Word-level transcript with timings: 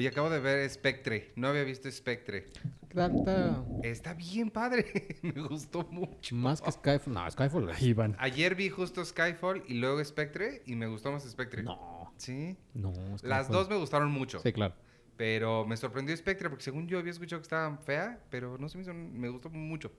Oye, 0.00 0.08
acabo 0.08 0.30
de 0.30 0.40
ver 0.40 0.68
Spectre. 0.70 1.30
No 1.36 1.48
había 1.48 1.62
visto 1.62 1.90
Spectre. 1.92 2.46
Está, 2.88 3.06
está 3.08 3.64
Está 3.82 4.14
bien 4.14 4.48
padre. 4.50 5.18
Me 5.22 5.32
gustó 5.42 5.86
mucho. 5.90 6.34
más 6.34 6.62
que 6.62 6.72
Skyfall. 6.72 7.12
No, 7.12 7.30
Skyfall 7.30 7.68
es- 7.68 7.76
Ahí 7.82 7.92
van. 7.92 8.16
Ayer 8.18 8.54
vi 8.54 8.70
justo 8.70 9.04
Skyfall 9.04 9.62
y 9.68 9.74
luego 9.74 10.02
Spectre 10.02 10.62
y 10.64 10.74
me 10.74 10.86
gustó 10.86 11.12
más 11.12 11.28
Spectre. 11.28 11.62
No, 11.62 12.14
Sí. 12.16 12.56
no. 12.72 12.94
Las 13.22 13.44
Skyfall. 13.44 13.52
dos 13.52 13.68
me 13.68 13.76
gustaron 13.76 14.10
mucho. 14.10 14.40
Sí, 14.40 14.54
claro. 14.54 14.74
Pero 15.18 15.66
me 15.66 15.76
sorprendió 15.76 16.16
Spectre 16.16 16.48
porque 16.48 16.64
según 16.64 16.88
yo 16.88 16.98
había 16.98 17.12
escuchado 17.12 17.40
que 17.42 17.44
estaba 17.44 17.76
fea, 17.76 18.18
pero 18.30 18.56
no 18.56 18.70
se 18.70 18.78
me 18.78 18.82
hizo, 18.84 18.94
me 18.94 19.28
gustó 19.28 19.50
mucho. 19.50 19.92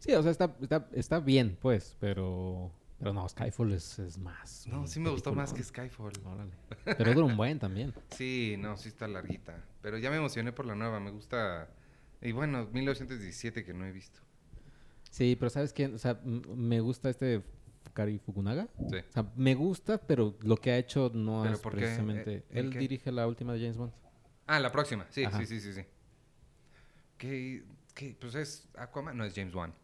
Sí, 0.00 0.12
o 0.14 0.22
sea, 0.22 0.32
está, 0.32 0.52
está, 0.60 0.88
está 0.94 1.20
bien, 1.20 1.56
pues, 1.62 1.96
pero... 2.00 2.72
Pero 3.04 3.12
no, 3.12 3.28
Skyfall 3.28 3.72
es, 3.74 3.98
es 3.98 4.16
más. 4.16 4.66
No, 4.66 4.86
sí 4.86 4.98
me 4.98 5.10
gustó 5.10 5.34
más 5.34 5.52
que. 5.52 5.62
Skyfall. 5.62 6.14
Órale. 6.24 6.52
Pero 6.86 7.12
dura 7.12 7.26
un 7.26 7.36
buen 7.36 7.58
también. 7.58 7.92
Sí, 8.16 8.56
no, 8.58 8.78
sí 8.78 8.88
está 8.88 9.06
larguita. 9.06 9.62
Pero 9.82 9.98
ya 9.98 10.08
me 10.08 10.16
emocioné 10.16 10.52
por 10.52 10.64
la 10.64 10.74
nueva, 10.74 11.00
me 11.00 11.10
gusta. 11.10 11.68
Y 12.22 12.32
bueno, 12.32 12.66
1917 12.72 13.62
que 13.62 13.74
no 13.74 13.84
he 13.84 13.92
visto. 13.92 14.20
Sí, 15.10 15.36
pero 15.38 15.50
¿sabes 15.50 15.74
qué? 15.74 15.84
O 15.88 15.98
sea, 15.98 16.18
me 16.24 16.80
gusta 16.80 17.10
este 17.10 17.42
Kari 17.92 18.18
Fukunaga. 18.20 18.68
Sí. 18.88 18.96
O 18.96 19.12
sea, 19.12 19.30
me 19.36 19.54
gusta, 19.54 19.98
pero 19.98 20.38
lo 20.40 20.56
que 20.56 20.70
ha 20.70 20.78
hecho 20.78 21.10
no 21.12 21.42
¿Pero 21.42 21.56
es 21.56 21.60
precisamente... 21.60 22.36
¿Eh, 22.36 22.44
en 22.52 22.58
Él 22.58 22.70
qué? 22.70 22.78
dirige 22.78 23.12
la 23.12 23.26
última 23.26 23.52
de 23.52 23.60
James 23.60 23.76
Bond. 23.76 23.92
Ah, 24.46 24.58
la 24.60 24.72
próxima. 24.72 25.06
Sí, 25.10 25.24
Ajá. 25.24 25.38
sí, 25.40 25.44
sí, 25.44 25.60
sí, 25.60 25.74
sí. 25.74 25.82
¿Qué, 27.18 27.64
qué? 27.94 28.16
Pues 28.18 28.34
es 28.34 28.66
Aquaman, 28.78 29.14
no 29.14 29.26
es 29.26 29.34
James 29.34 29.54
Wan. 29.54 29.74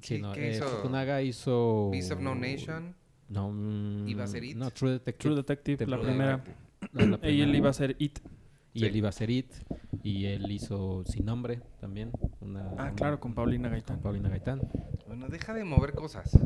Sí, 0.00 0.16
¿Qué, 0.16 0.22
no, 0.22 0.32
qué 0.32 0.48
eh, 0.50 0.56
hizo? 0.56 0.66
Fukunaga 0.68 1.22
hizo... 1.22 1.90
Beast 1.90 2.12
of 2.12 2.20
No 2.20 2.34
Nation. 2.34 2.94
No, 3.28 3.50
mm, 3.52 4.08
¿Iba 4.08 4.24
a 4.24 4.26
ser 4.26 4.44
It? 4.44 4.56
No, 4.56 4.70
True 4.70 4.92
Detective. 4.92 5.18
True 5.30 5.36
Detective, 5.36 5.86
la 5.86 5.96
True 5.96 6.06
primera. 6.08 6.44
No, 6.92 7.06
la 7.18 7.28
Y 7.30 7.40
él 7.42 7.54
iba 7.54 7.70
a 7.70 7.72
ser 7.72 7.96
It. 7.98 8.18
Y 8.72 8.80
Sí. 8.80 8.86
él 8.86 8.96
iba 8.96 9.08
a 9.08 9.12
ser 9.12 9.30
It. 9.30 9.52
Y 10.02 10.26
él 10.26 10.50
hizo 10.50 11.04
Sin 11.04 11.26
Nombre 11.26 11.60
también. 11.80 12.10
Una, 12.40 12.68
Ah, 12.70 12.72
una- 12.84 12.94
claro, 12.94 13.20
con 13.20 13.34
Paulina 13.34 13.68
con 13.68 13.72
Gaitán. 13.72 14.00
Paulina 14.00 14.28
Gaitán. 14.28 14.60
Bueno, 15.06 15.28
deja 15.28 15.54
de 15.54 15.64
mover 15.64 15.92
cosas. 15.94 16.36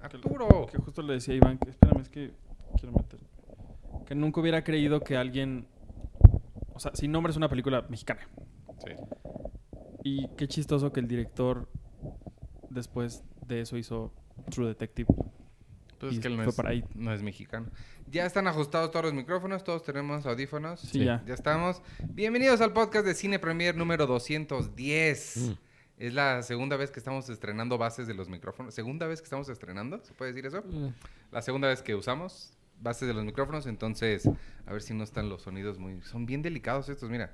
Arturo. 0.00 0.66
Que 0.70 0.78
justo 0.78 1.02
le 1.02 1.14
decía 1.14 1.34
a 1.34 1.36
Iván 1.38 1.58
que, 1.58 1.70
espérame, 1.70 2.00
es 2.02 2.08
que 2.08 2.32
quiero 2.78 2.92
meter. 2.96 3.20
Que 4.06 4.14
nunca 4.14 4.40
hubiera 4.40 4.62
creído 4.64 5.00
que 5.00 5.16
alguien. 5.16 5.66
O 6.74 6.80
sea, 6.80 6.94
Sin 6.94 7.10
Nombre 7.10 7.30
es 7.30 7.36
una 7.36 7.48
película 7.48 7.84
mexicana. 7.88 8.20
Sí. 8.84 8.92
Y 10.04 10.28
qué 10.36 10.46
chistoso 10.46 10.92
que 10.92 11.00
el 11.00 11.08
director 11.08 11.68
después 12.70 13.22
de 13.46 13.60
eso 13.62 13.76
hizo 13.76 14.12
True 14.50 14.68
Detective. 14.68 15.08
Pues 15.98 16.12
Y 16.12 16.16
es 16.16 16.20
que 16.22 16.28
él 16.28 16.36
no 16.36 16.44
fue 16.44 16.50
es, 16.50 16.56
para 16.56 16.70
ahí. 16.70 16.84
no 16.94 17.12
es 17.12 17.22
mexicano. 17.22 17.66
Ya 18.10 18.24
están 18.24 18.46
ajustados 18.46 18.90
todos 18.92 19.06
los 19.06 19.14
micrófonos, 19.14 19.64
todos 19.64 19.82
tenemos 19.82 20.26
audífonos. 20.26 20.80
Sí, 20.80 20.86
Sí. 21.00 21.04
ya. 21.04 21.22
Ya 21.26 21.34
estamos. 21.34 21.82
Bienvenidos 22.10 22.60
al 22.60 22.72
podcast 22.72 23.04
de 23.04 23.14
Cine 23.14 23.38
Premier 23.38 23.76
número 23.76 24.06
210. 24.06 25.36
Mm. 25.36 25.52
Es 25.98 26.14
la 26.14 26.42
segunda 26.44 26.76
vez 26.76 26.92
que 26.92 27.00
estamos 27.00 27.28
estrenando 27.28 27.76
bases 27.76 28.06
de 28.06 28.14
los 28.14 28.28
micrófonos. 28.28 28.72
¿Segunda 28.74 29.08
vez 29.08 29.20
que 29.20 29.24
estamos 29.24 29.48
estrenando? 29.48 30.00
¿Se 30.04 30.12
puede 30.14 30.32
decir 30.32 30.46
eso? 30.46 30.62
Eh, 30.72 30.92
La 31.32 31.42
segunda 31.42 31.66
vez 31.66 31.82
que 31.82 31.96
usamos 31.96 32.52
bases 32.80 33.08
de 33.08 33.14
los 33.14 33.24
micrófonos. 33.24 33.66
Entonces, 33.66 34.28
a 34.66 34.72
ver 34.72 34.80
si 34.82 34.94
no 34.94 35.02
están 35.02 35.28
los 35.28 35.42
sonidos 35.42 35.78
muy... 35.78 36.00
Son 36.02 36.24
bien 36.26 36.40
delicados 36.42 36.88
estos, 36.88 37.10
mira. 37.10 37.28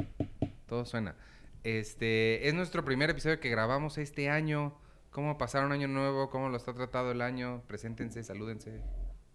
Todo 0.67 0.87
suena. 0.87 1.15
Este, 1.63 2.49
es 2.49 2.55
nuestro 2.55 2.83
primer 2.87 3.11
episodio 3.11 3.39
que 3.41 3.51
grabamos 3.51 3.99
este 3.99 4.31
año. 4.31 4.75
¿Cómo 5.15 5.39
pasar 5.39 5.65
un 5.65 5.71
año 5.71 5.87
nuevo? 5.87 6.29
¿Cómo 6.29 6.49
lo 6.49 6.57
está 6.57 6.75
tratado 6.75 7.13
el 7.13 7.21
año? 7.23 7.63
Preséntense, 7.69 8.25
salúdense. 8.25 8.81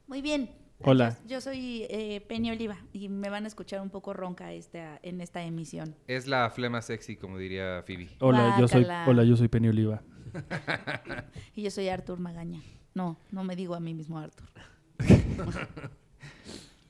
Muy 0.08 0.22
bien. 0.22 0.50
Hola. 0.82 1.18
Yo, 1.26 1.40
soy 1.40 1.86
eh, 1.90 2.20
Penny 2.28 2.52
Oliva 2.52 2.78
y 2.92 3.08
me 3.08 3.30
van 3.30 3.46
a 3.46 3.48
escuchar 3.48 3.80
un 3.80 3.90
poco 3.90 4.12
ronca 4.12 4.52
esta, 4.52 5.00
en 5.04 5.22
esta 5.22 5.42
emisión. 5.42 5.96
Es 6.08 6.28
la 6.28 6.50
flema 6.50 6.82
sexy, 6.82 7.16
como 7.16 7.38
diría 7.38 7.82
Phoebe. 7.88 8.10
Hola, 8.20 8.58
yo 8.60 8.68
soy, 8.68 8.86
hola, 9.08 9.24
yo 9.24 9.38
soy 9.38 9.48
Penny 9.48 9.70
Oliva. 9.70 10.04
Y 11.56 11.62
yo 11.64 11.72
soy 11.72 11.88
Artur 11.88 12.20
Magaña. 12.20 12.62
No, 12.94 13.18
no 13.32 13.46
me 13.46 13.56
digo 13.56 13.74
a 13.74 13.80
mí 13.80 13.94
mismo 13.94 14.20
Artur. 14.20 14.50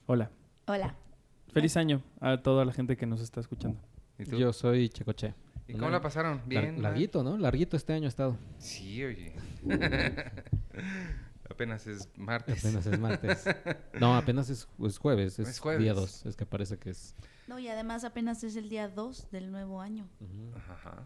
Hola. 0.07 0.31
Hola. 0.65 0.95
Feliz 1.53 1.77
año 1.77 2.01
a 2.19 2.41
toda 2.41 2.65
la 2.65 2.73
gente 2.73 2.97
que 2.97 3.05
nos 3.05 3.21
está 3.21 3.39
escuchando. 3.39 3.79
¿Y 4.17 4.23
tú? 4.23 4.35
Yo 4.35 4.51
soy 4.51 4.89
Checoche. 4.89 5.35
¿Y 5.69 5.73
cómo 5.73 5.89
la 5.91 6.01
pasaron? 6.01 6.41
Bien. 6.45 6.81
larguito, 6.81 7.23
¿no? 7.23 7.37
Larguito 7.37 7.77
este 7.77 7.93
año 7.93 8.05
ha 8.05 8.09
estado. 8.09 8.37
Sí, 8.57 9.03
oye. 9.03 9.33
Apenas 11.49 11.87
es 11.87 12.07
martes. 12.15 12.63
Apenas 12.65 12.85
es 12.85 12.99
martes. 12.99 13.45
No, 13.99 14.15
apenas 14.15 14.49
es, 14.49 14.67
es 14.85 14.97
jueves. 14.97 15.39
Es, 15.39 15.47
Es 15.49 15.59
jueves. 15.59 15.81
día 15.81 15.93
2. 15.93 16.25
Es 16.27 16.35
que 16.35 16.45
parece 16.45 16.77
que 16.77 16.91
es. 16.91 17.15
No, 17.47 17.59
y 17.59 17.67
además 17.67 18.03
apenas 18.03 18.43
es 18.43 18.55
el 18.55 18.69
día 18.69 18.87
2 18.87 19.29
del 19.31 19.51
nuevo 19.51 19.81
año. 19.81 20.07
Ujú. 20.21 20.51
Ajá. 20.55 21.05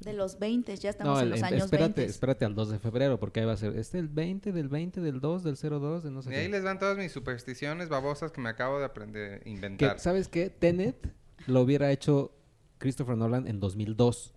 De 0.00 0.12
los 0.12 0.38
20, 0.38 0.76
ya 0.76 0.90
estamos 0.90 1.14
No, 1.14 1.18
en 1.20 1.24
el- 1.24 1.30
los 1.30 1.38
en- 1.38 1.44
años 1.46 1.64
espérate, 1.64 2.00
20. 2.02 2.10
espérate 2.10 2.44
al 2.44 2.54
2 2.54 2.68
de 2.70 2.78
febrero, 2.78 3.18
porque 3.18 3.40
ahí 3.40 3.46
va 3.46 3.52
a 3.52 3.56
ser. 3.56 3.76
Este 3.78 3.98
el 3.98 4.08
20 4.08 4.52
del 4.52 4.68
20 4.68 5.00
del 5.00 5.20
2 5.20 5.42
del 5.44 5.56
02 5.56 6.02
de 6.04 6.10
no 6.10 6.20
sé 6.20 6.28
Y 6.28 6.32
qué. 6.32 6.38
ahí 6.40 6.48
les 6.48 6.62
van 6.64 6.78
todas 6.78 6.98
mis 6.98 7.12
supersticiones 7.12 7.88
babosas 7.88 8.30
que 8.32 8.40
me 8.42 8.50
acabo 8.50 8.78
de 8.78 8.84
aprender 8.84 9.40
inventar. 9.46 9.98
¿Sabes 9.98 10.28
qué? 10.28 10.50
Tenet 10.50 11.14
lo 11.46 11.62
hubiera 11.62 11.90
hecho 11.92 12.35
Christopher 12.78 13.16
Nolan 13.16 13.46
en 13.46 13.60
2002. 13.60 14.34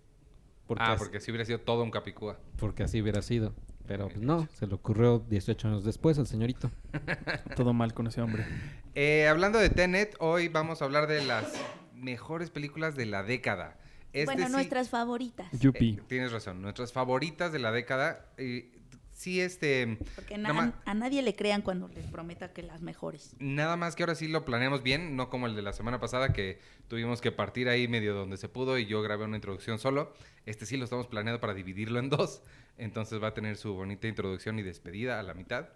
Porque, 0.67 0.83
ah, 0.85 0.95
porque 0.97 1.19
si 1.19 1.31
hubiera 1.31 1.45
sido 1.45 1.59
todo 1.59 1.83
un 1.83 1.91
capicúa. 1.91 2.37
porque 2.57 2.83
así 2.83 3.01
hubiera 3.01 3.21
sido. 3.21 3.53
Pero 3.87 4.07
pues, 4.07 4.21
no, 4.21 4.47
se 4.53 4.67
le 4.67 4.75
ocurrió 4.75 5.17
18 5.17 5.67
años 5.67 5.83
después 5.83 6.19
al 6.19 6.27
señorito. 6.27 6.69
Todo 7.55 7.73
mal 7.73 7.95
con 7.95 8.05
ese 8.05 8.21
hombre. 8.21 8.45
Eh, 8.93 9.27
hablando 9.27 9.57
de 9.57 9.69
Tenet, 9.71 10.15
hoy 10.19 10.47
vamos 10.47 10.81
a 10.81 10.85
hablar 10.85 11.07
de 11.07 11.25
las 11.25 11.51
mejores 11.95 12.51
películas 12.51 12.95
de 12.95 13.07
la 13.07 13.23
década. 13.23 13.77
Este 14.13 14.25
bueno, 14.25 14.45
sí- 14.45 14.51
nuestras 14.51 14.89
favoritas. 14.89 15.47
Yupi. 15.59 15.97
eh, 15.99 16.03
tienes 16.07 16.31
razón, 16.31 16.61
nuestras 16.61 16.93
favoritas 16.93 17.51
de 17.51 17.57
la 17.57 17.71
década. 17.71 18.27
eh, 18.37 18.71
sí, 19.19 19.41
este... 19.41 19.97
Porque 20.15 20.37
na- 20.37 20.53
más- 20.53 20.73
a 20.85 20.93
nadie 20.93 21.21
le 21.21 21.35
crean 21.35 21.61
cuando 21.61 21.89
les 21.89 22.05
prometa 22.05 22.53
que 22.53 22.63
las 22.63 22.81
mejores. 22.81 23.35
Nada 23.39 23.75
más 23.75 23.95
que 23.95 24.03
ahora 24.03 24.15
sí 24.15 24.27
lo 24.29 24.45
planeamos 24.45 24.81
bien, 24.81 25.15
no 25.17 25.29
como 25.29 25.45
el 25.47 25.55
de 25.55 25.61
la 25.61 25.73
semana 25.73 25.99
pasada 25.99 26.31
que 26.31 26.59
tuvimos 26.87 27.19
que 27.19 27.31
partir 27.31 27.67
ahí 27.67 27.87
medio 27.87 28.13
donde 28.13 28.37
se 28.37 28.47
pudo 28.47 28.77
y 28.77 28.85
yo 28.85 29.01
grabé 29.01 29.25
una 29.25 29.35
introducción 29.35 29.77
solo. 29.77 30.13
Este 30.45 30.65
sí 30.65 30.77
lo 30.77 30.85
estamos 30.85 31.07
planeando 31.07 31.39
para 31.41 31.53
dividirlo 31.53 31.99
en 31.99 32.09
dos, 32.09 32.41
entonces 32.77 33.21
va 33.21 33.27
a 33.27 33.33
tener 33.33 33.57
su 33.57 33.73
bonita 33.73 34.07
introducción 34.07 34.57
y 34.57 34.63
despedida 34.63 35.19
a 35.19 35.23
la 35.23 35.33
mitad. 35.33 35.67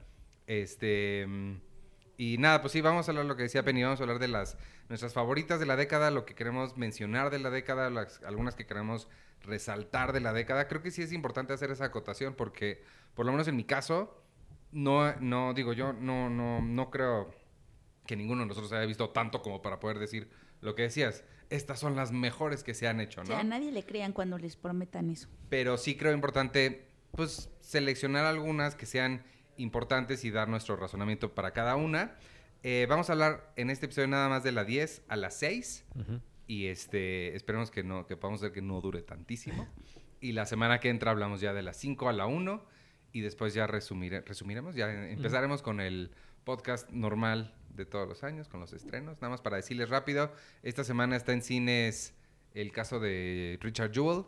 Este 0.47 1.27
y 2.15 2.37
nada, 2.37 2.61
pues 2.61 2.71
sí, 2.73 2.81
vamos 2.81 3.07
a 3.07 3.11
hablar 3.11 3.25
lo 3.25 3.35
que 3.35 3.43
decía 3.43 3.63
Penny, 3.63 3.83
vamos 3.83 3.99
a 3.99 4.03
hablar 4.03 4.19
de 4.19 4.27
las 4.27 4.55
nuestras 4.87 5.13
favoritas 5.13 5.59
de 5.59 5.65
la 5.65 5.75
década, 5.75 6.11
lo 6.11 6.25
que 6.25 6.35
queremos 6.35 6.77
mencionar 6.77 7.31
de 7.31 7.39
la 7.39 7.49
década, 7.49 7.89
las, 7.89 8.21
algunas 8.23 8.55
que 8.55 8.65
queremos 8.65 9.07
resaltar 9.43 10.13
de 10.13 10.19
la 10.19 10.33
década. 10.33 10.67
Creo 10.67 10.81
que 10.81 10.91
sí 10.91 11.01
es 11.01 11.11
importante 11.13 11.53
hacer 11.53 11.71
esa 11.71 11.85
acotación 11.85 12.33
porque 12.35 12.83
por 13.13 13.25
lo 13.25 13.31
menos 13.31 13.47
en 13.47 13.55
mi 13.55 13.63
caso 13.63 14.19
no 14.71 15.13
no 15.19 15.53
digo 15.53 15.73
yo 15.73 15.93
no 15.93 16.29
no 16.29 16.61
no 16.61 16.89
creo 16.89 17.29
que 18.07 18.15
ninguno 18.15 18.41
de 18.41 18.47
nosotros 18.47 18.71
haya 18.73 18.85
visto 18.85 19.09
tanto 19.11 19.41
como 19.41 19.61
para 19.61 19.79
poder 19.79 19.99
decir 19.99 20.29
lo 20.61 20.75
que 20.75 20.83
decías. 20.83 21.23
Estas 21.49 21.79
son 21.79 21.95
las 21.95 22.11
mejores 22.11 22.63
que 22.63 22.73
se 22.73 22.87
han 22.87 22.99
hecho, 22.99 23.21
O 23.21 23.23
¿no? 23.23 23.27
sea, 23.27 23.39
a 23.39 23.43
nadie 23.43 23.71
le 23.71 23.83
crean 23.83 24.11
cuando 24.13 24.37
les 24.37 24.55
prometan 24.55 25.09
eso. 25.09 25.27
Pero 25.49 25.77
sí 25.77 25.95
creo 25.95 26.13
importante, 26.13 26.87
pues, 27.11 27.49
seleccionar 27.59 28.25
algunas 28.25 28.73
que 28.75 28.85
sean 28.87 29.23
importantes 29.57 30.23
y 30.25 30.31
dar 30.31 30.47
nuestro 30.49 30.75
razonamiento 30.77 31.35
para 31.35 31.51
cada 31.51 31.75
una. 31.75 32.15
Eh, 32.63 32.87
vamos 32.89 33.09
a 33.09 33.13
hablar 33.13 33.51
en 33.55 33.69
este 33.69 33.85
episodio 33.85 34.07
nada 34.07 34.29
más 34.29 34.43
de 34.43 34.51
la 34.51 34.63
10 34.63 35.03
a 35.09 35.15
la 35.15 35.29
6. 35.29 35.85
Ujú. 35.95 36.21
Y 36.47 36.67
este, 36.67 37.35
esperemos 37.35 37.71
que 37.71 37.83
no, 37.83 38.05
que 38.05 38.17
podamos 38.17 38.41
hacer 38.41 38.51
que 38.51 38.61
no 38.61 38.81
dure 38.81 39.01
tantísimo. 39.01 39.67
Y 40.19 40.31
la 40.31 40.45
semana 40.45 40.79
que 40.79 40.87
entra 40.87 41.11
hablamos 41.11 41.41
ya 41.41 41.51
de 41.51 41.61
la 41.63 41.73
5 41.73 42.07
a 42.07 42.13
la 42.13 42.27
1. 42.27 42.63
Y 43.11 43.19
después 43.19 43.53
ya 43.53 43.67
resumire, 43.67 44.21
resumiremos, 44.21 44.73
ya 44.73 45.09
empezaremos 45.09 45.61
con 45.61 45.81
el 45.81 46.11
podcast 46.45 46.89
normal 46.91 47.53
de 47.75 47.85
todos 47.85 48.07
los 48.07 48.23
años, 48.23 48.47
con 48.47 48.61
los 48.61 48.71
estrenos. 48.71 49.17
Nada 49.17 49.31
más 49.31 49.41
para 49.41 49.57
decirles 49.57 49.89
rápido, 49.89 50.33
esta 50.63 50.85
semana 50.85 51.17
está 51.17 51.33
en 51.33 51.41
cines 51.41 52.13
el 52.53 52.71
caso 52.71 52.99
de 52.99 53.57
Richard 53.61 53.91
Jewell. 53.93 54.23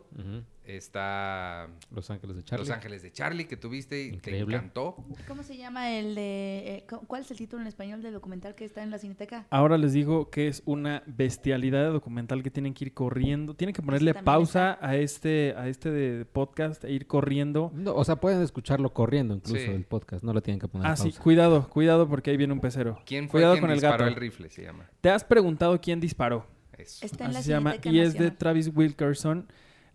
Está 0.64 1.68
Los 1.92 2.10
Ángeles 2.10 2.34
de 2.36 2.42
Charlie. 2.42 2.64
Los 2.66 2.70
Ángeles 2.74 3.02
de 3.02 3.12
Charlie, 3.12 3.44
que 3.46 3.56
tuviste 3.56 4.02
y 4.02 4.08
Increíble. 4.14 4.46
te 4.46 4.56
encantó. 4.56 4.96
¿Cómo 5.28 5.44
se 5.44 5.56
llama 5.56 5.92
el 5.92 6.16
de... 6.16 6.78
eh, 6.78 6.86
cu- 6.90 7.06
¿Cuál 7.06 7.22
es 7.22 7.30
el 7.30 7.36
título 7.36 7.62
en 7.62 7.68
español 7.68 8.02
del 8.02 8.12
documental 8.12 8.56
que 8.56 8.64
está 8.64 8.82
en 8.82 8.90
la 8.90 8.98
Cineteca? 8.98 9.46
Ahora 9.50 9.78
les 9.78 9.92
digo 9.92 10.28
que 10.28 10.48
es 10.48 10.64
una 10.66 11.04
bestialidad 11.06 11.84
de 11.84 11.90
documental 11.90 12.42
que 12.42 12.50
tienen 12.50 12.74
que 12.74 12.86
ir 12.86 12.94
corriendo. 12.94 13.54
Tienen 13.54 13.74
que 13.74 13.82
ponerle 13.82 14.12
también 14.12 14.24
pausa 14.24 14.76
a 14.80 14.96
este, 14.96 15.54
a 15.56 15.68
este 15.68 15.92
de 15.92 16.24
podcast 16.24 16.82
e 16.84 16.90
ir 16.92 17.06
corriendo. 17.06 17.70
No, 17.72 17.94
o 17.94 18.04
sea, 18.04 18.16
pueden 18.16 18.42
escucharlo 18.42 18.92
corriendo 18.92 19.34
incluso 19.34 19.60
Sí. 19.64 19.70
el 19.70 19.84
podcast. 19.84 20.24
No 20.24 20.32
lo 20.32 20.42
tienen 20.42 20.58
que 20.58 20.66
poner 20.66 20.88
Ah, 20.88 20.96
sí, 20.96 21.12
cuidado, 21.12 21.68
cuidado 21.70 22.08
porque 22.08 22.30
ahí 22.32 22.36
viene 22.36 22.52
un 22.52 22.60
pecero. 22.60 22.98
¿Quién 23.06 23.28
fue 23.28 23.38
Cuidado 23.38 23.54
quien 23.54 23.60
con 23.62 23.70
el 23.70 23.76
disparó 23.76 23.98
gato. 24.04 24.08
el 24.08 24.20
rifle? 24.20 24.50
Se 24.50 24.62
llama. 24.64 24.90
¿Te 25.00 25.10
has 25.10 25.22
preguntado 25.22 25.80
quién 25.80 26.00
disparó? 26.00 26.55
Eso. 26.78 27.04
Está 27.04 27.26
en 27.26 27.32
la 27.32 27.38
Así 27.40 27.46
se 27.46 27.52
llama. 27.52 27.76
Y 27.82 28.00
es 28.00 28.14
de. 28.14 28.30
Travis 28.30 28.70
Wilkerson. 28.74 29.46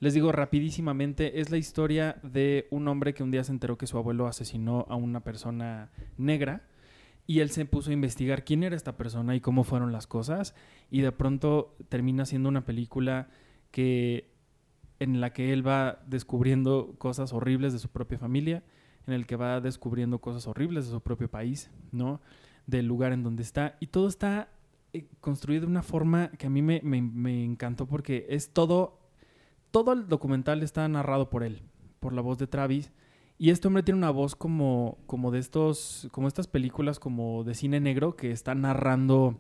Les 0.02 0.16
digo 0.16 0.32
rapidísimamente, 0.32 1.42
es 1.42 1.52
la 1.52 1.58
historia 1.58 2.18
de 2.24 2.68
un 2.72 2.88
hombre 2.88 3.14
que 3.14 3.22
un 3.22 3.30
día 3.30 3.44
se 3.44 3.52
enteró 3.52 3.78
que 3.78 3.86
su 3.86 4.00
abuelo 4.00 4.26
asesinó 4.26 4.88
a 4.90 4.96
una 4.96 5.20
persona 5.24 5.92
negra 6.18 6.64
Y 7.28 7.42
él 7.42 7.52
se 7.52 7.66
puso 7.66 7.92
a 7.92 7.94
investigar 7.94 8.44
quién 8.44 8.64
era 8.64 8.76
esta 8.76 8.98
persona 8.98 9.36
y 9.36 9.42
cómo 9.42 9.64
fueron 9.64 9.92
las 9.92 10.08
cosas. 10.08 10.56
Y 10.90 11.02
de 11.02 11.12
pronto 11.12 11.76
termina 11.88 12.26
siendo 12.26 12.50
una 12.50 12.66
película 12.66 13.30
que 13.70 14.32
en 15.00 15.22
la 15.22 15.34
que 15.34 15.54
él 15.54 15.66
va 15.66 16.02
descubriendo 16.08 16.96
cosas 16.98 17.32
horribles 17.32 17.74
de 17.74 17.80
su 17.80 17.90
propia 17.90 18.18
familia, 18.18 18.64
en 19.06 19.14
el 19.14 19.26
que 19.28 19.36
va 19.36 19.62
descubriendo 19.62 20.20
cosas 20.20 20.48
horribles 20.48 20.86
de 20.86 20.92
su 20.92 21.02
propio 21.02 21.30
país, 21.30 21.70
¿no? 21.92 22.22
Del 22.66 22.88
lugar 22.88 23.12
en 23.12 23.24
donde 23.24 23.44
está. 23.44 23.78
Y 23.80 23.88
todo 23.88 24.08
está 24.08 24.50
construido 25.20 25.62
de 25.62 25.68
una 25.68 25.84
forma 25.84 26.30
que 26.32 26.48
a 26.48 26.50
mí 26.50 26.62
me, 26.62 26.82
me- 26.84 27.02
me 27.02 27.44
encantó 27.44 27.86
porque 27.88 28.26
es 28.30 28.52
todo, 28.54 29.00
todo 29.72 29.94
el 29.94 30.08
documental 30.08 30.64
está 30.64 30.88
narrado 30.88 31.30
por 31.30 31.44
él, 31.44 31.62
por 32.00 32.14
la 32.14 32.22
voz 32.22 32.38
de 32.38 32.48
Travis. 32.48 32.92
Y 33.38 33.50
este 33.50 33.68
hombre 33.68 33.82
tiene 33.84 33.98
una 33.98 34.12
voz 34.12 34.36
como, 34.36 35.00
como 35.08 35.32
de 35.32 35.40
estos, 35.40 36.08
como 36.12 36.28
estas 36.28 36.48
películas 36.48 37.00
como 37.00 37.44
de 37.44 37.56
cine 37.56 37.80
negro 37.80 38.16
que 38.16 38.32
está 38.32 38.54
narrando 38.54 39.40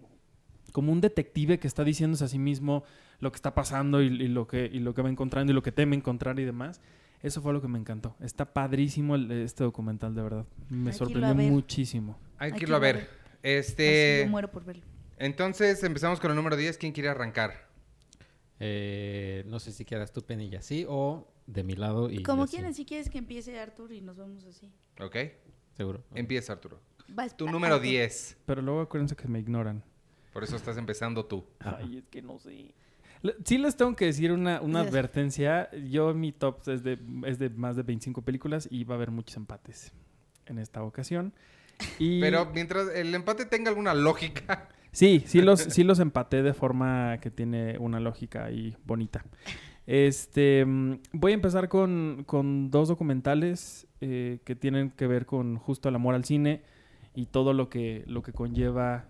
como 0.71 0.91
un 0.91 1.01
detective 1.01 1.59
que 1.59 1.67
está 1.67 1.83
diciéndose 1.83 2.23
a 2.23 2.27
sí 2.29 2.39
mismo 2.39 2.83
lo 3.19 3.31
que 3.31 3.35
está 3.35 3.53
pasando 3.53 4.01
y, 4.01 4.05
y 4.07 4.27
lo 4.29 4.47
que, 4.47 4.69
y 4.71 4.79
lo 4.79 4.93
que 4.95 5.01
va 5.01 5.09
encontrando 5.09 5.51
y 5.51 5.53
lo 5.55 5.61
que 5.61 5.71
teme 5.71 5.95
encontrar 5.95 6.39
y 6.39 6.45
demás. 6.45 6.81
Eso 7.21 7.41
fue 7.41 7.53
lo 7.53 7.61
que 7.61 7.67
me 7.67 7.77
encantó. 7.77 8.15
Está 8.19 8.53
padrísimo 8.53 9.13
el- 9.15 9.29
este 9.31 9.63
documental, 9.63 10.15
de 10.15 10.21
verdad. 10.23 10.45
Me 10.69 10.89
Hay 10.91 10.97
sorprendió 10.97 11.35
muchísimo. 11.51 12.17
Hay 12.39 12.53
que 12.53 12.63
irlo 12.63 12.77
a 12.77 12.79
ver. 12.79 12.95
Así 12.95 13.07
Este. 13.43 14.21
yo 14.25 14.31
muero 14.31 14.49
por 14.49 14.63
verlo. 14.65 14.83
Entonces 15.21 15.83
empezamos 15.83 16.19
con 16.19 16.31
el 16.31 16.35
número 16.35 16.55
10. 16.57 16.77
¿Quién 16.79 16.93
quiere 16.93 17.09
arrancar? 17.09 17.69
Eh, 18.59 19.43
no 19.47 19.59
sé 19.59 19.71
si 19.71 19.85
quieras 19.85 20.11
tú, 20.11 20.23
Penilla, 20.23 20.61
sí, 20.63 20.83
o 20.89 21.27
de 21.45 21.63
mi 21.63 21.75
lado 21.75 22.09
y 22.09 22.23
Como 22.23 22.47
quieres, 22.47 22.75
si 22.75 22.85
quieres 22.85 23.09
que 23.09 23.19
empiece 23.19 23.59
Arthur 23.59 23.91
y 23.93 24.01
nos 24.01 24.17
vamos 24.17 24.43
así. 24.45 24.71
¿Ok? 24.99 25.15
Seguro. 25.77 26.03
Empieza, 26.15 26.53
Arturo. 26.53 26.79
Vas- 27.07 27.37
Tu 27.37 27.45
número 27.47 27.75
Arthur. 27.75 27.87
10. 27.89 28.37
Pero 28.47 28.61
luego 28.63 28.81
acuérdense 28.81 29.15
que 29.15 29.27
me 29.27 29.39
ignoran. 29.39 29.83
Por 30.33 30.43
eso 30.43 30.55
estás 30.55 30.77
empezando 30.77 31.25
tú. 31.25 31.45
Ay, 31.59 31.97
es 31.97 32.07
que 32.09 32.21
no 32.23 32.39
sé. 32.39 32.73
Sí 33.45 33.59
les 33.59 33.75
tengo 33.77 33.95
que 33.95 34.05
decir 34.05 34.31
una, 34.31 34.59
una 34.61 34.79
advertencia. 34.81 35.69
Yo 35.89 36.13
mi 36.15 36.31
top 36.31 36.67
es 36.67 36.83
de, 36.83 36.97
es 37.27 37.37
de 37.37 37.51
más 37.51 37.75
de 37.75 37.83
25 37.83 38.23
películas 38.23 38.67
y 38.71 38.85
va 38.85 38.95
a 38.95 38.97
haber 38.97 39.11
muchos 39.11 39.37
empates 39.37 39.91
en 40.47 40.57
esta 40.57 40.81
ocasión. 40.83 41.31
Y 41.99 42.21
Pero 42.21 42.45
mientras 42.53 42.89
el 42.95 43.13
empate 43.13 43.45
tenga 43.45 43.69
alguna 43.69 43.93
lógica. 43.93 44.69
Sí, 44.91 45.23
sí 45.25 45.41
los, 45.41 45.59
sí 45.59 45.83
los 45.83 45.99
empaté 45.99 46.43
de 46.43 46.53
forma 46.53 47.17
que 47.19 47.31
tiene 47.31 47.77
una 47.77 47.99
lógica 47.99 48.45
ahí 48.45 48.75
bonita. 48.85 49.23
Este, 49.87 50.63
mm, 50.65 50.99
voy 51.13 51.31
a 51.31 51.35
empezar 51.35 51.67
con, 51.67 52.23
con 52.25 52.69
dos 52.69 52.87
documentales 52.87 53.87
eh, 53.99 54.39
que 54.45 54.55
tienen 54.55 54.91
que 54.91 55.07
ver 55.07 55.25
con 55.25 55.57
justo 55.57 55.89
el 55.89 55.95
amor 55.95 56.15
al 56.15 56.23
cine 56.23 56.61
y 57.15 57.25
todo 57.25 57.53
lo 57.53 57.69
que, 57.69 58.03
lo 58.07 58.21
que 58.21 58.31
conlleva 58.31 59.05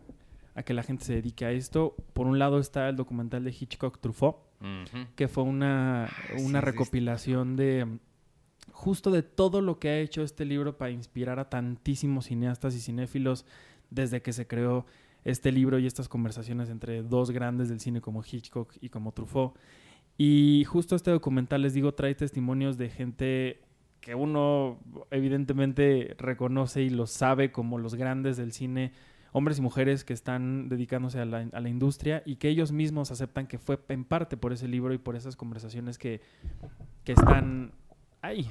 a 0.56 0.64
que 0.64 0.74
la 0.74 0.84
gente 0.84 1.04
se 1.06 1.14
dedique 1.14 1.46
a 1.46 1.52
esto. 1.52 1.96
Por 2.14 2.28
un 2.28 2.40
lado 2.40 2.60
está 2.60 2.90
el 2.90 2.96
documental 2.96 3.44
de 3.44 3.52
Hitchcock 3.52 4.00
Truffaut, 4.00 4.38
que 5.16 5.28
fue 5.28 5.44
una, 5.44 6.10
una 6.44 6.60
sí, 6.60 6.66
recopilación 6.66 7.56
de 7.56 7.88
justo 8.72 9.12
de 9.12 9.24
todo 9.24 9.62
lo 9.62 9.80
que 9.80 9.90
ha 9.90 10.00
hecho 10.00 10.24
este 10.24 10.46
libro 10.46 10.78
para 10.78 10.92
inspirar 10.92 11.40
a 11.40 11.50
tantísimos 11.50 12.26
cineastas 12.26 12.76
y 12.76 12.80
cinéfilos 12.80 13.46
desde 13.90 14.22
que 14.22 14.34
se 14.34 14.48
creó 14.48 14.86
este 15.24 15.52
libro 15.52 15.80
y 15.80 15.86
estas 15.86 16.10
conversaciones 16.10 16.70
entre 16.70 17.04
dos 17.04 17.32
grandes 17.32 17.70
del 17.70 17.80
cine 17.80 18.02
como 18.02 18.24
Hitchcock 18.24 18.74
y 18.82 18.90
como 18.90 19.12
Truffaut. 19.12 19.58
Y 20.18 20.66
justo 20.66 20.96
este 20.96 21.12
documental, 21.12 21.62
les 21.62 21.74
digo, 21.74 21.94
trae 21.94 22.16
testimonios 22.16 22.78
de 22.78 22.90
gente 22.90 23.62
que 24.02 24.16
uno 24.16 24.80
evidentemente 25.12 26.16
reconoce 26.18 26.82
y 26.82 26.90
los 26.90 27.12
sabe 27.12 27.52
como 27.52 27.78
los 27.78 27.96
grandes 27.96 28.36
del 28.36 28.52
cine, 28.52 28.94
hombres 29.32 29.60
y 29.60 29.62
mujeres 29.62 30.04
que 30.04 30.14
están 30.14 30.70
dedicándose 30.70 31.20
a 31.20 31.26
la, 31.26 31.48
a 31.54 31.60
la 31.60 31.70
industria 31.70 32.24
y 32.26 32.36
que 32.38 32.50
ellos 32.50 32.72
mismos 32.72 33.12
aceptan 33.12 33.48
que 33.48 33.60
fue 33.60 33.80
en 33.90 34.04
parte 34.04 34.38
por 34.38 34.54
ese 34.54 34.68
libro 34.68 34.94
y 34.94 34.98
por 34.98 35.16
esas 35.16 35.36
conversaciones 35.36 35.98
que, 35.98 36.22
que 37.04 37.14
están 37.14 37.74
ahí, 38.22 38.50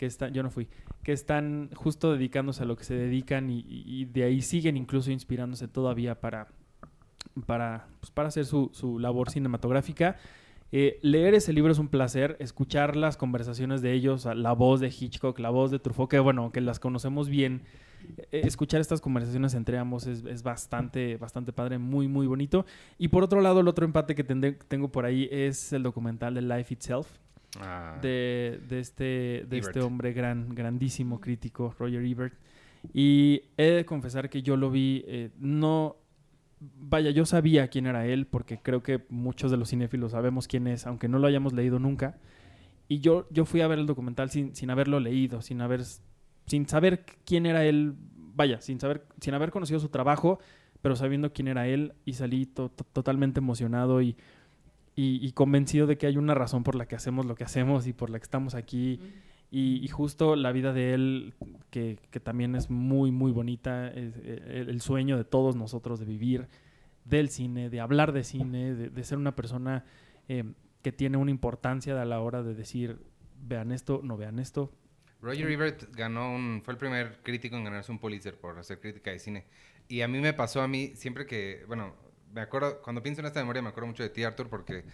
que 0.00 0.06
están, 0.06 0.32
yo 0.32 0.42
no 0.42 0.48
fui, 0.48 0.66
que 1.02 1.12
están 1.12 1.68
justo 1.74 2.10
dedicándose 2.10 2.62
a 2.62 2.66
lo 2.66 2.74
que 2.74 2.84
se 2.84 2.94
dedican 2.94 3.50
y, 3.50 4.06
de 4.06 4.24
ahí 4.24 4.40
siguen 4.40 4.78
incluso 4.78 5.10
inspirándose 5.10 5.68
todavía 5.68 6.18
para, 6.22 6.48
para, 7.44 7.86
pues, 8.00 8.10
para 8.10 8.28
hacer 8.28 8.46
su, 8.46 8.70
su 8.72 8.98
labor 8.98 9.28
cinematográfica. 9.28 10.16
Eh, 10.72 10.98
leer 11.02 11.34
ese 11.34 11.52
libro 11.52 11.70
es 11.70 11.78
un 11.78 11.88
placer, 11.88 12.38
escuchar 12.40 12.96
las 12.96 13.18
conversaciones 13.18 13.82
de 13.82 13.92
ellos, 13.92 14.24
la 14.24 14.52
voz 14.52 14.80
de 14.80 14.88
Hitchcock, 14.88 15.38
la 15.38 15.50
voz 15.50 15.70
de 15.70 15.78
Truffaut, 15.78 16.08
que 16.08 16.18
bueno, 16.18 16.50
que 16.50 16.62
las 16.62 16.80
conocemos 16.80 17.28
bien, 17.28 17.60
eh, 18.16 18.40
escuchar 18.44 18.80
estas 18.80 19.02
conversaciones 19.02 19.52
entre 19.52 19.76
ambos 19.76 20.06
es, 20.06 20.24
es 20.24 20.42
bastante, 20.42 21.18
bastante 21.18 21.52
padre, 21.52 21.76
muy, 21.76 22.08
muy 22.08 22.26
bonito. 22.26 22.64
Y 22.96 23.08
por 23.08 23.22
otro 23.22 23.42
lado, 23.42 23.60
el 23.60 23.68
otro 23.68 23.84
empate 23.84 24.14
que 24.14 24.24
tengo 24.24 24.90
por 24.90 25.04
ahí 25.04 25.28
es 25.30 25.74
el 25.74 25.82
documental 25.82 26.32
de 26.32 26.40
Life 26.40 26.72
Itself, 26.72 27.06
Ah. 27.58 27.98
de, 28.00 28.60
de 28.68 28.78
este, 28.80 29.04
de 29.04 29.42
Ebert. 29.58 29.66
este 29.68 29.80
hombre 29.80 30.12
gran, 30.12 30.54
grandísimo 30.54 31.20
crítico, 31.20 31.74
Roger 31.78 32.04
Ebert. 32.04 32.34
Y 32.94 33.42
he 33.56 33.70
de 33.70 33.84
confesar 33.84 34.30
que 34.30 34.42
yo 34.42 34.56
lo 34.56 34.70
vi, 34.70 35.04
eh, 35.06 35.30
no, 35.38 35.96
vaya, 36.60 37.10
yo 37.10 37.26
sabía 37.26 37.68
quién 37.68 37.86
era 37.86 38.06
él, 38.06 38.26
porque 38.26 38.58
creo 38.62 38.82
que 38.82 39.04
muchos 39.10 39.50
de 39.50 39.56
los 39.56 39.68
cinéfilos 39.70 40.12
sabemos 40.12 40.46
quién 40.48 40.66
es, 40.66 40.86
aunque 40.86 41.08
no 41.08 41.18
lo 41.18 41.26
hayamos 41.26 41.52
leído 41.52 41.78
nunca. 41.78 42.18
Y 42.88 43.00
yo, 43.00 43.26
yo 43.30 43.44
fui 43.44 43.60
a 43.60 43.68
ver 43.68 43.78
el 43.78 43.86
documental 43.86 44.30
sin, 44.30 44.54
sin 44.54 44.70
haberlo 44.70 44.98
leído, 45.00 45.42
sin 45.42 45.60
haber, 45.60 45.82
sin 46.46 46.66
saber 46.68 47.04
quién 47.24 47.46
era 47.46 47.64
él, 47.64 47.94
vaya, 48.34 48.60
sin 48.60 48.80
saber, 48.80 49.06
sin 49.20 49.34
haber 49.34 49.50
conocido 49.50 49.78
su 49.78 49.88
trabajo, 49.90 50.38
pero 50.82 50.96
sabiendo 50.96 51.32
quién 51.32 51.48
era 51.48 51.68
él, 51.68 51.92
y 52.04 52.14
salí 52.14 52.46
to- 52.46 52.70
to- 52.70 52.84
totalmente 52.84 53.40
emocionado 53.40 54.00
y, 54.00 54.16
y, 55.00 55.26
y 55.26 55.32
convencido 55.32 55.86
de 55.86 55.96
que 55.96 56.06
hay 56.06 56.18
una 56.18 56.34
razón 56.34 56.62
por 56.62 56.74
la 56.74 56.86
que 56.86 56.94
hacemos 56.94 57.24
lo 57.24 57.34
que 57.34 57.42
hacemos 57.42 57.86
y 57.86 57.94
por 57.94 58.10
la 58.10 58.18
que 58.18 58.24
estamos 58.24 58.54
aquí. 58.54 59.00
Y, 59.50 59.82
y 59.82 59.88
justo 59.88 60.36
la 60.36 60.52
vida 60.52 60.74
de 60.74 60.92
él, 60.92 61.34
que, 61.70 61.98
que 62.10 62.20
también 62.20 62.54
es 62.54 62.68
muy, 62.68 63.10
muy 63.10 63.32
bonita, 63.32 63.88
es, 63.88 64.14
eh, 64.18 64.42
el, 64.60 64.68
el 64.68 64.80
sueño 64.82 65.16
de 65.16 65.24
todos 65.24 65.56
nosotros 65.56 66.00
de 66.00 66.04
vivir 66.04 66.48
del 67.06 67.30
cine, 67.30 67.70
de 67.70 67.80
hablar 67.80 68.12
de 68.12 68.24
cine, 68.24 68.74
de, 68.74 68.90
de 68.90 69.04
ser 69.04 69.16
una 69.16 69.34
persona 69.34 69.86
eh, 70.28 70.44
que 70.82 70.92
tiene 70.92 71.16
una 71.16 71.30
importancia 71.30 72.00
a 72.00 72.04
la 72.04 72.20
hora 72.20 72.42
de 72.42 72.54
decir, 72.54 72.98
vean 73.42 73.72
esto, 73.72 74.02
no 74.04 74.18
vean 74.18 74.38
esto. 74.38 74.70
Roger 75.22 75.50
Ebert 75.50 75.96
ganó 75.96 76.34
un, 76.34 76.60
fue 76.62 76.74
el 76.74 76.78
primer 76.78 77.20
crítico 77.22 77.56
en 77.56 77.64
ganarse 77.64 77.90
un 77.90 77.98
Pulitzer 77.98 78.38
por 78.38 78.58
hacer 78.58 78.80
crítica 78.80 79.10
de 79.12 79.18
cine. 79.18 79.46
Y 79.88 80.02
a 80.02 80.08
mí 80.08 80.20
me 80.20 80.34
pasó 80.34 80.60
a 80.60 80.68
mí 80.68 80.92
siempre 80.94 81.24
que, 81.24 81.64
bueno, 81.66 81.94
me 82.32 82.40
acuerdo, 82.40 82.80
cuando 82.82 83.02
pienso 83.02 83.20
en 83.20 83.26
esta 83.26 83.40
memoria 83.40 83.62
me 83.62 83.68
acuerdo 83.70 83.88
mucho 83.88 84.02
de 84.02 84.10
ti, 84.10 84.22
Arthur, 84.24 84.48
porque 84.48 84.84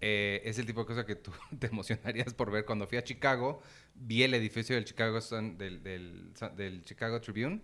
eh, 0.00 0.42
es 0.44 0.58
el 0.58 0.66
tipo 0.66 0.80
de 0.80 0.86
cosa 0.86 1.06
que 1.06 1.14
tú 1.16 1.30
te 1.58 1.68
emocionarías 1.68 2.34
por 2.34 2.50
ver. 2.50 2.64
Cuando 2.64 2.86
fui 2.86 2.98
a 2.98 3.04
Chicago, 3.04 3.62
vi 3.94 4.22
el 4.22 4.34
edificio 4.34 4.74
del 4.74 4.84
Chicago 4.84 5.20
Sun, 5.20 5.58
del, 5.58 5.82
del, 5.82 6.32
del 6.56 6.84
Chicago 6.84 7.20
Tribune 7.20 7.60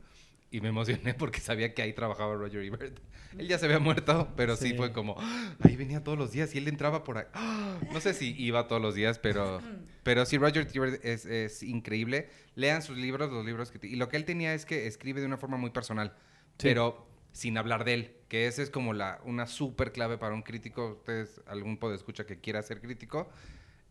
y 0.51 0.61
me 0.61 0.69
emocioné 0.69 1.15
porque 1.19 1.41
sabía 1.41 1.75
que 1.75 1.83
ahí 1.83 1.93
trabajaba 1.93 2.35
Roger 2.35 2.63
Ebert. 2.63 2.99
Él 3.37 3.47
ya 3.49 3.59
se 3.59 3.67
había 3.67 3.79
muerto, 3.79 4.33
pero 4.37 4.57
sí, 4.57 4.69
Sí. 4.71 4.75
fue 4.75 4.93
como, 4.93 5.17
"Ah, 5.19 5.55
ahí 5.61 5.77
venía 5.77 6.03
todos 6.03 6.17
los 6.17 6.33
días 6.33 6.55
y 6.55 6.59
él 6.59 6.69
entraba 6.69 7.05
por 7.05 7.19
ahí. 7.19 7.25
¡Ah! 7.35 7.79
No 7.93 8.01
sé 8.01 8.15
si 8.15 8.35
iba 8.43 8.67
todos 8.69 8.81
los 8.81 8.95
días, 8.95 9.19
pero, 9.19 9.61
pero 10.05 10.25
sí, 10.25 10.39
Roger 10.39 10.67
Ebert 10.73 11.05
es, 11.05 11.27
es 11.27 11.63
increíble. 11.63 12.31
Lean 12.55 12.83
sus 12.83 12.97
libros, 12.97 13.31
los 13.31 13.45
libros 13.45 13.71
que... 13.71 13.87
Y 13.87 13.97
lo 13.97 14.09
que 14.09 14.17
él 14.17 14.25
tenía 14.25 14.55
es 14.55 14.65
que 14.65 14.87
escribe 14.87 15.21
de 15.21 15.27
una 15.27 15.37
forma 15.37 15.57
muy 15.59 15.71
personal, 15.71 16.15
Sí. 16.59 16.69
pero 16.69 17.07
sin 17.33 17.57
hablar 17.59 17.85
de 17.85 17.95
él, 17.95 18.17
que 18.29 18.47
esa 18.47 18.63
es 18.63 18.71
como 18.71 18.93
la, 18.93 19.21
una 19.25 19.47
súper 19.47 19.93
clave 19.93 20.19
para 20.19 20.35
un 20.35 20.43
crítico. 20.43 20.93
Ustedes, 20.99 21.41
algún 21.47 21.79
escucha 21.95 22.27
que 22.27 22.41
quiera 22.41 22.63
ser 22.63 22.81
crítico, 22.81 23.29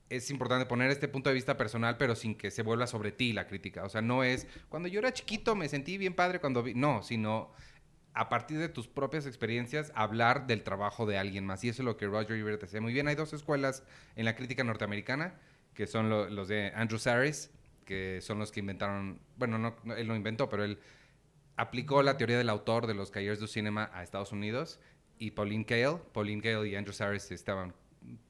es 0.09 0.29
importante 0.31 0.65
poner 0.65 0.89
este 0.89 1.07
punto 1.07 1.29
de 1.29 1.35
vista 1.35 1.57
personal, 1.57 1.97
pero 1.97 2.15
sin 2.15 2.35
que 2.35 2.51
se 2.51 2.63
vuelva 2.63 2.87
sobre 2.87 3.11
ti 3.11 3.33
la 3.33 3.47
crítica. 3.47 3.83
O 3.83 3.89
sea, 3.89 4.01
no 4.01 4.23
es 4.23 4.47
cuando 4.69 4.87
yo 4.87 4.99
era 4.99 5.13
chiquito 5.13 5.55
me 5.55 5.67
sentí 5.69 5.97
bien 5.97 6.13
padre 6.13 6.39
cuando 6.39 6.63
vi. 6.63 6.73
No, 6.73 7.03
sino 7.03 7.51
a 8.13 8.29
partir 8.29 8.57
de 8.57 8.69
tus 8.69 8.87
propias 8.87 9.25
experiencias 9.27 9.91
hablar 9.95 10.47
del 10.47 10.63
trabajo 10.63 11.05
de 11.05 11.17
alguien 11.17 11.45
más. 11.45 11.63
Y 11.63 11.69
eso 11.69 11.81
es 11.81 11.85
lo 11.85 11.97
que 11.97 12.07
Roger 12.07 12.37
Ebert 12.37 12.63
hacía 12.63 12.81
muy 12.81 12.93
bien. 12.93 13.07
Hay 13.07 13.15
dos 13.15 13.33
escuelas 13.33 13.83
en 14.15 14.25
la 14.25 14.35
crítica 14.35 14.63
norteamericana, 14.63 15.35
que 15.73 15.87
son 15.87 16.09
lo- 16.09 16.29
los 16.29 16.47
de 16.47 16.71
Andrew 16.73 16.99
Saris, 16.99 17.51
que 17.85 18.19
son 18.21 18.39
los 18.39 18.51
que 18.51 18.61
inventaron. 18.61 19.19
Bueno, 19.37 19.57
no, 19.59 19.75
no, 19.83 19.95
él 19.95 20.07
no 20.07 20.15
inventó, 20.15 20.49
pero 20.49 20.63
él 20.63 20.79
aplicó 21.57 22.01
la 22.03 22.15
teoría 22.17 22.37
del 22.37 22.49
autor 22.49 22.87
de 22.87 22.93
los 22.93 23.11
Cahiers 23.11 23.39
du 23.39 23.47
Cinema 23.47 23.89
a 23.93 24.03
Estados 24.03 24.31
Unidos. 24.31 24.79
Y 25.19 25.31
Pauline 25.31 25.65
Kael, 25.65 25.97
Pauline 26.13 26.41
Kael 26.41 26.67
y 26.67 26.75
Andrew 26.75 26.93
Saris 26.93 27.31
estaban 27.31 27.73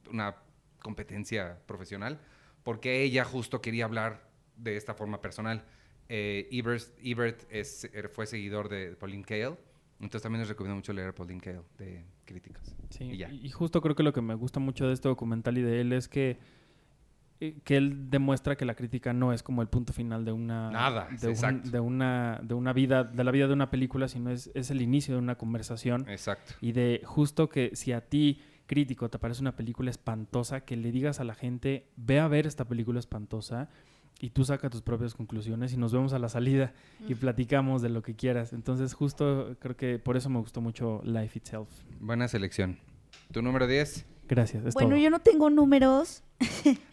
una 0.09 0.37
competencia 0.81 1.59
profesional, 1.65 2.19
porque 2.63 3.03
ella 3.03 3.25
justo 3.25 3.61
quería 3.61 3.85
hablar 3.85 4.27
de 4.55 4.77
esta 4.77 4.93
forma 4.93 5.19
personal. 5.21 5.65
Eh, 6.09 6.47
Ebert, 6.51 6.83
Ebert 7.03 7.43
es, 7.51 7.83
er- 7.93 8.07
fue 8.09 8.25
seguidor 8.25 8.69
de 8.69 8.95
Pauline 8.95 9.23
Kael, 9.25 9.55
entonces 9.99 10.21
también 10.21 10.39
les 10.41 10.47
recomiendo 10.49 10.75
mucho 10.77 10.93
leer 10.93 11.09
a 11.09 11.13
Pauline 11.15 11.41
Kael 11.41 11.61
de 11.77 12.05
críticas. 12.23 12.73
Sí, 12.89 13.03
Y 13.05 13.23
y, 13.25 13.49
justo 13.49 13.81
creo 13.81 13.95
que 13.95 14.03
lo 14.03 14.13
que 14.13 14.21
me 14.21 14.35
gusta 14.35 14.61
mucho 14.61 14.87
de 14.87 14.93
este 14.93 15.09
documental 15.09 15.57
y 15.57 15.61
de 15.61 15.81
él 15.81 15.91
es 15.91 16.07
que 16.07 16.37
que 17.63 17.77
él 17.77 18.09
demuestra 18.09 18.55
que 18.55 18.65
la 18.65 18.73
crítica 18.75 19.13
no 19.13 19.31
es 19.31 19.43
como 19.43 19.61
el 19.61 19.67
punto 19.67 19.93
final 19.93 20.25
de 20.25 20.31
una 20.31 20.71
Nada, 20.71 21.07
de, 21.21 21.27
un- 21.29 21.61
de 21.71 21.79
una 21.79 22.39
de 22.43 22.53
una 22.55 22.73
vida 22.73 23.03
de 23.03 23.23
la 23.23 23.31
vida 23.31 23.47
de 23.47 23.53
una 23.53 23.69
película 23.69 24.07
sino 24.07 24.31
es, 24.31 24.49
es 24.55 24.71
el 24.71 24.81
inicio 24.81 25.13
de 25.15 25.19
una 25.19 25.35
conversación 25.35 26.07
Exacto. 26.09 26.53
y 26.61 26.71
de 26.71 27.01
justo 27.05 27.47
que 27.49 27.75
si 27.75 27.91
a 27.91 28.01
ti 28.01 28.41
crítico 28.65 29.09
te 29.09 29.19
parece 29.19 29.41
una 29.41 29.55
película 29.55 29.89
espantosa 29.91 30.61
que 30.61 30.75
le 30.77 30.91
digas 30.91 31.19
a 31.19 31.23
la 31.23 31.35
gente 31.35 31.85
ve 31.95 32.19
a 32.19 32.27
ver 32.27 32.47
esta 32.47 32.65
película 32.65 32.99
espantosa 32.99 33.69
y 34.19 34.31
tú 34.31 34.43
saca 34.43 34.71
tus 34.71 34.81
propias 34.81 35.13
conclusiones 35.13 35.73
y 35.73 35.77
nos 35.77 35.93
vemos 35.93 36.13
a 36.13 36.17
la 36.19 36.29
salida 36.29 36.73
y 37.07 37.13
platicamos 37.13 37.83
de 37.83 37.89
lo 37.89 38.01
que 38.01 38.15
quieras 38.15 38.51
entonces 38.51 38.95
justo 38.95 39.55
creo 39.59 39.77
que 39.77 39.99
por 39.99 40.17
eso 40.17 40.29
me 40.31 40.39
gustó 40.39 40.59
mucho 40.59 41.01
Life 41.03 41.37
Itself 41.37 41.69
Buena 41.99 42.27
selección. 42.27 42.79
¿Tu 43.31 43.41
número 43.41 43.67
10? 43.67 44.05
Gracias 44.27 44.65
es 44.65 44.73
Bueno, 44.73 44.91
todo. 44.91 44.97
yo 44.99 45.09
no 45.09 45.19
tengo 45.19 45.49
números. 45.49 46.23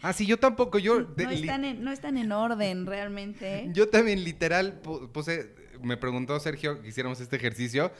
Ah, 0.01 0.13
sí, 0.13 0.25
yo 0.25 0.37
tampoco. 0.37 0.79
Yo, 0.79 1.03
de- 1.15 1.25
no, 1.25 1.31
están 1.31 1.65
en, 1.65 1.83
no 1.83 1.91
están 1.91 2.17
en 2.17 2.31
orden 2.31 2.85
realmente. 2.85 3.69
yo 3.73 3.89
también 3.89 4.23
literal 4.23 4.81
pu- 4.81 5.09
puse, 5.11 5.53
me 5.83 5.97
preguntó 5.97 6.39
Sergio 6.39 6.81
que 6.81 6.87
hiciéramos 6.87 7.19
este 7.21 7.35
ejercicio 7.35 7.91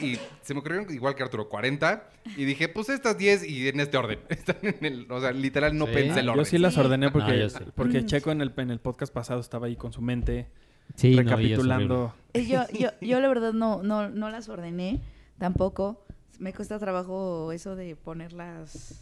y 0.00 0.16
se 0.42 0.54
me 0.54 0.60
ocurrieron 0.60 0.92
igual 0.92 1.14
que 1.14 1.22
Arturo, 1.22 1.48
40 1.48 2.08
y 2.36 2.44
dije, 2.44 2.68
pues 2.68 2.88
estas 2.88 3.16
10 3.18 3.44
y 3.48 3.68
en 3.68 3.78
este 3.80 3.96
orden. 3.96 4.18
Están 4.28 4.56
en 4.62 4.84
el, 4.84 5.06
o 5.10 5.20
sea, 5.20 5.30
literal 5.32 5.76
no 5.76 5.86
Sí. 5.86 5.92
pensé 5.94 6.20
el 6.20 6.28
Ah, 6.28 6.32
orden. 6.32 6.44
yo 6.44 6.50
sí 6.50 6.58
las 6.58 6.76
ordené 6.78 7.10
porque, 7.10 7.44
Ah, 7.44 7.48
sí. 7.50 7.64
porque 7.74 8.00
Mm. 8.02 8.06
Checo 8.06 8.32
en 8.32 8.40
el, 8.40 8.52
en 8.56 8.70
el 8.70 8.80
podcast 8.80 9.12
pasado 9.12 9.40
estaba 9.40 9.66
ahí 9.66 9.76
con 9.76 9.92
su 9.92 10.00
mente 10.02 10.48
Sí, 10.96 11.14
recapitulando. 11.14 12.14
Eh, 12.32 12.46
Yo, 12.46 12.62
yo, 12.76 12.88
yo 13.00 13.20
la 13.20 13.28
verdad 13.28 13.52
no, 13.52 13.82
no, 13.82 14.08
no 14.08 14.30
las 14.30 14.48
ordené 14.48 15.00
tampoco. 15.38 16.04
Me 16.38 16.52
cuesta 16.52 16.78
trabajo 16.78 17.50
eso 17.52 17.74
de 17.76 17.96
ponerlas 17.96 19.00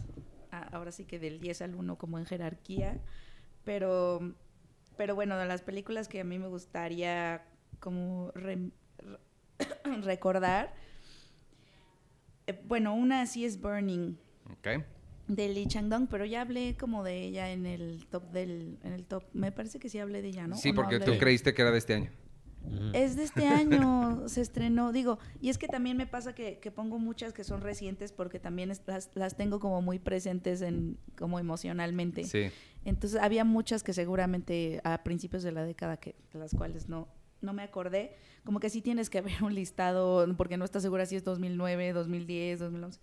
ahora 0.73 0.91
sí 0.91 1.05
que 1.05 1.19
del 1.19 1.39
10 1.39 1.61
al 1.63 1.75
1 1.75 1.97
como 1.99 2.19
en 2.19 2.25
jerarquía. 2.27 2.99
Pero, 3.65 4.33
pero 4.97 5.15
bueno, 5.15 5.37
de 5.37 5.45
las 5.47 5.61
películas 5.63 6.09
que 6.09 6.21
a 6.21 6.25
mí 6.25 6.39
me 6.39 6.49
gustaría 6.49 7.45
como 7.81 8.31
re- 8.35 8.71
re- 8.99 9.21
recordar. 10.03 10.73
eh, 12.47 12.59
bueno, 12.67 12.95
una 12.95 13.27
sí 13.27 13.45
es 13.45 13.61
Burning 13.61 14.17
Ok. 14.53 14.83
de 15.29 15.49
Lee 15.49 15.67
Chang-dong, 15.67 16.07
pero 16.09 16.25
ya 16.25 16.41
hablé 16.43 16.77
como 16.77 17.03
de 17.05 17.25
ella 17.25 17.51
en 17.51 17.67
el 17.67 18.07
top 18.11 18.31
del 18.31 18.79
en 18.83 18.93
el 18.93 19.05
top. 19.05 19.25
Me 19.35 19.53
parece 19.53 19.79
que 19.79 19.89
sí 19.89 19.99
hablé 19.99 20.23
de 20.23 20.29
ella, 20.29 20.47
¿no? 20.47 20.57
Sí, 20.57 20.71
¿O 20.71 20.73
no 20.73 20.77
porque 20.77 20.95
hablé 20.95 21.05
tú 21.07 21.13
de- 21.13 21.19
creíste 21.19 21.53
que 21.53 21.63
era 21.63 21.71
de 21.73 21.79
este 21.79 21.95
año. 21.95 22.11
Es 22.93 23.17
de 23.17 23.25
este 23.25 23.47
año, 23.47 24.29
se 24.29 24.41
estrenó, 24.41 24.93
digo, 24.93 25.19
y 25.41 25.51
es 25.51 25.59
que 25.59 25.69
también 25.69 25.97
me 25.97 26.07
pasa 26.07 26.35
que, 26.35 26.59
que 26.59 26.71
pongo 26.71 26.99
muchas 26.99 27.33
que 27.33 27.45
son 27.45 27.61
recientes 27.61 28.13
porque 28.13 28.41
también 28.41 28.69
las, 28.69 29.11
las 29.15 29.37
tengo 29.37 29.61
como 29.61 29.83
muy 29.83 29.99
presentes 29.99 30.63
en 30.63 30.99
como 31.17 31.39
emocionalmente. 31.39 32.25
Sí. 32.25 32.51
Entonces 32.85 33.21
había 33.21 33.45
muchas 33.45 33.83
que 33.83 33.93
seguramente 33.93 34.81
a 34.85 35.03
principios 35.05 35.43
de 35.43 35.53
la 35.53 35.65
década 35.65 35.97
que 35.97 36.17
de 36.33 36.39
las 36.39 36.55
cuales 36.55 36.89
no 36.89 37.09
no 37.43 37.53
me 37.53 37.63
acordé, 37.63 38.17
como 38.45 38.61
que 38.61 38.71
sí 38.71 38.81
tienes 38.81 39.11
que 39.11 39.21
ver 39.23 39.43
un 39.43 39.55
listado 39.55 40.27
porque 40.37 40.57
no 40.57 40.65
estás 40.65 40.83
segura 40.83 41.07
si 41.07 41.17
es 41.17 41.25
2009, 41.25 41.93
2010, 41.93 42.59
2011. 42.59 43.01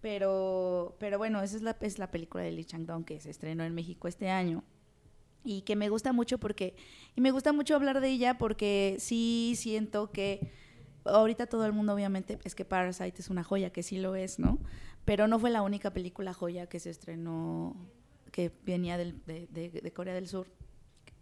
Pero 0.00 0.96
pero 0.98 1.18
bueno, 1.18 1.40
esa 1.42 1.56
es 1.56 1.62
la 1.62 1.76
es 1.80 1.98
la 1.98 2.10
película 2.10 2.42
de 2.42 2.50
Lee 2.50 2.64
Chang-dong 2.64 3.04
que 3.04 3.20
se 3.20 3.30
estrenó 3.30 3.64
en 3.64 3.74
México 3.74 4.08
este 4.08 4.30
año 4.30 4.64
y 5.44 5.62
que 5.62 5.76
me 5.76 5.88
gusta 5.88 6.12
mucho 6.12 6.38
porque 6.38 6.74
y 7.16 7.20
me 7.20 7.30
gusta 7.30 7.52
mucho 7.52 7.74
hablar 7.74 8.00
de 8.00 8.08
ella 8.08 8.38
porque 8.38 8.96
sí 8.98 9.54
siento 9.56 10.10
que 10.12 10.50
ahorita 11.04 11.46
todo 11.46 11.66
el 11.66 11.72
mundo 11.72 11.94
obviamente 11.94 12.38
es 12.44 12.54
que 12.54 12.64
Parasite 12.64 13.20
es 13.20 13.28
una 13.30 13.42
joya 13.44 13.70
que 13.70 13.82
sí 13.82 13.98
lo 13.98 14.14
es 14.14 14.38
no 14.38 14.58
pero 15.04 15.26
no 15.26 15.38
fue 15.40 15.50
la 15.50 15.62
única 15.62 15.92
película 15.92 16.32
joya 16.32 16.66
que 16.68 16.78
se 16.78 16.90
estrenó 16.90 17.74
que 18.30 18.52
venía 18.64 18.96
del- 18.96 19.20
de, 19.26 19.46
de- 19.48 19.68
de 19.70 19.92
Corea 19.92 20.14
del 20.14 20.28
Sur 20.28 20.46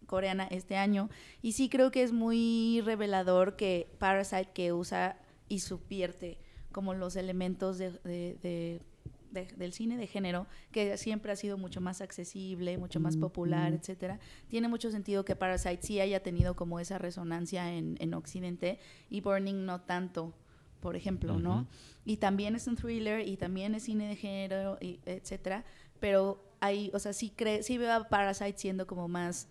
coreana 0.07 0.47
este 0.51 0.77
año. 0.77 1.09
Y 1.41 1.53
sí 1.53 1.69
creo 1.69 1.91
que 1.93 2.03
es 2.03 2.13
muy 2.13 2.81
revelador 2.85 3.55
que 3.57 3.89
Parasite 3.99 4.51
que 4.53 4.73
usa 4.73 5.17
y 5.49 5.61
subvierte 5.61 6.39
como 6.73 6.95
los 6.95 7.15
elementos 7.17 7.79
de- 7.79 8.81
de- 9.31 9.47
del 9.57 9.73
cine 9.73 9.97
de 9.97 10.07
género 10.07 10.47
que 10.73 10.97
siempre 10.97 11.33
ha 11.33 11.37
sido 11.37 11.57
mucho 11.59 11.81
más 11.81 12.01
accesible 12.01 12.77
mucho 12.79 13.01
más 13.01 13.17
popular 13.17 13.73
etcétera 13.73 14.19
tiene 14.49 14.69
mucho 14.69 14.91
sentido 14.91 15.25
que 15.25 15.37
Parasite 15.37 15.81
sí 15.83 16.01
haya 16.01 16.23
tenido 16.23 16.55
como 16.57 16.81
esa 16.81 16.99
resonancia 16.99 17.73
en, 17.75 17.97
en 18.01 18.15
Occidente 18.15 18.79
y 19.09 19.21
Burning 19.21 19.65
no 19.65 19.81
tanto 19.83 20.35
por 20.81 20.97
ejemplo 20.97 21.39
no 21.39 21.67
y 22.05 22.17
también 22.17 22.55
es 22.57 22.67
un 22.67 22.77
thriller 22.77 23.27
y 23.27 23.37
también 23.37 23.75
es 23.75 23.85
cine 23.85 24.09
de 24.09 24.17
género 24.17 24.79
y 24.81 25.01
etcétera 25.07 25.65
pero 26.01 26.43
hay 26.61 26.91
o 26.95 26.99
sea 26.99 27.13
sí 27.13 27.31
cree 27.35 27.63
sí 27.63 27.79
veo 27.79 27.93
a 27.93 28.09
Parasite 28.09 28.57
siendo 28.59 28.87
como 28.87 29.09
más 29.09 29.49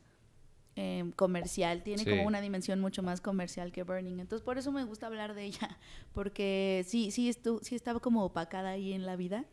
eh, 0.76 1.12
comercial, 1.18 1.84
tiene 1.84 2.04
Sí. 2.06 2.10
como 2.10 2.24
una 2.26 2.40
dimensión 2.40 2.80
mucho 2.80 3.04
más 3.04 3.20
comercial 3.20 3.74
que 3.74 3.84
Burning. 3.84 4.20
Entonces, 4.20 4.46
por 4.46 4.58
eso 4.58 4.72
me 4.72 4.86
gusta 4.86 5.08
hablar 5.08 5.34
de 5.34 5.44
ella, 5.44 5.78
porque 6.14 6.86
sí, 6.88 7.12
sí, 7.12 7.30
estu- 7.30 7.60
sí 7.64 7.76
estaba 7.76 8.00
como 8.00 8.24
opacada 8.24 8.70
ahí 8.70 8.94
en 8.94 9.06
la 9.06 9.18
vida. 9.18 9.44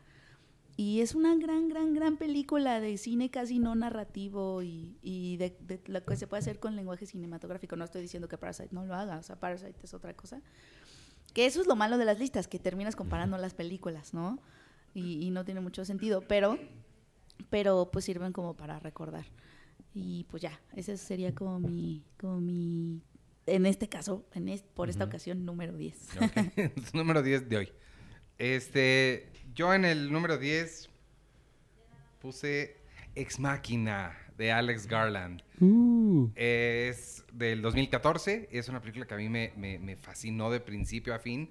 Y 0.79 1.01
es 1.01 1.15
una 1.15 1.35
gran, 1.37 1.69
gran, 1.69 1.95
gran 1.95 2.19
película 2.19 2.81
de 2.81 2.99
cine 2.99 3.31
casi 3.31 3.59
no 3.59 3.75
narrativo 3.75 4.63
y, 4.63 4.99
y 5.03 5.39
de, 5.39 5.57
de 5.61 5.81
lo 5.87 6.05
que 6.05 6.17
se 6.17 6.27
puede 6.27 6.41
hacer 6.41 6.59
con 6.61 6.77
lenguaje 6.77 7.07
cinematográfico. 7.07 7.77
No 7.77 7.85
estoy 7.87 8.03
diciendo 8.03 8.29
que 8.29 8.37
Parasite 8.37 8.69
no 8.75 8.85
lo 8.85 8.95
haga, 8.95 9.17
o 9.19 9.23
sea, 9.23 9.41
Parasite 9.41 9.75
es 9.83 9.95
otra 9.95 10.15
cosa. 10.15 10.43
Que 11.33 11.47
eso 11.47 11.61
es 11.63 11.67
lo 11.67 11.77
malo 11.77 11.97
de 11.97 12.05
las 12.05 12.19
listas, 12.19 12.47
que 12.47 12.59
terminas 12.59 12.95
comparando 12.95 13.39
las 13.39 13.55
películas, 13.55 14.13
¿no? 14.13 14.39
Y, 14.95 15.25
y 15.27 15.31
no 15.31 15.45
tiene 15.47 15.61
mucho 15.61 15.85
sentido, 15.87 16.23
pero, 16.29 16.59
pero 17.51 17.91
pues 17.91 18.05
sirven 18.05 18.33
como 18.33 18.55
para 18.55 18.79
recordar. 18.79 19.25
Y 19.95 20.25
pues 20.25 20.43
ya, 20.43 20.61
ese 20.75 20.99
sería 20.99 21.35
como 21.35 21.59
mi, 21.59 22.05
como 22.19 22.39
mi, 22.41 23.01
en 23.47 23.65
este 23.65 23.89
caso, 23.89 24.27
en 24.35 24.49
es- 24.51 24.63
por 24.63 24.91
esta 24.91 25.05
Ujú. 25.05 25.11
ocasión, 25.11 25.45
número 25.47 25.75
10. 25.77 26.17
Ok. 26.21 26.37
número 26.95 27.23
10 27.23 27.49
de 27.49 27.57
hoy. 27.57 27.69
Este, 28.39 29.29
yo 29.55 29.73
en 29.75 29.85
el 29.85 30.13
número 30.13 30.39
10 30.39 30.89
puse 32.21 32.77
Ex 33.15 33.39
Máquina 33.39 34.17
de 34.37 34.53
Alex 34.53 34.87
Garland. 34.87 35.43
Uh, 35.61 36.29
Es 36.35 37.25
del 37.33 37.63
2014, 37.63 38.49
es 38.53 38.69
una 38.69 38.81
película 38.81 39.07
que 39.07 39.15
a 39.15 39.17
mí 39.17 39.29
me, 39.29 39.53
me- 39.57 39.79
me 39.79 39.97
fascinó 39.97 40.51
de 40.51 40.61
principio 40.61 41.15
a 41.15 41.19
fin. 41.19 41.51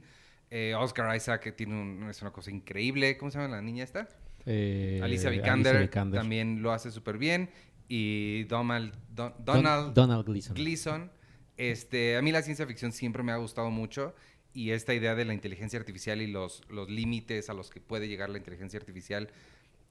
Eh, 0.51 0.75
Oscar 0.77 1.15
Isaac 1.15 1.55
tiene 1.55 1.73
un- 1.73 2.07
es 2.09 2.21
una 2.21 2.31
cosa 2.31 2.51
increíble. 2.51 3.17
¿Cómo 3.17 3.31
se 3.31 3.39
llama 3.39 3.55
la 3.55 3.61
niña 3.61 3.83
esta? 3.83 4.07
eh, 4.47 4.99
Alicia 5.01 5.31
Vikander, 5.31 5.81
Vikander. 5.81 6.19
también 6.19 6.61
lo 6.61 6.71
hace 6.71 6.91
súper 6.91 7.17
bien. 7.17 7.49
Y 7.87 8.43
Donald, 8.43 8.93
Don- 9.09 9.33
Don- 9.39 9.45
Donald 9.63 9.93
Donald 9.95 10.23
Gleason. 10.25 10.53
Gleason. 10.55 11.11
Este, 11.57 12.15
a 12.15 12.21
mí 12.21 12.31
la 12.31 12.43
ciencia 12.43 12.67
ficción 12.67 12.91
siempre 12.91 13.23
me 13.23 13.31
ha 13.31 13.37
gustado 13.37 13.71
mucho 13.71 14.13
y 14.55 14.71
esta 14.71 14.93
idea 14.93 15.15
de 15.15 15.25
la 15.25 15.33
inteligencia 15.33 15.77
artificial 15.77 16.21
y 16.21 16.27
los, 16.27 16.63
los 16.69 16.89
límites 16.89 17.49
a 17.49 17.53
los 17.53 17.69
que 17.69 17.81
puede 17.81 18.07
llegar 18.07 18.29
la 18.29 18.37
inteligencia 18.37 18.79
artificial 18.79 19.29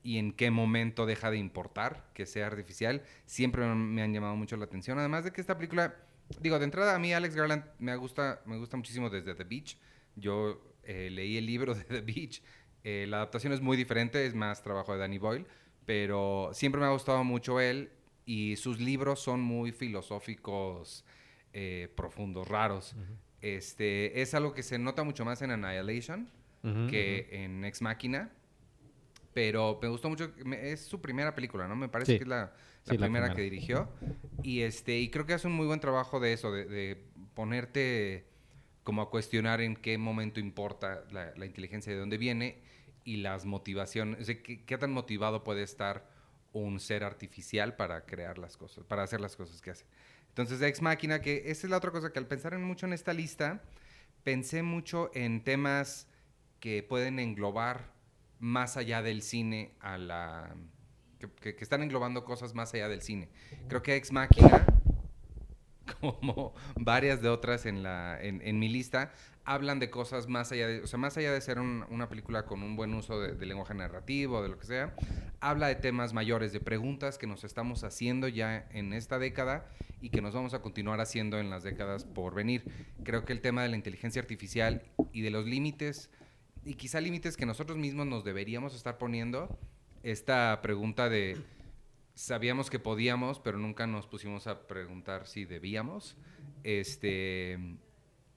y 0.03 0.17
en 0.17 0.33
qué 0.33 0.51
momento 0.51 1.05
deja 1.05 1.31
de 1.31 1.37
importar 1.37 2.11
que 2.15 2.25
sea 2.25 2.47
artificial, 2.47 3.03
siempre 3.27 3.67
me 3.67 4.03
han 4.03 4.15
llamado 4.15 4.37
mucho 4.37 4.57
la 4.57 4.65
atención. 4.65 4.99
Además 4.99 5.25
de 5.25 5.33
que 5.33 5.43
esta 5.43 5.57
película, 5.57 5.95
digo, 6.41 6.59
de 6.59 6.65
entrada 6.65 6.95
a 6.95 6.99
mí 6.99 7.13
Alex 7.13 7.37
Garland 7.37 7.65
me 7.79 7.95
gusta, 7.97 8.41
me 8.47 8.57
gusta 8.57 8.79
muchísimo 8.79 9.11
desde 9.11 9.35
The 9.35 9.45
Beach. 9.45 9.77
Yo 10.17 10.77
eh, 10.83 11.11
leí 11.11 11.37
el 11.37 11.45
libro 11.45 11.75
de 11.75 11.85
The 11.85 12.01
Beach. 12.01 12.43
Eh, 12.85 13.07
la 13.07 13.19
adaptación 13.19 13.53
es 13.53 13.61
muy 13.61 13.77
diferente, 13.77 14.25
es 14.25 14.35
más 14.35 14.63
trabajo 14.63 14.95
de 14.95 14.99
Danny 14.99 15.19
Boyle, 15.19 15.47
pero 15.85 16.51
siempre 16.55 16.81
me 16.81 16.87
ha 16.87 16.91
gustado 16.91 17.23
mucho 17.23 17.61
él 17.61 17.91
y 18.25 18.57
sus 18.57 18.81
libros 18.81 19.21
son 19.21 19.43
muy 19.43 19.73
filosóficos, 19.73 21.05
eh, 21.53 21.93
profundos, 21.95 22.49
raros. 22.49 22.97
Este, 23.45 24.21
es 24.23 24.33
algo 24.35 24.55
que 24.55 24.63
se 24.63 24.79
nota 24.79 25.05
mucho 25.05 25.25
más 25.25 25.43
en 25.43 25.51
Annihilation 25.51 26.29
que 26.89 27.29
en 27.31 27.65
Ex 27.65 27.83
Máquina. 27.83 28.31
Pero 29.35 29.79
me 29.83 29.89
gustó 29.89 30.09
mucho. 30.09 30.33
Es 30.53 30.81
su 30.81 31.01
primera 31.01 31.35
película, 31.35 31.67
¿no? 31.69 31.77
Me 31.77 31.89
parece 31.89 32.13
Sí. 32.13 32.19
que 32.19 32.25
es 32.25 32.29
la, 32.29 32.37
la 32.37 32.53
Sí, 32.85 32.93
la 32.97 33.07
primera, 33.07 33.27
primera. 33.27 33.35
que 33.35 33.43
dirigió. 33.43 33.89
Y 34.43 34.61
este 34.63 34.99
y 34.99 35.11
creo 35.11 35.27
que 35.27 35.35
hace 35.35 35.47
un 35.49 35.55
muy 35.55 35.67
buen 35.67 35.81
trabajo 35.81 36.21
de 36.21 36.33
eso, 36.33 36.53
de, 36.53 36.65
de 36.67 37.03
ponerte 37.35 38.25
como 38.85 39.03
a 39.03 39.11
cuestionar 39.11 39.61
en 39.61 39.77
qué 39.77 39.99
momento 39.99 40.41
importa 40.41 41.05
la, 41.11 41.33
la 41.37 41.47
inteligencia 41.47 41.93
de 41.93 41.99
dónde 41.99 42.17
viene 42.19 42.59
y 43.05 43.17
las 43.19 43.45
motivaciones. 43.45 44.21
O 44.21 44.25
sea, 44.25 44.43
¿qué, 44.43 44.65
qué 44.65 44.79
tan 44.79 44.93
motivado 44.93 45.43
puede 45.45 45.63
estar 45.65 46.09
un 46.53 46.79
ser 46.79 47.03
artificial 47.03 47.75
para 47.75 48.07
crear 48.07 48.39
las 48.39 48.57
cosas, 48.57 48.85
para 48.85 49.03
hacer 49.03 49.21
las 49.21 49.35
cosas 49.37 49.61
que 49.61 49.71
hace. 49.73 49.85
Entonces, 50.35 50.61
Ex 50.63 50.83
Máquina, 50.83 51.21
que 51.21 51.45
esa 51.47 51.67
es 51.69 51.71
la 51.71 51.77
otra 51.77 51.93
cosa 51.93 52.13
que 52.13 52.19
al 52.19 52.27
pensar 52.27 52.55
en 52.55 52.65
mucho 52.65 52.87
en 52.87 52.93
esta 52.93 53.13
lista, 53.13 53.63
pensé 54.25 54.65
mucho 54.65 55.13
en 55.15 55.45
temas 55.45 56.09
que 56.59 56.83
pueden 56.83 57.21
englobar 57.21 57.93
más 58.41 58.77
allá 58.77 59.01
del 59.01 59.23
cine 59.23 59.71
a 59.79 59.97
la... 59.97 60.57
que, 61.21 61.31
que- 61.31 61.55
que 61.55 61.63
están 61.63 61.85
englobando 61.85 62.25
cosas 62.25 62.53
más 62.53 62.75
allá 62.75 62.89
del 62.89 63.01
cine. 63.01 63.29
Creo 63.69 63.83
que 63.83 63.95
Ex 63.95 64.11
Máquina... 64.11 64.67
como 66.01 66.55
varias 66.77 67.21
de 67.23 67.29
otras 67.29 67.67
en, 67.67 67.83
la, 67.83 68.21
en, 68.23 68.41
en 68.43 68.59
mi 68.59 68.69
lista, 68.69 69.13
hablan 69.45 69.79
de 69.79 69.91
cosas 69.91 70.29
más 70.29 70.53
allá 70.53 70.67
de, 70.69 70.81
o 70.83 70.87
sea, 70.87 70.99
más 70.99 71.17
allá 71.19 71.33
de 71.33 71.41
ser 71.41 71.59
un- 71.59 71.85
una 71.91 72.09
película 72.09 72.47
con 72.47 72.63
un 72.63 72.77
buen 72.77 72.95
uso 72.95 73.21
de, 73.21 73.35
de 73.35 73.47
lenguaje 73.47 73.75
narrativo, 73.75 74.43
de 74.43 74.49
lo 74.49 74.59
que 74.59 74.67
sea, 74.67 74.95
habla 75.41 75.69
de 75.69 75.75
temas 75.75 76.13
mayores, 76.15 76.53
de 76.53 76.61
preguntas 76.61 77.19
que 77.19 77.27
nos 77.27 77.45
estamos 77.45 77.85
haciendo 77.85 78.29
ya 78.29 78.67
en 78.73 78.93
esta 78.95 79.19
década 79.19 79.67
y 80.01 80.09
que 80.11 80.23
nos 80.23 80.35
vamos 80.35 80.55
a 80.55 80.61
continuar 80.63 81.01
haciendo 81.01 81.39
en 81.39 81.51
las 81.51 81.63
décadas 81.63 82.05
por 82.05 82.35
venir. 82.35 82.65
Creo 83.05 83.25
que 83.25 83.33
el 83.35 83.41
tema 83.43 83.63
de 83.63 83.69
la 83.69 83.77
inteligencia 83.77 84.23
artificial 84.23 84.83
y 85.13 85.21
de 85.21 85.31
los 85.31 85.45
límites, 85.47 86.11
y 86.65 86.75
quizá 86.75 87.01
límites 87.01 87.37
que 87.37 87.45
nosotros 87.45 87.77
mismos 87.77 88.07
nos 88.07 88.25
deberíamos 88.25 88.75
estar 88.75 88.97
poniendo, 88.97 89.59
esta 90.03 90.61
pregunta 90.63 91.09
de 91.09 91.39
sabíamos 92.15 92.71
que 92.71 92.79
podíamos, 92.79 93.41
pero 93.41 93.59
nunca 93.59 93.87
nos 93.87 94.07
pusimos 94.07 94.47
a 94.47 94.67
preguntar 94.67 95.27
si 95.27 95.45
debíamos. 95.45 96.17
Este, 96.63 97.59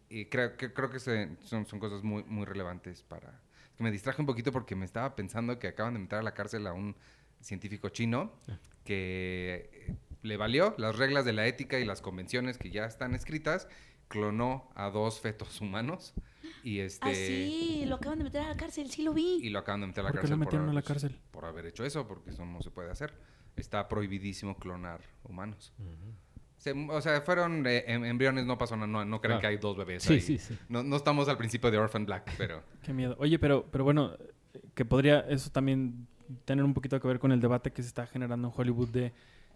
y 0.09 0.25
creo 0.25 0.57
que, 0.57 0.73
creo 0.73 0.89
que 0.89 0.99
se- 0.99 1.35
son, 1.43 1.65
son 1.65 1.79
cosas 1.79 2.03
muy, 2.03 2.23
muy 2.23 2.45
relevantes 2.45 3.03
para... 3.03 3.41
que 3.77 3.83
me 3.83 3.91
distraje 3.91 4.21
un 4.21 4.25
poquito 4.25 4.51
porque 4.51 4.75
me 4.75 4.85
estaba 4.85 5.15
pensando 5.15 5.59
que 5.59 5.67
acaban 5.67 5.93
de 5.93 5.99
meter 5.99 6.19
a 6.19 6.23
la 6.23 6.33
cárcel 6.33 6.65
a 6.67 6.73
un 6.73 6.95
científico 7.41 7.89
chino 7.89 8.31
que 8.83 9.69
eh, 9.73 9.95
le 10.23 10.37
valió 10.37 10.73
las 10.77 10.95
reglas 10.97 11.25
de 11.25 11.33
la 11.33 11.45
ética 11.47 11.79
y 11.79 11.85
las 11.85 12.01
convenciones 12.01 12.57
que 12.57 12.71
ya 12.71 12.85
están 12.85 13.13
escritas, 13.15 13.67
clonó 14.07 14.69
a 14.75 14.89
dos 14.89 15.19
fetos 15.19 15.59
humanos 15.61 16.13
y 16.63 16.79
este 16.79 17.09
Ah, 17.09 17.13
sí, 17.13 17.83
lo 17.85 17.95
acaban 17.95 18.17
de 18.19 18.23
meter 18.23 18.41
a 18.41 18.49
la 18.49 18.57
cárcel, 18.57 18.89
sí 18.89 19.03
lo 19.03 19.13
vi. 19.13 19.39
y 19.43 19.49
lo 19.49 19.59
acaban 19.59 19.81
de 19.81 19.87
meter 19.87 20.01
a 20.01 20.03
la 20.05 20.11
¿Por 20.13 20.21
qué 20.21 20.27
lo 20.27 20.37
metieron 20.37 20.69
a 20.69 20.73
la 20.73 20.81
cárcel? 20.81 21.19
por 21.31 21.45
haber 21.45 21.65
hecho 21.67 21.83
eso, 21.85 22.07
porque 22.07 22.31
eso 22.31 22.45
no 22.45 22.61
se 22.61 22.71
puede 22.71 22.89
hacer. 22.89 23.13
Está 23.57 23.87
prohibidísimo 23.87 24.55
clonar 24.57 25.01
humanos. 25.23 25.73
Se- 26.57 26.71
o 26.73 27.01
sea, 27.01 27.21
fueron 27.21 27.65
eh, 27.67 27.83
em- 27.87 28.05
embriones, 28.05 28.45
no 28.45 28.57
pasó 28.57 28.75
nada, 28.75 28.87
no, 28.87 29.03
no 29.05 29.19
creen 29.21 29.39
Claro. 29.39 29.41
que 29.41 29.47
hay 29.47 29.57
dos 29.57 29.77
bebés 29.77 30.03
Sí, 30.03 30.13
ahí. 30.13 30.21
sí, 30.21 30.37
sí. 30.37 30.57
No, 30.69 30.83
no 30.83 30.95
estamos 30.95 31.27
al 31.29 31.37
principio 31.37 31.69
de 31.71 31.77
Orphan 31.77 32.05
Black, 32.05 32.33
pero... 32.37 32.63
Qué 32.83 32.93
miedo. 32.93 33.15
Oye, 33.19 33.37
pero, 33.39 33.65
pero 33.71 33.83
bueno, 33.83 34.11
que 34.73 34.83
podría 34.85 35.19
eso 35.21 35.49
también 35.51 36.07
tener 36.45 36.65
un 36.65 36.73
poquito 36.73 36.99
que 36.99 37.07
ver 37.07 37.19
con 37.19 37.31
el 37.31 37.39
debate 37.39 37.71
que 37.71 37.81
se 37.81 37.87
está 37.87 38.05
generando 38.07 38.47
en 38.47 38.53
Hollywood 38.55 38.89
de 38.89 39.13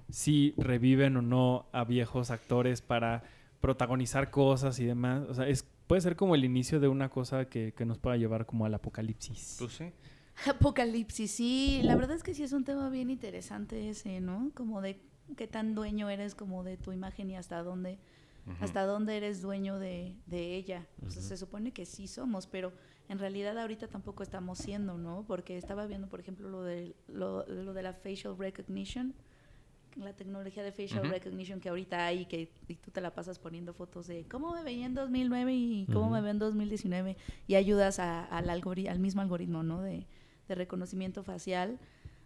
si 0.09 0.53
reviven 0.57 1.17
o 1.17 1.21
no 1.21 1.67
a 1.71 1.83
viejos 1.83 2.31
actores 2.31 2.81
para 2.81 3.23
protagonizar 3.61 4.29
cosas 4.31 4.79
y 4.79 4.85
demás. 4.85 5.23
O 5.29 5.33
sea, 5.33 5.47
es, 5.47 5.63
puede 5.87 6.01
ser 6.01 6.15
como 6.15 6.35
el 6.35 6.43
inicio 6.45 6.79
de 6.79 6.87
una 6.87 7.09
cosa 7.09 7.45
que, 7.45 7.73
que 7.75 7.85
nos 7.85 7.97
pueda 7.97 8.15
llevar 8.17 8.45
como 8.45 8.65
al 8.65 8.73
apocalipsis. 8.73 9.57
Pues 9.59 9.73
sí. 9.73 9.91
Apocalipsis, 10.47 11.31
sí. 11.31 11.81
La 11.83 11.95
verdad 11.95 12.15
es 12.15 12.23
que 12.23 12.33
sí 12.33 12.43
es 12.43 12.53
un 12.53 12.63
tema 12.63 12.89
bien 12.89 13.09
interesante 13.09 13.89
ese, 13.89 14.21
¿no? 14.21 14.51
Como 14.55 14.81
de 14.81 14.99
qué 15.37 15.47
tan 15.47 15.75
dueño 15.75 16.09
eres 16.09 16.35
como 16.35 16.63
de 16.63 16.77
tu 16.77 16.91
imagen 16.91 17.29
y 17.29 17.35
hasta 17.35 17.63
dónde, 17.63 17.99
hasta 18.59 18.85
dónde 18.85 19.17
eres 19.17 19.41
dueño 19.41 19.77
de, 19.79 20.15
de 20.25 20.55
ella. 20.55 20.87
O 21.05 21.09
sea, 21.09 21.21
se 21.21 21.37
supone 21.37 21.71
que 21.71 21.85
sí 21.85 22.07
somos, 22.07 22.47
pero 22.47 22.73
en 23.07 23.19
realidad 23.19 23.57
ahorita 23.57 23.87
tampoco 23.87 24.23
estamos 24.23 24.57
siendo, 24.57 24.97
¿no? 24.97 25.23
Porque 25.27 25.57
estaba 25.57 25.85
viendo, 25.85 26.07
por 26.09 26.19
ejemplo, 26.19 26.49
lo 26.49 26.63
de, 26.63 26.95
lo, 27.07 27.45
lo 27.47 27.73
de 27.73 27.83
la 27.83 27.93
facial 27.93 28.37
recognition, 28.37 29.13
la 29.97 30.13
tecnología 30.13 30.63
de 30.63 30.71
facial 30.71 31.09
recognition 31.09 31.59
que 31.59 31.67
ahorita 31.69 32.05
hay, 32.05 32.25
que 32.25 32.49
y 32.69 32.75
tú 32.75 32.91
te 32.91 33.01
la 33.01 33.13
pasas 33.13 33.37
poniendo 33.39 33.73
fotos 33.73 34.07
de 34.07 34.25
cómo 34.27 34.53
me 34.53 34.63
veía 34.63 34.85
en 34.85 34.93
2009 34.95 35.53
y 35.53 35.85
cómo 35.93 36.09
me 36.09 36.21
veo 36.21 36.31
en 36.31 36.39
2019 36.39 37.17
y 37.47 37.55
ayudas 37.55 37.99
a- 37.99 38.23
al, 38.25 38.47
algori- 38.49 38.87
al 38.89 38.99
mismo 38.99 39.21
algoritmo, 39.21 39.63
¿no? 39.63 39.81
De, 39.81 40.07
de 40.51 40.55
reconocimiento 40.55 41.23
facial. 41.23 41.79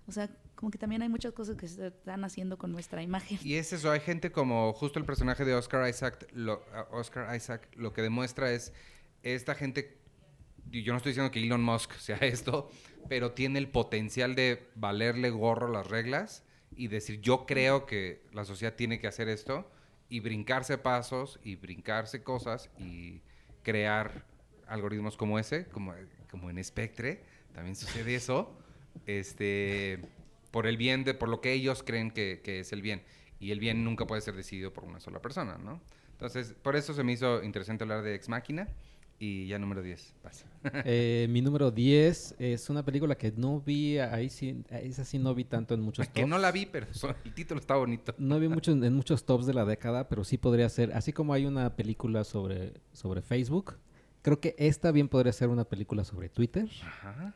O 0.07 0.11
sea, 0.11 0.29
como 0.55 0.71
que 0.71 0.77
también 0.77 1.01
hay 1.01 1.09
muchas 1.09 1.33
cosas 1.33 1.57
que 1.57 1.67
se 1.67 1.87
están 1.87 2.23
haciendo 2.23 2.57
con 2.57 2.71
nuestra 2.71 3.01
imagen. 3.01 3.39
Y 3.43 3.55
es 3.55 3.73
eso, 3.73 3.91
hay 3.91 3.99
gente 3.99 4.31
como 4.31 4.73
justo 4.73 4.99
el 4.99 5.05
personaje 5.05 5.45
de 5.45 5.55
Oscar 5.55 5.87
Isaac, 5.89 6.27
lo, 6.33 6.63
Oscar 6.91 7.35
Isaac 7.35 7.69
lo 7.75 7.93
que 7.93 8.01
demuestra 8.01 8.51
es 8.51 8.73
esta 9.23 9.55
gente, 9.55 9.97
yo 10.69 10.93
no 10.93 10.97
estoy 10.97 11.11
diciendo 11.11 11.31
que 11.31 11.43
Elon 11.43 11.63
Musk 11.63 11.93
sea 11.97 12.17
esto, 12.17 12.69
pero 13.09 13.31
tiene 13.31 13.59
el 13.59 13.67
potencial 13.67 14.35
de 14.35 14.67
valerle 14.75 15.29
gorro 15.29 15.67
las 15.67 15.87
reglas 15.87 16.43
y 16.75 16.87
decir 16.87 17.21
yo 17.21 17.45
creo 17.45 17.85
que 17.85 18.23
la 18.31 18.45
sociedad 18.45 18.75
tiene 18.75 18.99
que 18.99 19.07
hacer 19.07 19.29
esto 19.29 19.69
y 20.09 20.19
brincarse 20.19 20.77
pasos 20.77 21.39
y 21.43 21.55
brincarse 21.55 22.23
cosas 22.23 22.69
y 22.77 23.21
crear 23.63 24.25
algoritmos 24.67 25.17
como 25.17 25.39
ese, 25.39 25.65
como, 25.67 25.93
como 26.29 26.49
en 26.49 26.63
Spectre, 26.63 27.23
también 27.55 27.75
sucede 27.75 28.13
eso, 28.15 28.51
este, 29.07 29.99
por 30.51 30.67
el 30.67 30.77
bien 30.77 31.03
de, 31.03 31.13
por 31.13 31.29
lo 31.29 31.41
que 31.41 31.53
ellos 31.53 31.83
creen 31.83 32.11
que, 32.11 32.41
que 32.43 32.59
es 32.59 32.73
el 32.73 32.81
bien. 32.81 33.01
Y 33.39 33.51
el 33.51 33.59
bien 33.59 33.83
nunca 33.83 34.05
puede 34.05 34.21
ser 34.21 34.35
decidido 34.35 34.71
por 34.73 34.83
una 34.83 34.99
sola 34.99 35.21
persona, 35.21 35.57
¿no? 35.57 35.81
Entonces, 36.11 36.53
por 36.61 36.75
eso 36.75 36.93
se 36.93 37.03
me 37.03 37.13
hizo 37.13 37.43
interesante 37.43 37.83
hablar 37.83 38.01
de 38.03 38.15
Ex 38.15 38.29
Máquina. 38.29 38.67
Y 39.17 39.47
ya 39.47 39.57
número 39.57 39.81
10, 39.81 40.13
pasa. 40.21 40.45
Eh, 40.85 41.27
mi 41.29 41.41
número 41.41 41.71
10 41.71 42.35
es 42.37 42.69
una 42.69 42.83
película 42.83 43.15
que 43.15 43.31
no 43.31 43.61
vi, 43.61 43.97
ahí 43.97 44.29
sí, 44.29 44.61
esa 44.69 45.05
sí 45.05 45.17
no 45.19 45.33
vi 45.33 45.45
tanto 45.45 45.73
en 45.73 45.79
muchos 45.79 46.05
que 46.13 46.21
tops. 46.21 46.29
no 46.29 46.37
la 46.37 46.51
vi, 46.51 46.65
pero 46.65 46.87
el 47.23 47.33
título 47.33 47.61
está 47.61 47.75
bonito. 47.77 48.13
No 48.17 48.37
vi 48.41 48.49
mucho 48.49 48.73
en, 48.73 48.83
en 48.83 48.93
muchos 48.93 49.25
tops 49.25 49.45
de 49.45 49.53
la 49.53 49.63
década, 49.63 50.09
pero 50.09 50.25
sí 50.25 50.37
podría 50.37 50.67
ser, 50.67 50.91
así 50.91 51.13
como 51.13 51.33
hay 51.33 51.45
una 51.45 51.77
película 51.77 52.25
sobre, 52.25 52.73
sobre 52.91 53.21
Facebook, 53.21 53.77
creo 54.21 54.41
que 54.41 54.53
esta 54.57 54.91
bien 54.91 55.07
podría 55.07 55.31
ser 55.31 55.47
una 55.47 55.63
película 55.63 56.03
sobre 56.03 56.27
Twitter, 56.27 56.69
Ajá. 56.83 57.33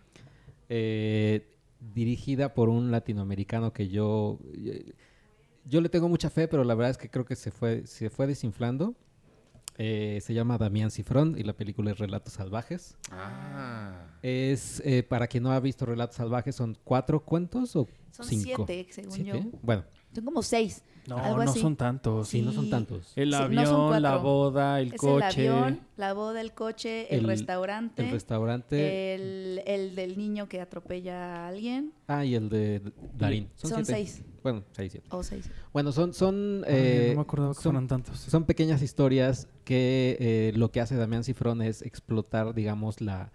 Eh, 0.70 1.58
dirigida 1.94 2.54
por 2.54 2.70
un 2.70 2.92
latinoamericano 2.92 3.74
que 3.74 3.90
yo, 3.90 4.40
yo 5.66 5.82
le 5.82 5.90
tengo 5.90 6.08
mucha 6.10 6.30
fe, 6.30 6.48
pero 6.48 6.64
la 6.64 6.76
verdad 6.76 6.92
es 6.92 6.98
que 6.98 7.10
creo 7.10 7.26
que 7.26 7.36
se 7.36 7.52
fue, 7.52 7.86
se 7.88 8.10
fue 8.10 8.28
desinflando. 8.28 8.96
Eh, 9.82 10.20
se 10.22 10.34
llama 10.34 10.58
Damián 10.58 10.92
Cifrón 10.92 11.36
y 11.38 11.44
la 11.44 11.54
película 11.54 11.92
es 11.92 12.00
Relatos 12.00 12.34
Salvajes. 12.34 12.98
Ah. 13.12 14.08
Es, 14.22 14.82
eh, 14.86 15.04
para 15.04 15.26
quien 15.28 15.44
no 15.44 15.54
ha 15.54 15.60
visto 15.62 15.86
Relatos 15.86 16.18
Salvajes, 16.18 16.54
son 16.54 16.78
cuatro 16.84 17.24
cuentos 17.24 17.78
o 17.78 17.88
Son 18.12 18.26
cinco. 18.26 18.66
siete, 18.68 18.92
según 18.92 19.12
¿Siete? 19.14 19.42
yo. 19.46 19.60
Bueno, 19.62 19.86
Son 20.14 20.26
como 20.26 20.44
seis. 20.44 20.84
No, 21.08 21.18
Algo 21.18 21.44
no 21.44 21.50
así. 21.52 21.60
son 21.60 21.76
tantos. 21.76 22.28
sí, 22.28 22.42
no 22.42 22.52
son 22.52 22.70
tantos. 22.70 23.14
El 23.16 23.32
Sí, 23.34 23.38
no 23.38 23.44
avión, 23.46 24.02
la 24.02 24.18
boda, 24.18 24.80
el 24.80 24.94
es 24.94 25.00
coche. 25.00 25.46
el 25.48 25.52
avión, 25.54 25.80
la 25.98 26.14
boda, 26.14 26.42
el 26.42 26.54
coche, 26.54 27.08
el, 27.14 27.22
El- 27.22 27.28
restaurante, 27.28 28.04
El 28.06 28.12
restaurante. 28.12 29.16
el, 29.16 29.62
el 29.66 29.96
del 29.96 30.18
niño 30.18 30.48
que 30.48 30.62
atropella 30.62 31.46
a 31.46 31.48
alguien. 31.48 31.94
Ah, 32.08 32.26
y 32.26 32.36
el 32.36 32.50
de 32.50 32.82
Darín. 33.18 33.50
Son, 33.56 33.70
Son 33.72 33.86
siete. 33.86 34.06
seis 34.06 34.24
Bueno, 34.44 34.64
seis, 34.72 34.92
siete. 34.92 35.08
o 35.12 35.24
seis. 35.24 35.50
Bueno, 35.74 35.92
son, 35.92 36.14
son, 36.14 36.64
Ay, 36.68 36.74
eh, 36.76 37.08
no 37.12 37.16
me 37.16 37.22
acordaba 37.22 37.50
que 37.54 37.62
son, 37.62 37.72
fueran 37.74 37.88
tantos. 37.88 38.20
son 38.20 38.44
pequeñas 38.46 38.82
historias 38.82 39.48
que 39.64 40.18
eh, 40.20 40.52
lo 40.56 40.72
que 40.72 40.82
hace 40.82 40.96
Damián 40.96 41.24
Cifrón 41.24 41.62
es 41.62 41.82
explotar, 41.82 42.54
digamos, 42.54 43.02
la 43.02 43.32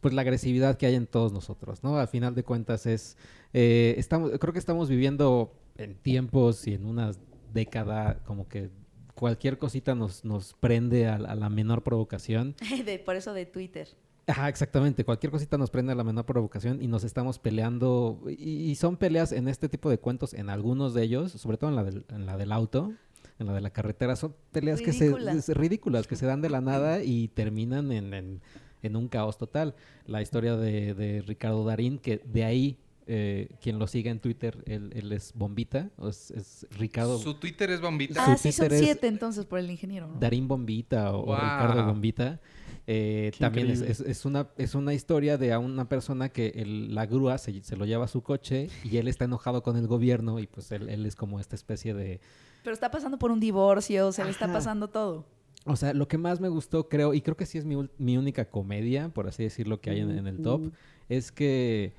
pues 0.00 0.14
la 0.14 0.20
agresividad 0.22 0.76
que 0.76 0.86
hay 0.86 0.94
en 0.94 1.06
todos 1.06 1.32
nosotros, 1.32 1.82
¿no? 1.82 1.96
Al 1.98 2.06
final 2.06 2.34
de 2.34 2.44
cuentas 2.44 2.86
es, 2.86 3.16
eh, 3.52 3.94
estamos, 3.98 4.30
creo 4.38 4.52
que 4.52 4.58
estamos 4.60 4.88
viviendo 4.88 5.52
en 5.78 5.94
tiempos 5.96 6.66
y 6.66 6.74
en 6.74 6.84
una 6.86 7.12
década 7.52 8.18
como 8.24 8.48
que 8.48 8.70
cualquier 9.14 9.58
cosita 9.58 9.94
nos, 9.94 10.24
nos 10.24 10.54
prende 10.54 11.06
a, 11.08 11.14
a 11.16 11.34
la 11.34 11.48
menor 11.48 11.82
provocación. 11.82 12.54
De- 12.84 12.98
por 12.98 13.16
eso 13.16 13.32
de 13.32 13.46
Twitter. 13.46 13.88
Ajá, 14.28 14.48
exactamente. 14.48 15.04
Cualquier 15.04 15.30
cosita 15.30 15.56
nos 15.56 15.70
prende 15.70 15.92
a 15.92 15.94
la 15.94 16.02
menor 16.02 16.26
provocación 16.26 16.82
y 16.82 16.88
nos 16.88 17.04
estamos 17.04 17.38
peleando. 17.38 18.20
Y, 18.28 18.70
y 18.70 18.74
son 18.74 18.96
peleas 18.96 19.30
en 19.32 19.46
este 19.46 19.68
tipo 19.68 19.88
de 19.88 19.98
cuentos, 19.98 20.34
en 20.34 20.50
algunos 20.50 20.94
de 20.94 21.04
ellos, 21.04 21.30
sobre 21.32 21.56
todo 21.58 21.70
en 21.70 21.76
la 21.76 21.84
del, 21.84 22.04
en 22.08 22.26
la 22.26 22.36
del 22.36 22.50
auto, 22.50 22.92
en 23.38 23.46
la 23.46 23.52
de 23.54 23.60
la 23.60 23.70
carretera, 23.70 24.16
son 24.16 24.34
peleas 24.50 24.80
que 24.80 24.90
Ridículas. 24.90 25.44
se 25.44 25.52
es 25.52 25.56
ridículas, 25.56 26.06
que 26.08 26.16
se 26.16 26.26
dan 26.26 26.40
de 26.42 26.50
la 26.50 26.60
nada 26.60 27.04
y 27.04 27.28
terminan 27.28 27.92
en, 27.92 28.12
en- 28.14 28.40
en 28.82 28.96
un 28.96 29.06
caos 29.08 29.38
total. 29.38 29.74
La 30.06 30.20
historia 30.22 30.56
de, 30.56 30.94
de 30.94 31.22
Ricardo 31.22 31.64
Darín, 31.64 31.98
que 31.98 32.18
de 32.18 32.44
ahí 32.44 32.78
eh, 33.06 33.48
quien 33.60 33.78
lo 33.78 33.86
sigue 33.86 34.10
en 34.10 34.18
Twitter, 34.20 34.62
él, 34.66 34.90
él 34.94 35.12
es 35.12 35.32
Bombita, 35.34 35.90
o 35.96 36.08
es, 36.08 36.30
es 36.32 36.66
Ricardo 36.76 37.18
Su 37.18 37.34
Twitter 37.34 37.70
es 37.70 37.80
bombita. 37.80 38.24
Su 38.24 38.30
Ah, 38.32 38.36
sí, 38.36 38.50
son 38.52 38.68
siete 38.70 39.06
entonces 39.06 39.44
por 39.44 39.58
el 39.58 39.70
ingeniero. 39.70 40.08
¿no? 40.08 40.18
Darín 40.18 40.48
Bombita 40.48 41.12
o, 41.14 41.30
o. 41.30 41.34
Ricardo 41.34 41.84
Bombita. 41.86 42.40
eh, 42.88 43.32
también 43.38 43.70
es, 43.70 43.80
es- 43.80 44.00
es 44.00 44.24
una, 44.24 44.48
es 44.58 44.74
una 44.74 44.92
historia 44.94 45.38
de 45.38 45.52
a 45.52 45.58
una 45.58 45.88
persona 45.88 46.28
que 46.28 46.48
el- 46.56 46.94
la 46.94 47.06
grúa 47.06 47.38
se, 47.38 47.62
se 47.62 47.76
lo 47.76 47.84
lleva 47.84 48.04
a 48.04 48.08
su 48.08 48.22
coche 48.22 48.68
y 48.84 48.96
él 48.98 49.08
está 49.08 49.24
enojado 49.24 49.62
con 49.62 49.76
el 49.76 49.86
gobierno 49.86 50.38
y 50.40 50.46
pues 50.46 50.70
él, 50.72 50.88
él 50.88 51.04
es 51.06 51.16
como 51.16 51.40
esta 51.40 51.54
especie 51.56 51.94
de... 51.94 52.20
Pero 52.62 52.74
está 52.74 52.90
pasando 52.90 53.18
por 53.18 53.30
un 53.30 53.38
divorcio, 53.40 54.10
se 54.12 54.24
le 54.24 54.30
está 54.30 54.52
pasando 54.52 54.88
todo. 54.88 55.24
O 55.64 55.74
sea, 55.74 55.92
lo 55.94 56.06
que 56.06 56.16
más 56.18 56.40
me 56.40 56.48
gustó, 56.48 56.88
creo, 56.88 57.12
y 57.12 57.20
creo 57.22 57.36
que 57.36 57.44
sí 57.46 57.58
es 57.58 57.64
mi, 57.64 57.76
mi 57.98 58.16
única 58.16 58.44
comedia, 58.50 59.08
por 59.08 59.26
así 59.26 59.42
decirlo, 59.42 59.80
que 59.80 59.90
hay 59.90 60.00
en, 60.00 60.10
en 60.12 60.26
el 60.28 60.40
top, 60.40 60.72
es 61.08 61.32
que, 61.32 61.92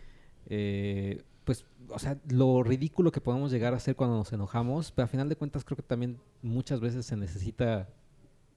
eh, 0.47 1.23
pues, 1.43 1.65
o 1.89 1.99
sea, 1.99 2.17
lo 2.29 2.63
ridículo 2.63 3.11
que 3.11 3.21
podemos 3.21 3.51
llegar 3.51 3.73
a 3.73 3.77
hacer 3.77 3.95
cuando 3.95 4.17
nos 4.17 4.33
enojamos, 4.33 4.91
pero 4.91 5.05
a 5.05 5.07
final 5.07 5.29
de 5.29 5.35
cuentas 5.37 5.63
creo 5.63 5.77
que 5.77 5.83
también 5.83 6.19
muchas 6.41 6.79
veces 6.81 7.05
se 7.05 7.15
necesita, 7.15 7.87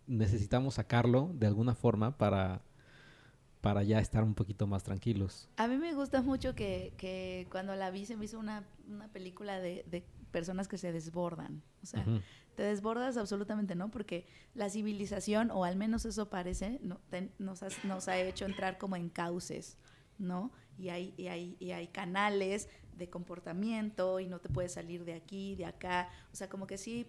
necesitamos 0.07 0.74
sacarlo 0.74 1.31
de 1.35 1.46
alguna 1.46 1.74
forma 1.74 2.16
para, 2.18 2.62
para 3.61 3.83
ya 3.83 4.00
estar 4.00 4.24
un 4.24 4.35
poquito 4.35 4.66
más 4.66 4.83
tranquilos. 4.83 5.48
A 5.57 5.68
mí 5.68 5.76
me 5.76 5.94
gusta 5.94 6.22
mucho 6.22 6.55
que, 6.55 6.92
que 6.96 7.46
cuando 7.50 7.74
la 7.76 7.90
vi 7.90 8.07
se 8.07 8.16
me 8.16 8.24
hizo 8.24 8.38
una, 8.38 8.64
una 8.88 9.09
película 9.09 9.61
de, 9.61 9.85
de 9.90 10.05
personas 10.33 10.66
que 10.68 10.79
se 10.79 10.90
desbordan. 10.92 11.62
O 11.83 11.87
sea, 11.87 12.00
Ujú. 12.00 12.20
te 12.57 12.62
desbordas 12.64 13.16
absolutamente, 13.16 13.74
¿no? 13.74 13.90
Porque 13.90 14.26
la 14.55 14.68
civilización, 14.70 15.50
o 15.53 15.64
al 15.64 15.76
menos 15.76 16.05
eso 16.07 16.29
parece, 16.29 16.81
no, 16.83 17.00
te- 17.11 17.31
nos, 17.38 17.62
has- 17.62 17.85
nos 17.85 18.09
ha 18.09 18.18
hecho 18.18 18.46
entrar 18.46 18.79
como 18.79 18.96
en 18.96 19.09
cauces, 19.11 19.76
¿no? 20.18 20.50
Y 20.81 20.88
hay, 20.88 21.14
y, 21.16 21.27
hay, 21.27 21.57
y 21.61 21.73
hay 21.73 21.88
canales 21.88 22.69
de 22.97 23.11
comportamiento 23.11 24.21
y 24.21 24.27
no 24.27 24.38
te 24.38 24.49
puedes 24.49 24.73
salir 24.73 25.05
de 25.05 25.14
aquí, 25.14 25.55
de 25.57 25.66
acá. 25.66 26.09
O 26.33 26.37
sea, 26.37 26.49
como 26.49 26.66
que 26.66 26.79
sí 26.79 27.07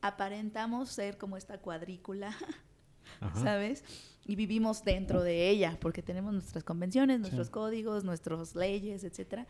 aparentamos 0.00 0.90
ser 0.90 1.18
como 1.18 1.36
esta 1.36 1.58
cuadrícula, 1.58 2.36
Ajá. 3.20 3.40
¿sabes? 3.40 3.84
Y 4.24 4.36
vivimos 4.36 4.84
dentro 4.84 5.22
de 5.22 5.48
ella, 5.48 5.78
porque 5.80 6.02
tenemos 6.02 6.32
nuestras 6.32 6.62
convenciones, 6.62 7.20
nuestros 7.20 7.50
códigos, 7.50 8.04
nuestras 8.04 8.54
leyes, 8.54 9.02
etcétera. 9.02 9.46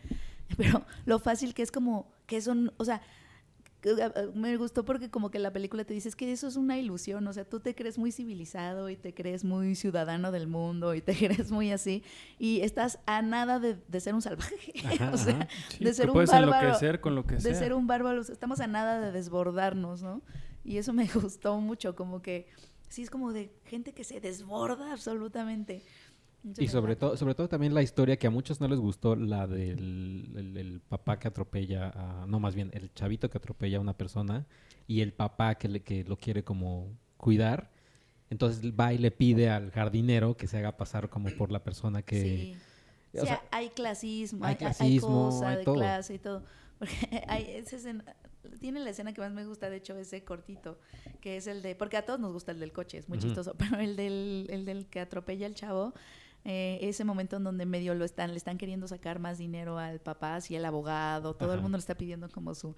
Pero 0.56 0.84
lo 1.04 1.18
fácil 1.18 1.52
que 1.52 1.62
es 1.62 1.70
como 1.70 2.10
que 2.26 2.40
son, 2.40 2.72
o 2.76 2.84
sea, 2.84 3.02
me 4.34 4.56
gustó 4.56 4.84
porque 4.84 5.08
como 5.08 5.30
que 5.30 5.38
la 5.38 5.52
película 5.52 5.84
te 5.84 5.94
dice 5.94 6.08
es 6.08 6.16
que 6.16 6.32
eso 6.32 6.48
es 6.48 6.56
una 6.56 6.78
ilusión, 6.78 7.26
o 7.28 7.32
sea, 7.32 7.44
tú 7.44 7.60
te 7.60 7.74
crees 7.74 7.96
muy 7.96 8.10
civilizado 8.10 8.88
y 8.90 8.96
te 8.96 9.14
crees 9.14 9.44
muy 9.44 9.74
ciudadano 9.76 10.32
del 10.32 10.48
mundo 10.48 10.94
y 10.94 11.00
te 11.00 11.14
crees 11.16 11.52
muy 11.52 11.70
así 11.70 12.02
y 12.38 12.60
estás 12.62 12.98
a 13.06 13.22
nada 13.22 13.60
de, 13.60 13.76
de 13.86 14.00
ser 14.00 14.14
un 14.14 14.22
salvaje, 14.22 14.56
Ajá, 14.84 15.10
o 15.12 15.16
sea. 15.16 15.48
Sí, 15.68 15.84
de 15.84 15.94
ser 15.94 16.08
un 16.08 16.14
puedes 16.14 16.30
bárbaro, 16.30 16.66
enloquecer 16.66 17.00
con 17.00 17.14
lo 17.14 17.24
que 17.26 17.36
de 17.36 17.40
sea. 17.40 17.54
ser 17.54 17.72
un 17.72 17.86
bárbaro, 17.86 18.20
estamos 18.22 18.60
a 18.60 18.66
nada 18.66 19.00
de 19.00 19.12
desbordarnos, 19.12 20.02
¿no? 20.02 20.22
Y 20.64 20.78
eso 20.78 20.92
me 20.92 21.06
gustó 21.14 21.60
mucho, 21.60 21.94
como 21.94 22.20
que 22.20 22.46
sí 22.88 23.02
es 23.02 23.10
como 23.10 23.32
de 23.32 23.52
gente 23.64 23.92
que 23.92 24.04
se 24.04 24.20
desborda 24.20 24.92
absolutamente. 24.92 25.82
Y 26.56 26.68
sobre 26.68 26.96
todo, 26.96 27.16
sobre 27.16 27.34
todo 27.34 27.48
también 27.48 27.74
la 27.74 27.82
historia 27.82 28.16
que 28.16 28.26
a 28.26 28.30
muchos 28.30 28.60
no 28.60 28.68
les 28.68 28.78
gustó, 28.78 29.16
la 29.16 29.46
del 29.46 30.30
el- 30.36 30.56
el 30.56 30.80
papá 30.80 31.18
que 31.18 31.28
atropella 31.28 31.90
a, 31.94 32.26
no 32.26 32.38
más 32.40 32.54
bien, 32.54 32.70
el 32.72 32.92
chavito 32.94 33.28
que 33.28 33.38
atropella 33.38 33.78
a 33.78 33.80
una 33.80 33.96
persona 33.96 34.46
y 34.86 35.00
el 35.00 35.12
papá 35.12 35.56
que, 35.56 35.68
le, 35.68 35.80
que 35.82 36.04
lo 36.04 36.16
quiere 36.16 36.44
como 36.44 36.88
cuidar. 37.16 37.70
Entonces 38.30 38.72
va 38.78 38.92
y 38.92 38.98
le 38.98 39.10
pide 39.10 39.50
al 39.50 39.70
jardinero 39.72 40.36
que 40.36 40.46
se 40.46 40.58
haga 40.58 40.76
pasar 40.76 41.08
como 41.10 41.28
por 41.30 41.50
la 41.50 41.62
persona 41.64 42.02
que... 42.02 42.22
Sí. 42.22 42.56
o 43.16 43.20
Sí, 43.20 43.26
sea, 43.26 43.42
hay 43.50 43.70
clasismo, 43.70 44.44
hay 44.44 44.50
hay, 44.50 44.52
hay- 44.54 44.58
clasismo, 44.58 45.30
cosa 45.30 45.48
hay 45.48 45.56
de 45.58 45.64
todo. 45.64 45.74
clase 45.74 46.14
y 46.14 46.18
todo. 46.18 46.44
Porque 46.78 46.94
hay 47.28 47.44
esa 47.56 47.76
escena, 47.76 48.04
tiene 48.60 48.80
la 48.80 48.90
escena 48.90 49.12
que 49.12 49.20
más 49.20 49.32
me 49.32 49.44
gusta, 49.44 49.68
de 49.70 49.76
hecho, 49.78 49.96
ese 49.98 50.22
cortito, 50.24 50.78
que 51.20 51.36
es 51.36 51.46
el 51.46 51.62
de, 51.62 51.74
porque 51.74 51.96
a 51.96 52.04
todos 52.06 52.20
nos 52.20 52.32
gusta 52.32 52.52
el 52.52 52.60
del 52.60 52.72
coche, 52.72 52.98
es 52.98 53.08
muy 53.08 53.18
chistoso, 53.18 53.54
pero 53.58 53.78
el 53.80 53.96
del, 53.96 54.46
el 54.50 54.64
del 54.64 54.86
que 54.86 55.00
atropella 55.00 55.46
al 55.46 55.54
chavo, 55.54 55.92
eh, 56.50 56.78
ese 56.80 57.04
momento 57.04 57.36
en 57.36 57.44
donde 57.44 57.66
medio 57.66 57.94
lo 57.94 58.06
están, 58.06 58.30
le 58.30 58.38
están 58.38 58.56
queriendo 58.56 58.88
sacar 58.88 59.18
más 59.18 59.36
dinero 59.36 59.78
al 59.78 60.00
papá, 60.00 60.36
así 60.36 60.56
el 60.56 60.64
abogado, 60.64 61.34
todo 61.34 61.52
el 61.52 61.60
mundo 61.60 61.76
le 61.76 61.80
está 61.80 61.94
pidiendo 61.94 62.30
como 62.30 62.54
su, 62.54 62.74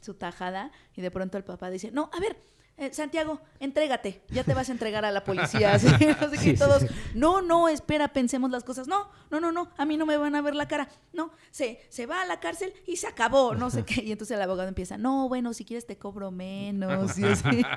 su 0.00 0.14
tajada, 0.14 0.72
y 0.96 1.02
de 1.02 1.10
pronto 1.12 1.38
el 1.38 1.44
papá 1.44 1.70
dice, 1.70 1.92
no, 1.92 2.10
a 2.12 2.18
ver, 2.18 2.36
eh, 2.82 2.92
Santiago, 2.92 3.40
entrégate, 3.60 4.22
ya 4.30 4.44
te 4.44 4.54
vas 4.54 4.68
a 4.68 4.72
entregar 4.72 5.04
a 5.04 5.10
la 5.10 5.24
policía. 5.24 5.72
Así, 5.74 5.86
no 5.90 5.98
sé 5.98 5.98
qué, 5.98 6.36
Sí, 6.36 6.50
sí, 6.50 6.54
todos, 6.56 6.82
sí. 6.82 6.88
no, 7.14 7.40
no, 7.42 7.68
espera, 7.68 8.08
pensemos 8.12 8.50
las 8.50 8.64
cosas. 8.64 8.88
No, 8.88 9.08
no, 9.30 9.40
no, 9.40 9.52
no, 9.52 9.68
a 9.76 9.84
mí 9.84 9.96
no 9.96 10.04
me 10.06 10.16
van 10.16 10.34
a 10.34 10.42
ver 10.42 10.54
la 10.54 10.68
cara. 10.68 10.88
No, 11.12 11.30
se, 11.50 11.80
se 11.88 12.06
va 12.06 12.22
a 12.22 12.26
la 12.26 12.40
cárcel 12.40 12.72
y 12.86 12.96
se 12.96 13.06
acabó, 13.06 13.54
no 13.54 13.70
sé 13.70 13.84
qué. 13.84 14.02
Y 14.02 14.12
entonces 14.12 14.36
el 14.36 14.42
abogado 14.42 14.68
empieza, 14.68 14.98
no, 14.98 15.28
bueno, 15.28 15.52
si 15.54 15.64
quieres 15.64 15.86
te 15.86 15.96
cobro 15.96 16.30
menos. 16.30 17.18
Y 17.18 17.24
así. 17.24 17.62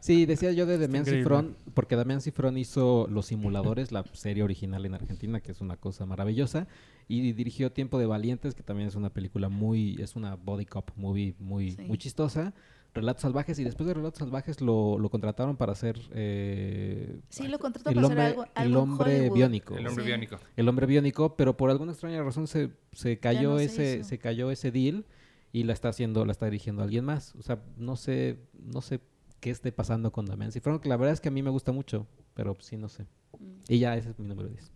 Sí, 0.00 0.26
decía 0.26 0.52
yo 0.52 0.66
de 0.66 0.78
Damián. 0.78 1.04
Cifrón, 1.04 1.56
porque 1.74 1.96
Damián 1.96 2.20
Cifrón 2.20 2.58
hizo 2.58 3.06
Los 3.10 3.26
Simuladores, 3.26 3.92
la 3.92 4.04
serie 4.12 4.42
original 4.42 4.84
en 4.86 4.94
Argentina, 4.94 5.40
que 5.40 5.52
es 5.52 5.60
una 5.60 5.76
cosa 5.76 6.06
maravillosa, 6.06 6.66
y 7.08 7.32
dirigió 7.32 7.72
Tiempo 7.72 7.98
de 7.98 8.06
Valientes, 8.06 8.54
que 8.54 8.62
también 8.62 8.88
es 8.88 8.94
una 8.94 9.10
película 9.10 9.48
muy, 9.48 10.00
es 10.00 10.16
una 10.16 10.36
body 10.36 10.66
cop 10.66 10.90
movie 10.96 11.34
muy, 11.38 11.72
Sí. 11.72 11.82
muy 11.82 11.98
chistosa. 11.98 12.52
Relatos 12.94 13.22
Salvajes, 13.22 13.58
y 13.58 13.64
después 13.64 13.86
de 13.88 13.94
Relatos 13.94 14.20
Salvajes 14.20 14.60
lo, 14.60 14.98
lo 14.98 15.10
contrataron 15.10 15.56
para 15.56 15.72
hacer 15.72 15.98
eh, 16.12 17.20
Sí, 17.28 17.48
lo 17.48 17.58
contrató 17.58 17.90
el 17.90 17.96
para 17.96 18.06
hombre, 18.06 18.22
hacer 18.22 18.32
algo, 18.32 18.44
el 18.44 18.50
algo 18.54 18.70
en 18.84 18.90
hombre 18.90 19.16
Hollywood. 19.20 19.34
biónico. 19.36 19.76
El 19.76 19.86
hombre 19.88 20.04
Sí. 20.04 20.08
biónico. 20.08 20.36
El 20.56 20.68
hombre 20.68 20.86
biónico, 20.86 21.36
pero 21.36 21.56
por 21.56 21.70
alguna 21.70 21.92
extraña 21.92 22.22
razón 22.22 22.46
se, 22.46 22.70
se 22.92 23.18
cayó 23.18 23.50
no 23.54 23.58
ese, 23.58 24.04
se 24.04 24.18
cayó 24.18 24.50
ese 24.50 24.70
deal 24.70 25.04
y 25.52 25.64
la 25.64 25.72
está 25.72 25.88
haciendo, 25.88 26.24
la 26.24 26.32
está 26.32 26.46
dirigiendo 26.46 26.82
alguien 26.82 27.04
más. 27.04 27.34
O 27.36 27.42
sea, 27.42 27.62
no 27.76 27.96
sé, 27.96 28.38
no 28.54 28.80
sé 28.80 29.00
qué 29.40 29.50
esté 29.50 29.72
pasando 29.72 30.10
con 30.12 30.26
Damián 30.26 30.52
Cifrón, 30.52 30.78
que 30.78 30.88
la 30.88 30.96
verdad 30.96 31.12
es 31.14 31.20
que 31.20 31.28
a 31.28 31.32
mí 31.32 31.42
me 31.42 31.50
gusta 31.50 31.72
mucho, 31.72 32.06
pero 32.34 32.56
sí 32.60 32.76
no 32.76 32.88
sé. 32.88 33.04
Mm, 33.38 33.52
Y 33.68 33.78
ya 33.80 33.96
ese 33.96 34.10
es 34.10 34.18
mi 34.18 34.26
número 34.26 34.48
10. 34.48 34.70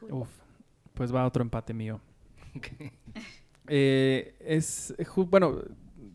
cool. 0.00 0.12
Uf, 0.12 0.28
pues 0.92 1.14
va 1.14 1.24
otro 1.26 1.42
empate 1.42 1.72
mío. 1.72 2.00
Eh, 3.66 4.34
es, 4.40 4.94
eh, 4.98 5.06
bueno, 5.30 5.62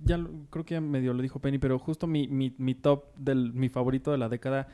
ya 0.04 0.18
lo- 0.18 0.30
creo 0.50 0.66
que 0.66 0.76
ya 0.76 0.82
medio 0.82 1.14
lo 1.14 1.22
dijo 1.22 1.40
Penny, 1.40 1.58
pero 1.58 1.78
justo 1.80 2.08
mi, 2.08 2.28
mi, 2.28 2.76
top 2.76 3.06
del 3.18 3.54
mi 3.54 3.70
favorito 3.70 4.12
de 4.12 4.18
la 4.18 4.30
década 4.30 4.68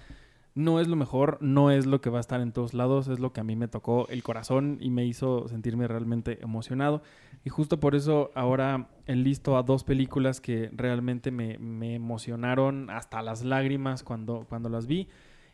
no 0.54 0.80
es 0.80 0.88
lo 0.88 0.96
mejor, 0.96 1.38
no 1.42 1.70
es 1.70 1.86
lo 1.86 2.00
que 2.00 2.10
va 2.10 2.20
a 2.20 2.22
estar 2.22 2.40
en 2.40 2.54
todos 2.54 2.74
lados, 2.74 3.10
es 3.10 3.20
lo 3.20 3.34
que 3.34 3.42
a 3.42 3.44
mí 3.44 3.58
me 3.58 3.68
tocó 3.68 4.08
el 4.08 4.24
corazón 4.24 4.78
y 4.80 4.90
me 4.90 5.06
hizo 5.06 5.50
sentirme 5.50 5.86
realmente 5.88 6.42
emocionado. 6.42 7.02
Y 7.44 7.50
justo 7.50 7.80
por 7.82 7.94
eso 7.94 8.32
ahora 8.36 8.88
enlisto 9.06 9.58
a 9.58 9.64
dos 9.64 9.84
películas 9.84 10.40
que 10.40 10.70
realmente 10.74 11.30
me, 11.30 11.58
me 11.58 11.96
emocionaron 11.96 12.90
hasta 12.90 13.22
las 13.22 13.44
lágrimas 13.44 14.04
cuando, 14.04 14.46
cuando 14.48 14.70
las 14.70 14.88
vi 14.88 15.10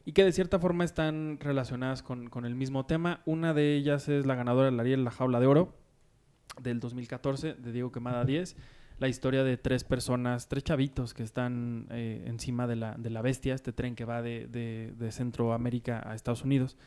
y 0.06 0.12
que 0.12 0.24
de 0.24 0.32
cierta 0.34 0.60
forma 0.60 0.84
están 0.84 1.40
relacionadas 1.40 2.04
con, 2.04 2.30
con 2.30 2.46
el 2.46 2.54
mismo 2.54 2.86
tema. 2.86 3.22
Una 3.26 3.56
de 3.56 3.76
ellas 3.76 4.08
es 4.08 4.28
la 4.28 4.36
ganadora 4.36 4.66
del 4.70 4.80
Ariel, 4.80 5.04
La 5.04 5.12
Jaula 5.12 5.40
de 5.40 5.48
Oro, 5.48 5.74
del 6.62 6.80
2014, 6.80 7.56
de 7.56 7.72
Diego 7.72 7.92
Quemada 7.92 8.24
10. 8.24 8.56
La 9.02 9.08
historia 9.08 9.44
de 9.44 9.58
tres 9.58 9.84
personas, 9.84 10.48
tres 10.48 10.64
chavitos 10.64 11.16
que 11.16 11.24
están 11.24 11.88
eh, 11.90 12.24
encima 12.28 12.68
de 12.68 12.76
la, 12.76 12.94
de 13.00 13.10
la 13.10 13.24
bestia, 13.24 13.56
este 13.56 13.74
tren 13.74 13.96
que 13.96 14.06
va 14.06 14.22
de, 14.22 14.46
de- 14.46 15.12
Centroamérica 15.12 16.04
a 16.08 16.14
Estados 16.14 16.44
Unidos, 16.44 16.78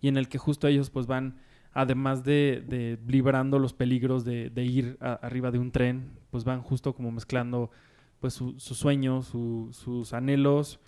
y 0.00 0.08
en 0.08 0.16
el 0.16 0.30
que 0.30 0.38
justo 0.38 0.66
ellos 0.66 0.88
pues 0.88 1.06
van, 1.06 1.36
además 1.74 2.24
de, 2.24 2.98
librando 3.06 3.58
los 3.58 3.74
peligros 3.74 4.24
de, 4.24 4.50
ir 4.64 4.96
arriba 5.00 5.50
de 5.50 5.58
un 5.58 5.70
tren, 5.70 6.12
pues 6.30 6.44
van 6.44 6.62
justo 6.62 6.94
como 6.94 7.10
mezclando 7.10 7.70
pues 8.18 8.32
su- 8.32 8.58
sus 8.58 8.78
sueños, 8.78 9.26
su- 9.26 9.68
sus 9.72 10.14
anhelos 10.14 10.80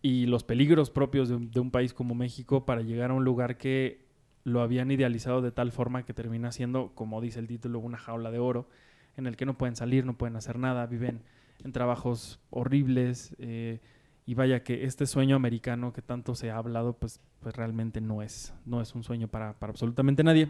y 0.00 0.24
los 0.24 0.42
peligros 0.42 0.88
propios 0.88 1.28
de 1.28 1.60
un 1.60 1.70
país 1.70 1.92
como 1.92 2.14
México 2.14 2.64
para 2.64 2.80
llegar 2.80 3.10
a 3.10 3.14
un 3.14 3.24
lugar 3.24 3.58
que 3.58 4.06
lo 4.44 4.62
habían 4.62 4.90
idealizado 4.90 5.42
de 5.42 5.52
tal 5.52 5.70
forma 5.70 6.06
que 6.06 6.14
termina 6.14 6.50
siendo, 6.50 6.92
como 6.94 7.20
dice 7.20 7.40
el 7.40 7.46
título, 7.46 7.78
una 7.78 7.98
jaula 7.98 8.30
de 8.30 8.38
oro, 8.38 8.70
en 9.16 9.26
el 9.26 9.36
que 9.36 9.46
no 9.46 9.56
pueden 9.58 9.76
salir, 9.76 10.04
no 10.06 10.16
pueden 10.16 10.36
hacer 10.36 10.58
nada, 10.58 10.86
viven 10.86 11.22
en 11.64 11.72
trabajos 11.72 12.40
horribles. 12.50 13.34
eh, 13.38 13.80
y 14.24 14.34
vaya 14.34 14.62
que 14.62 14.84
este 14.84 15.06
sueño 15.06 15.34
americano 15.34 15.92
que 15.92 16.00
tanto 16.00 16.36
se 16.36 16.52
ha 16.52 16.56
hablado, 16.56 16.92
pues, 16.96 17.20
pues 17.40 17.56
realmente 17.56 18.00
no 18.00 18.22
es, 18.22 18.54
no 18.64 18.80
es 18.80 18.94
un 18.94 19.02
sueño 19.02 19.26
para, 19.26 19.58
para 19.58 19.72
absolutamente 19.72 20.22
nadie. 20.22 20.48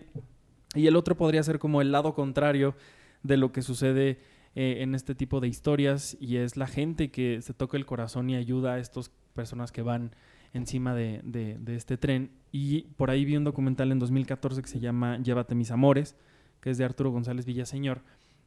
Y 0.75 0.87
el 0.89 0.95
otro 0.97 1.17
podría 1.17 1.43
ser 1.43 1.59
como 1.59 1.81
el 1.81 1.91
lado 1.91 2.13
contrario 2.15 2.75
de 3.23 3.39
lo 3.39 3.51
que 3.51 3.63
sucede 3.63 4.19
eh, 4.55 4.77
en 4.81 4.95
este 4.95 5.15
tipo 5.15 5.41
de 5.41 5.49
historias 5.49 6.19
y 6.21 6.37
es 6.37 6.59
la 6.59 6.67
gente 6.67 7.11
que 7.11 7.41
se 7.41 7.55
toca 7.55 7.79
el 7.79 7.87
corazón 7.87 8.29
y 8.29 8.37
ayuda 8.37 8.75
a 8.75 8.79
estas 8.79 9.11
personas 9.33 9.73
que 9.73 9.81
van 9.81 10.15
encima 10.53 10.95
de, 10.95 11.23
de- 11.25 11.57
de 11.59 11.75
este 11.75 11.97
tren. 11.97 12.31
Y 12.53 12.83
por 12.99 13.09
ahí 13.11 13.25
vi 13.25 13.39
un 13.39 13.45
documental 13.45 13.91
en 13.91 13.99
2014 13.99 14.61
que 14.61 14.69
se 14.69 14.81
llama 14.81 15.17
Llévate 15.17 15.55
mis 15.55 15.71
amores, 15.71 16.15
que 16.61 16.69
es 16.69 16.77
de 16.77 16.85
Arturo 16.85 17.11
González 17.11 17.47
Villaseñor, 17.47 18.03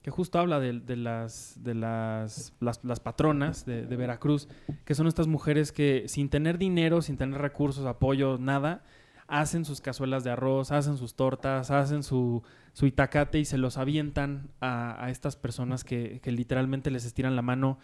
que 0.06 0.12
justo 0.12 0.38
habla 0.38 0.60
de, 0.60 0.96
las, 0.96 1.58
de 1.64 1.74
las, 1.74 2.54
las, 2.60 3.00
patronas 3.00 3.66
de, 3.66 3.82
Veracruz, 3.88 4.48
que 4.84 4.94
son 4.94 5.08
estas 5.08 5.26
mujeres 5.26 5.72
que 5.72 6.04
sin 6.06 6.30
tener 6.30 6.60
dinero, 6.60 7.02
sin 7.02 7.18
tener 7.18 7.42
recursos, 7.42 7.88
apoyo, 7.88 8.38
nada, 8.38 8.84
hacen 9.26 9.66
sus 9.66 9.82
cazuelas 9.82 10.24
de 10.24 10.30
arroz, 10.30 10.72
hacen 10.72 10.98
sus 10.98 11.16
tortas, 11.16 11.72
hacen 11.72 12.04
su, 12.04 12.44
su 12.74 12.86
itacate 12.86 13.40
y 13.40 13.46
se 13.46 13.58
los 13.58 13.80
avientan 13.80 14.52
a, 14.62 15.04
a 15.04 15.10
estas 15.10 15.38
personas 15.38 15.84
que, 15.84 16.20
que 16.22 16.32
literalmente 16.32 16.92
les 16.92 17.04
estiran 17.04 17.36
la 17.36 17.42
mano 17.42 17.80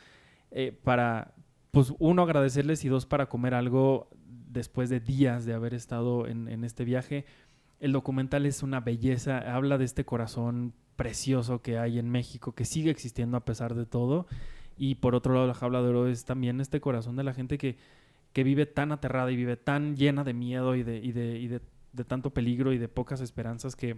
eh, 0.51 0.79
para, 0.83 1.33
pues 1.71 1.91
uno, 1.97 2.21
agradecerles 2.21 2.85
y 2.85 2.89
dos, 2.89 3.07
para 3.07 3.29
comer 3.29 3.55
algo 3.55 4.11
después 4.47 4.91
de 4.91 4.99
días 4.99 5.45
de 5.45 5.55
haber 5.55 5.73
estado 5.73 6.27
en, 6.27 6.47
en 6.49 6.65
este 6.65 6.85
viaje. 6.85 7.25
El 7.79 7.93
documental 7.93 8.45
es 8.45 8.61
una 8.61 8.79
belleza, 8.79 9.39
habla 9.39 9.79
de 9.79 9.85
este 9.85 10.05
corazón 10.05 10.75
precioso 11.01 11.61
que 11.61 11.77
hay 11.77 11.99
en 11.99 12.09
México, 12.09 12.53
que 12.53 12.65
sigue 12.65 12.91
existiendo 12.91 13.37
a 13.37 13.45
pesar 13.45 13.75
de 13.75 13.85
todo. 13.85 14.27
Y 14.77 14.95
por 14.95 15.15
otro 15.15 15.33
lado, 15.33 15.47
la 15.47 15.53
jaula 15.53 15.81
de 15.81 15.89
oro 15.89 16.07
es 16.07 16.25
también 16.25 16.61
este 16.61 16.79
corazón 16.81 17.15
de 17.15 17.23
la 17.23 17.33
gente 17.33 17.57
que, 17.57 17.77
que 18.33 18.43
vive 18.43 18.65
tan 18.65 18.91
aterrada 18.91 19.31
y 19.31 19.35
vive 19.35 19.57
tan 19.57 19.95
llena 19.95 20.23
de 20.23 20.33
miedo 20.33 20.75
y 20.75 20.83
de, 20.83 20.97
y 20.97 21.11
de, 21.11 21.37
y 21.39 21.47
de, 21.47 21.61
de 21.93 22.03
tanto 22.05 22.33
peligro 22.33 22.73
y 22.73 22.77
de 22.77 22.87
pocas 22.87 23.21
esperanzas 23.21 23.75
que, 23.75 23.97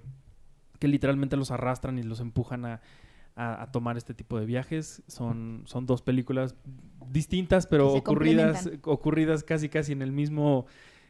que 0.80 0.88
literalmente 0.88 1.38
los 1.38 1.52
arrastran 1.52 2.00
y 2.00 2.04
los 2.04 2.20
empujan 2.20 2.66
a, 2.66 2.82
a- 3.36 3.62
a 3.64 3.72
tomar 3.72 3.96
este 3.98 4.14
tipo 4.14 4.40
de 4.40 4.46
viajes. 4.46 5.04
Son, 5.08 5.64
son 5.66 5.86
dos 5.86 6.02
películas 6.02 6.56
distintas, 7.10 7.68
pero 7.68 7.90
ocurridas, 8.00 8.70
ocurridas 8.84 9.44
casi 9.44 9.70
casi 9.70 9.92
en 9.94 10.02
el 10.02 10.12
mismo 10.12 10.66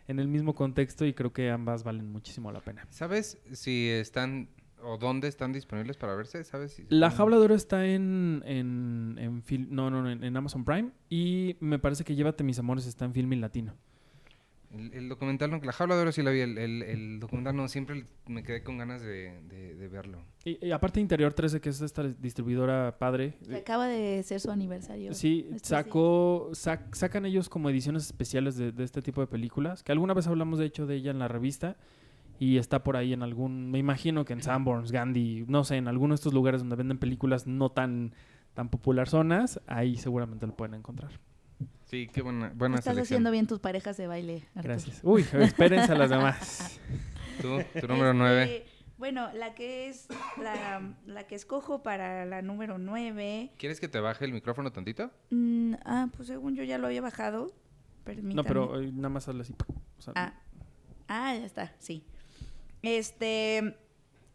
en 0.06 0.20
el 0.20 0.28
mismo 0.28 0.54
contexto 0.54 1.06
y 1.06 1.14
creo 1.14 1.32
que 1.32 1.50
ambas 1.50 1.86
valen 1.86 2.12
muchísimo 2.12 2.52
la 2.52 2.60
pena. 2.60 2.86
¿Sabes 2.90 3.38
si 3.54 3.88
están 3.88 4.50
¿O 4.84 4.98
dónde 4.98 5.28
están 5.28 5.54
disponibles 5.54 5.98
para 5.98 6.14
verse? 6.16 6.44
¿Sabes? 6.44 6.74
Si 6.74 6.86
La 6.90 7.10
Jaula 7.12 7.38
de 7.38 7.44
Oro 7.44 7.56
está 7.56 7.86
en, 7.86 8.44
en, 8.46 9.16
en 9.20 9.44
Fil- 9.44 9.68
no, 9.70 9.90
no, 9.90 10.02
no, 10.04 10.12
en, 10.12 10.24
en 10.24 10.36
Amazon 10.38 10.66
Prime 10.66 10.92
y 11.10 11.56
me 11.60 11.80
parece 11.80 12.04
que 12.04 12.16
Llévate 12.16 12.44
mis 12.44 12.60
amores 12.60 12.86
está 12.86 13.06
en 13.06 13.14
Filmin 13.14 13.42
Latino. 13.42 13.74
El, 14.72 14.92
el 14.96 15.08
documental, 15.08 15.52
no, 15.52 15.60
la 15.64 15.72
jaula 15.72 15.96
de 15.96 16.02
oro 16.02 16.12
sí 16.12 16.24
la 16.24 16.32
vi. 16.32 16.40
El, 16.40 16.58
el- 16.58 16.82
el 16.82 17.20
documental 17.20 17.56
no, 17.56 17.68
siempre 17.68 18.06
me 18.26 18.42
quedé 18.42 18.64
con 18.64 18.80
ganas 18.80 19.04
de, 19.04 19.40
de- 19.44 19.76
de 19.76 19.88
verlo. 19.88 20.24
Y, 20.46 20.66
y 20.66 20.72
aparte 20.72 21.00
Interior 21.00 21.32
13, 21.32 21.62
que 21.62 21.70
es 21.70 21.80
esta 21.82 22.02
distribuidora 22.04 22.98
padre, 22.98 23.36
Que 23.48 23.58
acaba 23.58 23.86
de 23.88 24.24
ser 24.24 24.40
su 24.40 24.50
aniversario. 24.50 25.14
Sí, 25.14 25.48
Este 25.54 25.70
sacó, 25.70 26.50
sac- 26.54 26.92
sacan 26.96 27.26
ellos 27.28 27.50
como 27.50 27.70
ediciones 27.70 28.04
especiales 28.08 28.58
de, 28.58 28.72
de 28.72 28.84
este 28.84 29.04
tipo 29.04 29.22
de 29.22 29.28
películas, 29.28 29.84
que 29.84 29.92
alguna 29.92 30.16
vez 30.16 30.26
hablamos 30.26 30.58
de 30.58 30.66
hecho 30.66 30.88
de 30.88 30.96
ella 30.96 31.12
en 31.12 31.20
la 31.20 31.28
revista 31.28 31.78
y 32.40 32.58
está 32.58 32.84
por 32.84 32.98
ahí 32.98 33.14
en 33.14 33.24
algún, 33.24 33.72
me 33.72 33.80
imagino 33.80 34.26
que 34.26 34.34
en 34.34 34.42
Sanborns, 34.42 34.92
Gandhi, 34.92 35.46
no 35.48 35.64
sé, 35.64 35.78
en 35.78 35.88
alguno 35.88 36.14
de 36.14 36.16
estos 36.16 36.34
lugares 36.34 36.62
donde 36.62 36.76
venden 36.76 36.98
películas 36.98 37.48
no 37.48 37.70
tan, 37.72 38.14
tan 38.54 38.70
popular 38.70 39.08
zonas, 39.10 39.62
ahí 39.68 39.96
seguramente 39.98 40.46
lo 40.48 40.56
pueden 40.56 40.74
encontrar. 40.76 41.12
Sí, 41.86 42.08
qué 42.12 42.22
buena, 42.22 42.52
buena 42.56 42.76
Estás 42.76 42.94
selección. 42.96 43.18
haciendo 43.18 43.32
bien 43.32 43.48
tus 43.48 43.60
parejas 43.60 43.98
de 43.98 44.08
baile. 44.08 44.44
Arturo. 44.56 44.64
Gracias. 44.64 45.00
Uy, 45.04 45.26
espérense 45.40 45.92
a 45.92 45.96
las 45.96 46.10
demás. 46.10 46.80
Tú, 47.42 47.60
tu 47.80 47.88
número 47.88 48.14
9. 48.14 48.44
Este, 48.44 48.66
Bueno, 48.98 49.32
la 49.34 49.54
que 49.54 49.90
es 49.90 50.08
la, 50.42 50.96
la 51.06 51.28
que 51.28 51.36
escojo 51.36 51.84
para 51.84 52.26
la 52.26 52.42
número 52.42 52.78
9. 52.80 53.52
¿Quieres 53.58 53.80
que 53.80 53.88
te 53.88 54.00
baje 54.00 54.26
el 54.26 54.34
micrófono 54.34 54.72
tantito? 54.72 55.12
ah, 55.86 56.08
pues 56.16 56.28
según 56.28 56.56
yo 56.56 56.64
ya 56.64 56.78
lo 56.80 56.88
había 56.88 57.02
bajado. 57.02 57.54
Permítame. 58.04 58.34
No, 58.36 58.44
pero 58.44 58.82
eh, 58.82 58.92
nada 58.92 59.10
más 59.10 59.28
hazle 59.30 59.42
así. 59.42 59.56
o 59.98 60.02
sea, 60.02 60.14
Ah, 60.16 60.34
ah, 61.08 61.36
ya 61.36 61.46
está, 61.46 61.74
sí. 61.80 62.06
Este, 62.84 63.78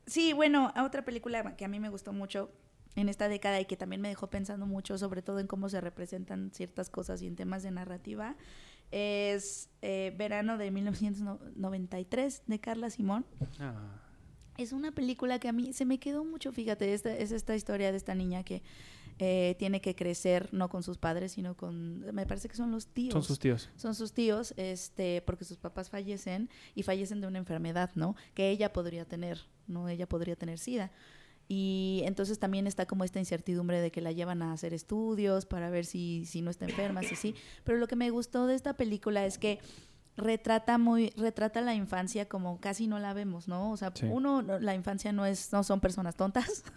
sí, 0.06 0.32
bueno, 0.32 0.72
otra 0.82 1.04
película 1.04 1.56
que 1.56 1.64
a 1.64 1.68
mí 1.68 1.78
me 1.78 1.90
gustó 1.90 2.12
mucho 2.12 2.50
en 2.96 3.08
esta 3.08 3.28
década 3.28 3.60
y 3.60 3.66
que 3.66 3.76
también 3.76 4.00
me 4.00 4.08
dejó 4.08 4.28
pensando 4.28 4.66
mucho, 4.66 4.98
sobre 4.98 5.22
todo 5.22 5.38
en 5.38 5.46
cómo 5.46 5.68
se 5.68 5.80
representan 5.80 6.50
ciertas 6.52 6.90
cosas 6.90 7.22
y 7.22 7.28
en 7.28 7.36
temas 7.36 7.62
de 7.62 7.70
narrativa, 7.70 8.36
es 8.90 9.70
eh, 9.82 10.14
Verano 10.16 10.58
de 10.58 10.70
1993 10.70 12.42
de 12.46 12.58
Carla 12.58 12.90
Simón. 12.90 13.26
ah, 13.60 14.07
Es 14.58 14.72
una 14.72 14.92
película 14.92 15.38
que 15.38 15.48
a 15.48 15.52
mí 15.52 15.72
se 15.72 15.84
me 15.84 15.98
quedó 15.98 16.24
mucho, 16.24 16.52
fíjate, 16.52 16.92
esta, 16.92 17.16
es 17.16 17.30
esta 17.30 17.54
historia 17.54 17.92
de 17.92 17.96
esta 17.96 18.14
niña 18.14 18.42
que 18.42 18.62
eh, 19.20 19.54
tiene 19.58 19.80
que 19.80 19.94
crecer 19.94 20.48
no 20.52 20.68
con 20.68 20.82
sus 20.82 20.98
padres, 20.98 21.32
sino 21.32 21.56
con, 21.56 22.00
me 22.12 22.26
parece 22.26 22.48
que 22.48 22.56
son 22.56 22.70
los 22.70 22.86
tíos 22.88 23.12
son 23.12 23.22
sus 23.22 23.38
tíos. 23.38 23.70
son 23.76 23.94
sus 23.94 24.12
tíos, 24.12 24.54
este, 24.56 25.22
porque 25.22 25.44
sus 25.44 25.56
papás 25.56 25.90
fallecen 25.90 26.50
y 26.74 26.82
fallecen 26.82 27.20
de 27.20 27.26
una 27.26 27.38
enfermedad, 27.38 27.90
¿no? 27.94 28.16
Que 28.34 28.50
ella 28.50 28.72
podría 28.72 29.04
tener, 29.04 29.46
¿no? 29.66 29.88
Ella 29.88 30.08
podría 30.08 30.36
tener 30.36 30.58
SIDA. 30.58 30.90
Y 31.48 32.02
entonces 32.04 32.38
también 32.38 32.66
está 32.66 32.86
como 32.86 33.04
esta 33.04 33.18
incertidumbre 33.18 33.80
de 33.80 33.90
que 33.90 34.02
la 34.02 34.12
llevan 34.12 34.42
a 34.42 34.52
hacer 34.52 34.74
estudios 34.74 35.46
para 35.46 35.70
ver 35.70 35.86
si, 35.86 36.24
si 36.26 36.42
no 36.42 36.50
está 36.50 36.66
enferma, 36.66 37.02
si 37.02 37.16
sí. 37.16 37.34
Pero 37.64 37.78
lo 37.78 37.88
que 37.88 37.96
me 37.96 38.10
gustó 38.10 38.46
de 38.46 38.54
esta 38.54 38.76
película 38.76 39.24
es 39.24 39.38
que 39.38 39.58
retrata 40.18 40.76
muy, 40.76 41.10
retrata 41.16 41.60
la 41.62 41.74
infancia 41.74 42.28
como 42.28 42.60
casi 42.60 42.86
no 42.86 42.98
la 42.98 43.14
vemos, 43.14 43.48
¿no? 43.48 43.70
O 43.70 43.76
sea, 43.78 43.92
Sí. 43.94 44.04
uno, 44.10 44.42
no- 44.42 44.58
la 44.58 44.74
infancia 44.74 45.12
no 45.12 45.24
es, 45.24 45.50
no 45.52 45.62
son 45.64 45.80
personas 45.80 46.14
tontas. 46.16 46.64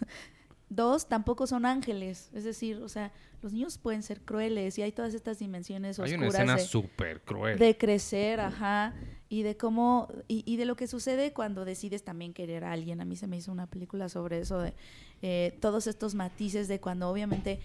Dos, 0.68 1.06
tampoco 1.06 1.46
son 1.46 1.66
ángeles. 1.66 2.30
Es 2.32 2.44
decir, 2.44 2.78
o 2.78 2.88
sea, 2.88 3.12
los 3.42 3.52
niños 3.52 3.76
pueden 3.76 4.02
ser 4.02 4.22
crueles 4.22 4.78
y 4.78 4.82
hay 4.82 4.90
todas 4.92 5.12
estas 5.12 5.38
dimensiones 5.38 5.98
Hay 5.98 6.14
oscuras. 6.14 6.18
una 6.20 6.28
escena 6.38 6.56
de- 6.56 6.64
súper 6.64 7.20
cruel. 7.20 7.58
de 7.58 7.76
crecer, 7.76 8.40
ajá, 8.40 8.94
y 9.28 9.42
de 9.42 9.58
cómo, 9.58 10.08
y, 10.28 10.42
y 10.50 10.56
de 10.56 10.64
lo 10.64 10.74
que 10.74 10.86
sucede 10.86 11.34
cuando 11.34 11.66
decides 11.66 12.04
también 12.04 12.32
querer 12.32 12.64
a 12.64 12.72
alguien. 12.72 13.02
A 13.02 13.04
mí 13.04 13.16
se 13.16 13.26
me 13.26 13.36
hizo 13.36 13.52
una 13.52 13.66
película 13.66 14.08
sobre 14.08 14.38
eso, 14.38 14.60
de 14.60 14.72
eh, 15.20 15.58
todos 15.60 15.86
estos 15.86 16.14
matices 16.14 16.68
de 16.68 16.80
cuando 16.80 17.10
obviamente 17.10 17.60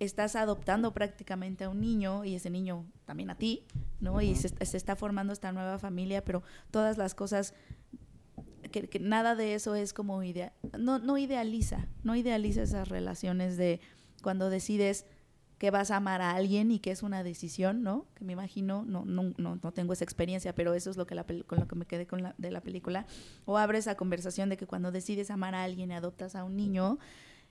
estás 0.00 0.36
adoptando 0.36 0.92
prácticamente 0.92 1.64
a 1.64 1.70
un 1.70 1.80
niño 1.80 2.24
y 2.24 2.34
ese 2.34 2.50
niño 2.50 2.84
también 3.04 3.30
a 3.30 3.36
ti, 3.36 3.64
¿no? 4.00 4.20
Y 4.20 4.34
se, 4.34 4.48
se 4.48 4.76
está 4.76 4.96
formando 4.96 5.32
esta 5.32 5.52
nueva 5.52 5.78
familia, 5.78 6.24
pero 6.24 6.42
todas 6.70 6.98
las 6.98 7.14
cosas, 7.14 7.54
que, 8.70 8.88
que 8.88 8.98
nada 8.98 9.34
de 9.34 9.54
eso 9.54 9.74
es 9.74 9.92
como 9.92 10.22
idea, 10.22 10.52
no, 10.78 10.98
no 10.98 11.18
idealiza, 11.18 11.86
no 12.02 12.16
idealiza 12.16 12.62
esas 12.62 12.88
relaciones 12.88 13.56
de 13.56 13.80
cuando 14.22 14.50
decides 14.50 15.06
que 15.58 15.70
vas 15.70 15.90
a 15.90 15.96
amar 15.96 16.20
a 16.20 16.32
alguien 16.32 16.70
y 16.70 16.78
que 16.80 16.90
es 16.90 17.02
una 17.02 17.22
decisión, 17.22 17.82
¿no? 17.82 18.06
Que 18.14 18.24
me 18.24 18.34
imagino, 18.34 18.84
no, 18.86 19.04
no, 19.06 19.32
no, 19.38 19.58
no 19.62 19.72
tengo 19.72 19.94
esa 19.94 20.04
experiencia, 20.04 20.54
pero 20.54 20.74
eso 20.74 20.90
es 20.90 20.96
lo 20.98 21.06
que 21.06 21.14
la 21.14 21.24
con 21.24 21.58
lo 21.58 21.66
que 21.66 21.76
me 21.76 21.86
quedé 21.86 22.06
con 22.06 22.22
la, 22.22 22.34
de 22.36 22.50
la 22.50 22.60
película. 22.60 23.06
O 23.46 23.56
abre 23.56 23.78
esa 23.78 23.94
conversación 23.94 24.50
de 24.50 24.58
que 24.58 24.66
cuando 24.66 24.92
decides 24.92 25.30
amar 25.30 25.54
a 25.54 25.64
alguien 25.64 25.90
y 25.90 25.94
adoptas 25.94 26.36
a 26.36 26.44
un 26.44 26.56
niño, 26.56 26.98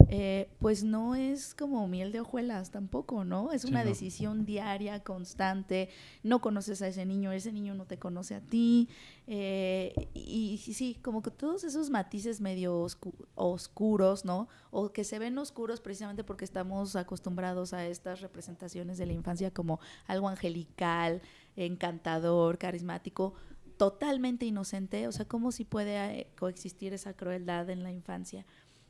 eh, 0.08 0.50
pues 0.60 0.84
no 0.84 1.15
es 1.15 1.56
como 1.56 1.88
miel 1.88 2.12
de 2.12 2.20
hojuelas 2.20 2.72
tampoco, 2.72 3.24
¿no? 3.24 3.52
Es 3.52 3.63
Sí, 3.63 3.70
una 3.70 3.84
no. 3.84 3.89
decisión 3.89 4.46
diaria, 4.46 5.04
constante. 5.04 5.89
No 6.24 6.41
conoces 6.41 6.82
a 6.82 6.88
ese 6.88 7.06
niño, 7.06 7.32
ese 7.32 7.52
niño 7.52 7.74
no 7.74 7.86
te 7.86 7.98
conoce 7.98 8.36
a 8.36 8.41
ti. 8.41 8.88
eh, 9.28 9.94
y, 10.13 10.54
y 10.54 10.74
sí, 10.74 11.00
como 11.02 11.22
que 11.24 11.32
todos 11.32 11.63
esos 11.63 11.89
matices 11.89 12.39
medio 12.41 12.84
oscu- 12.86 13.13
oscuros, 13.36 14.26
¿no? 14.26 14.48
O 14.72 14.91
que 14.91 15.04
se 15.04 15.18
ven 15.20 15.38
oscuros 15.39 15.82
precisamente 15.82 16.24
porque 16.24 16.46
estamos 16.46 16.96
acostumbrados 16.96 17.74
a 17.74 17.86
estas 17.88 18.22
representaciones 18.22 18.98
de 19.00 19.06
la 19.08 19.13
infancia 19.13 19.52
como 19.52 19.80
algo 20.08 20.30
angelical, 20.30 21.22
encantador, 21.56 22.58
carismático, 22.58 23.34
totalmente 23.78 24.46
inocente. 24.46 25.08
O 25.08 25.12
sea, 25.12 25.26
¿cómo 25.28 25.52
si 25.52 25.65
puede 25.65 25.98
eh, 26.20 26.28
coexistir 26.38 26.94
esa 26.94 27.13
crueldad 27.13 27.70
en 27.70 27.84
la 27.84 27.91
infancia? 27.91 28.46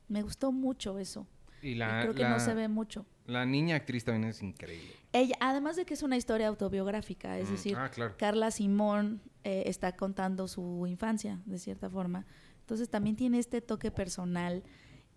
Me 0.08 0.22
gustó 0.22 0.52
mucho 0.52 1.00
eso. 1.00 1.28
Y 1.62 1.70
y 1.70 1.76
la, 1.76 2.02
creo 2.02 2.13
que 2.13 2.22
la- 2.24 2.30
no 2.30 2.39
se 2.39 2.54
ve 2.54 2.68
mucho. 2.68 3.06
la 3.26 3.46
niña 3.46 3.76
actriz 3.78 4.04
también 4.06 4.30
es 4.30 4.44
increíble. 4.44 4.94
Ella, 5.13 5.36
además 5.39 5.76
de 5.78 5.86
que 5.86 5.94
es 5.96 6.04
una 6.04 6.15
historia 6.18 6.48
autobiográfica, 6.48 7.39
es 7.39 7.50
Mm, 7.50 7.52
decir, 7.52 7.76
Ah, 7.78 7.89
claro. 7.89 8.13
Carla 8.18 8.52
Simón 8.52 9.22
eh, 9.44 9.63
está 9.65 9.96
contando 9.96 10.48
su 10.48 10.86
infancia, 10.88 11.39
de 11.46 11.58
cierta 11.58 11.89
forma. 11.89 12.26
Entonces 12.62 12.89
también 12.89 13.15
tiene 13.15 13.39
este 13.39 13.62
toque 13.62 13.89
personal 13.91 14.63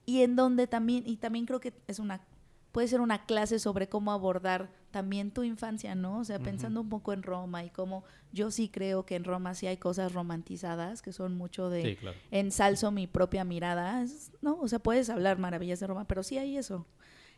y 0.07 0.23
en 0.23 0.37
donde 0.37 0.67
también, 0.67 1.03
y 1.07 1.17
también 1.19 1.45
creo 1.47 1.61
que 1.61 1.75
es 1.87 1.99
una, 1.99 2.23
puede 2.73 2.89
ser 2.89 3.01
una 3.03 3.27
clase 3.27 3.59
sobre 3.59 3.89
cómo 3.89 4.13
abordar 4.13 4.71
también 4.91 5.31
tu 5.31 5.43
infancia, 5.43 5.95
¿no? 5.95 6.19
O 6.19 6.25
sea, 6.25 6.39
pensando 6.39 6.81
un 6.81 6.89
poco 6.89 7.13
en 7.13 7.23
Roma 7.23 7.63
y 7.65 7.71
cómo 7.71 8.05
yo 8.33 8.51
sí 8.51 8.69
creo 8.69 9.05
que 9.05 9.17
en 9.17 9.25
Roma 9.25 9.55
sí 9.55 9.67
hay 9.67 9.77
cosas 9.77 10.13
romantizadas, 10.13 11.03
que 11.03 11.13
son 11.13 11.37
mucho 11.37 11.69
de 11.69 11.83
Sí, 11.83 11.97
claro. 11.97 12.17
ensalzo 12.31 12.91
mi 12.91 13.07
propia 13.07 13.45
mirada, 13.45 14.05
¿no? 14.41 14.59
O 14.61 14.69
sea, 14.69 14.79
puedes 14.79 15.11
hablar 15.11 15.39
maravillas 15.39 15.81
de 15.81 15.87
Roma, 15.87 16.07
pero 16.07 16.23
sí 16.23 16.39
hay 16.39 16.57
eso. 16.57 16.87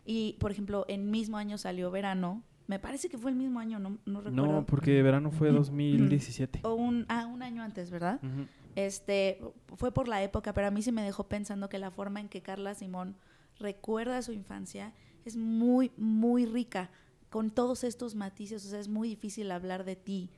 Y, 0.04 0.36
por 0.38 0.50
ejemplo, 0.50 0.84
en 0.88 1.10
mismo 1.10 1.36
año 1.36 1.58
salió 1.58 1.90
Verano, 1.90 2.42
me 2.66 2.78
parece 2.78 3.08
que 3.08 3.18
fue 3.18 3.32
el 3.32 3.36
mismo 3.36 3.58
año, 3.58 3.80
no, 3.80 3.98
no 4.06 4.20
recuerdo. 4.20 4.52
No, 4.52 4.64
porque 4.64 5.02
verano 5.02 5.32
fue 5.32 5.50
2017. 5.50 6.60
O 6.62 6.74
un, 6.74 7.04
ah, 7.08 7.26
un 7.26 7.42
año 7.42 7.64
antes, 7.64 7.90
¿verdad? 7.90 8.20
Este, 8.76 9.40
fue 9.74 9.92
por 9.92 10.06
la 10.06 10.22
época, 10.22 10.52
pero 10.54 10.68
a 10.68 10.70
mí 10.70 10.80
sí 10.80 10.92
me 10.92 11.02
dejó 11.02 11.24
pensando 11.26 11.68
que 11.68 11.80
la 11.80 11.90
forma 11.90 12.20
en 12.20 12.28
que 12.28 12.42
Carla 12.42 12.74
Simón 12.74 13.16
recuerda 13.58 14.22
su 14.22 14.32
infancia 14.32 14.92
es 15.24 15.36
muy, 15.36 15.90
muy 15.96 16.46
rica, 16.46 16.90
con 17.30 17.50
todos 17.50 17.84
estos 17.84 18.14
matices, 18.14 18.66
o 18.66 18.68
sea, 18.68 18.80
es 18.80 18.88
muy 18.88 19.08
difícil 19.08 19.50
hablar 19.52 19.84
de 19.84 19.96
ti, 19.96 20.30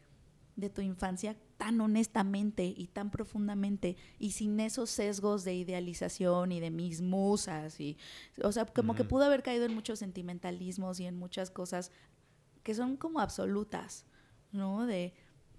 de 0.56 0.68
tu 0.68 0.82
infancia, 0.82 1.36
tan 1.56 1.80
honestamente 1.80 2.64
y 2.64 2.88
tan 2.88 3.10
profundamente, 3.10 3.96
y 4.18 4.32
sin 4.32 4.60
esos 4.60 4.90
sesgos 4.90 5.44
de 5.44 5.54
idealización 5.54 6.52
y 6.52 6.60
de 6.60 6.70
mis 6.70 7.00
musas, 7.00 7.80
y, 7.80 7.96
o 8.42 8.52
sea, 8.52 8.66
como 8.66 8.94
que 8.94 9.04
pudo 9.04 9.24
haber 9.24 9.42
caído 9.42 9.64
en 9.64 9.74
muchos 9.74 9.98
sentimentalismos 9.98 11.00
y 11.00 11.06
en 11.06 11.16
muchas 11.16 11.50
cosas 11.50 11.90
que 12.62 12.74
son 12.74 12.96
como 12.96 13.20
absolutas, 13.20 14.04
¿no? 14.52 14.86
De, 14.86 15.14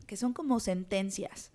que 0.06 0.16
son 0.16 0.34
como 0.34 0.60
sentencias 0.60 1.52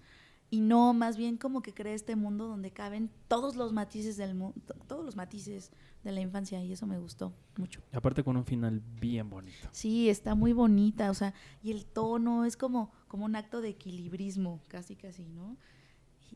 y 0.51 0.61
no 0.61 0.95
más 0.95 1.17
bien 1.17 1.37
como 1.37 1.61
que 1.63 1.75
crea 1.75 1.95
este 1.95 2.17
mundo 2.17 2.47
donde 2.47 2.71
caben 2.71 3.11
todos 3.29 3.57
los 3.57 3.73
matices 3.73 4.17
del 4.17 4.35
mundo, 4.35 4.55
todos 4.87 5.05
los 5.05 5.17
matices 5.17 5.71
de 6.05 6.13
la 6.13 6.21
infancia 6.21 6.63
y 6.65 6.73
eso 6.73 6.87
me 6.87 6.99
gustó 6.99 7.35
mucho. 7.57 7.83
Aparte 7.93 8.23
con 8.25 8.37
un 8.37 8.45
final 8.45 8.81
bien 9.01 9.29
bonito. 9.29 9.69
Sí, 9.73 10.09
está 10.09 10.35
muy 10.35 10.53
bonita, 10.53 11.11
o 11.11 11.15
sea, 11.15 11.35
y 11.63 11.71
el 11.73 11.85
tono 11.87 12.45
es 12.45 12.57
como 12.57 12.93
como 13.09 13.25
un 13.25 13.37
acto 13.37 13.61
de 13.61 13.71
equilibrismo, 13.71 14.63
casi 14.69 14.95
casi, 14.97 15.25
¿no? 15.25 15.57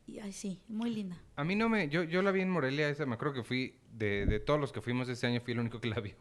Y, 0.07 0.13
y- 0.13 0.19
ay, 0.21 0.33
sí, 0.33 0.61
muy 0.69 0.91
linda. 0.91 1.19
A 1.37 1.45
mí 1.45 1.55
no 1.55 1.69
me... 1.69 1.89
Yo, 1.91 2.03
yo 2.03 2.23
la 2.23 2.31
vi 2.33 2.41
en 2.41 2.49
Morelia, 2.51 2.89
esa 2.89 3.05
me 3.07 3.15
acuerdo 3.15 3.35
que 3.35 3.43
fui... 3.45 3.79
De, 3.93 4.25
de 4.25 4.41
todos 4.41 4.59
los 4.59 4.73
que 4.73 4.81
fuimos 4.81 5.07
ese 5.11 5.27
año, 5.27 5.43
fui 5.43 5.53
el 5.53 5.61
único 5.61 5.81
que 5.83 5.89
la 5.89 6.01
vio. 6.01 6.17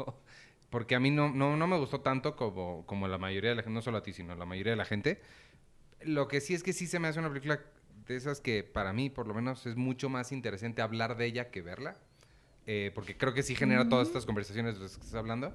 Porque 0.69 0.93
a 0.95 0.99
mí 0.99 1.09
no, 1.09 1.31
no, 1.31 1.55
no 1.55 1.67
me 1.67 1.77
gustó 1.77 2.01
tanto 2.01 2.35
como, 2.35 2.85
como 2.85 3.07
la 3.07 3.17
mayoría 3.17 3.51
de 3.51 3.55
la 3.55 3.63
gente, 3.63 3.73
no 3.75 3.81
solo 3.81 3.97
a 3.99 4.03
ti, 4.03 4.11
sino 4.11 4.35
la 4.35 4.45
mayoría 4.45 4.71
de 4.73 4.77
la 4.77 4.83
gente. 4.85 5.21
Lo 6.01 6.27
que 6.27 6.41
sí 6.41 6.53
es 6.53 6.63
que 6.63 6.73
sí 6.73 6.85
se 6.87 6.99
me 6.99 7.07
hace 7.07 7.19
una 7.19 7.29
película 7.29 7.61
de 8.07 8.15
esas 8.15 8.41
que 8.41 8.63
para 8.63 8.93
mí, 8.93 9.09
por 9.09 9.27
lo 9.27 9.33
menos, 9.33 9.65
es 9.65 9.75
mucho 9.75 10.09
más 10.09 10.31
interesante 10.31 10.81
hablar 10.81 11.17
de 11.17 11.25
ella 11.25 11.51
que 11.51 11.61
verla. 11.61 11.97
Eh, 12.67 12.91
porque 12.93 13.17
creo 13.17 13.33
que 13.33 13.43
sí 13.43 13.55
genera 13.55 13.89
todas 13.89 14.07
estas 14.07 14.25
conversaciones 14.25 14.75
de 14.75 14.81
las 14.81 14.95
que 14.95 15.01
estás 15.01 15.15
hablando. 15.15 15.51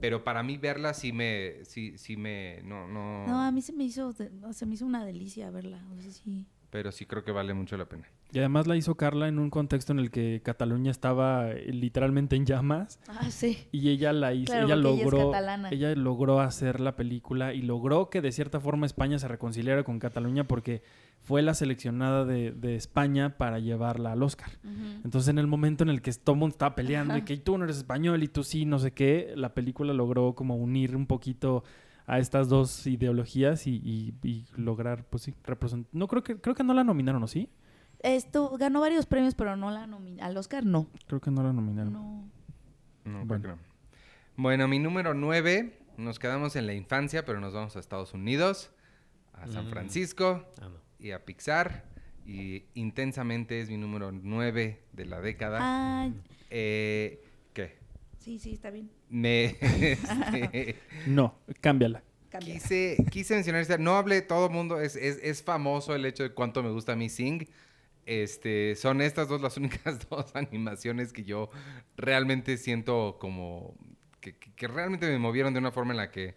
Pero 0.00 0.22
para 0.22 0.42
mí 0.42 0.58
verla 0.58 0.94
sí 0.94 1.12
me... 1.12 1.64
Sí, 1.64 1.98
sí 1.98 2.16
me... 2.16 2.62
No, 2.62 2.86
no... 2.86 3.26
No, 3.26 3.40
a 3.40 3.50
mí 3.50 3.62
se 3.62 3.72
me 3.72 3.84
hizo 3.84 4.12
se 4.12 4.66
me 4.66 4.74
hizo 4.74 4.86
una 4.86 5.04
delicia 5.04 5.50
verla, 5.50 5.84
o 5.96 6.00
sea, 6.00 6.10
sí. 6.10 6.46
Pero 6.70 6.92
sí 6.92 7.06
creo 7.06 7.24
que 7.24 7.32
vale 7.32 7.54
mucho 7.54 7.76
la 7.76 7.86
pena. 7.86 8.04
Y 8.30 8.38
además 8.40 8.66
la 8.66 8.76
hizo 8.76 8.94
Carla 8.94 9.26
en 9.28 9.38
un 9.38 9.48
contexto 9.48 9.92
en 9.92 9.98
el 10.00 10.10
que 10.10 10.42
Cataluña 10.44 10.90
estaba 10.90 11.50
eh, 11.50 11.72
literalmente 11.72 12.36
en 12.36 12.44
llamas 12.44 13.00
Ah, 13.08 13.30
sí. 13.30 13.56
y 13.72 13.88
ella 13.88 14.12
la 14.12 14.34
hizo, 14.34 14.52
Claro, 14.52 14.66
ella 14.66 14.74
ella 14.74 14.82
logró, 14.82 15.30
catalana. 15.30 15.70
ella 15.70 15.94
logró 15.94 16.40
hacer 16.40 16.78
la 16.80 16.94
película 16.94 17.54
y 17.54 17.62
logró 17.62 18.10
que 18.10 18.20
de 18.20 18.30
cierta 18.32 18.60
forma 18.60 18.84
España 18.84 19.18
se 19.18 19.28
reconciliara 19.28 19.82
con 19.82 19.98
Cataluña 19.98 20.44
porque 20.46 20.82
fue 21.22 21.40
la 21.40 21.54
seleccionada 21.54 22.26
de, 22.26 22.52
de 22.52 22.76
España 22.76 23.38
para 23.38 23.58
llevarla 23.60 24.12
al 24.12 24.22
Oscar. 24.22 24.50
Entonces, 25.04 25.28
en 25.28 25.38
el 25.38 25.46
momento 25.46 25.82
en 25.84 25.88
el 25.90 26.00
que 26.02 26.12
todo 26.12 26.34
el 26.34 26.38
mundo 26.40 26.52
estaba 26.54 26.74
peleando 26.74 27.16
y 27.16 27.22
que 27.22 27.36
tú 27.38 27.56
no 27.58 27.64
eres 27.64 27.78
español 27.78 28.22
y 28.22 28.28
tú 28.28 28.44
sí, 28.44 28.66
no 28.66 28.78
sé 28.78 28.92
qué, 28.92 29.32
la 29.36 29.54
película 29.54 29.92
logró 29.94 30.34
como 30.34 30.56
unir 30.56 30.94
un 30.94 31.06
poquito 31.06 31.64
a 32.08 32.18
estas 32.18 32.48
dos 32.48 32.86
ideologías 32.86 33.66
y, 33.66 33.76
y- 33.84 34.14
y 34.26 34.46
lograr, 34.56 35.04
pues 35.04 35.22
sí, 35.24 35.34
representar. 35.44 35.88
No 35.92 36.08
creo 36.08 36.22
que 36.24 36.40
creo 36.40 36.54
que 36.56 36.64
no 36.64 36.72
la 36.74 36.82
nominaron, 36.82 37.22
¿o 37.22 37.28
sí? 37.28 37.48
Esto 38.00 38.56
ganó 38.58 38.80
varios 38.80 39.06
premios, 39.06 39.34
pero 39.34 39.56
no 39.56 39.70
la 39.70 39.86
nominaron. 39.86 40.24
Al 40.30 40.36
Oscar 40.36 40.64
no. 40.64 40.88
Creo 41.06 41.20
que 41.20 41.30
no 41.30 41.42
la 41.42 41.52
nominaron. 41.52 41.92
No. 41.92 42.30
No, 43.04 43.12
creo 43.12 43.24
Bueno. 43.26 43.42
que 43.42 43.48
no. 43.48 43.58
Bueno, 44.36 44.68
mi 44.68 44.78
número 44.78 45.14
9, 45.14 45.78
nos 45.96 46.18
quedamos 46.18 46.56
en 46.56 46.66
la 46.66 46.74
infancia, 46.74 47.24
pero 47.24 47.40
nos 47.40 47.52
vamos 47.52 47.76
a 47.76 47.80
Estados 47.80 48.14
Unidos, 48.14 48.70
a 49.34 49.46
San 49.48 49.66
Mm. 49.66 49.70
Francisco 49.70 50.46
Ah, 50.62 50.68
no. 50.68 50.76
y 50.98 51.10
a 51.10 51.24
Pixar. 51.24 51.84
Y 52.24 52.64
intensamente 52.74 53.60
es 53.60 53.68
mi 53.68 53.76
número 53.78 54.12
9 54.12 54.82
de 54.92 55.04
la 55.06 55.20
década. 55.20 55.58
Ah, 55.60 56.08
Eh, 56.50 57.22
¿Qué? 57.52 57.78
sí, 58.18 58.38
sí, 58.38 58.52
está 58.52 58.70
bien. 58.70 58.90
Me 59.10 59.56
este, 59.60 60.76
No, 61.06 61.34
cámbiala. 61.60 62.02
Cambia. 62.30 62.54
quise, 62.54 62.96
quise 63.10 63.34
mencionar 63.34 63.62
esta. 63.62 63.78
No 63.78 63.96
hablé 63.96 64.20
todo 64.22 64.46
el 64.46 64.52
mundo. 64.52 64.80
Es, 64.80 64.96
es, 64.96 65.18
es 65.22 65.42
famoso 65.42 65.94
el 65.94 66.04
hecho 66.04 66.22
de 66.24 66.30
cuánto 66.30 66.62
me 66.62 66.70
gusta 66.70 66.92
a 66.92 66.96
mí 66.96 67.08
Sing. 67.08 67.46
Este, 68.04 68.74
son 68.76 69.00
estas 69.00 69.28
dos 69.28 69.40
las 69.40 69.56
únicas 69.58 70.08
dos 70.08 70.34
animaciones 70.36 71.12
que 71.12 71.24
yo 71.24 71.50
realmente 71.96 72.56
siento 72.58 73.16
como 73.20 73.74
que, 74.20 74.36
que- 74.36 74.52
que 74.54 74.66
realmente 74.68 75.06
me 75.06 75.18
movieron 75.18 75.52
de 75.54 75.58
una 75.60 75.72
forma 75.72 75.92
en 75.92 75.96
la 75.98 76.10
que 76.10 76.34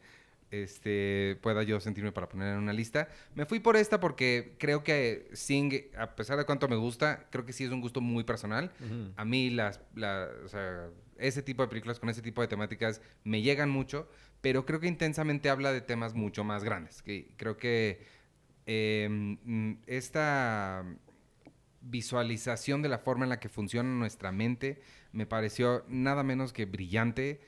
este, 0.51 1.37
pueda 1.41 1.63
yo 1.63 1.79
sentirme 1.79 2.11
para 2.11 2.27
poner 2.27 2.53
en 2.53 2.59
una 2.59 2.73
lista. 2.73 3.07
Me 3.35 3.45
fui 3.45 3.59
por 3.59 3.77
esta 3.77 3.99
porque 4.01 4.55
creo 4.59 4.83
que 4.83 5.29
Sing, 5.33 5.71
a 5.97 6.15
pesar 6.15 6.37
de 6.37 6.45
cuánto 6.45 6.67
me 6.67 6.75
gusta, 6.75 7.27
creo 7.31 7.45
que 7.45 7.53
sí 7.53 7.63
es 7.63 7.71
un 7.71 7.79
gusto 7.81 8.01
muy 8.01 8.23
personal. 8.25 8.71
A 9.15 9.23
mí 9.25 9.49
las, 9.49 9.79
la- 9.95 10.27
o 10.43 10.47
sea, 10.49 10.87
ese 11.21 11.41
tipo 11.41 11.61
de 11.63 11.69
películas 11.69 11.99
con 11.99 12.09
ese 12.09 12.21
tipo 12.21 12.41
de 12.41 12.47
temáticas 12.47 13.01
me 13.23 13.41
llegan 13.41 13.69
mucho, 13.69 14.09
pero 14.41 14.65
creo 14.65 14.79
que 14.79 14.87
intensamente 14.87 15.49
habla 15.49 15.71
de 15.71 15.81
temas 15.81 16.13
mucho 16.13 16.43
más 16.43 16.63
grandes. 16.63 17.01
Que 17.01 17.29
creo 17.37 17.57
que 17.57 18.01
mm, 18.67 19.73
esta 19.87 20.83
visualización 21.81 22.81
de 22.81 22.89
la 22.89 22.99
forma 22.99 23.25
en 23.25 23.29
la 23.29 23.39
que 23.39 23.49
funciona 23.49 23.89
nuestra 23.89 24.31
mente 24.31 24.81
me 25.13 25.25
pareció 25.25 25.83
nada 25.87 26.23
menos 26.23 26.53
que 26.53 26.65
brillante. 26.65 27.41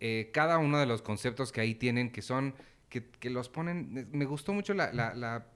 Eh, 0.00 0.30
cada 0.32 0.58
uno 0.58 0.78
de 0.78 0.86
los 0.86 1.02
conceptos 1.02 1.52
que 1.52 1.60
ahí 1.60 1.74
tienen, 1.74 2.10
que 2.10 2.22
son, 2.22 2.54
que, 2.88 3.30
los 3.30 3.48
ponen, 3.48 4.08
me 4.12 4.24
gustó 4.24 4.52
mucho 4.54 4.74
la, 4.74 4.92
la- 4.92 5.46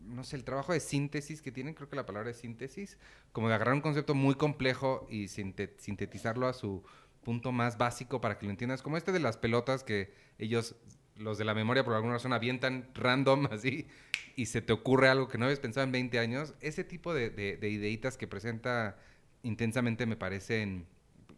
no 0.00 0.22
sé, 0.22 0.36
el 0.36 0.44
trabajo 0.44 0.72
de 0.74 0.80
síntesis 0.80 1.40
que 1.40 1.50
tienen, 1.50 1.72
creo 1.74 1.88
que 1.88 1.96
la 1.96 2.04
palabra 2.04 2.30
es 2.30 2.36
síntesis, 2.36 2.98
como 3.32 3.48
de 3.48 3.54
agarrar 3.54 3.74
un 3.74 3.80
concepto 3.80 4.14
muy 4.14 4.34
complejo 4.34 5.06
y 5.08 5.28
sinte- 5.28 5.74
sintetizarlo 5.78 6.46
a 6.46 6.52
su 6.52 6.82
punto 7.24 7.50
más 7.50 7.78
básico 7.78 8.20
para 8.20 8.38
que 8.38 8.46
lo 8.46 8.50
entiendas, 8.50 8.82
como 8.82 8.96
este 8.96 9.12
de 9.12 9.20
las 9.20 9.36
pelotas 9.36 9.82
que 9.82 10.12
ellos, 10.38 10.76
los 11.16 11.38
de 11.38 11.44
la 11.44 11.54
memoria 11.54 11.84
por 11.84 11.94
alguna 11.94 12.14
razón 12.14 12.32
avientan 12.32 12.88
random 12.94 13.46
así 13.50 13.88
y 14.36 14.46
se 14.46 14.62
te 14.62 14.72
ocurre 14.72 15.08
algo 15.08 15.28
que 15.28 15.38
no 15.38 15.46
habías 15.46 15.60
pensado 15.60 15.84
en 15.84 15.92
20 15.92 16.18
años, 16.18 16.54
ese 16.60 16.84
tipo 16.84 17.12
de, 17.14 17.30
de, 17.30 17.56
de 17.56 17.68
ideitas 17.68 18.16
que 18.16 18.28
presenta 18.28 18.96
intensamente 19.42 20.06
me 20.06 20.16
parecen 20.16 20.86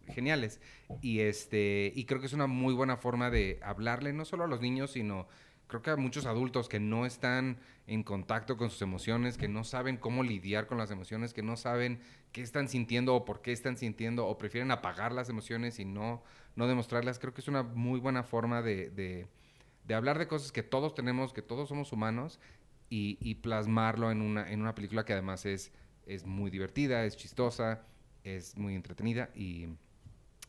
geniales. 0.09 0.61
Y 1.01 1.20
este 1.20 1.92
y 1.94 2.05
creo 2.05 2.20
que 2.20 2.27
es 2.27 2.33
una 2.33 2.46
muy 2.46 2.75
buena 2.75 2.96
forma 2.96 3.31
de 3.31 3.59
hablarle 3.62 4.12
no 4.12 4.25
solo 4.25 4.44
a 4.44 4.46
los 4.46 4.61
niños 4.61 4.92
sino 4.92 5.27
creo 5.67 5.83
que 5.83 5.91
a 5.91 5.97
muchos 5.97 6.27
adultos 6.27 6.69
que 6.69 6.81
no 6.81 7.07
están 7.07 7.59
en 7.87 8.03
contacto 8.03 8.57
con 8.57 8.71
sus 8.71 8.83
emociones 8.83 9.37
que 9.37 9.49
no 9.49 9.65
saben 9.65 9.97
cómo 9.97 10.23
lidiar 10.23 10.67
con 10.67 10.79
las 10.79 10.91
emociones 10.91 11.33
que 11.35 11.43
no 11.43 11.57
saben 11.57 12.01
qué 12.33 12.43
están 12.43 12.69
sintiendo 12.69 13.15
o 13.15 13.25
por 13.25 13.43
qué 13.43 13.53
están 13.53 13.77
sintiendo 13.77 14.27
o 14.27 14.39
prefieren 14.39 14.71
apagar 14.71 15.13
las 15.13 15.29
emociones 15.29 15.79
y 15.79 15.85
no 15.85 16.23
no 16.55 16.67
demostrarlas 16.67 17.19
creo 17.19 17.35
que 17.35 17.41
es 17.41 17.49
una 17.49 17.63
muy 17.63 18.01
buena 18.01 18.23
forma 18.23 18.63
de, 18.63 18.91
de, 18.91 19.95
hablar 19.95 20.19
de 20.19 20.27
cosas 20.27 20.53
que 20.53 20.63
todos 20.63 20.95
tenemos 20.95 21.33
que 21.33 21.43
todos 21.43 21.69
somos 21.69 21.93
humanos 21.93 22.41
y, 22.89 23.19
y 23.21 23.37
plasmarlo 23.37 24.11
en 24.11 24.23
una 24.23 24.51
en 24.51 24.61
una 24.63 24.75
película 24.75 25.05
que 25.05 25.13
además 25.13 25.47
es 25.47 25.73
es 26.07 26.25
muy 26.25 26.51
divertida 26.51 27.05
es 27.05 27.17
chistosa 27.17 27.83
es 28.25 28.57
muy 28.57 28.75
entretenida 28.75 29.31
y 29.35 29.69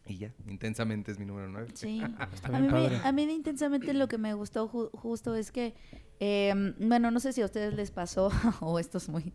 y 0.08 0.18
ya, 0.18 0.34
intensamente 0.48 1.12
es 1.12 1.20
mi 1.20 1.26
número 1.26 1.48
9. 1.50 1.70
Sí. 1.74 2.02
Está 2.34 2.56
A 2.56 2.60
mí, 2.60 2.70
padre. 2.70 3.00
a 3.04 3.12
mí 3.12 3.26
de 3.26 3.34
intensamente 3.34 3.94
lo 3.94 4.08
que 4.08 4.18
me 4.18 4.34
gustó 4.34 4.70
ju- 4.70 4.90
justo 4.94 5.36
es 5.36 5.52
que, 5.52 5.76
eh, 6.20 6.74
bueno, 6.80 7.12
no 7.12 7.20
sé 7.20 7.34
si 7.34 7.42
a 7.42 7.46
ustedes 7.46 7.74
les 7.74 7.92
pasó, 7.92 8.30
o 8.62 8.80
esto 8.80 8.98
es 8.98 9.10
muy, 9.10 9.34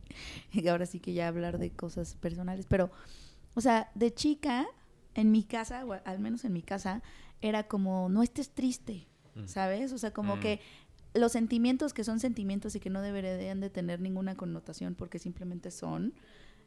ahora 0.71 0.87
sí 0.87 0.99
que 1.01 1.13
ya 1.13 1.29
hablar 1.29 1.59
de 1.59 1.71
cosas 1.71 2.15
personales, 2.17 2.67
pero, 2.69 2.91
o 3.55 3.61
sea, 3.61 3.91
de 3.95 4.13
chica, 4.15 4.67
en 5.15 5.31
mi 5.31 5.45
casa, 5.45 5.85
o 5.85 5.93
al 5.93 6.19
menos 6.21 6.45
en 6.45 6.53
mi 6.55 6.63
casa, 6.63 7.03
era 7.43 7.65
como, 7.69 8.09
no 8.09 8.23
estés 8.23 8.51
triste, 8.51 9.07
Mm. 9.35 9.47
¿sabes? 9.47 9.93
O 9.93 9.99
sea, 9.99 10.13
como 10.13 10.37
Mm. 10.37 10.41
que 10.41 10.61
los 11.15 11.33
sentimientos 11.33 11.93
que 11.95 12.05
son 12.05 12.21
sentimientos 12.21 12.75
y 12.77 12.81
que 12.81 12.91
no 12.91 13.01
deberían 13.03 13.61
de 13.61 13.71
tener 13.71 14.01
ninguna 14.01 14.35
connotación 14.35 14.95
porque 14.95 15.19
simplemente 15.19 15.71
son 15.71 16.13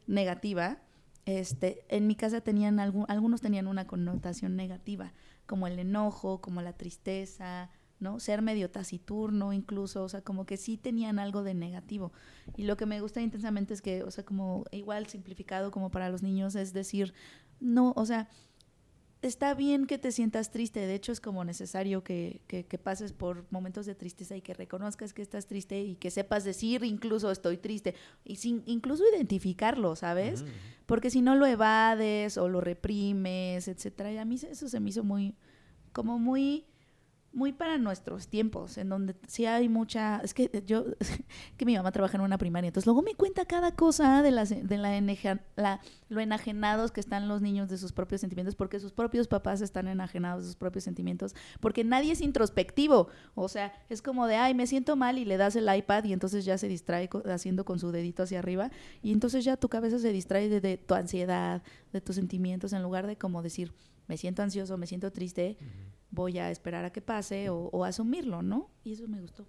negativa, 0.06 0.78
este, 1.26 1.84
en 1.88 2.06
mi 2.06 2.14
casa 2.14 2.40
tenían 2.40 2.80
algún, 2.80 3.04
algunos 3.08 3.40
tenían 3.40 3.66
una 3.66 3.86
connotación 3.86 4.56
negativa, 4.56 5.12
como 5.46 5.66
el 5.66 5.78
enojo, 5.78 6.40
como 6.40 6.62
la 6.62 6.72
tristeza, 6.72 7.70
¿no? 7.98 8.20
Ser 8.20 8.42
medio 8.42 8.70
taciturno 8.70 9.52
incluso, 9.52 10.04
o 10.04 10.08
sea, 10.08 10.22
como 10.22 10.46
que 10.46 10.56
sí 10.56 10.76
tenían 10.76 11.18
algo 11.18 11.42
de 11.42 11.54
negativo. 11.54 12.12
Y 12.56 12.64
lo 12.64 12.76
que 12.76 12.86
me 12.86 13.00
gusta 13.00 13.20
intensamente 13.20 13.74
es 13.74 13.82
que, 13.82 14.04
o 14.04 14.10
sea, 14.10 14.24
como 14.24 14.64
igual 14.70 15.06
simplificado 15.06 15.70
como 15.70 15.90
para 15.90 16.10
los 16.10 16.22
niños, 16.22 16.54
es 16.54 16.72
decir, 16.72 17.12
no, 17.58 17.92
o 17.96 18.06
sea, 18.06 18.28
está 19.22 19.54
bien 19.54 19.86
que 19.86 19.98
te 19.98 20.12
sientas 20.12 20.50
triste, 20.50 20.80
de 20.80 20.94
hecho 20.94 21.12
es 21.12 21.20
como 21.20 21.44
necesario 21.44 22.04
que, 22.04 22.40
que, 22.46 22.64
que 22.64 22.78
pases 22.78 23.12
por 23.12 23.46
momentos 23.50 23.86
de 23.86 23.94
tristeza 23.94 24.36
y 24.36 24.42
que 24.42 24.54
reconozcas 24.54 25.12
que 25.12 25.22
estás 25.22 25.46
triste 25.46 25.80
y 25.82 25.96
que 25.96 26.10
sepas 26.10 26.44
decir 26.44 26.84
incluso 26.84 27.30
estoy 27.30 27.56
triste 27.56 27.94
y 28.24 28.36
sin 28.36 28.62
incluso 28.66 29.04
identificarlo, 29.14 29.96
¿sabes? 29.96 30.44
Porque 30.86 31.10
si 31.10 31.22
no 31.22 31.34
lo 31.34 31.46
evades 31.46 32.38
o 32.38 32.48
lo 32.48 32.60
reprimes, 32.60 33.68
etcétera, 33.68 34.12
y 34.12 34.18
a 34.18 34.24
mí 34.24 34.36
eso 34.36 34.68
se 34.68 34.80
me 34.80 34.90
hizo 34.90 35.02
muy, 35.02 35.34
como 35.92 36.18
muy, 36.18 36.66
muy 37.36 37.52
para 37.52 37.76
nuestros 37.76 38.28
tiempos, 38.28 38.78
en 38.78 38.88
donde 38.88 39.14
sí 39.28 39.44
hay 39.44 39.68
mucha, 39.68 40.20
es 40.24 40.32
que 40.32 40.62
yo, 40.66 40.86
que 41.58 41.66
mi 41.66 41.76
mamá 41.76 41.92
trabaja 41.92 42.16
en 42.16 42.22
una 42.22 42.38
primaria, 42.38 42.68
entonces 42.68 42.86
luego 42.86 43.02
me 43.02 43.14
cuenta 43.14 43.44
cada 43.44 43.72
cosa 43.76 44.22
de 44.22 44.30
las, 44.30 44.48
de 44.48 44.78
la, 44.78 44.96
eneja- 44.96 45.42
la- 45.54 45.80
lo 46.08 46.20
enajenados 46.20 46.92
que 46.92 47.00
están 47.00 47.28
los 47.28 47.42
niños 47.42 47.68
de 47.68 47.76
sus 47.76 47.92
propios 47.92 48.22
sentimientos, 48.22 48.54
porque 48.56 48.80
sus 48.80 48.92
propios 48.92 49.28
papás 49.28 49.60
están 49.60 49.86
enajenados 49.86 50.44
de 50.44 50.46
sus 50.46 50.56
propios 50.56 50.84
sentimientos, 50.84 51.34
porque 51.60 51.84
nadie 51.84 52.12
es 52.12 52.22
introspectivo, 52.22 53.08
o 53.34 53.48
sea, 53.48 53.72
es 53.90 54.00
como 54.00 54.26
de, 54.26 54.36
ay, 54.36 54.54
me 54.54 54.66
siento 54.66 54.96
mal 54.96 55.18
y 55.18 55.26
le 55.26 55.36
das 55.36 55.56
el 55.56 55.68
iPad 55.74 56.04
y 56.04 56.14
entonces 56.14 56.46
ya 56.46 56.56
se 56.56 56.68
distrae 56.68 57.10
haciendo 57.26 57.66
con 57.66 57.78
su 57.78 57.92
dedito 57.92 58.22
hacia 58.22 58.38
arriba 58.38 58.70
y 59.02 59.12
entonces 59.12 59.44
ya 59.44 59.58
tu 59.58 59.68
cabeza 59.68 59.98
se 59.98 60.10
distrae 60.10 60.48
de 60.48 60.78
tu 60.78 60.94
ansiedad, 60.94 61.62
de 61.92 62.00
tus 62.00 62.16
sentimientos, 62.16 62.72
en 62.72 62.82
lugar 62.82 63.06
de 63.06 63.16
como 63.18 63.42
decir, 63.42 63.74
me 64.08 64.16
siento 64.16 64.42
ansioso, 64.42 64.78
me 64.78 64.86
siento 64.86 65.12
triste, 65.12 65.58
voy 66.10 66.38
a 66.38 66.50
esperar 66.50 66.84
a 66.84 66.90
que 66.90 67.00
pase 67.00 67.48
o, 67.50 67.68
o 67.72 67.84
asumirlo, 67.84 68.42
¿no? 68.42 68.70
Y 68.84 68.92
eso 68.92 69.06
me 69.08 69.20
gustó. 69.20 69.46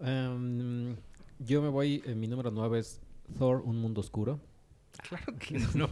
Em, 0.00 0.96
yo 1.38 1.62
me 1.62 1.68
voy, 1.68 2.02
eh, 2.06 2.14
mi 2.14 2.26
número 2.26 2.50
9 2.50 2.78
es 2.78 3.00
Thor, 3.38 3.62
Un 3.64 3.80
Mundo 3.80 4.00
Oscuro. 4.00 4.40
Claro 5.08 5.36
que 5.38 5.58
no. 5.74 5.88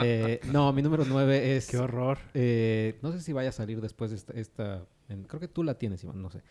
Eh, 0.00 0.40
no, 0.52 0.72
mi 0.72 0.82
número 0.82 1.04
9 1.04 1.56
es... 1.56 1.68
Qué 1.68 1.78
horror. 1.78 2.18
eh, 2.34 2.98
no 3.02 3.12
sé 3.12 3.20
si 3.20 3.32
vaya 3.32 3.48
a 3.50 3.52
salir 3.52 3.80
después 3.80 4.10
de 4.10 4.16
esta... 4.16 4.32
esta- 4.34 4.86
en- 5.08 5.24
creo 5.24 5.40
que 5.40 5.48
tú 5.48 5.62
la 5.62 5.74
tienes, 5.78 6.02
Iván, 6.04 6.20
no 6.22 6.30
sé. 6.30 6.42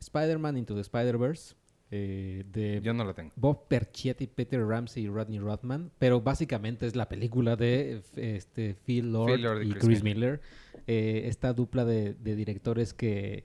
Spider-Man 0.00 0.56
Into 0.58 0.74
the 0.74 0.80
Spider-Verse. 0.80 1.54
Eh, 1.94 2.44
de 2.50 2.80
Yo 2.82 2.94
no 2.94 3.04
la 3.04 3.12
tengo. 3.12 3.32
Bob 3.36 3.68
Perchietti, 3.68 4.26
Peter 4.26 4.64
Ramsey 4.66 5.04
y 5.04 5.08
Rodney 5.08 5.38
Rothman, 5.38 5.90
pero 5.98 6.22
básicamente 6.22 6.86
es 6.86 6.96
la 6.96 7.06
película 7.08 7.54
de 7.54 8.02
este, 8.16 8.74
Phil 8.86 9.12
Lord, 9.12 9.34
Phil 9.34 9.42
Lord 9.42 9.62
y 9.62 9.70
y 9.70 9.72
Chris 9.74 10.02
Miller. 10.02 10.40
Eh, 10.86 11.24
esta 11.26 11.52
dupla 11.52 11.84
de, 11.84 12.14
de 12.14 12.34
directores 12.34 12.94
que 12.94 13.44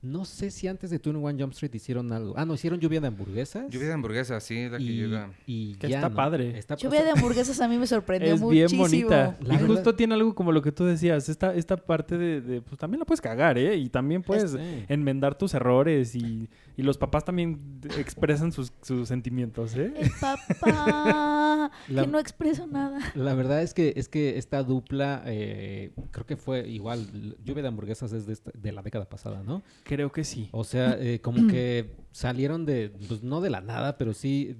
No 0.00 0.24
sé 0.24 0.52
si 0.52 0.68
antes 0.68 0.90
de 0.90 0.98
21 0.98 1.20
Jump 1.40 1.52
Street 1.54 1.74
hicieron 1.74 2.12
algo. 2.12 2.32
Ah, 2.36 2.44
no, 2.44 2.54
hicieron 2.54 2.78
lluvia 2.78 3.00
de 3.00 3.08
hamburguesas. 3.08 3.68
Lluvia 3.68 3.88
de 3.88 3.94
hamburguesas, 3.94 4.44
sí, 4.44 4.68
la 4.68 4.78
que 4.78 4.84
y, 4.84 4.96
llega. 4.96 5.32
y 5.44 5.74
Que 5.74 5.88
ya, 5.88 5.96
está 5.96 6.08
¿no? 6.08 6.14
padre. 6.14 6.56
Está- 6.56 6.76
Lluvia 6.76 7.02
de 7.02 7.10
hamburguesas 7.10 7.60
a 7.60 7.66
mí 7.66 7.76
me 7.78 7.86
sorprendió 7.88 8.32
Es 8.32 8.48
bien 8.48 8.68
bonita. 8.78 9.36
La 9.40 9.54
y 9.54 9.56
verdad- 9.58 9.74
justo 9.74 9.96
tiene 9.96 10.14
algo 10.14 10.36
como 10.36 10.52
lo 10.52 10.62
que 10.62 10.70
tú 10.70 10.84
decías. 10.84 11.28
Esta, 11.28 11.52
esta 11.52 11.76
parte 11.76 12.16
de, 12.16 12.40
de, 12.40 12.60
Pues 12.62 12.78
también 12.78 13.00
la 13.00 13.06
puedes 13.06 13.20
cagar, 13.20 13.58
¿eh? 13.58 13.74
Y 13.76 13.88
también 13.88 14.22
puedes 14.22 14.52
Sí. 14.52 14.84
enmendar 14.88 15.36
tus 15.36 15.52
errores. 15.54 16.14
Y, 16.14 16.48
y 16.76 16.82
los 16.82 16.96
papás 16.96 17.24
también 17.24 17.80
expresan 17.98 18.52
sus, 18.52 18.72
sus 18.82 19.08
sentimientos, 19.08 19.74
¿eh? 19.74 19.92
El 19.98 20.10
papá 20.20 21.72
La- 21.88 22.02
que 22.02 22.08
no 22.08 22.18
expresa 22.20 22.66
nada. 22.66 23.00
La 23.14 23.34
verdad 23.34 23.62
es 23.62 23.74
que 23.74 23.94
es 23.96 24.08
que 24.08 24.38
esta 24.38 24.62
dupla 24.62 25.22
eh, 25.26 25.90
creo 26.12 26.24
que 26.24 26.36
fue 26.36 26.68
igual 26.68 27.34
lluvia 27.44 27.62
de 27.62 27.68
hamburguesas 27.68 28.12
es 28.12 28.26
de, 28.26 28.32
esta- 28.34 28.52
de 28.54 28.72
la 28.72 28.82
década 28.82 29.08
pasada, 29.08 29.42
¿no? 29.42 29.62
Creo 29.88 30.12
que 30.12 30.22
sí. 30.22 30.50
O 30.52 30.64
sea, 30.64 30.98
eh, 31.00 31.20
como 31.20 31.46
que 31.50 31.90
salieron 32.12 32.66
de 32.66 32.90
pues 33.08 33.22
no 33.22 33.40
de 33.40 33.48
la 33.48 33.62
nada, 33.62 33.96
pero 33.96 34.12
sí 34.12 34.54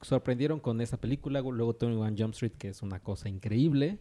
sorprendieron 0.00 0.60
con 0.60 0.80
esa 0.80 1.00
película. 1.00 1.40
Luego 1.40 1.76
21 1.78 2.14
Jump 2.16 2.34
Street, 2.34 2.52
que 2.56 2.68
es 2.68 2.80
una 2.80 3.00
cosa 3.00 3.28
increíble. 3.28 3.98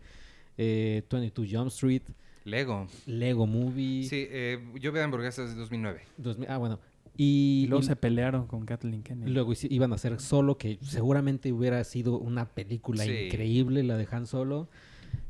Eh, 0.57 1.01
22 1.09 1.47
Jump 1.51 1.68
Street, 1.70 2.03
Lego. 2.43 2.88
Lego 3.07 3.47
Movie. 3.47 4.03
Sí, 4.03 4.28
eh, 4.30 4.59
Lluvia 4.76 4.99
de 4.99 5.03
hamburguesas 5.05 5.49
de 5.49 5.55
2009. 5.55 6.01
2000 6.18 6.49
ah, 6.49 6.57
bueno. 6.57 6.80
Y, 7.18 7.64
Y 7.64 7.68
luego 7.68 7.84
y 7.84 7.88
se 7.88 7.95
pelearon 7.95 8.45
con 8.47 8.66
Kathleen 8.66 9.01
Kennedy. 9.03 9.32
luego 9.32 9.53
iban 9.70 9.91
a 9.91 9.95
hacer 9.95 10.20
Solo, 10.20 10.57
que 10.57 10.78
seguramente 10.82 11.51
hubiera 11.51 11.84
sido 11.84 12.18
una 12.20 12.45
película 12.45 13.03
Sí. 13.03 13.12
increíble, 13.12 13.84
la 13.84 13.97
de 13.97 14.07
Han 14.12 14.28
Solo. 14.28 14.70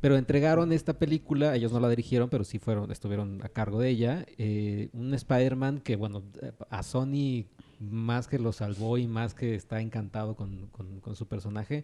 Pero 0.01 0.17
entregaron 0.17 0.71
esta 0.71 0.93
película, 0.97 1.55
ellos 1.55 1.71
no 1.71 1.79
la 1.79 1.87
dirigieron, 1.89 2.29
pero 2.29 2.43
sí 2.43 2.57
fueron, 2.59 2.91
estuvieron 2.91 3.39
a 3.43 3.49
cargo 3.49 3.79
de 3.79 3.89
ella. 3.89 4.25
eh, 4.37 4.89
un 4.93 5.13
Spider-Man 5.13 5.79
que, 5.81 5.95
bueno, 5.95 6.23
a 6.69 6.81
Sony 6.83 7.45
más 7.79 8.27
que 8.27 8.39
lo 8.39 8.51
salvó 8.51 8.97
y 8.97 9.07
más 9.07 9.33
que 9.33 9.53
está 9.55 9.79
encantado 9.81 10.35
con, 10.35 10.67
con- 10.67 10.99
con 11.01 11.15
su 11.15 11.27
personaje, 11.27 11.83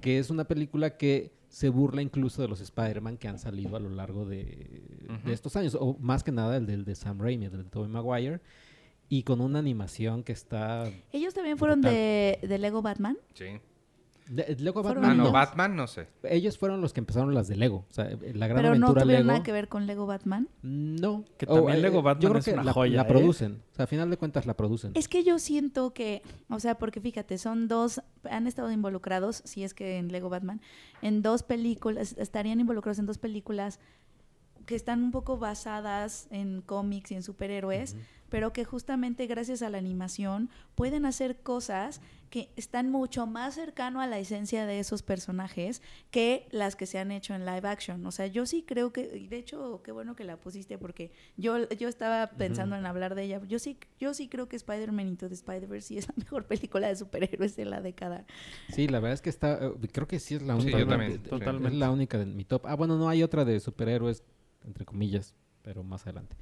que 0.00 0.18
es 0.18 0.30
una 0.30 0.44
película 0.44 0.96
que 0.96 1.32
se 1.48 1.68
burla 1.68 2.00
incluso 2.00 2.40
de 2.42 2.48
los 2.48 2.60
Spider-Man 2.60 3.16
que 3.18 3.26
han 3.28 3.38
salido 3.38 3.76
a 3.76 3.80
lo 3.80 3.90
largo 3.90 4.24
de, 4.24 4.82
estos 5.26 5.56
años, 5.56 5.76
o 5.78 5.96
más 6.00 6.22
que 6.22 6.30
nada 6.32 6.56
el 6.56 6.64
del 6.66 6.84
de 6.84 6.94
Sam 6.94 7.18
Raimi, 7.20 7.46
el 7.46 7.52
de 7.58 7.64
Tobey 7.64 7.88
Maguire, 7.90 8.40
y 9.08 9.24
con 9.24 9.40
una 9.40 9.58
animación 9.58 10.22
que 10.22 10.32
está... 10.32 10.88
Ellos 11.12 11.34
también 11.34 11.58
fueron 11.58 11.80
de, 11.82 12.38
de 12.42 12.58
Lego 12.58 12.80
Batman. 12.82 13.18
Sí. 13.34 13.46
De- 14.30 14.56
Lego 14.60 14.82
Batman 14.82 15.10
Ah, 15.10 15.14
no, 15.14 15.24
no. 15.24 15.32
Batman, 15.32 15.76
no 15.76 15.86
sé. 15.86 16.06
Ellos 16.22 16.56
fueron 16.56 16.80
los 16.80 16.92
que 16.92 17.00
empezaron 17.00 17.34
las 17.34 17.48
de 17.48 17.56
Lego. 17.56 17.84
O 17.90 17.92
sea, 17.92 18.04
la 18.34 18.46
gran 18.46 18.62
Pero 18.62 18.74
no 18.76 18.88
tuvieron 18.94 19.08
Lego. 19.08 19.24
nada 19.24 19.42
que 19.42 19.52
ver 19.52 19.68
con 19.68 19.86
Lego 19.86 20.06
Batman. 20.06 20.48
No. 20.62 21.24
Que 21.36 21.46
también 21.46 21.82
Lego 21.82 21.96
yo 21.96 22.02
Batman 22.02 22.30
creo 22.30 22.38
es 22.38 22.44
que 22.44 22.52
una 22.54 22.64
la, 22.64 22.72
joya, 22.72 22.96
La 22.96 23.02
¿eh? 23.02 23.06
producen. 23.08 23.62
O 23.72 23.74
sea, 23.74 23.84
a 23.84 23.88
final 23.88 24.08
de 24.10 24.16
cuentas 24.16 24.46
la 24.46 24.54
producen. 24.56 24.92
Es 24.94 25.08
que 25.08 25.24
yo 25.24 25.38
siento 25.38 25.92
que, 25.92 26.22
o 26.48 26.60
sea, 26.60 26.76
porque 26.78 27.00
fíjate, 27.00 27.38
son 27.38 27.66
dos, 27.68 28.02
han 28.30 28.46
estado 28.46 28.70
involucrados, 28.70 29.42
si 29.44 29.64
es 29.64 29.74
que 29.74 29.98
en 29.98 30.12
Lego 30.12 30.28
Batman, 30.28 30.60
en 31.02 31.22
dos 31.22 31.42
películas, 31.42 32.14
estarían 32.18 32.60
involucrados 32.60 32.98
en 32.98 33.06
dos 33.06 33.18
películas 33.18 33.80
que 34.66 34.74
están 34.74 35.02
un 35.02 35.10
poco 35.10 35.38
basadas 35.38 36.26
en 36.30 36.62
cómics 36.62 37.10
y 37.12 37.14
en 37.14 37.22
superhéroes, 37.22 37.96
pero 38.28 38.52
que 38.52 38.64
justamente 38.64 39.26
gracias 39.26 39.60
a 39.62 39.70
la 39.70 39.78
animación 39.78 40.50
pueden 40.76 41.04
hacer 41.04 41.38
cosas 41.42 42.00
que 42.30 42.48
están 42.54 42.88
mucho 42.88 43.26
más 43.26 43.54
cercano 43.56 44.00
a 44.00 44.06
la 44.06 44.20
esencia 44.20 44.64
de 44.66 44.78
esos 44.78 45.02
personajes 45.02 45.82
que 46.12 46.46
las 46.52 46.76
que 46.76 46.86
se 46.86 47.00
han 47.00 47.10
hecho 47.10 47.34
en 47.34 47.44
live 47.44 47.66
action. 47.68 48.06
O 48.06 48.12
sea, 48.12 48.28
yo 48.28 48.46
sí 48.46 48.62
creo 48.64 48.92
que, 48.92 49.18
y 49.18 49.26
de 49.26 49.38
hecho, 49.38 49.80
qué 49.82 49.90
bueno 49.90 50.14
que 50.14 50.22
la 50.22 50.36
pusiste 50.36 50.78
porque 50.78 51.10
yo, 51.36 51.68
yo 51.70 51.88
estaba 51.88 52.28
pensando 52.28 52.76
en 52.76 52.86
hablar 52.86 53.16
de 53.16 53.24
ella. 53.24 53.40
Yo 53.48 53.58
sí, 53.58 53.76
yo 53.98 54.14
sí 54.14 54.28
creo 54.28 54.48
que 54.48 54.54
Spider-Man 54.54 55.08
Into 55.08 55.26
the 55.28 55.34
Spider-Verse 55.34 55.88
sí 55.88 55.98
es 55.98 56.06
la 56.06 56.14
mejor 56.18 56.46
película 56.46 56.86
de 56.86 56.94
superhéroes 56.94 57.56
de 57.56 57.64
la 57.64 57.80
década. 57.80 58.24
Sí, 58.72 58.86
la 58.86 59.00
verdad 59.00 59.14
es 59.14 59.22
que 59.22 59.30
está... 59.30 59.54
eh, 59.60 59.72
creo 59.92 60.06
que 60.06 60.20
sí 60.20 60.36
es 60.36 60.42
la 60.42 60.54
Sí, 60.54 60.62
única. 60.62 60.78
yo 60.78 60.84
de- 60.84 60.90
también, 60.90 61.12
de- 61.14 61.18
sí. 61.18 61.30
Totalmente. 61.30 61.68
Es 61.74 61.80
la 61.80 61.90
única 61.90 62.16
de 62.16 62.26
mi 62.26 62.44
top. 62.44 62.64
Ah, 62.66 62.76
bueno, 62.76 62.96
no 62.96 63.08
hay 63.08 63.24
otra 63.24 63.44
de 63.44 63.58
superhéroes, 63.58 64.22
entre 64.66 64.84
comillas, 64.84 65.34
pero 65.62 65.82
más 65.82 66.02
adelante. 66.02 66.36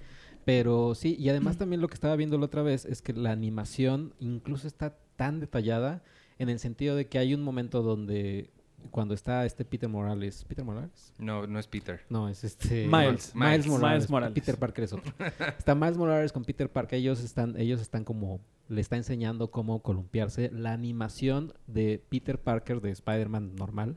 Pero 0.44 0.94
sí, 0.94 1.16
y 1.18 1.28
además 1.28 1.56
también 1.58 1.80
lo 1.80 1.88
que 1.88 1.94
estaba 1.94 2.16
viendo 2.16 2.38
la 2.38 2.46
otra 2.46 2.62
vez 2.62 2.84
es 2.84 3.02
que 3.02 3.12
la 3.12 3.30
animación 3.32 4.14
incluso 4.18 4.66
está 4.66 4.96
tan 5.16 5.40
detallada 5.40 6.02
en 6.38 6.48
el 6.48 6.58
sentido 6.58 6.94
de 6.96 7.06
que 7.06 7.18
hay 7.18 7.34
un 7.34 7.42
momento 7.42 7.82
donde 7.82 8.50
cuando 8.92 9.12
está 9.12 9.44
este 9.44 9.64
Peter 9.64 9.88
Morales, 9.88 10.44
Peter 10.44 10.64
Morales, 10.64 11.12
No, 11.18 11.48
no 11.48 11.58
es 11.58 11.66
Peter. 11.66 12.00
no 12.08 12.28
es 12.28 12.44
este 12.44 12.86
Miles. 12.86 13.34
Miles, 13.34 13.34
Miles. 13.34 13.66
Morales, 13.66 13.82
Miles 13.96 14.10
Morales. 14.10 14.34
Peter 14.34 14.56
Parker 14.56 14.84
es 14.84 14.92
otro. 14.92 15.12
está 15.58 15.74
Miles 15.74 15.96
Morales 15.98 16.32
con 16.32 16.44
Peter 16.44 16.70
Parker, 16.70 16.98
ellos 17.00 17.20
están 17.24 17.56
ellos 17.60 17.80
están 17.80 18.04
como 18.04 18.40
le 18.68 18.80
está 18.80 18.96
enseñando 18.96 19.50
cómo 19.50 19.82
columpiarse. 19.82 20.50
La 20.52 20.72
animación 20.72 21.52
de 21.66 22.00
Peter 22.08 22.38
Parker 22.40 22.80
de 22.80 22.90
Spider-Man 22.90 23.56
normal 23.56 23.96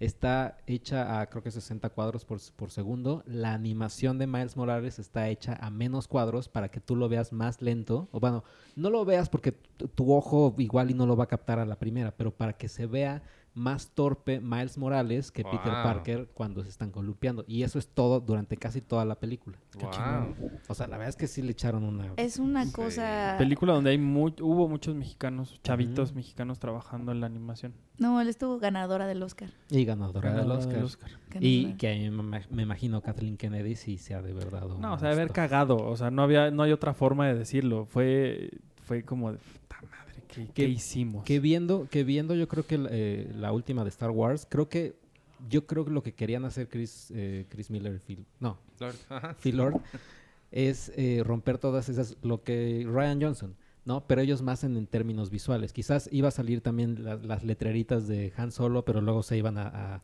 está 0.00 0.56
hecha 0.66 1.20
a 1.20 1.26
creo 1.28 1.42
que 1.42 1.50
60 1.50 1.90
cuadros 1.90 2.24
por, 2.24 2.40
por 2.56 2.70
segundo. 2.70 3.22
La 3.26 3.52
animación 3.52 4.18
de 4.18 4.26
Miles 4.26 4.56
Morales 4.56 4.98
está 4.98 5.28
hecha 5.28 5.58
a 5.60 5.70
menos 5.70 6.08
cuadros 6.08 6.48
para 6.48 6.70
que 6.70 6.80
tú 6.80 6.96
lo 6.96 7.08
veas 7.08 7.32
más 7.32 7.60
lento. 7.62 8.08
O 8.10 8.18
bueno, 8.18 8.42
no 8.74 8.90
lo 8.90 9.04
veas 9.04 9.28
porque 9.28 9.52
tu, 9.52 9.88
tu 9.88 10.12
ojo 10.12 10.54
igual 10.58 10.90
y 10.90 10.94
no 10.94 11.06
lo 11.06 11.16
va 11.16 11.24
a 11.24 11.28
captar 11.28 11.58
a 11.58 11.66
la 11.66 11.78
primera, 11.78 12.16
pero 12.16 12.32
para 12.34 12.54
que 12.54 12.68
se 12.68 12.86
vea 12.86 13.22
más 13.54 13.90
torpe 13.90 14.40
Miles 14.40 14.78
Morales 14.78 15.32
que 15.32 15.42
Peter. 15.42 15.60
Parker 15.72 16.28
cuando 16.34 16.62
se 16.62 16.68
están 16.70 16.90
columpiando. 16.90 17.44
Y 17.48 17.62
eso 17.64 17.78
es 17.78 17.88
todo 17.88 18.20
durante 18.20 18.56
casi 18.56 18.80
toda 18.80 19.04
la 19.04 19.16
película. 19.16 19.58
Wow. 19.80 20.34
O 20.68 20.74
sea, 20.74 20.86
la 20.86 20.96
verdad 20.96 21.08
es 21.10 21.16
que 21.16 21.26
sí 21.26 21.42
le 21.42 21.50
echaron 21.52 21.82
una... 21.84 22.12
Es 22.16 22.38
una 22.38 22.64
Sí. 22.66 22.72
cosa... 22.72 23.34
Película 23.38 23.72
donde 23.72 23.90
hay 23.90 23.98
mu- 23.98 24.32
hubo 24.40 24.68
muchos 24.68 24.94
mexicanos, 24.94 25.60
chavitos 25.62 26.14
mexicanos 26.14 26.58
trabajando 26.60 27.12
en 27.12 27.20
la 27.20 27.26
animación. 27.26 27.74
No, 27.98 28.20
él 28.20 28.28
estuvo 28.28 28.58
ganadora 28.58 29.06
del 29.06 29.22
Oscar. 29.22 29.50
Y 29.68 29.84
ganadora 29.84 30.32
del 30.32 30.50
Oscar. 30.50 30.74
del 30.76 30.84
Oscar. 30.84 31.10
Y 31.40 31.74
que 31.74 31.92
a 31.92 31.94
mí 31.96 32.10
me, 32.10 32.22
ima- 32.22 32.46
me 32.50 32.62
imagino 32.62 33.02
Kathleen 33.02 33.36
Kennedy 33.36 33.74
sí 33.76 33.98
se 33.98 34.14
ha 34.14 34.22
de 34.22 34.32
verdad. 34.32 34.68
No, 34.78 34.94
o 34.94 34.98
sea, 34.98 35.08
de 35.08 35.14
haber 35.16 35.32
cagado. 35.32 35.76
O 35.76 35.96
sea, 35.96 36.10
no 36.10 36.22
había, 36.22 36.50
no 36.50 36.62
hay 36.62 36.72
otra 36.72 36.94
forma 36.94 37.26
de 37.26 37.34
decirlo. 37.34 37.84
Fue, 37.84 38.50
fue 38.84 39.02
como 39.04 39.32
de 39.32 39.38
¿qué, 40.34 40.46
qué 40.46 40.52
Que- 40.52 40.68
hicimos? 40.68 41.24
Que 41.24 41.40
viendo, 41.40 41.88
que 41.90 42.04
viendo 42.04 42.34
yo 42.34 42.48
creo 42.48 42.66
que 42.66 42.78
eh, 42.90 43.30
la 43.34 43.52
última 43.52 43.82
de 43.84 43.90
Star 43.90 44.10
Wars, 44.10 44.46
creo 44.48 44.68
que 44.68 44.94
yo 45.48 45.66
creo 45.66 45.84
que 45.84 45.90
lo 45.90 46.02
que 46.02 46.12
querían 46.12 46.44
hacer 46.44 46.68
Chris, 46.68 47.10
eh, 47.14 47.46
Chris 47.48 47.70
Miller 47.70 47.94
y 47.96 47.98
Phil, 47.98 48.26
no, 48.40 48.58
Lord, 48.78 48.94
ajá. 49.08 49.34
Phil 49.40 49.56
Lord, 49.56 49.80
es 50.52 50.92
eh, 50.96 51.22
romper 51.24 51.58
todas 51.58 51.88
esas, 51.88 52.16
lo 52.22 52.42
que 52.42 52.86
Ryan 52.86 53.22
Johnson, 53.22 53.56
¿no? 53.84 54.06
Pero 54.06 54.20
ellos 54.20 54.42
más 54.42 54.64
en, 54.64 54.76
en 54.76 54.86
términos 54.86 55.30
visuales. 55.30 55.72
Quizás 55.72 56.08
iba 56.12 56.28
a 56.28 56.32
salir 56.32 56.60
también 56.60 57.02
la- 57.04 57.16
las 57.16 57.42
letreritas 57.44 58.06
de 58.06 58.32
Han 58.36 58.50
Solo, 58.52 58.84
pero 58.84 59.00
luego 59.00 59.22
se 59.22 59.36
iban 59.38 59.56
a, 59.56 59.68
a- 59.94 60.02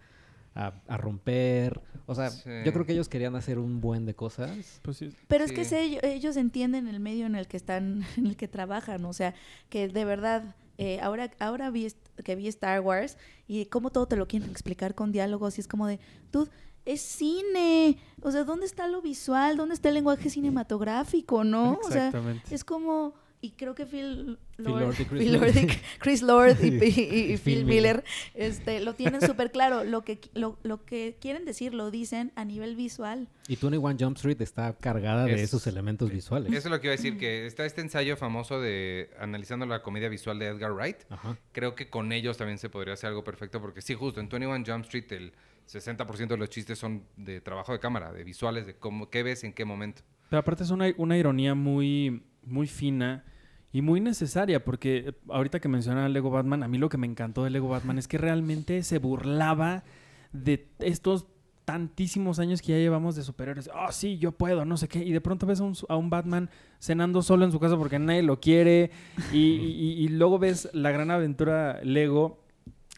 a- 0.57 0.73
a 0.89 0.97
romper. 0.97 1.81
O 2.07 2.15
sea, 2.15 2.31
Sí. 2.31 2.51
yo 2.65 2.73
creo 2.73 2.85
que 2.87 2.93
ellos 2.93 3.09
querían 3.09 3.37
hacer 3.37 3.59
un 3.59 3.81
buen 3.81 4.07
de 4.07 4.15
cosas. 4.15 4.81
Pues 4.83 4.97
sí, 4.97 5.11
Pero 5.29 5.45
es 5.45 5.53
que 5.53 5.65
Sí. 5.65 5.71
sé, 5.71 5.83
ellos, 5.83 6.03
ellos 6.03 6.37
entienden 6.37 6.89
el 6.89 6.99
medio 7.01 7.27
en 7.27 7.35
el 7.35 7.47
que 7.47 7.57
están, 7.57 8.01
en 8.17 8.27
el 8.27 8.37
que 8.37 8.49
trabajan, 8.49 9.05
o 9.05 9.13
sea, 9.13 9.35
que 9.69 9.89
de 9.89 10.05
verdad, 10.05 10.57
eh, 10.79 10.99
ahora, 11.01 11.31
ahora 11.39 11.71
vi 11.71 11.89
que 12.25 12.35
vi 12.37 12.49
Star 12.49 12.81
Wars 12.81 13.17
y 13.47 13.67
cómo 13.67 13.91
todo 13.91 14.07
te 14.07 14.17
lo 14.17 14.27
quieren 14.29 14.51
explicar 14.51 14.95
con 14.95 15.13
diálogos 15.13 15.59
y 15.59 15.61
es 15.61 15.69
como 15.69 15.87
de, 15.87 16.01
dude, 16.33 16.51
es 16.85 17.01
cine, 17.03 17.99
o 18.23 18.31
sea, 18.31 18.45
¿dónde 18.45 18.65
está 18.67 18.87
lo 18.87 19.03
visual? 19.03 19.57
¿Dónde 19.57 19.75
está 19.75 19.89
el 19.89 19.95
lenguaje 19.97 20.31
cinematográfico, 20.31 21.45
no? 21.45 21.79
O 21.85 21.91
sea, 21.91 22.13
es 22.51 22.63
como, 22.65 23.15
y 23.41 23.51
creo 23.51 23.75
que 23.75 23.87
Phil 23.87 24.39
Lord, 24.57 24.81
Lord 24.81 24.95
y 24.99 25.05
Chris 25.05 25.23
Phil 25.23 25.33
Lord 25.35 25.49
y 25.49 25.61
Miller. 25.61 25.77
Chris 25.99 26.23
Lord 26.23 26.57
y, 26.65 26.67
y- 26.85 27.15
y 27.29 27.33
Y 27.33 27.37
Phil 27.37 27.65
Miller 27.65 28.03
este, 28.35 28.81
lo 28.81 28.95
tienen 28.95 29.21
súper 29.27 29.53
claro, 29.53 29.85
lo 29.85 30.03
que, 30.03 30.19
lo, 30.35 30.59
lo 30.63 30.85
que 30.85 31.17
quieren 31.21 31.45
decir 31.45 31.75
lo 31.75 31.91
dicen 31.91 32.33
a 32.35 32.45
nivel 32.45 32.77
visual. 32.77 33.29
Y 33.49 33.57
21 33.57 33.97
Jump 34.01 34.17
Street 34.17 34.41
está 34.41 34.73
cargada 34.77 35.25
de 35.27 35.35
Es- 35.35 35.43
esos 35.43 35.67
elementos 35.67 36.11
visuales. 36.11 36.49
Eso 36.53 36.69
es 36.69 36.73
lo 36.73 36.81
que 36.81 36.87
iba 36.89 36.95
a 36.95 36.97
decir, 36.97 37.19
que 37.19 37.47
está 37.47 37.65
este 37.67 37.81
ensayo 37.83 38.17
famoso 38.17 38.61
de 38.61 39.11
analizando 39.21 39.67
la 39.67 39.83
comedia 39.83 40.09
visual 40.09 40.39
de 40.39 40.47
Edgar 40.47 40.73
Wright. 40.73 40.97
Ajá. 41.11 41.39
Creo 41.53 41.75
que 41.75 41.89
con 41.91 42.13
ellos 42.13 42.37
también 42.37 42.59
se 42.59 42.69
podría 42.71 42.95
hacer 42.95 43.09
algo 43.09 43.23
perfecto, 43.23 43.61
porque 43.61 43.83
sí, 43.83 43.95
justo 43.95 44.19
en 44.21 44.29
21 44.29 44.65
Jump 44.67 44.85
Street 44.87 45.13
el 45.13 45.33
60% 45.69 46.29
de 46.29 46.37
los 46.37 46.49
chistes 46.49 46.79
son 46.79 47.05
de 47.17 47.41
trabajo 47.41 47.73
de 47.73 47.81
cámara, 47.81 48.13
de 48.13 48.25
visuales, 48.25 48.67
de 48.67 48.75
cómo, 48.77 49.11
qué 49.11 49.23
ves 49.23 49.45
en 49.45 49.53
qué 49.53 49.65
momento. 49.65 50.03
Pero 50.31 50.41
aparte 50.41 50.65
es 50.65 50.71
una, 50.71 50.93
una 50.97 51.17
ironía 51.17 51.55
muy, 51.55 52.23
muy 52.47 52.67
fina 52.67 53.25
y 53.73 53.83
muy 53.83 54.01
necesaria, 54.01 54.65
porque 54.65 54.97
eh, 55.09 55.13
ahorita 55.29 55.61
que 55.61 55.69
menciona 55.69 56.09
Lego 56.09 56.31
Batman, 56.31 56.63
a 56.63 56.69
mí 56.69 56.79
lo 56.79 56.89
que 56.89 56.99
me 56.99 57.07
encantó 57.07 57.45
de 57.45 57.51
Lego 57.51 57.69
Batman 57.69 57.99
es 57.99 58.09
que 58.09 58.19
realmente 58.19 58.83
se 58.83 58.99
burlaba 58.99 59.85
de 60.33 60.69
estos 60.79 61.27
tantísimos 61.65 62.39
años 62.39 62.63
que 62.63 62.73
ya 62.73 62.79
llevamos 62.79 63.17
de 63.17 63.23
superhéroes. 63.23 63.69
Oh, 63.75 63.91
sí, 63.91 64.19
yo 64.19 64.33
puedo, 64.33 64.65
no 64.65 64.77
sé 64.77 64.89
qué. 64.89 65.05
Y 65.05 65.13
de 65.13 65.21
pronto 65.21 65.47
ves 65.47 65.61
a 65.61 65.97
un, 65.97 66.11
Batman 66.11 66.49
cenando 66.79 67.23
solo 67.23 67.45
en 67.45 67.51
su 67.51 67.59
casa 67.59 67.77
porque 67.77 67.99
nadie 67.99 68.23
lo 68.23 68.41
quiere. 68.41 68.93
Y 69.33 70.09
luego 70.11 70.39
ves 70.39 70.71
la 70.73 70.93
gran 70.93 71.11
aventura 71.11 71.81
Lego, 71.83 72.39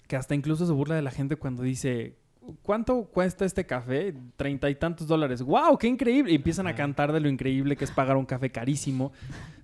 que 0.06 0.16
hasta 0.16 0.34
incluso 0.34 0.66
se 0.66 0.72
burla 0.72 0.96
de 0.96 1.02
la 1.02 1.10
gente 1.10 1.36
cuando 1.36 1.62
dice, 1.62 2.18
¿cuánto 2.62 3.04
cuesta 3.04 3.44
este 3.44 3.66
café? 3.66 4.14
Treinta 4.36 4.70
y 4.70 4.74
tantos 4.74 5.06
dólares. 5.06 5.42
¡Wow! 5.42 5.78
¡Qué 5.78 5.86
increíble! 5.86 6.32
Y 6.32 6.36
empiezan 6.36 6.66
a 6.66 6.74
cantar 6.74 7.12
de 7.12 7.20
lo 7.20 7.28
increíble 7.28 7.76
que 7.76 7.84
es 7.84 7.90
pagar 7.90 8.16
un 8.16 8.26
café 8.26 8.50
carísimo. 8.50 9.12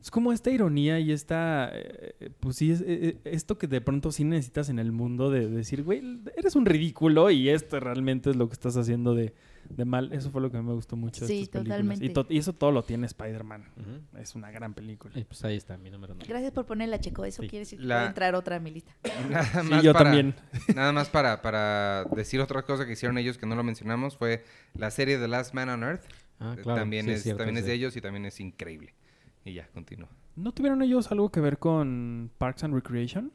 Es 0.01 0.11
como 0.11 0.33
esta 0.33 0.51
ironía 0.51 1.01
y 1.01 1.13
esta, 1.13 1.71
eh, 1.73 2.31
pues 2.41 2.57
sí, 2.57 2.71
es, 2.71 2.81
eh, 2.83 2.85
eh, 2.87 3.21
esto 3.25 3.59
que 3.59 3.67
de 3.67 3.81
pronto 3.81 4.13
sí 4.13 4.25
necesitas 4.25 4.69
en 4.69 4.79
el 4.79 4.93
mundo 4.93 5.31
de 5.31 5.49
decir, 5.49 5.83
güey, 5.83 6.03
eres 6.37 6.57
un 6.57 6.67
ridículo 6.67 7.31
y 7.31 7.49
esto 7.49 7.81
realmente 7.81 8.31
es 8.31 8.37
lo 8.37 8.49
que 8.49 8.55
estás 8.55 8.77
haciendo 8.77 9.15
de, 9.15 9.35
de 9.69 9.85
mal. 9.85 10.13
Eso 10.13 10.31
fue 10.31 10.41
lo 10.41 10.51
que 10.51 10.61
me 10.61 10.73
gustó 10.73 10.97
mucho 10.97 11.23
de 11.23 11.27
Sí, 11.29 11.43
estas 11.43 11.63
películas. 11.63 11.77
totalmente. 11.79 12.05
Y, 12.07 12.09
to- 12.13 12.27
y 12.29 12.39
eso 12.39 12.53
todo 12.53 12.71
lo 12.73 12.83
tiene 12.85 13.07
Spider-Man. 13.07 13.65
Es 14.19 14.35
una 14.35 14.51
gran 14.51 14.75
película. 14.75 15.13
Y 15.19 15.25
pues 15.25 15.45
ahí 15.45 15.57
está 15.57 15.77
mi 15.77 15.91
número 15.91 16.15
9. 16.15 16.27
Gracias 16.29 16.53
por 16.53 16.67
ponerla, 16.67 16.99
Checo. 17.01 17.25
Eso 17.25 17.43
Sí. 17.43 17.49
quiere 17.49 17.61
decir 17.61 17.79
que 17.81 17.85
La- 17.87 17.97
puede 17.97 18.07
entrar 18.09 18.35
otra 18.35 18.57
a 18.57 18.61
mi 18.61 18.71
lista. 18.71 18.93
Nada 19.31 19.45
Sí, 19.63 19.69
más 19.71 19.83
yo 19.83 19.93
para- 19.93 20.05
también. 20.05 20.35
Nada 20.75 20.93
más 20.93 21.09
para, 21.09 21.43
para 21.43 22.05
decir 22.17 22.41
otra 22.41 22.63
cosa 22.63 22.87
que 22.87 22.93
hicieron 22.93 23.19
ellos 23.19 23.39
que 23.39 23.47
no 23.47 23.55
lo 23.57 23.63
mencionamos 23.65 24.17
fue 24.17 24.45
la 24.75 24.91
serie 24.91 25.19
The 25.19 25.29
Last 25.29 25.55
Man 25.55 25.69
on 25.69 25.83
Earth. 25.83 26.05
Ah, 26.41 26.57
claro. 26.61 26.81
también 26.81 27.07
sí, 27.07 27.13
es, 27.13 27.23
cierto, 27.23 27.39
también 27.39 27.57
es 27.59 27.65
sí. 27.65 27.69
de 27.71 27.75
ellos 27.77 27.97
y 27.97 28.01
también 28.01 28.25
es 28.27 28.41
increíble. 28.41 28.95
Y 29.45 29.55
ya, 29.55 29.69
continúa. 29.69 30.09
¿No 30.37 30.53
tuvieron 30.53 30.83
ellos 30.83 31.13
algo 31.13 31.31
que 31.31 31.41
ver 31.41 31.59
con 31.59 32.31
Parks 32.39 32.65
and 32.65 32.75
Recreation? 32.75 33.31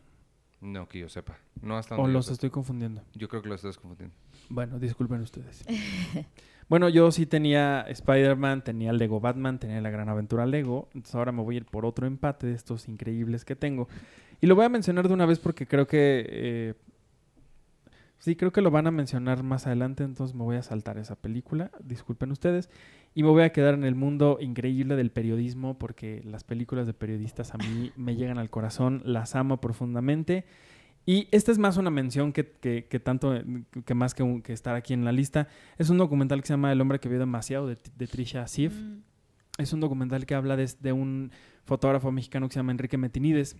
No 0.61 0.87
que 0.87 0.99
yo 0.99 1.09
sepa. 1.09 1.37
No 1.61 1.77
hasta 1.77 1.95
¿O 1.95 2.07
los 2.07 2.25
sepa. 2.25 2.33
estoy 2.33 2.49
confundiendo? 2.49 3.01
Yo 3.15 3.27
creo 3.29 3.41
que 3.41 3.49
los 3.49 3.57
estás 3.63 3.77
confundiendo. 3.77 4.15
Bueno, 4.49 4.77
disculpen 4.79 5.21
ustedes. 5.21 5.63
bueno, 6.69 6.89
yo 6.89 7.11
sí 7.11 7.25
tenía 7.25 7.81
Spider-Man, 7.87 8.63
tenía 8.63 8.91
Lego 8.93 9.19
Batman, 9.19 9.59
tenía 9.59 9.79
la 9.81 9.89
gran 9.89 10.09
aventura 10.09 10.45
Lego. 10.45 10.89
Entonces 10.93 11.15
ahora 11.15 11.31
me 11.31 11.41
voy 11.43 11.55
a 11.55 11.57
ir 11.59 11.65
por 11.65 11.85
otro 11.85 12.07
empate 12.07 12.47
de 12.47 12.53
estos 12.53 12.87
increíbles 12.87 13.45
que 13.45 13.55
tengo. 13.55 13.87
Y 14.41 14.47
lo 14.47 14.55
voy 14.55 14.65
a 14.65 14.69
mencionar 14.69 15.07
de 15.07 15.13
una 15.13 15.25
vez 15.25 15.39
porque 15.39 15.65
creo 15.67 15.87
que... 15.87 16.25
eh, 16.27 16.73
sí, 18.19 18.35
creo 18.35 18.51
que 18.51 18.61
lo 18.61 18.71
van 18.71 18.87
a 18.87 18.91
mencionar 18.91 19.43
más 19.43 19.65
adelante. 19.67 20.03
Entonces 20.03 20.35
me 20.35 20.43
voy 20.43 20.57
a 20.57 20.61
saltar 20.63 20.97
esa 20.97 21.15
película. 21.15 21.71
Disculpen 21.83 22.31
ustedes. 22.31 22.69
Y 23.15 23.23
me 23.23 23.29
voy 23.29 23.43
a 23.43 23.51
quedar 23.51 23.73
en 23.73 23.83
el 23.83 23.95
mundo 23.95 24.37
increíble 24.39 24.95
del 24.95 25.11
periodismo 25.11 25.77
porque 25.77 26.21
las 26.23 26.43
películas 26.43 26.85
de 26.87 26.93
periodistas 26.93 27.53
a 27.53 27.57
mí 27.57 27.91
me 27.97 28.15
llegan 28.15 28.37
al 28.37 28.49
corazón. 28.49 29.01
Las 29.03 29.35
amo 29.35 29.59
profundamente. 29.59 30.45
Y 31.05 31.27
esta 31.31 31.51
es 31.51 31.57
más 31.57 31.77
una 31.77 31.89
mención 31.89 32.31
que, 32.31 32.51
que- 32.51 32.85
que 32.85 32.99
tanto, 32.99 33.33
que 33.85 33.93
más 33.95 34.13
que, 34.13 34.21
un- 34.23 34.41
que 34.41 34.53
estar 34.53 34.75
aquí 34.75 34.93
en 34.93 35.05
la 35.05 35.11
lista. 35.11 35.47
Es 35.77 35.89
un 35.89 35.97
documental 35.97 36.41
que 36.41 36.47
se 36.47 36.53
llama 36.53 36.71
El 36.71 36.79
hombre 36.81 36.99
que 36.99 37.09
vio 37.09 37.17
demasiado, 37.19 37.67
de, 37.67 37.77
de 37.97 38.07
Trisha 38.07 38.47
Sif. 38.47 38.73
Mm. 38.79 38.99
Es 39.57 39.73
un 39.73 39.79
documental 39.79 40.25
que 40.25 40.35
habla 40.35 40.55
de, 40.55 40.69
de 40.79 40.91
un 40.93 41.31
fotógrafo 41.65 42.11
mexicano 42.11 42.47
que 42.47 42.53
se 42.53 42.59
llama 42.59 42.71
Enrique 42.71 42.97
Metinides, 42.97 43.57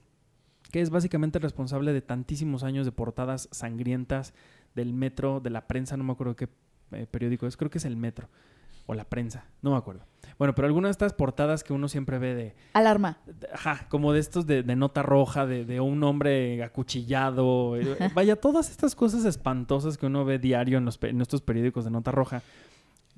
que 0.72 0.80
es 0.82 0.90
básicamente 0.92 1.40
responsable 1.40 1.92
de 1.92 2.02
tantísimos 2.02 2.64
años 2.64 2.86
de 2.86 2.92
portadas 2.92 3.50
sangrientas 3.52 4.34
del 4.76 4.94
metro, 4.94 5.40
de 5.40 5.50
la 5.50 5.68
prensa, 5.68 5.98
no 5.98 6.04
me 6.04 6.12
acuerdo 6.14 6.36
qué 6.36 6.48
eh, 6.92 7.08
periódico 7.10 7.48
es, 7.48 7.58
creo 7.58 7.70
que 7.72 7.80
es 7.80 7.86
el 7.86 7.98
metro, 7.98 8.30
o 8.90 8.96
la 8.96 9.04
prensa, 9.04 9.46
no 9.62 9.72
me 9.72 9.78
acuerdo. 9.78 10.02
Bueno, 10.40 10.56
pero 10.56 10.68
algunas 10.68 10.90
de 10.90 10.92
estas 10.94 11.14
portadas 11.14 11.64
que 11.64 11.74
uno 11.74 11.88
siempre 11.90 12.18
ve 12.18 12.34
de, 12.34 12.56
Alarma. 12.74 13.18
Ajá, 13.54 13.86
como 13.90 14.14
de 14.14 14.20
estos 14.20 14.48
de, 14.48 14.64
de 14.64 14.76
nota 14.76 15.04
roja, 15.04 15.46
de, 15.46 15.66
de 15.66 15.80
un 15.82 16.02
hombre 16.04 16.64
acuchillado. 16.64 17.76
eh, 17.78 17.96
Vaya, 18.16 18.36
todas 18.36 18.72
estas 18.72 18.96
cosas 18.96 19.26
espantosas 19.26 19.98
que 19.98 20.06
uno 20.06 20.26
ve 20.26 20.40
diario 20.40 20.78
en, 20.78 20.86
los, 20.86 20.98
en 21.04 21.22
estos 21.22 21.42
periódicos 21.42 21.86
de 21.86 21.92
nota 21.92 22.12
roja. 22.12 22.42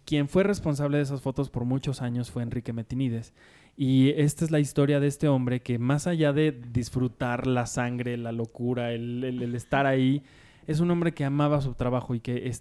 Quien 0.04 0.28
fue 0.28 0.44
responsable 0.44 0.98
de 0.98 1.04
esas 1.04 1.22
fotos 1.22 1.50
por 1.50 1.64
muchos 1.64 2.02
años 2.02 2.32
fue 2.32 2.42
Enrique 2.44 2.74
Metinides. 2.74 3.34
Y 3.78 4.10
esta 4.20 4.44
es 4.44 4.52
la 4.52 4.60
historia 4.60 5.00
de 5.00 5.08
este 5.08 5.28
hombre 5.28 5.62
que 5.62 5.78
más 5.80 6.08
allá 6.08 6.34
de 6.34 6.52
disfrutar 6.52 7.46
la 7.48 7.66
sangre, 7.68 8.18
la 8.18 8.32
locura, 8.32 8.92
el, 8.94 9.24
el- 9.24 9.42
el 9.44 9.56
estar 9.56 9.86
ahí, 9.86 10.24
es 10.68 10.80
un 10.80 10.92
hombre 10.92 11.14
que 11.14 11.26
amaba 11.26 11.62
su 11.62 11.74
trabajo 11.74 12.16
y 12.16 12.20
que 12.20 12.52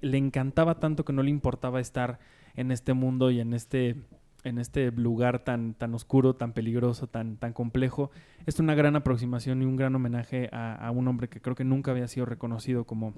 le 0.00 0.18
encantaba 0.18 0.80
tanto 0.80 1.04
que 1.04 1.12
no 1.12 1.22
le 1.22 1.30
importaba 1.30 1.80
estar 1.80 2.18
en 2.54 2.70
este 2.70 2.94
mundo 2.94 3.30
y 3.30 3.40
en 3.40 3.54
este 3.54 3.96
en 4.44 4.58
este 4.58 4.90
lugar 4.90 5.44
tan, 5.44 5.74
tan 5.74 5.94
oscuro, 5.94 6.34
tan 6.34 6.52
peligroso, 6.52 7.06
tan, 7.06 7.36
tan 7.36 7.52
complejo. 7.52 8.10
Es 8.46 8.58
una 8.58 8.74
gran 8.74 8.96
aproximación 8.96 9.62
y 9.62 9.64
un 9.64 9.76
gran 9.76 9.94
homenaje 9.94 10.48
a, 10.52 10.90
un 10.90 11.08
hombre 11.08 11.28
que 11.28 11.40
creo 11.40 11.54
que 11.54 11.64
nunca 11.64 11.90
había 11.90 12.08
sido 12.08 12.26
reconocido 12.26 12.84
como, 12.84 13.14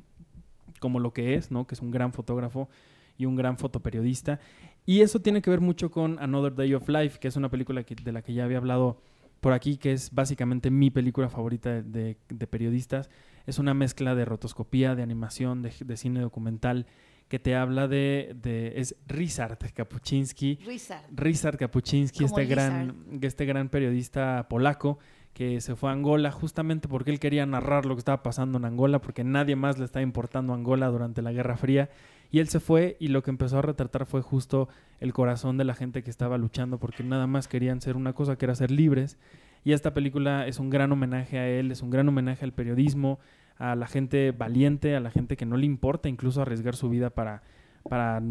como 0.81 1.01
lo 1.01 1.13
que 1.13 1.35
es, 1.35 1.51
¿no? 1.51 1.67
Que 1.67 1.75
es 1.75 1.81
un 1.81 1.91
gran 1.91 2.13
fotógrafo 2.13 2.69
y 3.19 3.27
un 3.27 3.37
gran 3.37 3.57
fotoperiodista. 3.57 4.41
Y 4.85 5.01
eso 5.03 5.21
tiene 5.21 5.43
que 5.43 5.51
ver 5.51 5.61
mucho 5.61 5.91
con 5.91 6.19
Another 6.19 6.55
Day 6.55 6.75
of 6.75 6.89
Life, 6.89 7.19
que 7.21 7.29
es 7.29 7.37
una 7.37 7.51
película 7.51 7.83
de 7.83 8.13
la 8.13 8.23
que 8.23 8.35
ya 8.35 8.45
había 8.45 8.59
hablado 8.59 9.01
por 9.41 9.53
aquí, 9.53 9.77
que 9.77 9.93
es 9.93 10.13
básicamente 10.13 10.71
mi 10.71 10.91
película 10.91 11.29
favorita 11.29 11.83
de 11.83 12.17
periodistas. 12.51 13.11
Es 13.47 13.59
una 13.59 13.75
mezcla 13.75 14.15
de 14.15 14.25
rotoscopía, 14.25 14.95
de 14.95 15.03
animación, 15.03 15.63
de, 15.63 15.73
de 15.85 15.97
cine 15.97 16.21
documental, 16.21 16.87
que 17.29 17.39
te 17.39 17.57
habla 17.57 17.89
de... 17.89 18.37
de 18.43 18.75
es 18.81 18.97
Ryszard 19.07 19.57
Kapuczynski, 19.73 20.59
Rizard. 20.67 21.05
Ryszard 21.11 21.57
Kapuczynski, 21.57 22.25
este 22.25 22.45
gran, 22.45 23.19
este 23.23 23.47
gran 23.47 23.69
periodista 23.71 24.47
polaco 24.49 24.99
que 25.33 25.61
se 25.63 25.77
fue 25.77 25.91
a 25.91 25.95
Angola 25.95 26.31
justamente 26.31 26.89
porque 26.89 27.11
él 27.11 27.19
quería 27.19 27.47
narrar 27.47 27.87
lo 27.87 27.95
que 27.95 28.01
estaba 28.01 28.23
pasando 28.23 28.59
en 28.59 28.67
Angola, 28.67 29.01
porque 29.01 29.25
nadie 29.25 29.57
más 29.57 29.79
le 29.79 29.87
estaba 29.87 30.03
importando 30.03 30.53
Angola 30.53 30.89
durante 30.89 31.23
la 31.23 31.33
Guerra 31.33 31.57
Fría. 31.57 31.89
Y 32.31 32.41
él 32.41 32.49
se 32.49 32.61
fue 32.61 32.97
y 33.01 33.09
lo 33.09 33.23
que 33.23 33.31
empezó 33.31 33.59
a 33.59 33.63
retratar 33.63 34.07
fue 34.07 34.21
justo 34.21 34.69
el 35.01 35.13
corazón 35.13 35.57
de 35.57 35.65
la 35.65 35.75
gente 35.75 36.03
que 36.03 36.11
estaba 36.11 36.39
luchando 36.39 36.79
porque 36.79 37.03
nada 37.03 37.27
más 37.27 37.49
querían 37.49 37.81
ser 37.81 37.97
una 37.97 38.13
cosa 38.13 38.37
que 38.37 38.45
era 38.45 38.55
ser 38.55 38.71
libres. 38.71 39.19
Y 39.65 39.73
esta 39.73 39.95
película 39.95 40.47
es 40.47 40.59
un 40.59 40.71
gran 40.71 40.91
homenaje 40.93 41.39
a 41.39 41.49
él, 41.49 41.71
es 41.71 41.83
un 41.83 41.91
gran 41.91 42.09
homenaje 42.09 42.45
al 42.45 42.53
periodismo, 42.53 43.21
a 43.57 43.77
la 43.77 43.87
gente 43.87 44.33
valiente, 44.33 44.97
a 44.97 45.01
la 45.01 45.11
gente 45.11 45.37
que 45.37 45.47
no 45.47 45.57
le 45.57 45.67
importa 45.67 46.09
incluso 46.09 46.43
arriesgar 46.43 46.75
su 46.75 46.89
vida 46.89 47.11
para, 47.11 47.43
para 47.89 48.23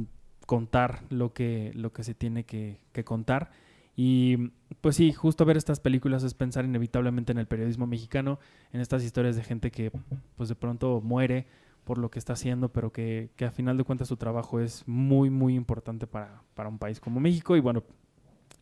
contar 0.45 1.03
lo 1.09 1.33
que, 1.33 1.71
lo 1.73 1.93
que 1.93 2.03
se 2.03 2.13
tiene 2.13 2.43
que, 2.43 2.79
que 2.91 3.03
contar. 3.03 3.51
Y 3.95 4.51
pues 4.81 4.95
sí, 4.95 5.13
justo 5.13 5.45
ver 5.45 5.57
estas 5.57 5.79
películas 5.79 6.23
es 6.23 6.33
pensar 6.33 6.65
inevitablemente 6.65 7.31
en 7.31 7.37
el 7.37 7.47
periodismo 7.47 7.87
mexicano, 7.87 8.39
en 8.73 8.81
estas 8.81 9.03
historias 9.03 9.35
de 9.35 9.43
gente 9.43 9.71
que 9.71 9.91
pues 10.35 10.49
de 10.49 10.55
pronto 10.55 11.01
muere 11.01 11.47
por 11.83 11.97
lo 11.97 12.09
que 12.11 12.19
está 12.19 12.33
haciendo, 12.33 12.69
pero 12.69 12.91
que, 12.91 13.31
que 13.35 13.45
a 13.45 13.51
final 13.51 13.77
de 13.77 13.83
cuentas 13.83 14.07
su 14.07 14.17
trabajo 14.17 14.59
es 14.59 14.87
muy, 14.87 15.29
muy 15.29 15.55
importante 15.55 16.07
para, 16.07 16.41
para 16.53 16.69
un 16.69 16.77
país 16.77 16.99
como 16.99 17.19
México. 17.19 17.55
Y 17.55 17.59
bueno, 17.59 17.83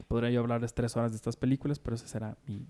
podría 0.08 0.30
yo 0.32 0.39
hablarles 0.41 0.74
tres 0.74 0.95
horas 0.97 1.12
de 1.12 1.18
estas 1.18 1.36
películas, 1.36 1.80
pero 1.80 1.95
ese 1.95 2.08
será 2.08 2.38
mi, 2.47 2.58
mi 2.58 2.66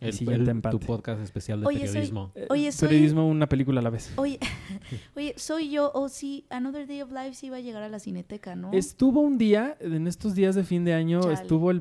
El, 0.00 0.12
siguiente 0.12 0.42
el- 0.44 0.48
empate. 0.50 0.78
tu 0.78 0.84
podcast 0.84 1.22
especial 1.22 1.60
de 1.60 1.66
Oye, 1.66 1.80
periodismo. 1.80 2.32
Eh, 2.34 2.46
Oye, 2.50 2.72
soy- 2.72 2.88
Periodismo, 2.88 3.28
una 3.28 3.48
película 3.48 3.80
a 3.80 3.82
la 3.82 3.90
vez. 3.90 4.12
Oye, 4.16 4.38
oye, 5.16 5.34
soy 5.36 5.70
yo, 5.70 5.90
o 5.94 6.08
sí, 6.08 6.46
Another 6.50 6.86
Day 6.86 7.02
of 7.02 7.10
Life 7.12 7.34
sí 7.34 7.46
iba 7.46 7.56
a 7.56 7.60
llegar 7.60 7.82
a 7.82 7.88
la 7.88 7.98
cineteca, 7.98 8.56
¿no? 8.56 8.72
Estuvo 8.72 9.20
un 9.20 9.38
día, 9.38 9.76
en 9.80 10.06
estos 10.06 10.34
días 10.34 10.54
de 10.54 10.64
fin 10.64 10.84
de 10.84 10.94
año, 10.94 11.20
Chale. 11.22 11.34
estuvo 11.34 11.70
el 11.70 11.80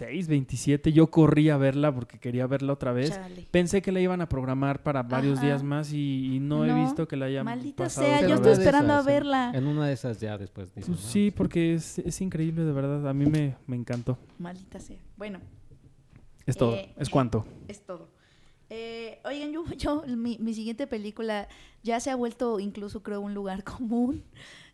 26, 0.00 0.28
27. 0.28 0.92
Yo 0.92 1.06
corrí 1.08 1.50
a 1.50 1.56
verla 1.56 1.94
porque 1.94 2.18
quería 2.18 2.46
verla 2.46 2.72
otra 2.72 2.92
vez. 2.92 3.10
Chale. 3.10 3.46
Pensé 3.50 3.80
que 3.80 3.92
la 3.92 4.00
iban 4.00 4.20
a 4.20 4.28
programar 4.28 4.82
para 4.82 5.02
varios 5.04 5.38
Ajá. 5.38 5.46
días 5.46 5.62
más 5.62 5.92
y, 5.92 6.34
y 6.36 6.40
no, 6.40 6.64
he 6.64 6.68
No, 6.68 6.82
visto 6.84 7.06
que 7.06 7.16
la 7.16 7.26
hayan 7.26 7.44
Maldita 7.44 7.84
pasado 7.84 8.06
sea, 8.06 8.26
yo 8.26 8.34
estoy 8.34 8.52
esperando 8.52 8.92
a 8.92 8.96
esas, 8.96 9.06
en- 9.06 9.12
verla. 9.14 9.52
En, 9.54 9.66
una 9.66 9.86
de 9.86 9.92
esas 9.92 10.20
ya 10.20 10.36
después 10.36 10.74
dices, 10.74 10.88
Pues 10.88 11.00
¿no? 11.00 11.06
sí, 11.10 11.30
porque 11.30 11.74
es, 11.74 11.98
es 12.00 12.20
increíble, 12.20 12.64
de 12.64 12.72
verdad. 12.72 13.08
A 13.08 13.14
mí 13.14 13.26
me, 13.26 13.54
me 13.66 13.76
encantó. 13.76 14.18
Maldita 14.38 14.80
sea. 14.80 14.98
Bueno, 15.16 15.38
Es 16.46 16.56
todo. 16.56 16.74
Eh, 16.74 16.92
es 16.98 17.08
cuanto. 17.08 17.46
es 17.68 17.80
todo. 17.84 18.08
Eh, 18.70 19.20
oigan, 19.24 19.52
yo, 19.52 19.64
yo 19.76 20.02
mi, 20.16 20.38
mi 20.40 20.54
siguiente 20.54 20.86
película 20.88 21.46
ya 21.84 22.00
se 22.00 22.10
ha 22.10 22.16
vuelto 22.16 22.58
incluso 22.58 23.02
creo 23.02 23.20
un 23.20 23.32
lugar 23.34 23.62
común. 23.64 24.24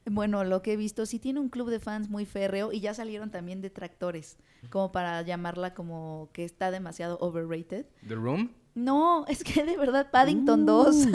Bueno, 0.06 0.44
lo 0.44 0.62
que 0.62 0.72
he 0.72 0.76
visto, 0.76 1.04
sí 1.06 1.18
tiene 1.18 1.40
un 1.40 1.50
club 1.50 1.68
de 1.70 1.78
fans 1.78 2.08
muy 2.08 2.24
férreo 2.24 2.72
y 2.72 2.80
ya 2.80 2.94
salieron 2.94 3.30
también 3.30 3.60
detractores, 3.60 4.38
como 4.70 4.92
para 4.92 5.20
llamarla 5.22 5.74
como 5.74 6.30
que 6.32 6.44
está 6.44 6.70
demasiado 6.70 7.18
overrated. 7.20 7.86
The 8.08 8.14
Room. 8.14 8.50
No, 8.74 9.26
es 9.26 9.44
que 9.44 9.64
de 9.64 9.76
verdad 9.76 10.10
Paddington 10.10 10.66
2. 10.66 10.96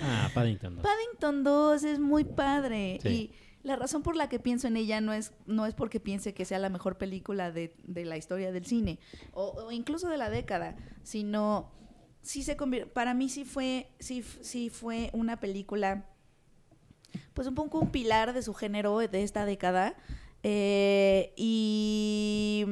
Ah, 0.00 0.30
Paddington 0.32 0.76
2. 0.76 0.84
Paddington 0.84 1.42
2 1.42 1.82
es 1.82 1.98
muy 1.98 2.22
padre. 2.22 3.00
Sí. 3.02 3.08
Y 3.08 3.32
la 3.62 3.76
razón 3.76 4.02
por 4.02 4.16
la 4.16 4.28
que 4.28 4.38
pienso 4.38 4.68
en 4.68 4.76
ella 4.76 5.00
no 5.00 5.12
es, 5.12 5.32
no 5.46 5.66
es 5.66 5.74
porque 5.74 6.00
piense 6.00 6.34
que 6.34 6.44
sea 6.44 6.58
la 6.58 6.68
mejor 6.68 6.98
película 6.98 7.50
de, 7.50 7.74
de 7.84 8.04
la 8.04 8.16
historia 8.16 8.52
del 8.52 8.64
cine, 8.64 8.98
o, 9.32 9.50
o 9.50 9.72
incluso 9.72 10.08
de 10.08 10.16
la 10.16 10.30
década, 10.30 10.76
sino 11.02 11.72
sí 12.22 12.42
se 12.42 12.56
para 12.92 13.14
mí 13.14 13.28
sí 13.28 13.44
fue, 13.44 13.90
sí, 13.98 14.22
sí 14.22 14.70
fue 14.70 15.10
una 15.12 15.40
película, 15.40 16.06
pues 17.34 17.46
un 17.48 17.54
poco 17.54 17.78
un 17.80 17.90
pilar 17.90 18.32
de 18.32 18.42
su 18.42 18.54
género 18.54 18.98
de 18.98 19.22
esta 19.22 19.44
década. 19.44 19.96
eh, 20.42 21.32
y, 21.36 22.64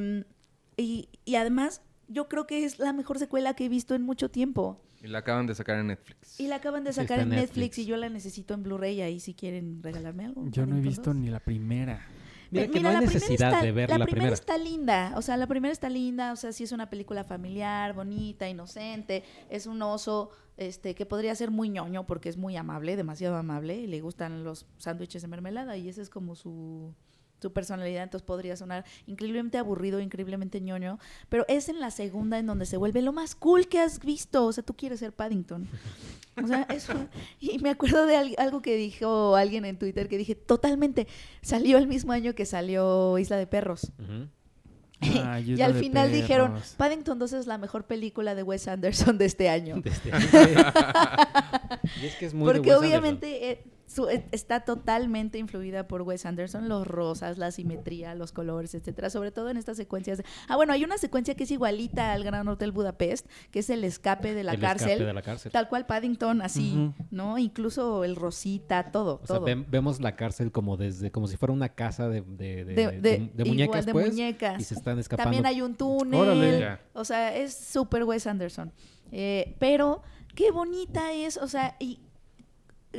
y, 0.77 1.09
y 1.25 1.35
además, 1.37 1.83
yo 2.09 2.29
creo 2.29 2.47
que 2.47 2.65
es 2.65 2.79
la 2.79 2.93
mejor 2.93 3.19
secuela 3.19 3.55
que 3.55 3.67
he 3.67 3.69
visto 3.69 3.95
en 3.95 4.03
mucho 4.03 4.31
tiempo. 4.31 4.81
Y 5.03 5.09
la 5.09 5.19
acaban 5.19 5.47
de 5.47 5.55
sacar 5.55 5.79
en 5.79 5.89
Netflix. 5.89 6.41
Y 6.41 6.49
la 6.49 6.57
acaban 6.57 6.83
de 6.85 6.93
sacar 6.93 7.21
en 7.21 7.29
Netflix. 7.29 7.49
Netflix. 7.57 7.79
y 7.79 7.87
yo 7.87 7.97
la 7.97 8.09
necesito 8.09 8.55
en 8.55 8.63
Blu-ray 8.63 9.03
ahí 9.03 9.21
si 9.21 9.35
quieren 9.35 9.83
regalarme 9.83 10.25
algo. 10.25 10.45
Yo 10.49 10.67
no 10.67 10.77
he 10.77 10.81
visto 10.81 11.11
2. 11.13 11.17
ni 11.17 11.29
la 11.29 11.41
primera. 11.41 12.07
Mira, 12.51 12.69
que 12.69 12.81
no 12.81 12.89
hay 12.89 12.95
la 12.95 13.01
primera 13.01 13.15
necesidad 13.21 13.53
está- 13.53 13.65
de 13.65 13.73
ver 13.73 13.89
la, 13.91 13.99
la 13.99 14.05
primera. 14.07 14.33
está 14.35 14.57
linda, 14.59 15.13
o 15.17 15.23
sea, 15.23 15.37
la 15.37 15.47
primera 15.47 15.73
está 15.73 15.89
linda, 15.89 16.33
o 16.33 16.37
sea, 16.37 16.53
sí 16.53 16.65
es 16.65 16.73
una 16.73 16.89
película 16.89 17.25
familiar, 17.25 17.93
bonita, 17.95 18.49
inocente, 18.49 19.25
es 19.51 19.67
un 19.67 19.83
oso 19.83 20.31
este 20.57 20.95
que 20.95 21.05
podría 21.07 21.35
ser 21.35 21.51
muy 21.51 21.69
ñoño 21.69 22.07
porque 22.07 22.29
es 22.29 22.37
muy 22.37 22.57
amable, 22.57 22.97
demasiado 22.97 23.37
amable 23.37 23.77
y 23.77 23.87
le 23.87 24.01
gustan 24.01 24.43
los 24.45 24.67
sándwiches 24.79 25.23
de 25.23 25.29
mermelada 25.29 25.77
y 25.77 25.89
esa 25.89 26.01
es 26.03 26.09
como 26.09 26.35
su 26.35 26.95
su 27.41 27.53
personalidad, 27.53 28.03
entonces 28.03 28.27
podría 28.27 28.57
sonar 28.57 28.85
increíblemente 29.07 29.59
aburrido, 29.59 30.01
increíblemente 30.01 30.61
ñoño, 30.61 30.99
pero 31.29 31.45
es 31.49 31.69
en 31.69 31.81
la 31.81 31.91
segunda 31.91 32.39
en 32.39 32.47
donde 32.47 32.67
se 32.67 32.77
vuelve 32.77 33.03
lo 33.03 33.13
más 33.13 33.35
cool 33.35 33.69
que 33.69 33.79
has 33.81 34.01
visto, 34.01 34.47
o 34.47 34.53
sea, 34.53 34.65
tú 34.65 34.75
quieres 34.75 35.01
ser 35.01 35.13
Paddington. 35.13 35.69
O 36.43 36.47
sea, 36.47 36.63
eso, 36.71 36.93
y 37.41 37.59
me 37.59 37.71
acuerdo 37.71 38.07
de 38.07 38.17
al- 38.17 38.35
algo 38.39 38.63
que 38.63 38.77
dijo 38.77 39.37
alguien 39.37 39.65
en 39.65 39.79
Twitter 39.79 40.09
que 40.09 40.19
dije, 40.19 40.35
totalmente, 40.35 41.07
salió 41.43 41.79
el 41.79 41.87
mismo 41.87 42.13
año 42.13 42.35
que 42.35 42.47
salió 42.47 43.19
Isla 43.19 43.37
de 43.37 43.47
Perros. 43.47 43.93
Ay, 45.01 45.55
y 45.59 45.61
al 45.63 45.75
final 45.75 46.11
dijeron. 46.11 46.55
Paddington 46.79 47.19
2 47.19 47.33
es 47.35 47.47
la 47.47 47.59
mejor 47.59 47.85
película 47.85 48.35
de 48.35 48.43
Wes 48.43 48.67
Anderson 48.67 49.19
de 49.19 49.27
este 49.27 49.49
año. 49.51 49.77
De 49.83 49.91
este- 49.91 50.11
y 52.03 52.07
es 52.07 52.15
que 52.17 52.27
es 52.27 52.35
muy 52.35 52.47
de 52.49 52.53
Porque 52.55 52.71
Wes 52.71 52.79
obviamente 52.79 53.51
eh, 53.51 53.65
su- 53.97 54.09
eh, 54.09 54.27
está 54.31 54.61
totalmente 54.61 55.39
influida 55.39 55.89
por 55.89 56.03
Wes 56.03 56.27
Anderson, 56.27 56.69
los 56.69 56.87
rosas, 56.87 57.39
la 57.39 57.51
simetría, 57.51 58.15
los 58.15 58.31
colores, 58.31 58.75
etcétera, 58.75 59.11
sobre 59.11 59.33
todo 59.33 59.49
en 59.51 59.57
estas 59.57 59.77
secuencias. 59.77 60.19
de- 60.19 60.25
Ah, 60.49 60.57
bueno, 60.57 60.73
hay 60.73 60.85
una 60.85 60.99
secuencia 60.99 61.35
que 61.35 61.45
es 61.45 61.51
igualita 61.51 62.13
al 62.13 62.23
Gran 62.23 62.47
Hotel 62.47 62.71
Budapest, 62.73 63.27
que 63.51 63.61
es 63.61 63.71
el 63.71 63.83
escape 63.85 64.35
de 64.35 64.45
la 64.45 64.53
el 64.53 64.59
escape 64.63 64.79
cárcel. 64.81 64.99
de 65.07 65.13
la 65.15 65.23
cárcel. 65.23 65.51
Tal 65.53 65.69
cual 65.69 65.87
Paddington, 65.87 66.43
así. 66.43 66.93
¿no? 67.11 67.39
Incluso 67.39 68.05
el 68.05 68.15
rosita, 68.17 68.93
todo, 68.93 69.21
O 69.23 69.27
sea, 69.27 69.37
todo. 69.37 69.47
ven- 69.47 69.67
vemos 69.71 70.01
la 70.01 70.15
cárcel 70.15 70.53
como 70.53 70.77
desde 70.77 71.11
como 71.11 71.27
si 71.27 71.37
fuera 71.37 71.53
una 71.53 71.71
casa 71.71 72.09
de, 72.09 72.21
de, 72.21 72.65
de, 72.65 72.75
de, 72.75 72.75
de- 72.75 73.01
de- 73.01 73.01
de 73.01 73.19
igual 73.37 73.49
muñecas, 73.49 73.87
de 73.87 73.93
pues, 73.93 74.09
muñecas. 74.09 74.61
y 74.61 74.65
se 74.65 74.75
están 74.75 74.99
escapando. 74.99 75.25
También 75.33 75.47
hay 75.47 75.63
un 75.63 75.75
túnel. 75.75 76.21
Órale. 76.21 76.61
Ya. 76.61 76.81
O 76.93 77.05
sea, 77.05 77.35
es 77.35 77.55
súper 77.57 78.05
Wes 78.05 78.27
Anderson. 78.27 78.73
Eh, 79.13 79.55
pero 79.59 80.03
qué 80.35 80.51
bonita 80.51 81.13
es, 81.13 81.37
o 81.37 81.49
sea, 81.49 81.77
y 81.79 82.01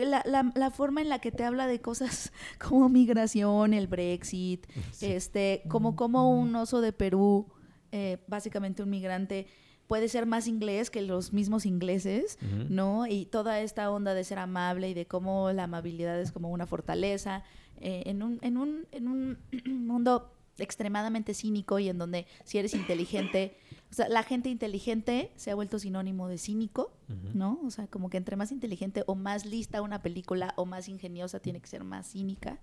la, 0.05 0.21
la- 0.25 0.51
la 0.55 0.71
forma 0.71 1.01
en 1.01 1.09
la 1.09 1.19
que 1.19 1.31
te 1.31 1.43
habla 1.43 1.67
de 1.67 1.79
cosas 1.81 2.31
como 2.59 2.89
migración, 2.89 3.73
el 3.73 3.87
Brexit, 3.87 4.65
Sí. 4.91 5.07
este, 5.07 5.63
como, 5.67 5.95
como 5.95 6.29
un 6.39 6.55
oso 6.55 6.81
de 6.81 6.93
Perú, 6.93 7.47
eh, 7.91 8.17
básicamente 8.27 8.83
un 8.83 8.89
migrante, 8.89 9.47
puede 9.87 10.09
ser 10.09 10.25
más 10.25 10.47
inglés 10.47 10.89
que 10.89 11.01
los 11.01 11.31
mismos 11.31 11.65
ingleses. 11.65 12.37
¿no? 12.69 13.07
Y 13.07 13.25
toda 13.25 13.61
esta 13.61 13.89
onda 13.89 14.13
de 14.13 14.23
ser 14.25 14.37
amable 14.39 14.89
y 14.89 14.93
de 14.93 15.05
cómo 15.05 15.51
la 15.53 15.63
amabilidad 15.63 16.19
es 16.19 16.31
como 16.33 16.49
una 16.49 16.65
fortaleza 16.67 17.43
eh, 17.79 18.03
en, 18.07 18.21
un, 18.23 18.39
en, 18.41 18.57
un, 18.57 18.85
en 18.91 19.07
un 19.07 19.37
mundo 19.87 20.33
extremadamente 20.57 21.33
cínico 21.33 21.79
y 21.79 21.87
en 21.87 21.97
donde 21.99 22.25
si 22.43 22.57
eres 22.57 22.73
inteligente, 22.73 23.55
o 23.89 23.93
sea, 23.93 24.09
la 24.09 24.23
gente 24.23 24.49
inteligente 24.49 25.31
se 25.35 25.51
ha 25.51 25.55
vuelto 25.55 25.79
sinónimo 25.79 26.27
de 26.27 26.37
cínico. 26.37 26.91
¿no? 27.33 27.59
O 27.65 27.71
sea, 27.71 27.87
como 27.87 28.09
que 28.09 28.17
entre 28.17 28.35
más 28.35 28.51
inteligente 28.51 29.03
o 29.07 29.15
más 29.15 29.45
lista 29.45 29.81
una 29.81 30.01
película 30.01 30.53
o 30.57 30.65
más 30.65 30.89
ingeniosa 30.89 31.39
tiene 31.39 31.61
que 31.61 31.67
ser 31.67 31.83
más 31.85 32.11
cínica. 32.11 32.59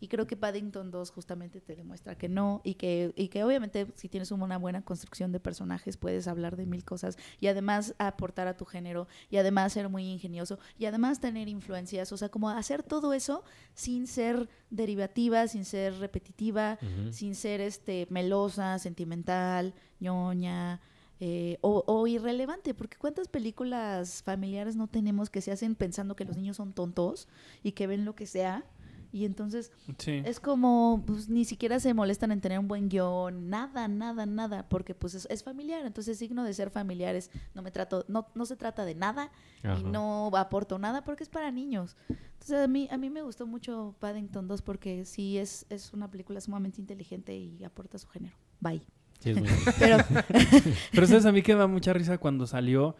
Y 0.00 0.08
creo 0.08 0.26
que 0.26 0.36
Paddington 0.36 0.90
2 0.90 1.10
justamente 1.10 1.60
te 1.60 1.74
demuestra 1.74 2.16
que 2.16 2.28
no 2.28 2.60
y 2.64 2.74
que, 2.74 3.12
y 3.16 3.28
que 3.28 3.44
obviamente 3.44 3.86
si 3.94 4.08
tienes 4.08 4.30
una 4.30 4.58
buena 4.58 4.82
construcción 4.82 5.32
de 5.32 5.40
personajes 5.40 5.96
puedes 5.96 6.28
hablar 6.28 6.56
de 6.56 6.66
mil 6.66 6.84
cosas 6.84 7.16
y 7.40 7.48
además 7.48 7.94
aportar 7.98 8.46
a 8.48 8.56
tu 8.56 8.64
género 8.64 9.08
y 9.30 9.38
además 9.38 9.72
ser 9.72 9.88
muy 9.88 10.04
ingenioso 10.04 10.58
y 10.78 10.86
además 10.86 11.20
tener 11.20 11.48
influencias, 11.48 12.12
o 12.12 12.16
sea, 12.16 12.28
como 12.28 12.50
hacer 12.50 12.82
todo 12.82 13.12
eso 13.12 13.42
sin 13.74 14.06
ser 14.06 14.48
derivativa, 14.70 15.48
sin 15.48 15.64
ser 15.64 15.98
repetitiva, 15.98 16.78
sin 17.10 17.34
ser 17.34 17.60
este 17.60 18.06
melosa, 18.10 18.78
sentimental, 18.78 19.74
ñoña. 20.00 20.80
eh, 21.20 21.58
o, 21.62 21.82
o 21.86 22.06
irrelevante, 22.06 22.74
porque 22.74 22.96
cuántas 22.96 23.26
películas 23.26 24.22
familiares 24.22 24.76
no 24.76 24.86
tenemos 24.86 25.30
que 25.30 25.40
se 25.40 25.50
hacen 25.50 25.74
pensando 25.74 26.14
que 26.14 26.24
los 26.24 26.36
niños 26.36 26.58
son 26.58 26.72
tontos 26.72 27.26
y 27.64 27.72
que 27.72 27.88
ven 27.88 28.04
lo 28.04 28.14
que 28.14 28.24
sea 28.26 28.64
y 29.12 29.24
entonces 29.24 29.72
Sí. 29.98 30.22
es 30.24 30.40
como, 30.40 31.02
pues 31.06 31.28
ni 31.28 31.44
siquiera 31.44 31.80
se 31.80 31.94
molestan 31.94 32.30
en 32.32 32.40
tener 32.40 32.58
un 32.58 32.68
buen 32.68 32.88
guion, 32.88 33.48
nada, 33.50 33.88
nada, 33.88 34.26
nada, 34.26 34.68
porque 34.68 34.94
pues 34.94 35.14
es, 35.14 35.26
es 35.30 35.42
familiar, 35.42 35.84
entonces 35.86 36.18
signo 36.18 36.44
de 36.44 36.52
ser 36.54 36.70
familiares, 36.70 37.30
no 37.54 37.62
me 37.62 37.70
trato, 37.70 38.04
no, 38.08 38.26
no 38.34 38.44
se 38.46 38.56
trata 38.56 38.84
de 38.84 38.94
nada 38.94 39.30
Ajá. 39.62 39.78
y 39.80 39.84
no 39.84 40.30
aporto 40.36 40.78
nada 40.78 41.04
porque 41.04 41.22
es 41.24 41.28
para 41.28 41.50
niños. 41.50 41.96
Entonces 42.08 42.64
a 42.64 42.68
mí, 42.68 42.88
a 42.90 42.96
mí 42.98 43.10
me 43.10 43.22
gustó 43.22 43.46
mucho 43.46 43.94
Paddington 43.98 44.46
2 44.48 44.62
porque 44.62 45.04
sí 45.04 45.38
es, 45.38 45.66
es 45.70 45.92
una 45.92 46.10
película 46.10 46.40
sumamente 46.40 46.80
inteligente 46.80 47.36
y 47.36 47.62
aporta 47.64 47.98
su 47.98 48.08
género. 48.08 48.36
Bye. 48.60 48.82
Sí, 49.20 49.30
es 49.30 49.40
muy- 49.40 49.48
Pero 49.80 49.96
Pero 50.92 51.06
sabes, 51.06 51.26
a 51.26 51.32
mí 51.32 51.42
que 51.42 51.54
me 51.54 51.60
da 51.60 51.66
mucha 51.66 51.92
risa 51.92 52.18
cuando 52.18 52.46
salió 52.46 52.94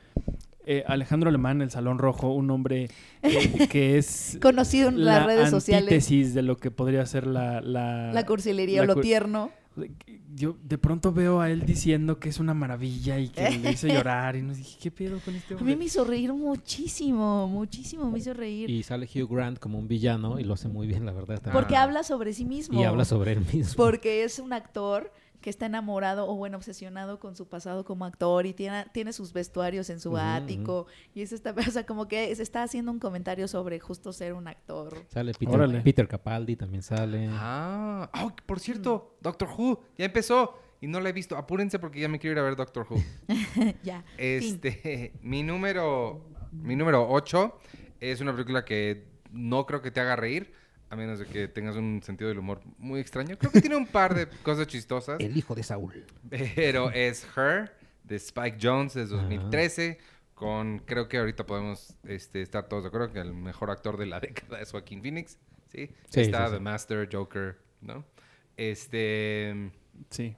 eh, 0.71 0.85
Alejandro 0.87 1.29
Alemán, 1.31 1.63
el 1.63 1.71
Salón 1.71 1.99
Rojo, 1.99 2.33
un 2.35 2.51
hombre 2.51 2.89
eh, 3.23 3.67
que 3.71 3.99
es 3.99 4.39
conocido 4.43 4.89
en 4.91 5.05
las 5.05 5.21
la 5.23 5.27
redes 5.27 5.51
sociales, 5.51 5.85
antítesis 5.89 6.35
de 6.35 6.43
lo 6.43 6.57
que 6.59 6.71
podría 6.71 7.05
ser 7.07 7.27
la... 7.27 7.61
La, 7.61 8.13
la 8.13 8.27
cursilería 8.27 8.83
o 8.83 8.85
lo 8.85 8.97
cur- 8.97 9.03
tierno. 9.03 9.51
Yo 10.35 10.57
de 10.65 10.77
pronto 10.77 11.13
veo 11.13 11.41
a 11.41 11.51
él 11.51 11.65
diciendo 11.65 12.19
que 12.19 12.29
es 12.29 12.41
una 12.41 12.53
maravilla 12.53 13.19
y 13.21 13.29
que 13.29 13.49
le 13.51 13.71
hizo 13.73 13.87
llorar 13.87 14.35
y 14.35 14.43
nos 14.43 14.57
dije, 14.59 14.77
¿qué 14.83 14.91
pedo 14.91 15.21
con 15.25 15.35
este 15.37 15.55
A 15.55 15.57
hombre? 15.57 15.73
mí 15.75 15.79
me 15.79 15.85
hizo 15.87 16.05
reír 16.05 16.33
muchísimo, 16.33 17.47
muchísimo, 17.49 18.11
me 18.11 18.19
hizo 18.19 18.35
reír. 18.35 18.69
y 18.71 18.83
sale 18.83 19.07
Hugh 19.13 19.29
Grant 19.33 19.59
como 19.59 19.79
un 19.79 19.89
villano 19.89 20.39
y 20.39 20.45
lo 20.45 20.55
hace 20.55 20.69
muy 20.69 20.87
bien, 20.87 21.07
la 21.07 21.13
verdad. 21.13 21.37
también. 21.37 21.53
Porque 21.53 21.77
Ah. 21.77 21.85
habla 21.85 22.03
sobre 22.03 22.33
sí 22.33 22.45
mismo. 22.45 22.81
Y 22.81 22.85
habla 22.85 23.05
sobre 23.05 23.33
él 23.33 23.41
mismo. 23.53 23.75
Porque 23.77 24.25
es 24.25 24.39
un 24.39 24.53
actor 24.53 25.13
que 25.41 25.51
está 25.51 25.67
enamorado 25.67 26.29
o 26.29 26.35
bueno, 26.35 26.57
obsesionado 26.57 27.19
con 27.19 27.37
su 27.37 27.49
pasado 27.49 27.85
como 27.85 28.05
actor 28.05 28.47
y 28.47 28.55
tiene, 28.55 28.87
tiene 28.93 29.13
sus 29.13 29.33
vestuarios 29.33 29.89
en 29.91 30.01
su 30.01 30.17
ático. 30.17 30.87
Y 31.15 31.23
es 31.23 31.33
esta, 31.33 31.55
o 31.57 31.71
sea, 31.71 31.87
como 31.87 32.09
que 32.09 32.35
se 32.35 32.43
está 32.43 32.63
haciendo 32.63 32.91
un 32.91 32.99
comentario 32.99 33.49
sobre 33.49 33.79
justo 33.79 34.13
ser 34.13 34.35
un 34.35 34.49
actor. 34.49 35.05
Sale 35.09 35.33
Peter, 35.35 35.55
Órale. 35.55 35.81
Peter 35.81 36.09
Capaldi 36.09 36.57
también 36.57 36.83
sale. 36.83 37.29
Ah, 37.31 38.11
ah, 38.13 38.35
por 38.47 38.61
cierto, 38.61 39.17
Doctor 39.21 39.49
Who, 39.57 39.81
ya 39.97 40.05
empezó 40.05 40.59
y 40.81 40.87
no 40.87 41.01
la 41.01 41.11
he 41.11 41.13
visto. 41.13 41.37
Apúrense 41.37 41.79
porque 41.79 42.01
ya 42.01 42.09
me 42.09 42.19
quiero 42.19 42.35
ir 42.35 42.39
a 42.41 42.43
ver 42.43 42.57
Doctor 42.57 42.87
Who. 42.89 43.03
ya. 43.83 44.05
Este, 44.17 45.13
mi 45.23 45.43
número, 45.43 46.25
mi 46.53 46.77
número 46.77 47.09
8 47.09 47.59
es 48.01 48.21
una 48.21 48.33
película 48.33 48.65
que 48.65 49.07
no 49.33 49.67
creo 49.67 49.83
que 49.83 49.91
te 49.91 50.01
haga 50.01 50.17
reír, 50.17 50.53
a 50.91 50.97
menos 50.97 51.19
de 51.19 51.27
que 51.27 51.49
tengas 51.49 51.77
un 51.77 52.03
sentido 52.03 52.29
del 52.29 52.39
humor 52.39 52.61
muy 52.79 53.01
extraño. 53.01 53.37
Creo 53.39 53.53
que 53.53 53.61
tiene 53.61 53.77
un 53.77 53.87
par 53.87 54.15
de 54.15 54.27
cosas 54.43 54.67
chistosas, 54.67 55.21
El 55.21 55.37
hijo 55.37 55.55
de 55.55 55.63
Saúl. 55.63 56.05
pero 56.55 56.91
es 56.91 57.27
Her, 57.37 57.73
de 58.05 58.17
Spike 58.17 58.59
Jones, 58.61 58.95
de 58.95 59.07
2013, 59.07 59.99
con, 60.35 60.79
creo 60.81 61.09
que 61.09 61.19
ahorita 61.19 61.45
podemos 61.47 61.95
este, 62.05 62.41
estar 62.43 62.69
todos 62.69 62.85
de 62.85 62.89
acuerdo 62.89 63.13
que 63.13 63.19
el 63.21 63.35
mejor 63.35 63.71
actor 63.71 63.97
de 63.99 64.07
la 64.07 64.21
década 64.21 64.61
es 64.61 64.71
Joaquín 64.71 65.03
Phoenix, 65.03 65.39
¿sí? 65.67 65.91
Sí, 66.11 66.21
Está 66.21 66.47
sí, 66.47 66.51
sí. 66.53 66.55
The 66.57 66.61
Master, 66.61 67.09
Joker, 67.13 67.59
¿no? 67.81 68.05
Este... 68.57 69.71
Sí. 70.11 70.37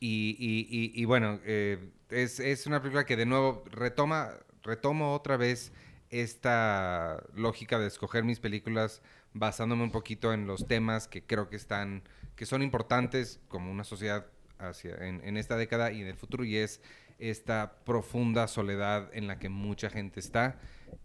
Y, 0.00 0.36
y- 0.38 0.66
y- 0.68 1.00
y 1.00 1.04
bueno, 1.06 1.38
eh, 1.44 1.90
es, 2.10 2.40
es 2.40 2.66
una 2.66 2.80
película 2.80 3.04
que 3.06 3.16
de 3.16 3.24
nuevo 3.26 3.64
retoma, 3.70 4.30
retomo 4.62 5.14
otra 5.14 5.36
vez 5.36 5.72
esta 6.10 7.22
lógica 7.34 7.78
de 7.78 7.86
escoger 7.86 8.24
mis 8.24 8.38
películas 8.40 9.02
basándome 9.34 9.82
un 9.82 9.90
poquito 9.90 10.32
en 10.32 10.46
los 10.46 10.66
temas 10.66 11.08
que 11.08 11.22
creo 11.22 11.50
que 11.50 11.56
están, 11.56 12.02
que 12.36 12.46
son 12.46 12.62
importantes 12.62 13.40
como 13.48 13.70
una 13.70 13.84
sociedad 13.84 14.26
hacia, 14.58 14.94
en, 15.06 15.36
esta 15.36 15.56
década 15.56 15.92
y 15.92 16.00
en 16.00 16.06
el 16.06 16.16
futuro, 16.16 16.44
y 16.44 16.56
es 16.56 16.80
esta 17.18 17.76
profunda 17.84 18.48
soledad 18.48 19.10
en 19.12 19.26
la 19.26 19.38
que 19.38 19.48
mucha 19.48 19.90
gente 19.90 20.20
está 20.20 20.58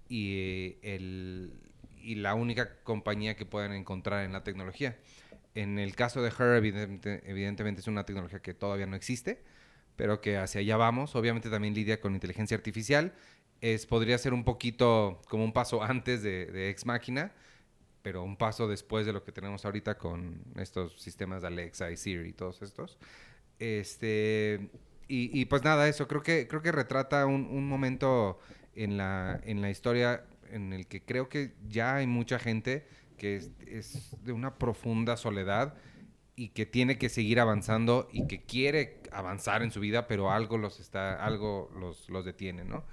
y, 0.07 0.35
eh, 0.37 0.79
el, 0.95 1.53
y 2.01 2.15
la 2.15 2.35
única 2.35 2.81
compañía 2.83 3.35
que 3.35 3.45
pueden 3.45 3.73
encontrar 3.73 4.23
en 4.23 4.31
la 4.31 4.43
tecnología. 4.43 4.97
En 5.55 5.79
el 5.79 5.95
caso 5.95 6.21
de 6.21 6.29
Her, 6.29 6.55
evidente- 6.55 7.21
evidentemente 7.25 7.81
es 7.81 7.87
una 7.87 8.05
tecnología 8.05 8.39
que 8.39 8.53
todavía 8.53 8.85
no 8.85 8.95
existe, 8.95 9.41
pero 9.95 10.21
que 10.21 10.37
hacia 10.37 10.61
allá 10.61 10.77
vamos. 10.77 11.15
Obviamente 11.15 11.49
también 11.49 11.73
lidia 11.73 11.99
con 11.99 12.13
inteligencia 12.13 12.55
artificial. 12.55 13.13
Es, 13.59 13.85
podría 13.85 14.17
ser 14.17 14.33
un 14.33 14.43
poquito 14.43 15.21
como 15.27 15.43
un 15.43 15.51
paso 15.51 15.83
antes 15.83 16.21
de, 16.23 16.45
de 16.45 16.69
Ex 16.69 16.85
Máquina, 16.85 17.33
pero 18.01 18.23
un 18.23 18.37
paso 18.37 18.67
después 18.67 19.05
de 19.05 19.13
lo 19.13 19.23
que 19.23 19.31
tenemos 19.31 19.65
ahorita 19.65 19.97
con 19.97 20.41
estos 20.55 21.01
sistemas 21.01 21.41
de 21.41 21.47
Alexa 21.47 21.91
y 21.91 21.97
Siri 21.97 22.29
y 22.29 22.33
todos 22.33 22.61
estos. 22.61 22.97
Este, 23.59 24.69
y, 25.07 25.39
y 25.39 25.45
pues 25.45 25.63
nada, 25.63 25.87
eso 25.87 26.07
creo 26.07 26.23
que, 26.23 26.47
creo 26.47 26.61
que 26.61 26.71
retrata 26.71 27.25
un, 27.25 27.45
un 27.45 27.67
momento 27.67 28.39
en 28.75 28.97
la, 28.97 29.39
en 29.43 29.61
la 29.61 29.69
historia 29.69 30.23
en 30.51 30.73
el 30.73 30.87
que 30.87 31.01
creo 31.03 31.29
que 31.29 31.53
ya 31.67 31.95
hay 31.97 32.07
mucha 32.07 32.39
gente 32.39 32.87
que 33.17 33.35
es, 33.35 33.51
es 33.67 34.15
de 34.23 34.31
una 34.31 34.57
profunda 34.57 35.17
soledad 35.17 35.75
y 36.35 36.49
que 36.49 36.65
tiene 36.65 36.97
que 36.97 37.09
seguir 37.09 37.39
avanzando 37.39 38.07
y 38.13 38.25
que 38.27 38.43
quiere 38.43 39.01
avanzar 39.11 39.61
en 39.61 39.71
su 39.71 39.81
vida, 39.81 40.07
pero 40.07 40.31
algo 40.31 40.57
los 40.57 40.79
está, 40.79 41.23
algo 41.23 41.69
los, 41.77 42.07
los 42.09 42.23
detiene, 42.23 42.63
¿no? 42.63 42.85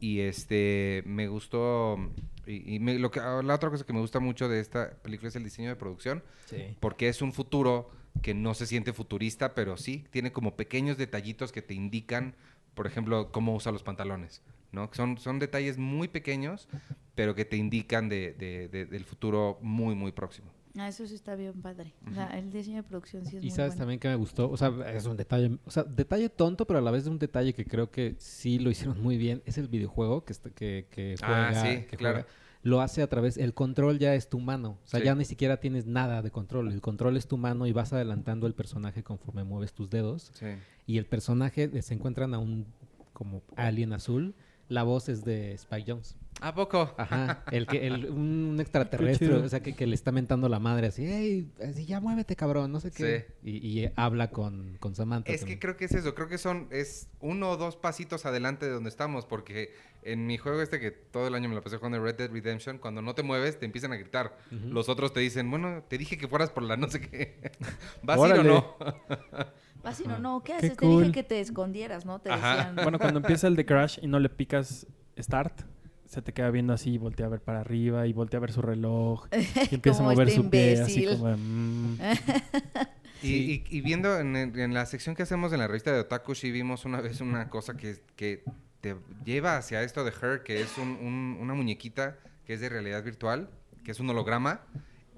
Y 0.00 0.20
este, 0.20 1.02
me 1.04 1.28
gustó 1.28 1.98
Y, 2.46 2.76
y 2.76 2.78
me- 2.80 2.98
lo 2.98 3.10
que, 3.10 3.20
ah, 3.20 3.40
la 3.42 3.54
otra 3.54 3.70
cosa 3.70 3.84
que 3.84 3.92
me 3.92 4.00
gusta 4.00 4.20
mucho 4.20 4.48
de 4.48 4.60
esta 4.60 4.90
película 5.02 5.28
es 5.28 5.36
el 5.36 5.44
diseño 5.44 5.68
de 5.68 5.76
producción, 5.76 6.22
Sí. 6.46 6.76
porque 6.80 7.08
es 7.08 7.20
un 7.22 7.32
futuro 7.32 7.90
que 8.22 8.34
no 8.34 8.54
se 8.54 8.66
siente 8.66 8.92
futurista, 8.92 9.54
pero 9.54 9.76
sí 9.76 10.04
tiene 10.10 10.32
como 10.32 10.56
pequeños 10.56 10.96
detallitos 10.96 11.52
que 11.52 11.60
te 11.62 11.74
indican, 11.74 12.34
por 12.74 12.86
ejemplo, 12.86 13.30
cómo 13.32 13.54
usa 13.54 13.72
los 13.72 13.82
pantalones, 13.82 14.42
¿no? 14.72 14.88
Son, 14.92 15.18
son 15.18 15.38
detalles 15.38 15.76
muy 15.76 16.08
pequeños, 16.08 16.68
pero 17.14 17.34
que 17.34 17.44
te 17.44 17.56
indican 17.56 18.08
de, 18.08 18.32
de- 18.34 18.68
de- 18.68 18.86
del 18.86 19.04
futuro 19.04 19.58
muy, 19.60 19.94
muy 19.94 20.12
próximo. 20.12 20.50
Ah, 20.78 20.88
eso 20.88 21.06
sí 21.06 21.14
está 21.14 21.34
bien 21.36 21.54
padre. 21.62 21.94
O 22.10 22.14
sea, 22.14 22.26
el 22.38 22.50
diseño 22.50 22.76
de 22.76 22.82
producción 22.82 23.24
sí 23.24 23.36
es 23.36 23.42
Y 23.42 23.46
muy 23.46 23.50
sabes 23.56 23.70
bueno. 23.72 23.78
también 23.80 24.00
que 24.00 24.08
me 24.08 24.16
gustó, 24.16 24.50
o 24.50 24.56
sea, 24.56 24.72
es 24.94 25.06
un 25.06 25.16
detalle, 25.16 25.58
o 25.64 25.70
sea, 25.70 25.84
detalle 25.84 26.28
tonto, 26.28 26.66
pero 26.66 26.78
a 26.78 26.82
la 26.82 26.90
vez 26.90 27.02
es 27.04 27.08
un 27.08 27.18
detalle 27.18 27.54
que 27.54 27.64
creo 27.64 27.90
que 27.90 28.14
sí 28.18 28.58
lo 28.58 28.70
hicieron 28.70 29.00
muy 29.02 29.16
bien, 29.16 29.42
es 29.46 29.56
el 29.58 29.68
videojuego 29.68 30.24
que, 30.24 30.32
está- 30.32 30.50
que, 30.50 30.86
que 30.90 31.14
Ah, 31.22 31.50
juega, 31.52 31.62
sí, 31.62 31.86
que 31.86 31.96
claro. 31.96 32.14
juega. 32.18 32.28
Lo 32.62 32.80
hace 32.80 33.00
a 33.00 33.06
través, 33.08 33.36
el 33.38 33.54
control 33.54 33.98
ya 34.00 34.14
es 34.16 34.28
tu 34.28 34.40
mano, 34.40 34.78
o 34.84 34.86
sea, 34.86 34.98
Sí. 35.00 35.06
ya 35.06 35.14
ni 35.14 35.24
siquiera 35.24 35.58
tienes 35.58 35.86
nada 35.86 36.20
de 36.20 36.30
control, 36.32 36.72
el 36.72 36.80
control 36.80 37.16
es 37.16 37.28
tu 37.28 37.36
mano 37.36 37.66
y 37.66 37.72
vas 37.72 37.92
adelantando 37.92 38.46
el 38.48 38.54
personaje 38.54 39.02
conforme 39.04 39.44
mueves 39.44 39.72
tus 39.72 39.88
dedos 39.88 40.32
Sí. 40.34 40.46
y 40.86 40.98
el 40.98 41.06
personaje 41.06 41.70
eh, 41.72 41.80
se 41.82 41.94
encuentran 41.94 42.34
a 42.34 42.38
un 42.38 42.66
como 43.12 43.42
alien 43.56 43.92
azul, 43.92 44.34
la 44.68 44.82
voz 44.82 45.08
es 45.08 45.24
de 45.24 45.52
Spike 45.54 45.90
Jones. 45.90 46.16
¿A 46.40 46.54
poco? 46.54 46.94
Ajá, 46.98 47.44
el 47.50 47.66
que 47.66 47.86
el, 47.86 48.06
un 48.10 48.58
extraterrestre, 48.60 49.32
o 49.34 49.48
sea, 49.48 49.60
que, 49.60 49.74
que 49.74 49.86
le 49.86 49.94
está 49.94 50.12
mentando 50.12 50.48
la 50.48 50.58
madre 50.58 50.88
así, 50.88 51.06
hey, 51.06 51.50
así, 51.66 51.86
ya 51.86 52.00
muévete, 52.00 52.36
cabrón, 52.36 52.72
no 52.72 52.80
sé 52.80 52.90
qué. 52.90 53.26
Sí. 53.42 53.50
Y, 53.50 53.80
y 53.80 53.92
habla 53.96 54.30
con, 54.30 54.76
con 54.78 54.94
Samantha. 54.94 55.32
Es 55.32 55.44
que 55.44 55.58
creo 55.58 55.76
que 55.76 55.86
es 55.86 55.92
eso, 55.92 56.14
creo 56.14 56.28
que 56.28 56.36
son, 56.36 56.68
es 56.70 57.08
uno 57.20 57.50
o 57.50 57.56
dos 57.56 57.76
pasitos 57.76 58.26
adelante 58.26 58.66
de 58.66 58.72
donde 58.72 58.90
estamos, 58.90 59.24
porque 59.24 59.72
en 60.02 60.26
mi 60.26 60.38
juego 60.38 60.62
este 60.62 60.78
que 60.78 60.90
todo 60.92 61.26
el 61.26 61.34
año 61.34 61.48
me 61.48 61.54
lo 61.54 61.62
pasé 61.62 61.78
jugando 61.78 62.02
Red 62.02 62.16
Dead 62.16 62.30
Redemption, 62.30 62.78
cuando 62.78 63.02
no 63.02 63.14
te 63.14 63.22
mueves 63.22 63.58
te 63.58 63.64
empiezan 63.66 63.92
a 63.92 63.96
gritar. 63.96 64.38
Los 64.50 64.88
otros 64.88 65.12
te 65.12 65.20
dicen, 65.20 65.50
bueno, 65.50 65.82
te 65.88 65.98
dije 65.98 66.16
que 66.16 66.28
fueras 66.28 66.50
por 66.50 66.62
la 66.62 66.76
no 66.76 66.88
sé 66.88 67.00
qué. 67.00 67.50
¿Vas 68.02 68.20
a 68.20 68.28
ir 68.28 68.40
o 68.40 68.44
no? 68.44 68.76
Vas 69.86 70.00
y 70.00 70.08
no, 70.08 70.18
no, 70.18 70.42
¿qué 70.42 70.52
Qué 70.52 70.58
haces? 70.66 70.76
Te 70.76 70.86
dije 70.86 71.12
que 71.12 71.22
te 71.22 71.40
escondieras, 71.40 72.04
¿no? 72.04 72.18
Te 72.18 72.30
Ajá. 72.30 72.56
decían. 72.56 72.76
Bueno, 72.76 72.98
cuando 72.98 73.20
empieza 73.20 73.46
el 73.46 73.56
de 73.56 73.64
Crash 73.64 73.98
y 74.02 74.08
no 74.08 74.18
le 74.18 74.28
picas 74.28 74.86
Start, 75.18 75.62
se 76.06 76.20
te 76.22 76.32
queda 76.32 76.50
viendo 76.50 76.72
así, 76.72 76.98
voltea 76.98 77.26
a 77.26 77.28
ver 77.28 77.40
para 77.40 77.60
arriba 77.60 78.06
y 78.06 78.12
voltea 78.12 78.38
a 78.38 78.40
ver 78.40 78.52
su 78.52 78.62
reloj 78.62 79.26
y 79.70 79.74
empieza 79.76 80.00
a 80.00 80.02
mover 80.10 80.28
este 80.28 80.42
su 80.42 80.50
pie 80.50 80.80
así 80.82 81.04
como 81.06 81.28
de, 81.28 81.36
mm. 81.36 81.98
Y, 83.22 83.28
y- 83.34 83.64
y 83.70 83.80
viendo 83.80 84.18
en 84.20 84.74
la 84.74 84.84
sección 84.86 85.14
que 85.16 85.22
hacemos 85.22 85.52
en 85.52 85.58
la 85.58 85.66
revista 85.66 85.90
de 85.90 86.00
Otaku, 86.00 86.34
sí 86.34 86.50
vimos 86.50 86.84
una 86.84 87.00
vez 87.00 87.20
una 87.22 87.48
cosa 87.48 87.74
que, 87.76 87.96
que 88.14 88.44
te 88.82 88.94
lleva 89.24 89.56
hacia 89.56 89.82
esto 89.82 90.04
de 90.04 90.12
Her, 90.20 90.42
que 90.42 90.60
es 90.60 90.76
un- 90.78 90.90
un- 91.00 91.38
una 91.40 91.54
muñequita 91.54 92.18
que 92.44 92.52
es 92.54 92.60
de 92.60 92.68
realidad 92.68 93.02
virtual, 93.02 93.48
que 93.84 93.90
es 93.92 94.00
un 94.00 94.10
holograma, 94.10 94.60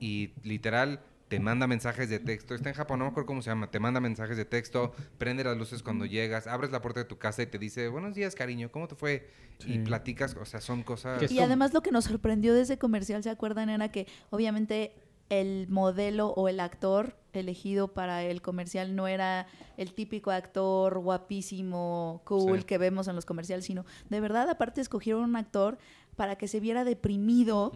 y 0.00 0.30
literal 0.44 1.00
te 1.28 1.40
manda 1.40 1.66
mensajes 1.66 2.08
de 2.08 2.18
texto. 2.18 2.54
Está 2.54 2.70
en 2.70 2.74
Japón, 2.74 2.98
no 2.98 3.04
me 3.04 3.10
acuerdo 3.10 3.26
cómo 3.26 3.42
se 3.42 3.50
llama. 3.50 3.70
Te 3.70 3.78
manda 3.80 4.00
mensajes 4.00 4.36
de 4.36 4.44
texto, 4.44 4.92
prende 5.18 5.44
las 5.44 5.56
luces 5.56 5.82
cuando 5.82 6.06
llegas, 6.06 6.46
abres 6.46 6.70
la 6.70 6.80
puerta 6.80 7.00
de 7.00 7.06
tu 7.06 7.18
casa 7.18 7.42
y 7.42 7.46
te 7.46 7.58
dice, 7.58 7.88
buenos 7.88 8.14
días, 8.14 8.34
cariño, 8.34 8.70
¿cómo 8.72 8.88
te 8.88 8.94
fue? 8.94 9.28
Y 9.66 9.78
platicas, 9.80 10.34
o 10.36 10.44
sea, 10.44 10.60
son 10.60 10.82
cosas... 10.82 11.30
Y 11.30 11.40
además 11.40 11.74
lo 11.74 11.82
que 11.82 11.90
nos 11.90 12.04
sorprendió 12.04 12.54
de 12.54 12.62
ese 12.62 12.78
comercial, 12.78 13.22
¿se 13.22 13.30
acuerdan? 13.30 13.68
Era 13.68 13.90
que 13.90 14.06
obviamente 14.30 14.94
el 15.28 15.66
modelo 15.68 16.28
o 16.28 16.48
el 16.48 16.58
actor 16.60 17.14
elegido 17.34 17.88
para 17.92 18.22
el 18.22 18.40
comercial 18.40 18.96
no 18.96 19.06
era 19.06 19.46
el 19.76 19.92
típico 19.92 20.30
actor 20.30 20.98
guapísimo, 20.98 22.22
cool 22.24 22.60
Sí. 22.60 22.64
que 22.64 22.78
vemos 22.78 23.08
en 23.08 23.14
los 23.14 23.26
comerciales, 23.26 23.66
sino 23.66 23.84
de 24.08 24.20
verdad 24.20 24.48
aparte 24.48 24.80
escogieron 24.80 25.24
un 25.24 25.36
actor 25.36 25.76
para 26.16 26.36
que 26.36 26.48
se 26.48 26.60
viera 26.60 26.84
deprimido 26.84 27.72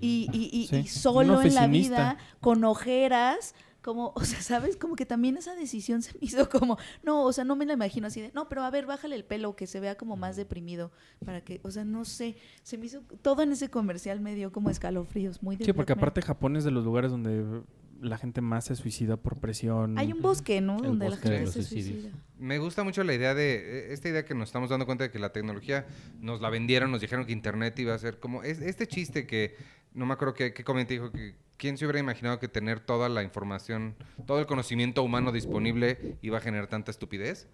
y, 0.00 0.28
y- 0.32 0.50
y- 0.52 0.66
Sí, 0.66 0.76
y 0.76 0.86
solo 0.88 1.42
en 1.42 1.54
la 1.54 1.66
vida, 1.66 2.18
con 2.40 2.64
ojeras, 2.64 3.54
como, 3.82 4.12
o 4.14 4.24
sea, 4.24 4.40
¿sabes? 4.40 4.76
Como 4.76 4.94
que 4.94 5.04
también 5.06 5.36
esa 5.36 5.54
decisión 5.56 6.02
se 6.02 6.12
me 6.12 6.18
hizo 6.22 6.48
como, 6.48 6.78
no, 7.02 7.24
o 7.24 7.32
sea, 7.32 7.42
no 7.44 7.56
me 7.56 7.66
la 7.66 7.72
imagino 7.72 8.06
así 8.06 8.20
de, 8.20 8.30
no, 8.34 8.48
pero 8.48 8.62
a 8.62 8.70
ver, 8.70 8.86
bájale 8.86 9.16
el 9.16 9.24
pelo, 9.24 9.56
que 9.56 9.66
se 9.66 9.80
vea 9.80 9.96
como 9.96 10.16
más 10.16 10.36
deprimido, 10.36 10.92
para 11.24 11.40
que, 11.42 11.60
o 11.64 11.70
sea, 11.70 11.84
no 11.84 12.04
sé, 12.04 12.36
se 12.62 12.78
me 12.78 12.86
hizo, 12.86 13.00
todo 13.22 13.42
en 13.42 13.50
ese 13.52 13.70
comercial 13.70 14.20
me 14.20 14.34
dio 14.36 14.52
como 14.52 14.70
escalofríos, 14.70 15.42
muy 15.42 15.56
de 15.56 15.64
Sí, 15.64 15.72
porque 15.72 15.92
aparte 15.94 16.22
Japón 16.22 16.56
es 16.56 16.62
de 16.64 16.70
los 16.70 16.84
lugares 16.84 17.10
donde 17.10 17.62
la 18.00 18.18
gente 18.18 18.40
más 18.40 18.64
se 18.64 18.74
suicida 18.74 19.16
por 19.16 19.38
presión. 19.38 19.96
Hay 19.96 20.12
un 20.12 20.22
bosque, 20.22 20.60
¿no? 20.60 20.76
El 20.78 20.82
Donde 20.86 21.04
la 21.04 21.10
bosque 21.12 21.28
gente 21.28 21.46
se 21.52 21.62
suicidios. 21.62 22.02
suicida. 22.02 22.18
Me 22.36 22.58
gusta 22.58 22.82
mucho 22.82 23.04
la 23.04 23.14
idea 23.14 23.32
de, 23.32 23.54
eh, 23.54 23.92
esta 23.92 24.08
idea 24.08 24.24
que 24.24 24.34
nos 24.34 24.48
estamos 24.48 24.70
dando 24.70 24.86
cuenta 24.86 25.04
de 25.04 25.12
que 25.12 25.20
la 25.20 25.32
tecnología 25.32 25.86
nos 26.20 26.40
la 26.40 26.50
vendieron, 26.50 26.90
nos 26.90 27.00
dijeron 27.00 27.26
que 27.26 27.32
Internet 27.32 27.78
iba 27.78 27.94
a 27.94 27.98
ser 27.98 28.18
como, 28.18 28.42
es, 28.42 28.60
este 28.60 28.88
chiste 28.88 29.24
que, 29.26 29.54
no 29.94 30.06
me 30.06 30.14
acuerdo 30.14 30.34
qué, 30.34 30.52
qué 30.52 30.64
comenté, 30.64 30.94
dijo 30.94 31.10
que, 31.12 31.34
¿quién 31.56 31.76
se 31.78 31.84
hubiera 31.84 31.98
imaginado 32.00 32.38
que 32.38 32.48
tener 32.48 32.80
toda 32.80 33.08
la 33.08 33.22
información, 33.22 33.94
todo 34.26 34.38
el 34.40 34.46
conocimiento 34.46 35.02
humano 35.02 35.32
disponible 35.32 36.16
iba 36.22 36.38
a 36.38 36.40
generar 36.40 36.66
tanta 36.68 36.90
estupidez? 36.90 37.48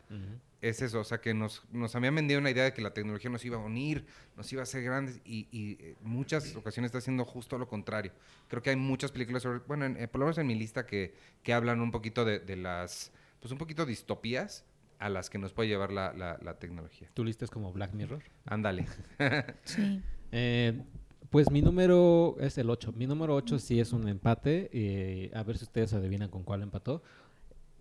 Es 0.61 0.83
eso, 0.83 0.99
o 1.01 1.05
sea, 1.05 1.21
que 1.21 1.35
nos, 1.35 1.63
nos 1.71 1.95
habían 1.95 2.17
vendido 2.17 2.41
una 2.41 2.51
idea 2.51 2.65
de 2.65 2.73
que 2.73 2.83
la 2.83 2.93
tecnología 2.93 3.31
nos 3.31 3.45
iba 3.45 3.57
a 3.57 3.61
unir, 3.61 4.05
nos 4.37 4.53
iba 4.53 4.61
a 4.61 4.65
hacer 4.65 4.83
grandes, 4.83 5.21
y, 5.25 5.47
y, 5.53 5.77
eh, 5.81 5.95
muchas 6.03 6.57
ocasiones 6.57 6.89
está 6.89 6.99
haciendo 6.99 7.25
justo 7.25 7.59
lo 7.59 7.69
contrario. 7.69 8.11
Creo 8.49 8.61
que 8.61 8.71
hay 8.71 8.77
muchas 8.77 9.13
películas 9.13 9.43
sobre, 9.45 9.61
bueno, 9.69 9.85
en- 9.85 9.97
eh, 9.97 10.09
por 10.09 10.19
lo 10.19 10.25
menos 10.27 10.37
en 10.39 10.49
mi 10.49 10.57
lista 10.57 10.85
que, 10.85 11.15
que 11.45 11.53
hablan 11.53 11.81
un 11.81 11.93
poquito 11.93 12.25
de, 12.25 12.41
de 12.41 12.57
las, 12.57 13.13
pues 13.39 13.53
un 13.53 13.59
poquito 13.59 13.87
distopías 13.87 14.65
a 14.99 15.09
las 15.09 15.31
que 15.31 15.39
nos 15.39 15.53
puede 15.53 15.69
llevar 15.69 15.93
la, 15.93 16.13
la- 16.13 16.41
la 16.43 16.59
tecnología. 16.59 17.09
Tu 17.15 17.25
lista 17.25 17.45
es 17.45 17.53
como 17.53 17.73
Black 17.73 17.93
Mirror. 17.93 18.23
Ándale. 18.47 18.87
Sí. 19.65 20.03
Eh, 20.33 20.83
pues 21.31 21.51
mi 21.51 21.63
número 21.63 22.37
es 22.41 22.59
el 22.59 22.71
8. 22.71 22.93
Mi 22.93 23.07
número 23.07 23.35
8 23.35 23.59
sí 23.59 23.81
es 23.81 23.93
un 23.93 24.09
empate. 24.09 24.71
eh, 24.73 25.31
a 25.35 25.43
ver 25.43 25.59
si 25.59 25.65
ustedes 25.65 25.93
adivinan 25.93 26.31
con 26.31 26.43
cuál 26.43 26.63
empató. 26.63 27.03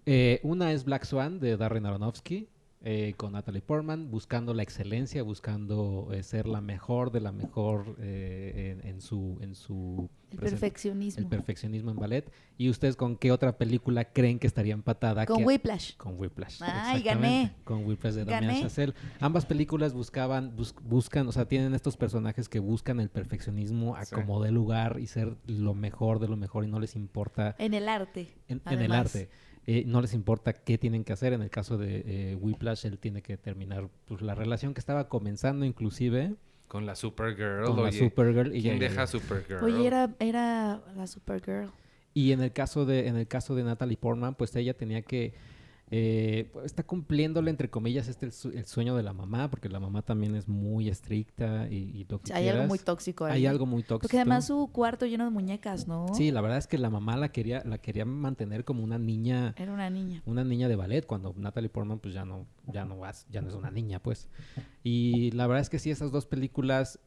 Eh, 0.06 0.40
una 0.44 0.72
es 0.72 0.86
Black 0.86 1.06
Swan 1.06 1.40
de 1.40 1.58
Darren 1.58 1.86
Aronofsky 1.86 2.48
eh, 2.82 3.14
con 3.18 3.34
Natalie 3.34 3.62
Portman, 3.62 4.10
buscando 4.10 4.54
la 4.54 4.64
excelencia, 4.64 5.24
buscando 5.24 6.10
ser 6.22 6.48
la 6.48 6.62
mejor 6.62 7.12
de 7.12 7.22
la 7.22 7.32
mejor 7.32 7.96
en 8.00 9.02
su 9.02 9.38
en 9.42 9.56
su 9.56 10.10
El 10.32 10.40
perfeccionismo. 10.40 11.22
el 11.22 11.28
perfeccionismo 11.28 11.92
en 11.92 11.98
ballet. 11.98 12.32
¿Y 12.58 12.70
ustedes 12.70 12.96
con 12.98 13.16
qué 13.16 13.32
otra 13.32 13.58
película 13.58 14.06
creen 14.06 14.40
que 14.40 14.48
estaría 14.48 14.74
empatada? 14.74 15.26
Con 15.26 15.38
que- 15.38 15.46
Whiplash. 15.46 15.96
con 15.96 16.20
Whiplash. 16.20 16.62
Ay, 16.62 17.02
gané. 17.02 17.54
Con 17.64 17.86
Whiplash 17.86 18.14
de 18.16 18.26
Damien 18.26 18.48
Gané. 18.52 18.62
Chazelle. 18.64 18.94
Ambas 19.20 19.46
películas 19.46 19.94
buscaban, 19.94 20.56
bus- 20.56 20.76
buscan, 20.84 21.28
o 21.28 21.32
sea, 21.32 21.48
tienen 21.48 21.74
estos 21.74 21.96
personajes 21.96 22.50
que 22.50 22.60
buscan 22.60 23.00
el 23.00 23.10
perfeccionismo 23.10 23.96
a 23.96 24.04
Sí. 24.06 24.14
como 24.16 24.44
de 24.44 24.52
lugar 24.52 25.00
y 25.00 25.08
ser 25.08 25.38
lo 25.48 25.74
mejor 25.74 26.20
de 26.20 26.28
lo 26.28 26.36
mejor 26.36 26.66
y 26.66 26.68
no 26.68 26.80
les 26.80 26.96
importa 26.96 27.56
En 27.58 27.74
el 27.74 27.88
arte. 27.88 28.28
en, 28.50 28.62
en 28.66 28.82
el 28.82 28.92
arte. 28.92 29.30
eh, 29.66 29.84
no 29.86 30.02
les 30.02 30.14
importa 30.14 30.54
qué 30.54 30.78
tienen 30.78 31.04
que 31.04 31.14
hacer. 31.14 31.34
En 31.34 31.42
el 31.42 31.50
caso 31.50 31.78
de 31.78 32.04
eh, 32.06 32.36
Whiplash, 32.36 32.86
él 32.86 33.00
tiene 33.00 33.22
que 33.22 33.38
terminar 33.38 33.90
pues, 34.06 34.22
la 34.22 34.34
relación 34.36 34.74
que 34.74 34.80
estaba 34.80 35.10
comenzando 35.10 35.66
inclusive 35.66 36.36
Con 36.68 36.86
la 36.86 36.96
Supergirl, 36.96 37.64
con 37.66 37.76
la 37.78 37.82
oye. 37.84 37.98
Supergirl. 38.00 38.56
Y, 38.56 38.62
¿Quién 38.62 38.80
ya- 38.80 38.90
deja 38.90 39.04
a 39.04 39.08
Supergirl? 39.08 39.64
Oye, 39.64 39.88
era, 39.88 40.10
era 40.20 40.82
la 40.96 41.08
Supergirl. 41.08 41.70
Y 42.14 42.32
en 42.32 42.42
el 42.42 42.52
caso 42.52 42.86
de, 42.86 43.08
en 43.08 43.16
el 43.16 43.28
caso 43.28 43.56
de 43.56 43.64
Natalie 43.64 43.96
Portman, 43.98 44.36
pues 44.36 44.56
ella 44.56 44.74
tenía 44.74 45.02
que 45.02 45.34
eh, 45.90 46.50
pues, 46.52 46.66
está 46.66 46.84
cumpliéndole 46.84 47.50
entre 47.50 47.70
comillas 47.70 48.08
este 48.10 48.26
el, 48.26 48.32
su- 48.34 48.50
el 48.50 48.66
sueño 48.66 48.96
de 48.96 49.04
la 49.04 49.14
mamá, 49.14 49.50
porque 49.50 49.70
la 49.70 49.80
mamá 49.80 50.02
también 50.02 50.36
es 50.36 50.48
muy 50.48 50.90
estricta 50.90 51.68
y, 51.70 51.76
y 51.76 52.06
lo 52.10 52.20
que 52.22 52.34
Hay 52.34 52.50
algo 52.50 52.66
muy 52.68 52.80
tóxico 52.80 53.24
ahí. 53.26 53.34
Hay 53.34 53.46
algo 53.46 53.66
muy 53.66 53.84
tóxico. 53.84 54.00
Porque 54.02 54.18
además 54.18 54.46
su 54.48 54.70
cuarto 54.74 55.06
lleno 55.06 55.24
de 55.24 55.30
muñecas, 55.32 55.88
¿no? 55.88 56.08
Sí, 56.14 56.32
la 56.32 56.42
verdad 56.42 56.58
es 56.58 56.68
que 56.68 56.78
la 56.78 56.90
mamá 56.90 57.16
la 57.16 57.30
quería, 57.32 57.64
la 57.66 57.78
quería 57.78 58.04
mantener 58.06 58.66
como 58.66 58.84
una 58.84 58.98
niña, 58.98 59.56
Era 59.58 59.72
una 59.72 59.90
niña. 59.90 60.22
una 60.26 60.44
niña 60.44 60.68
de 60.68 60.76
ballet, 60.76 61.06
cuando 61.06 61.34
Natalie 61.38 61.70
Portman 61.70 62.00
pues 62.00 62.14
ya 62.14 62.26
no, 62.26 62.46
ya 62.66 62.84
no, 62.84 62.98
vas- 63.00 63.26
ya 63.32 63.42
no 63.42 63.48
es 63.48 63.56
una 63.56 63.72
niña, 63.72 64.00
pues. 64.02 64.28
Y 64.84 65.32
la 65.32 65.48
verdad 65.48 65.62
es 65.62 65.70
que 65.70 65.80
sí, 65.80 65.90
esas 65.92 66.12
dos 66.12 66.26
películas, 66.26 67.00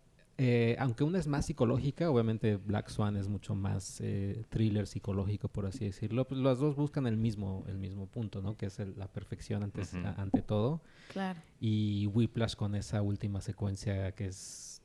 eh, 0.43 0.75
aunque 0.79 1.05
una 1.05 1.19
es 1.19 1.27
más 1.27 1.45
psicológica, 1.45 2.11
obviamente 2.11 2.57
Black 2.57 2.89
Swan 2.89 3.17
es 3.17 3.29
mucho 3.29 3.55
más 3.55 4.01
eh, 4.01 4.43
thriller 4.49 4.87
psicológico, 4.87 5.49
por 5.49 5.67
así 5.67 5.85
decirlo, 5.85 6.27
pues 6.27 6.41
las 6.41 6.59
dos 6.59 6.77
buscan 6.77 7.07
el 7.07 7.19
mismo, 7.19 7.63
el 7.69 7.77
mismo 7.77 8.07
punto, 8.07 8.41
¿no? 8.41 8.57
Que 8.57 8.67
es 8.67 8.79
el- 8.79 8.95
la 8.99 9.07
perfección 9.13 9.63
antes, 9.63 9.93
a- 9.95 10.15
ante 10.21 10.41
todo. 10.41 10.81
Claro. 11.13 11.39
Y 11.61 12.07
Whiplash 12.07 12.55
con 12.55 12.75
esa 12.75 13.03
última 13.03 13.43
secuencia 13.43 14.13
que 14.13 14.29
es 14.29 14.81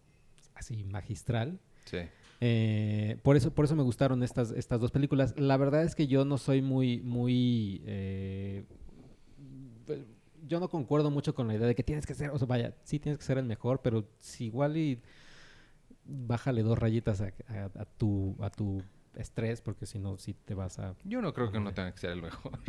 así 0.56 0.84
magistral. 0.84 1.58
Sí. 1.86 2.00
Eh, 2.42 3.18
por 3.24 3.38
eso, 3.38 3.54
por 3.54 3.64
eso 3.64 3.78
me 3.78 3.84
gustaron 3.84 4.24
estas, 4.24 4.52
estas 4.52 4.82
dos 4.82 4.92
películas. 4.92 5.34
La 5.38 5.56
verdad 5.56 5.84
es 5.84 5.96
que 5.96 6.08
yo 6.08 6.26
no 6.26 6.38
soy 6.38 6.62
muy, 6.62 7.00
muy 7.00 7.82
eh, 7.86 8.66
yo 10.48 10.60
no 10.60 10.70
concuerdo 10.70 11.10
mucho 11.12 11.34
con 11.34 11.48
la 11.48 11.56
idea 11.56 11.68
de 11.68 11.76
que 11.76 11.84
tienes 11.84 12.06
que 12.06 12.14
ser, 12.14 12.30
o 12.32 12.38
sea, 12.38 12.46
vaya, 12.48 12.76
sí 12.84 13.00
tienes 13.00 13.18
que 13.20 13.26
ser 13.26 13.38
el 13.38 13.46
mejor, 13.46 13.82
pero 13.82 14.06
si 14.20 14.46
igual 14.46 14.78
y 14.78 15.00
bájale 16.06 16.64
dos 16.64 16.78
rayitas 16.78 17.22
a, 17.22 17.34
a- 17.48 17.72
a 17.82 17.86
tu, 17.86 18.36
a 18.40 18.50
tu 18.50 18.82
estrés, 19.16 19.62
porque 19.62 19.86
si 19.86 19.98
no, 19.98 20.18
sí 20.18 20.34
te 20.34 20.54
vas 20.56 20.78
a... 20.80 20.94
Yo 21.06 21.22
no 21.22 21.34
creo 21.34 21.50
que 21.52 21.58
uno 21.58 21.74
tenga 21.74 21.92
que 21.94 22.00
ser 22.00 22.10
el 22.12 22.22
mejor. 22.22 22.60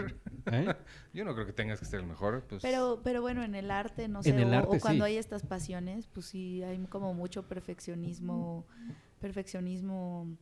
¿Eh? 0.46 0.74
Yo 1.12 1.24
no 1.24 1.34
creo 1.34 1.44
que 1.44 1.52
tengas 1.52 1.80
que 1.80 1.86
ser 1.86 2.00
el 2.00 2.06
mejor. 2.06 2.44
Pues, 2.48 2.62
Pero, 2.62 3.00
pero 3.02 3.20
bueno, 3.20 3.42
en 3.42 3.56
el 3.56 3.68
arte, 3.70 4.06
no 4.06 4.22
sé, 4.22 4.30
En 4.30 4.38
el 4.38 4.54
o, 4.54 4.58
arte, 4.58 4.76
o 4.76 4.80
cuando 4.80 5.04
sí. 5.06 5.10
hay 5.12 5.16
estas 5.16 5.42
pasiones, 5.44 6.06
pues 6.06 6.26
sí, 6.26 6.62
hay 6.62 6.78
como 6.86 7.14
mucho 7.14 7.48
perfeccionismo, 7.48 8.64
perfeccionismo. 9.20 10.36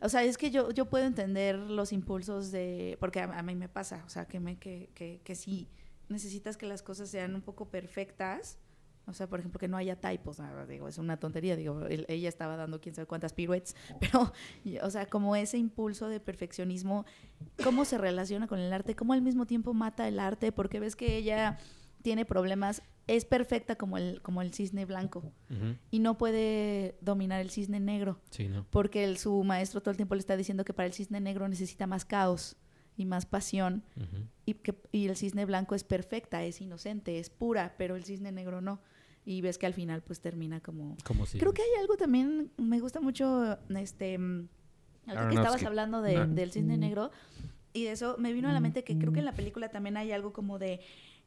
O 0.00 0.08
sea, 0.08 0.22
es 0.22 0.38
que 0.38 0.50
yo, 0.52 0.70
yo 0.70 0.86
puedo 0.86 1.04
entender 1.06 1.56
los 1.58 1.92
impulsos 1.92 2.52
de, 2.52 2.96
porque 3.00 3.18
a, 3.20 3.24
a 3.36 3.42
mí 3.42 3.56
me 3.56 3.68
pasa, 3.68 4.04
o 4.06 4.08
sea, 4.08 4.26
que, 4.26 4.38
me, 4.38 4.56
que, 4.58 4.90
que, 4.94 5.20
que 5.24 5.34
si 5.34 5.68
necesitas 6.08 6.56
que 6.56 6.66
las 6.66 6.82
cosas 6.82 7.08
sean 7.10 7.34
un 7.34 7.42
poco 7.42 7.68
perfectas, 7.68 8.58
o 9.08 9.12
sea, 9.14 9.26
por 9.26 9.38
ejemplo, 9.40 9.58
que 9.58 9.68
no 9.68 9.76
haya 9.76 9.96
typos, 10.00 10.38
ah, 10.40 10.66
digo, 10.66 10.86
es 10.88 10.98
una 10.98 11.16
tontería, 11.18 11.56
digo, 11.56 11.86
el- 11.86 12.04
ella 12.08 12.28
estaba 12.28 12.56
dando 12.56 12.80
quién 12.80 12.94
sabe 12.94 13.06
cuántas 13.06 13.32
piruetas, 13.32 13.74
pero, 14.00 14.32
y- 14.64 14.78
o 14.78 14.90
sea, 14.90 15.06
como 15.06 15.34
ese 15.36 15.58
impulso 15.58 16.08
de 16.08 16.20
perfeccionismo, 16.20 17.04
¿cómo 17.64 17.84
se 17.84 17.98
relaciona 17.98 18.46
con 18.46 18.58
el 18.58 18.72
arte? 18.72 18.94
¿Cómo 18.94 19.12
al 19.14 19.22
mismo 19.22 19.46
tiempo 19.46 19.74
mata 19.74 20.06
el 20.06 20.18
arte? 20.20 20.52
Porque 20.52 20.80
ves 20.80 20.94
que 20.96 21.16
ella 21.16 21.58
tiene 22.02 22.24
problemas, 22.24 22.82
es 23.08 23.24
perfecta 23.24 23.76
como 23.76 23.96
el, 23.98 24.20
como 24.22 24.40
el 24.42 24.52
cisne 24.52 24.84
blanco 24.84 25.32
y 25.90 25.98
no 25.98 26.16
puede 26.18 26.96
dominar 27.00 27.40
el 27.40 27.50
cisne 27.50 27.80
negro, 27.80 28.20
Sí, 28.30 28.48
¿no? 28.48 28.66
porque 28.70 29.02
el- 29.04 29.16
su 29.18 29.42
maestro 29.44 29.80
todo 29.80 29.90
el 29.90 29.96
tiempo 29.96 30.14
le 30.14 30.20
está 30.20 30.36
diciendo 30.36 30.64
que 30.64 30.74
para 30.74 30.86
el 30.86 30.92
cisne 30.92 31.18
negro 31.20 31.48
necesita 31.48 31.86
más 31.86 32.04
caos 32.04 32.56
y 32.96 33.04
más 33.06 33.26
pasión 33.26 33.82
y, 34.44 34.54
que, 34.54 34.74
y 34.92 35.08
el 35.08 35.16
cisne 35.16 35.44
blanco 35.44 35.74
es 35.74 35.84
perfecta, 35.84 36.42
es 36.44 36.60
inocente, 36.60 37.18
es 37.18 37.30
pura, 37.30 37.74
pero 37.78 37.96
el 37.96 38.04
cisne 38.04 38.30
negro 38.32 38.60
no. 38.60 38.80
Y 39.28 39.42
ves 39.42 39.58
que 39.58 39.66
al 39.66 39.74
final 39.74 40.00
pues 40.02 40.20
termina 40.22 40.60
como... 40.60 40.96
Como 41.04 41.26
si... 41.26 41.38
Creo 41.38 41.52
que 41.52 41.60
hay 41.60 41.80
algo 41.82 41.98
también, 41.98 42.50
me 42.56 42.80
gusta 42.80 42.98
mucho, 43.02 43.58
este, 43.76 44.16
mm, 44.16 44.48
que 45.06 45.34
estabas 45.34 45.62
hablando 45.64 46.00
de- 46.00 46.16
Ah. 46.16 46.26
del 46.26 46.50
cisne 46.50 46.78
negro, 46.78 47.10
y 47.74 47.84
de 47.84 47.92
eso 47.92 48.16
me 48.18 48.32
vino 48.32 48.48
a 48.48 48.52
la 48.54 48.60
mente 48.60 48.84
que 48.84 48.96
creo 48.96 49.12
que 49.12 49.18
en 49.18 49.26
la 49.26 49.34
película 49.34 49.68
también 49.68 49.98
hay 49.98 50.12
algo 50.12 50.32
como 50.32 50.58
de, 50.58 50.80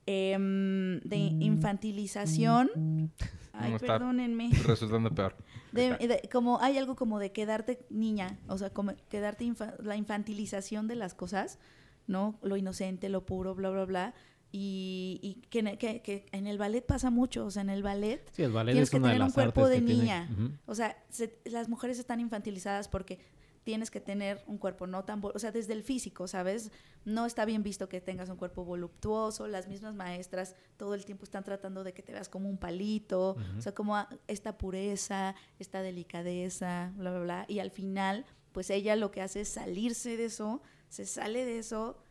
em, 0.07 0.99
de 1.01 1.15
infantilización. 1.39 3.11
Ay, 3.53 3.73
No, 3.73 3.77
perdónenme. 3.79 4.49
Resultando 4.65 5.11
peor. 5.13 5.35
De- 5.71 5.95
de- 5.97 6.27
como 6.31 6.59
hay 6.59 6.77
algo 6.79 6.95
como 6.95 7.19
de 7.19 7.31
quedarte 7.31 7.85
niña, 7.89 8.39
o 8.47 8.57
sea, 8.57 8.71
como 8.71 8.93
quedarte 9.09 9.45
infa- 9.45 9.77
la 9.79 9.95
infantilización 9.95 10.87
de 10.87 10.95
las 10.95 11.13
cosas, 11.13 11.59
¿no? 12.07 12.37
Lo 12.41 12.57
inocente, 12.57 13.07
lo 13.09 13.25
puro, 13.25 13.53
bla, 13.55 13.69
bla, 13.69 13.85
bla. 13.85 14.13
Y, 14.51 15.19
y 15.21 15.35
que, 15.49 15.59
en 15.59 15.67
el- 15.67 15.77
que- 15.77 16.01
que 16.01 16.25
en 16.31 16.45
el 16.47 16.57
ballet 16.57 16.85
pasa 16.85 17.09
mucho, 17.09 17.45
o 17.45 17.51
sea, 17.51 17.61
en 17.61 17.69
el 17.69 17.83
ballet 17.83 18.21
Sí, 18.33 18.43
el 18.43 18.51
ballet 18.51 18.73
tienes 18.73 18.87
es 18.87 18.91
que 18.91 18.97
una 18.97 19.07
de 19.07 19.13
tener 19.13 19.27
un 19.27 19.31
cuerpo 19.33 19.67
de 19.67 19.81
tiene- 19.81 19.93
niña. 20.01 20.29
O 20.65 20.75
sea, 20.75 20.97
se- 21.09 21.39
las 21.45 21.69
mujeres 21.69 21.99
están 21.99 22.19
infantilizadas 22.19 22.87
porque 22.89 23.19
tienes 23.63 23.91
que 23.91 24.01
tener 24.01 24.43
un 24.47 24.57
cuerpo 24.57 24.87
no 24.87 25.05
tan... 25.05 25.21
O 25.23 25.37
sea, 25.37 25.51
desde 25.51 25.73
el 25.73 25.83
físico, 25.83 26.27
¿sabes? 26.27 26.71
No 27.05 27.27
está 27.27 27.45
bien 27.45 27.61
visto 27.61 27.87
que 27.87 28.01
tengas 28.01 28.27
un 28.29 28.35
cuerpo 28.35 28.65
voluptuoso. 28.65 29.47
Las 29.47 29.67
mismas 29.67 29.93
maestras 29.93 30.55
todo 30.77 30.95
el 30.95 31.05
tiempo 31.05 31.25
están 31.25 31.43
tratando 31.43 31.83
de 31.83 31.93
que 31.93 32.01
te 32.01 32.11
veas 32.11 32.27
como 32.27 32.49
un 32.49 32.57
palito. 32.57 33.37
O 33.57 33.61
sea, 33.61 33.73
como 33.73 33.95
a- 33.95 34.09
esta 34.27 34.57
pureza, 34.57 35.35
esta 35.59 35.81
delicadeza, 35.83 36.91
bla, 36.97 37.11
bla, 37.11 37.19
bla. 37.21 37.45
Y 37.47 37.59
al 37.59 37.69
final, 37.71 38.25
pues 38.51 38.69
ella 38.71 38.95
lo 38.95 39.11
que 39.11 39.21
hace 39.21 39.41
es 39.41 39.49
salirse 39.49 40.17
de 40.17 40.25
eso, 40.25 40.61
se 40.89 41.05
sale 41.05 41.45
de 41.45 41.59
eso 41.59 42.03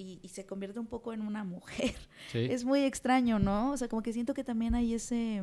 y, 0.00 0.18
y 0.22 0.28
se 0.28 0.46
convierte 0.46 0.78
un 0.80 0.86
poco 0.86 1.12
en 1.12 1.20
una 1.20 1.44
mujer. 1.44 1.94
Sí. 2.32 2.38
Es 2.50 2.64
muy 2.64 2.80
extraño, 2.80 3.38
¿no? 3.38 3.72
O 3.72 3.76
sea, 3.76 3.88
como 3.88 4.02
que 4.02 4.12
siento 4.12 4.32
que 4.34 4.44
también 4.44 4.74
hay 4.74 4.94
ese... 4.94 5.42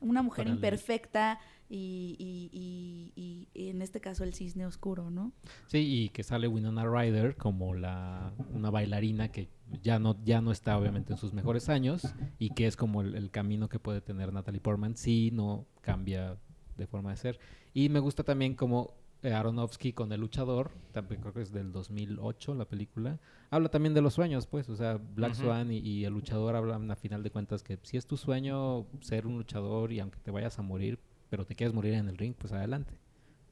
Una 0.00 0.22
mujer 0.22 0.48
imperfecta 0.48 1.38
y, 1.70 2.14
y- 2.18 3.12
y- 3.16 3.48
y 3.54 3.68
en 3.70 3.80
este 3.80 4.00
caso 4.00 4.22
el 4.22 4.34
cisne 4.34 4.66
oscuro, 4.66 5.10
¿no? 5.10 5.32
Sí, 5.66 5.78
y 5.78 6.08
que 6.10 6.22
sale 6.22 6.46
Winona 6.46 6.84
Ryder 6.84 7.36
como 7.36 7.74
la 7.74 8.34
una 8.52 8.68
bailarina 8.70 9.28
que 9.32 9.48
ya 9.82 9.98
no 9.98 10.22
ya 10.22 10.42
no 10.42 10.52
está 10.52 10.76
obviamente 10.76 11.14
en 11.14 11.18
sus 11.18 11.32
mejores 11.32 11.70
años 11.70 12.02
y 12.38 12.50
que 12.50 12.66
es 12.66 12.76
como 12.76 13.00
el, 13.00 13.14
el 13.14 13.30
camino 13.30 13.70
que 13.70 13.78
puede 13.78 14.02
tener 14.02 14.30
Natalie 14.30 14.60
Portman 14.60 14.94
si 14.94 15.30
no 15.30 15.64
cambia 15.80 16.36
de 16.76 16.86
forma 16.86 17.10
de 17.12 17.16
ser. 17.16 17.38
Y 17.72 17.88
me 17.88 18.00
gusta 18.00 18.24
también 18.24 18.54
como 18.54 18.92
Aronofsky 19.32 19.92
con 19.92 20.12
El 20.12 20.20
luchador, 20.20 20.70
también 20.92 21.20
creo 21.20 21.32
que 21.32 21.42
es 21.42 21.52
del 21.52 21.72
2008 21.72 22.54
la 22.54 22.64
película. 22.66 23.18
Habla 23.50 23.68
también 23.68 23.94
de 23.94 24.02
los 24.02 24.14
sueños, 24.14 24.46
pues, 24.46 24.68
o 24.68 24.76
sea, 24.76 24.98
Black. 25.14 25.34
Swan 25.34 25.72
y, 25.72 25.78
y 25.78 26.04
El 26.04 26.12
luchador 26.12 26.56
hablan 26.56 26.90
a 26.90 26.96
final 26.96 27.22
de 27.22 27.30
cuentas 27.30 27.62
que 27.62 27.78
si 27.82 27.96
es 27.96 28.06
tu 28.06 28.16
sueño 28.16 28.86
ser 29.00 29.26
un 29.26 29.36
luchador 29.38 29.92
y 29.92 30.00
aunque 30.00 30.18
te 30.18 30.30
vayas 30.30 30.58
a 30.58 30.62
morir, 30.62 30.98
pero 31.30 31.44
te 31.44 31.54
quieres 31.54 31.74
morir 31.74 31.94
en 31.94 32.08
el 32.08 32.18
ring, 32.18 32.34
pues 32.36 32.52
adelante, 32.52 32.94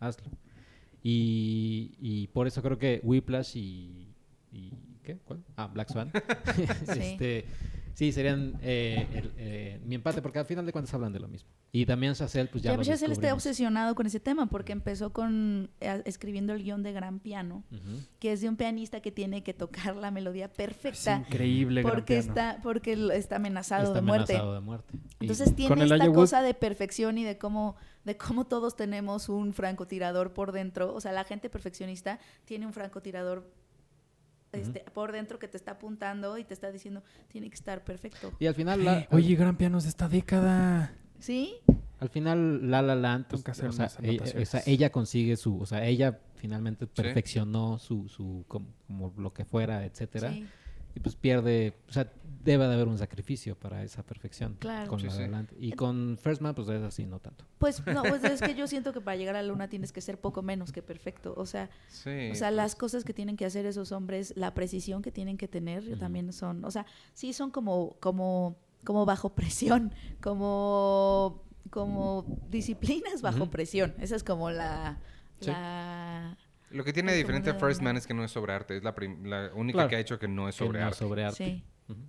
hazlo. 0.00 0.30
Y, 1.02 1.94
y 2.00 2.28
por 2.28 2.46
eso 2.46 2.62
creo 2.62 2.78
que 2.78 3.00
Whiplash 3.02 3.56
y, 3.56 4.14
y 4.52 4.72
¿qué? 5.02 5.18
¿Cuál? 5.24 5.42
Ah, 5.56 5.66
Black 5.66 5.90
Swan. 5.90 6.12
este, 6.88 7.44
sí, 7.94 8.12
serían 8.12 8.58
eh, 8.62 9.06
el- 9.14 9.32
eh, 9.36 9.80
mi 9.84 9.94
empate, 9.94 10.22
porque 10.22 10.38
al 10.38 10.46
final 10.46 10.64
de 10.66 10.72
cuentas 10.72 10.92
hablan 10.94 11.12
de 11.12 11.20
lo 11.20 11.28
mismo. 11.28 11.48
Y 11.74 11.86
también 11.86 12.12
Chazelle, 12.14 12.50
pues 12.50 12.62
ya 12.62 12.76
Ya 12.76 12.82
Chazelle 12.82 13.14
está 13.14 13.32
obsesionado 13.32 13.94
con 13.94 14.06
ese 14.06 14.20
tema 14.20 14.46
porque 14.46 14.72
empezó 14.72 15.12
con 15.12 15.70
eh, 15.80 16.02
escribiendo 16.04 16.52
el 16.52 16.62
guion 16.62 16.82
de 16.82 16.92
Gran 16.92 17.18
Piano, 17.18 17.64
que 18.18 18.32
es 18.32 18.42
de 18.42 18.48
un 18.50 18.56
pianista 18.56 19.00
que 19.00 19.10
tiene 19.10 19.42
que 19.42 19.54
tocar 19.54 19.96
la 19.96 20.10
melodía 20.10 20.46
Es 20.46 20.50
perfecta 20.50 21.16
increíble. 21.26 21.80
gran 21.82 21.94
porque 21.94 22.18
piano. 22.20 22.28
está 22.28 22.60
porque 22.62 22.92
está 23.14 23.36
amenazado 23.36 23.84
Está 23.84 23.94
de 23.94 24.02
muerte. 24.02 24.32
amenazado 24.34 24.54
de 24.54 24.60
muerte. 24.60 24.98
Y- 25.20 25.24
Entonces 25.24 25.56
tiene 25.56 25.82
esta 25.84 25.96
Wood- 25.96 26.14
cosa 26.14 26.42
de 26.42 26.52
perfección 26.52 27.16
y 27.16 27.24
de 27.24 27.38
cómo, 27.38 27.76
de 28.04 28.16
cómo 28.18 28.46
todos 28.46 28.76
tenemos 28.76 29.30
un 29.30 29.54
francotirador 29.54 30.34
por 30.34 30.52
dentro. 30.52 30.94
O 30.94 31.00
sea, 31.00 31.12
la 31.12 31.24
gente 31.24 31.48
perfeccionista 31.48 32.18
tiene 32.44 32.66
un 32.66 32.74
francotirador 32.74 33.50
este, 34.52 34.84
por 34.92 35.12
dentro 35.12 35.38
que 35.38 35.48
te 35.48 35.56
está 35.56 35.72
apuntando 35.72 36.38
y 36.38 36.44
te 36.44 36.54
está 36.54 36.70
diciendo, 36.70 37.02
tiene 37.28 37.48
que 37.48 37.54
estar 37.54 37.84
perfecto. 37.84 38.32
y 38.38 38.46
al 38.46 38.54
final, 38.54 38.84
la, 38.84 39.06
Oye, 39.10 39.34
gran 39.34 39.56
pianos 39.56 39.84
de 39.84 39.88
esta 39.90 40.08
década. 40.08 40.92
¿Sí? 41.18 41.54
al 42.00 42.08
final 42.08 42.68
La 42.68 42.82
La 42.82 42.96
Land, 42.96 43.26
pues, 43.28 43.42
Tengo 43.42 43.44
que 43.44 43.50
hacer 43.52 43.68
o 43.68 43.72
sea, 43.72 43.84
unas 43.84 43.98
ella, 44.00 44.10
anotaciones. 44.10 44.48
o 44.48 44.50
sea, 44.50 44.62
ella 44.66 44.90
consigue 44.90 45.36
su, 45.36 45.60
o 45.60 45.66
sea, 45.66 45.86
ella 45.86 46.18
finalmente 46.34 46.88
perfeccionó 46.88 47.78
su, 47.78 48.08
su 48.08 48.44
como, 48.48 48.66
como 48.88 49.14
lo 49.16 49.32
que 49.32 49.44
fuera, 49.44 49.84
etcétera. 49.84 50.32
Sí. 50.32 50.44
Y 50.94 51.00
pues 51.00 51.16
pierde, 51.16 51.74
o 51.88 51.92
sea, 51.92 52.10
debe 52.44 52.66
de 52.66 52.74
haber 52.74 52.88
un 52.88 52.98
sacrificio 52.98 53.54
para 53.56 53.84
esa 53.84 54.02
perfección 54.02 54.56
Claro. 54.58 54.88
con 54.90 54.98
Sí, 54.98 55.06
la 55.06 55.12
sí. 55.12 55.20
La 55.20 55.28
Land. 55.28 55.50
Y 55.60 55.72
con 55.72 56.18
First 56.20 56.42
Man, 56.42 56.54
pues 56.56 56.68
es 56.68 56.82
así, 56.82 57.06
no 57.06 57.20
tanto. 57.20 57.44
Pues 57.58 57.86
no, 57.86 58.02
pues 58.20 58.24
es 58.24 58.40
que 58.42 58.54
yo 58.56 58.66
siento 58.66 58.92
que 58.92 59.00
para 59.00 59.16
llegar 59.16 59.36
a 59.36 59.42
la 59.42 59.48
luna 59.48 59.68
tienes 59.68 59.92
que 59.92 60.00
ser 60.00 60.18
poco 60.20 60.42
menos 60.42 60.72
que 60.72 60.82
perfecto. 60.82 61.34
O 61.36 61.46
sea, 61.46 61.70
Sí. 61.88 62.10
o 62.32 62.34
sea, 62.34 62.48
pues, 62.48 62.52
las 62.56 62.74
cosas 62.74 63.04
que 63.04 63.14
tienen 63.14 63.36
que 63.36 63.44
hacer 63.46 63.64
esos 63.64 63.92
hombres, 63.92 64.32
la 64.36 64.54
precisión 64.54 65.02
que 65.02 65.12
tienen 65.12 65.38
que 65.38 65.46
tener 65.46 65.84
Ujú. 65.86 65.96
también 65.98 66.32
son, 66.32 66.64
o 66.64 66.70
sea, 66.72 66.84
sí 67.14 67.32
son 67.32 67.50
como, 67.52 67.96
como, 68.00 68.56
como 68.84 69.06
bajo 69.06 69.28
presión, 69.36 69.92
como, 70.20 71.44
como 71.70 72.26
disciplinas 72.50 73.22
bajo 73.22 73.50
presión. 73.50 73.94
Esa 74.00 74.16
es 74.16 74.24
como 74.24 74.50
la, 74.50 74.98
Sí. 75.40 75.50
la 75.50 76.36
Lo 76.72 76.84
que 76.84 76.92
tiene 76.92 77.12
diferente 77.14 77.50
a 77.50 77.54
¿cómo 77.54 77.60
se 77.60 77.66
First? 77.66 77.82
Man 77.82 77.96
es 77.96 78.06
que 78.06 78.14
no 78.14 78.24
es 78.24 78.30
sobre 78.30 78.52
arte. 78.52 78.76
Es 78.76 78.82
la, 78.84 78.94
la 79.24 79.50
única 79.54 79.76
Claro. 79.76 79.88
que 79.90 79.96
ha 79.96 80.00
hecho 80.00 80.18
que 80.18 80.28
no 80.28 80.48
es 80.48 80.54
sobre 80.54 80.80
no 80.80 80.86
arte. 80.86 80.98
sobre 80.98 81.24
arte. 81.24 81.44
sí. 81.44 81.64
Ujú. 81.88 82.00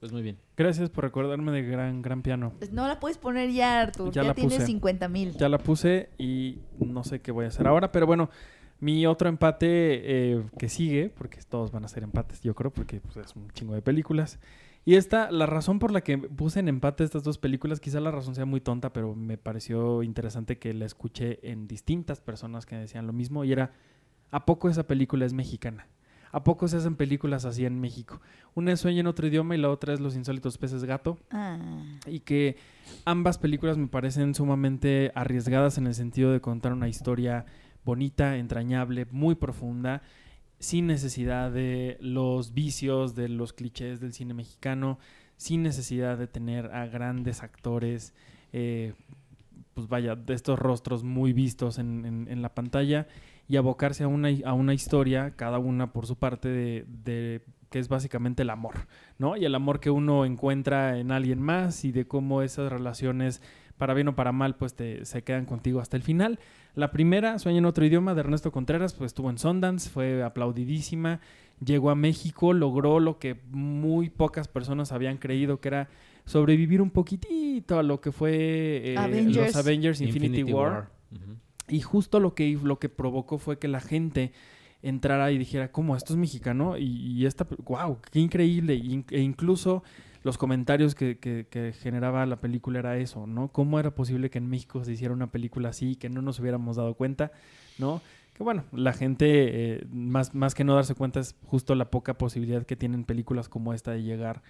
Pues 0.00 0.12
muy 0.12 0.20
bien. 0.22 0.36
Gracias 0.56 0.90
por 0.90 1.04
recordarme 1.04 1.50
de 1.52 1.62
gran, 1.62 2.02
gran 2.02 2.20
piano. 2.22 2.52
Pues 2.58 2.70
No 2.70 2.86
la 2.86 3.00
puedes 3.00 3.16
poner 3.18 3.50
ya, 3.50 3.80
Artur. 3.80 4.12
Ya 4.12 4.22
Ya, 4.22 4.28
la 4.28 4.34
tienes 4.34 4.54
puse. 4.56 4.66
50 4.66 5.08
mil. 5.08 5.32
Ya 5.32 5.48
la 5.48 5.58
puse 5.58 6.10
y 6.18 6.58
no 6.78 7.02
sé 7.02 7.20
qué 7.20 7.32
voy 7.32 7.46
a 7.46 7.48
hacer 7.48 7.66
ahora, 7.66 7.90
pero 7.92 8.06
bueno, 8.06 8.28
mi 8.78 9.06
otro 9.06 9.28
empate 9.30 9.66
eh, 10.34 10.42
que 10.58 10.68
sigue, 10.68 11.08
porque 11.08 11.38
todos 11.48 11.72
van 11.72 11.84
a 11.86 11.88
ser 11.88 12.02
empates, 12.02 12.42
yo 12.42 12.54
creo, 12.54 12.70
porque 12.70 13.00
pues, 13.00 13.16
es 13.16 13.34
un 13.36 13.50
chingo 13.52 13.72
de 13.74 13.80
películas. 13.80 14.38
Y 14.84 14.94
esta, 14.96 15.30
la 15.32 15.46
razón 15.46 15.78
por 15.78 15.90
la 15.90 16.02
que 16.02 16.16
puse 16.18 16.60
en 16.60 16.68
empate 16.68 17.02
estas 17.02 17.22
dos 17.24 17.38
películas, 17.38 17.80
quizá 17.80 17.98
la 17.98 18.10
razón 18.10 18.34
sea 18.34 18.44
muy 18.44 18.60
tonta, 18.60 18.92
pero 18.92 19.14
me 19.16 19.38
pareció 19.38 20.02
interesante 20.02 20.58
que 20.58 20.74
la 20.74 20.84
escuché 20.84 21.40
en 21.50 21.66
distintas 21.66 22.20
personas 22.20 22.66
que 22.66 22.76
decían 22.76 23.06
lo 23.06 23.12
mismo, 23.14 23.44
y 23.44 23.50
era, 23.52 23.72
¿a 24.30 24.44
poco 24.46 24.68
esa 24.68 24.86
película 24.86 25.26
es 25.26 25.32
mexicana? 25.32 25.86
¿A 26.32 26.44
poco 26.44 26.68
se 26.68 26.76
hacen 26.76 26.96
películas 26.96 27.44
así 27.44 27.64
en 27.64 27.80
México? 27.80 28.20
Una 28.54 28.72
es 28.72 28.80
Sueña 28.80 29.00
en 29.00 29.06
otro 29.06 29.26
idioma 29.26 29.54
y 29.54 29.58
la 29.58 29.70
otra 29.70 29.94
es 29.94 30.00
Los 30.00 30.16
insólitos 30.16 30.58
peces 30.58 30.84
gato 30.84 31.18
Ah, 31.30 31.58
y 32.06 32.20
que 32.20 32.56
ambas 33.04 33.38
películas 33.38 33.78
me 33.78 33.86
parecen 33.86 34.34
sumamente 34.34 35.12
arriesgadas 35.14 35.78
en 35.78 35.86
el 35.86 35.94
sentido 35.94 36.32
de 36.32 36.40
contar 36.40 36.72
una 36.72 36.88
historia 36.88 37.46
bonita, 37.84 38.36
entrañable, 38.36 39.06
muy 39.10 39.36
profunda, 39.36 40.02
sin 40.58 40.86
necesidad 40.86 41.50
de 41.52 41.96
los 42.00 42.52
vicios, 42.52 43.14
de 43.14 43.28
los 43.28 43.52
clichés 43.52 44.00
del 44.00 44.12
cine 44.12 44.34
mexicano, 44.34 44.98
sin 45.36 45.62
necesidad 45.62 46.18
de 46.18 46.26
tener 46.26 46.66
a 46.74 46.86
grandes 46.86 47.42
actores, 47.42 48.12
eh, 48.52 48.94
pues 49.76 49.88
vaya, 49.88 50.16
de 50.16 50.32
estos 50.32 50.58
rostros 50.58 51.04
muy 51.04 51.34
vistos 51.34 51.78
en, 51.78 52.26
en- 52.30 52.40
la 52.40 52.54
pantalla 52.54 53.06
y 53.46 53.56
abocarse 53.56 54.04
a 54.04 54.08
una, 54.08 54.30
a 54.46 54.54
una 54.54 54.72
historia, 54.72 55.34
cada 55.36 55.58
una 55.58 55.92
por 55.92 56.06
su 56.06 56.16
parte, 56.16 56.48
de, 56.48 56.86
de- 57.04 57.42
que 57.68 57.78
es 57.78 57.88
básicamente 57.88 58.40
el 58.42 58.48
amor, 58.48 58.72
¿no? 59.18 59.36
Y 59.36 59.44
el 59.44 59.54
amor 59.54 59.78
que 59.80 59.90
uno 59.90 60.24
encuentra 60.24 60.98
en 60.98 61.10
alguien 61.12 61.42
más 61.42 61.84
y 61.84 61.92
de 61.92 62.06
cómo 62.06 62.40
esas 62.40 62.72
relaciones 62.72 63.42
para 63.76 63.92
bien 63.92 64.08
o 64.08 64.16
para 64.16 64.32
mal, 64.32 64.56
pues 64.56 64.74
te, 64.74 65.04
se 65.04 65.22
quedan 65.22 65.44
contigo 65.44 65.80
hasta 65.80 65.98
el 65.98 66.02
final. 66.02 66.38
La 66.74 66.90
primera, 66.90 67.38
Sueño 67.38 67.58
en 67.58 67.66
otro 67.66 67.84
idioma, 67.84 68.14
de 68.14 68.20
Ernesto 68.20 68.50
Contreras, 68.52 68.94
pues 68.94 69.10
estuvo 69.10 69.28
en 69.28 69.36
Sundance, 69.36 69.90
fue 69.90 70.22
aplaudidísima, 70.22 71.20
llegó 71.62 71.90
a 71.90 71.94
México, 71.94 72.54
logró 72.54 72.98
lo 72.98 73.18
que 73.18 73.36
muy 73.50 74.08
pocas 74.08 74.48
personas 74.48 74.90
habían 74.92 75.18
creído 75.18 75.60
que 75.60 75.68
era 75.68 75.88
sobrevivir 76.26 76.82
un 76.82 76.90
poquitito 76.90 77.78
a 77.78 77.82
lo 77.82 78.00
que 78.02 78.12
fue 78.12 78.92
eh, 78.92 78.98
Avengers. 78.98 79.54
los 79.54 79.56
Avengers 79.56 80.00
Infinity, 80.02 80.42
War. 80.52 80.90
Y 81.68 81.80
justo 81.80 82.20
lo 82.20 82.34
que, 82.34 82.58
lo 82.62 82.78
que 82.78 82.88
provocó 82.88 83.38
fue 83.38 83.58
que 83.58 83.66
la 83.68 83.80
gente 83.80 84.32
entrara 84.82 85.32
y 85.32 85.38
dijera, 85.38 85.72
¿cómo? 85.72 85.96
¿Esto 85.96 86.12
es 86.12 86.18
mexicano? 86.18 86.76
Y, 86.78 86.84
y 86.84 87.26
esta, 87.26 87.46
wow, 87.64 87.98
qué 88.12 88.20
increíble. 88.20 88.74
Y- 88.74 89.04
e 89.10 89.20
incluso 89.20 89.82
los 90.22 90.38
comentarios 90.38 90.94
que, 90.94 91.18
que- 91.18 91.46
que 91.50 91.72
generaba 91.72 92.24
la 92.26 92.36
película 92.40 92.78
era 92.80 92.96
eso, 92.98 93.26
¿no? 93.26 93.48
¿Cómo 93.48 93.80
era 93.80 93.94
posible 93.94 94.30
que 94.30 94.38
en 94.38 94.48
México 94.48 94.84
se 94.84 94.92
hiciera 94.92 95.12
una 95.14 95.30
película 95.32 95.70
así 95.70 95.92
y 95.92 95.96
que 95.96 96.08
no 96.08 96.22
nos 96.22 96.38
hubiéramos 96.38 96.76
dado 96.76 96.94
cuenta, 96.94 97.32
¿no? 97.78 98.00
Que 98.34 98.42
bueno, 98.44 98.64
la 98.72 98.92
gente, 98.92 99.76
eh, 99.76 99.86
más, 99.90 100.34
más 100.34 100.54
que 100.54 100.62
no 100.62 100.74
darse 100.74 100.94
cuenta, 100.94 101.20
es 101.20 101.34
justo 101.46 101.74
la 101.74 101.90
poca 101.90 102.14
posibilidad 102.18 102.64
que 102.66 102.76
tienen 102.76 103.04
películas 103.04 103.48
como 103.48 103.72
esta 103.72 103.92
de 103.92 104.02
llegar 104.02 104.42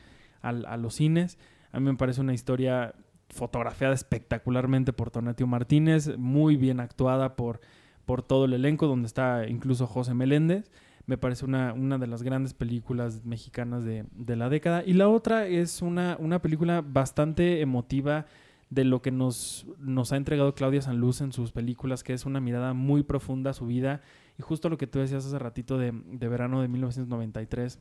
al- 0.43 0.67
a 0.67 0.77
los 0.77 0.95
cines. 0.97 1.39
A 1.73 1.81
mí 1.81 1.87
me 1.87 1.97
parece 1.97 2.21
una 2.21 2.35
historia 2.35 2.95
fotografiada 3.29 3.95
espectacularmente 3.95 4.93
por 4.93 5.11
Tonatio 5.11 5.47
Martínez, 5.47 6.17
muy 6.17 6.57
bien 6.57 6.81
actuada 6.81 7.37
por, 7.37 7.61
por 8.05 8.23
todo 8.23 8.45
el 8.45 8.53
elenco, 8.53 8.87
donde 8.87 9.07
está 9.07 9.47
incluso 9.49 9.87
José 9.87 10.15
Meléndez. 10.15 10.71
Me 11.07 11.19
parece 11.19 11.45
una, 11.45 11.73
una 11.73 11.99
de 11.99 12.07
las 12.07 12.23
grandes 12.23 12.55
películas 12.55 13.25
mexicanas 13.25 13.85
de, 13.85 14.07
de 14.13 14.37
la 14.37 14.49
década. 14.49 14.83
Y 14.85 14.95
la 14.95 15.09
otra 15.09 15.47
es 15.47 15.83
una, 15.83 16.17
una 16.19 16.41
película 16.43 16.83
bastante 16.83 17.61
emotiva 17.61 18.27
de 18.71 18.85
lo 18.85 19.01
que 19.01 19.13
nos, 19.13 19.67
nos 19.79 20.13
ha 20.13 20.17
entregado 20.17 20.55
Claudia 20.55 20.83
Sanluz 20.83 21.21
en 21.21 21.33
sus 21.33 21.53
películas, 21.53 22.03
que 22.03 22.13
es 22.13 22.27
una 22.27 22.41
mirada 22.41 22.73
muy 22.73 23.05
profunda 23.05 23.51
a 23.51 23.55
su 23.55 23.67
vida. 23.67 24.01
Y 24.39 24.43
justo 24.43 24.69
lo 24.69 24.79
que 24.79 24.89
tú 24.89 24.99
decías 24.99 25.25
hace 25.25 25.39
ratito 25.39 25.79
de, 25.79 25.93
de 25.93 26.29
verano 26.29 26.61
de 26.61 26.69
1993, 26.69 27.79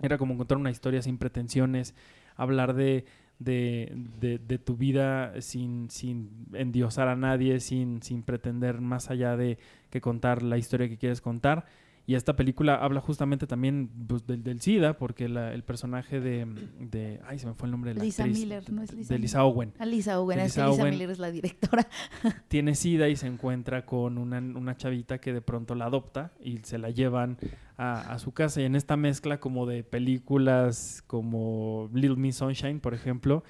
era 0.00 0.18
como 0.18 0.36
contar 0.36 0.58
una 0.58 0.70
historia 0.70 1.02
sin 1.02 1.18
pretensiones, 1.18 1.94
hablar 2.36 2.74
de, 2.74 3.04
de, 3.38 3.92
de- 4.20 4.58
tu 4.58 4.76
vida 4.76 5.40
sin, 5.40 5.90
sin 5.90 6.30
endiosar 6.52 7.08
a 7.08 7.16
nadie, 7.16 7.60
sin, 7.60 8.02
sin 8.02 8.22
pretender 8.22 8.80
más 8.80 9.10
allá 9.10 9.36
de 9.36 9.58
que 9.90 10.00
contar 10.00 10.42
la 10.42 10.58
historia 10.58 10.88
que 10.88 10.98
quieres 10.98 11.20
contar. 11.20 11.66
Y 12.08 12.14
esta 12.14 12.36
película 12.36 12.76
habla 12.76 13.00
justamente 13.00 13.48
también 13.48 13.90
pues, 14.06 14.24
del, 14.28 14.44
del 14.44 14.60
SIDA, 14.60 14.96
porque 14.96 15.28
la- 15.28 15.52
el 15.52 15.64
personaje 15.64 16.20
de, 16.20 16.46
de... 16.78 17.20
Ay, 17.26 17.40
se 17.40 17.48
me 17.48 17.54
fue 17.54 17.66
el 17.66 17.72
nombre 17.72 17.92
de 17.92 17.98
la 17.98 18.04
Lisa 18.04 18.22
actriz. 18.22 18.38
Miller, 18.38 18.72
¿no 18.72 18.82
es 18.82 18.92
Lisa 18.92 19.12
De 19.14 19.18
Lisa 19.18 19.44
Owen. 19.44 19.72
Alisa 19.80 20.20
Owen, 20.20 20.38
es 20.38 20.54
que 20.54 20.60
Lisa 20.60 20.68
Lisa 20.68 20.82
Owen. 20.82 20.92
Miller 20.94 21.10
es 21.10 21.18
la 21.18 21.30
directora. 21.32 21.88
Tiene 22.48 22.76
SIDA 22.76 23.08
y 23.08 23.16
se 23.16 23.26
encuentra 23.26 23.84
con 23.86 24.18
una, 24.18 24.38
una 24.38 24.76
chavita 24.76 25.18
que 25.18 25.32
de 25.32 25.40
pronto 25.42 25.74
la 25.74 25.86
adopta 25.86 26.30
y 26.40 26.58
se 26.62 26.78
la 26.78 26.90
llevan 26.90 27.38
a, 27.76 28.12
a 28.12 28.18
su 28.20 28.30
casa. 28.32 28.60
Y 28.60 28.64
en 28.66 28.76
esta 28.76 28.96
mezcla 28.96 29.40
como 29.40 29.66
de 29.66 29.82
películas 29.82 31.02
como 31.08 31.90
Little 31.92 32.16
Miss 32.16 32.36
Sunshine, 32.36 32.78
por 32.80 32.94
ejemplo, 32.94 33.42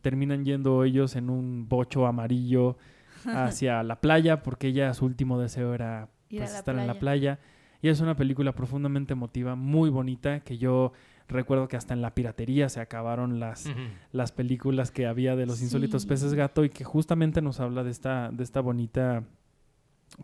terminan 0.00 0.44
yendo 0.44 0.84
ellos 0.84 1.14
en 1.16 1.28
un 1.28 1.68
bocho 1.68 2.06
amarillo 2.06 2.78
hacia 3.26 3.82
la 3.82 4.00
playa 4.00 4.42
porque 4.42 4.68
ella 4.68 4.94
su 4.94 5.04
último 5.04 5.38
deseo 5.38 5.74
era 5.74 6.08
pues, 6.30 6.54
estar 6.54 6.78
en 6.78 6.86
la 6.86 6.98
playa. 6.98 7.38
Y 7.80 7.88
es 7.88 8.00
una 8.00 8.16
película 8.16 8.52
profundamente 8.54 9.12
emotiva, 9.12 9.54
muy 9.54 9.88
bonita, 9.90 10.40
que 10.40 10.58
yo 10.58 10.92
recuerdo 11.28 11.68
que 11.68 11.76
hasta 11.76 11.94
en 11.94 12.02
la 12.02 12.14
piratería 12.14 12.68
se 12.68 12.80
acabaron 12.80 13.38
las, 13.38 13.70
las 14.12 14.32
películas 14.32 14.90
que 14.90 15.06
había 15.06 15.36
de 15.36 15.46
los 15.46 15.62
insólitos 15.62 16.02
Sí. 16.02 16.08
peces 16.08 16.34
gato 16.34 16.64
y 16.64 16.70
que 16.70 16.84
justamente 16.84 17.40
nos 17.42 17.60
habla 17.60 17.84
de 17.84 17.90
esta, 17.90 18.30
de 18.32 18.42
esta 18.42 18.60
bonita 18.60 19.24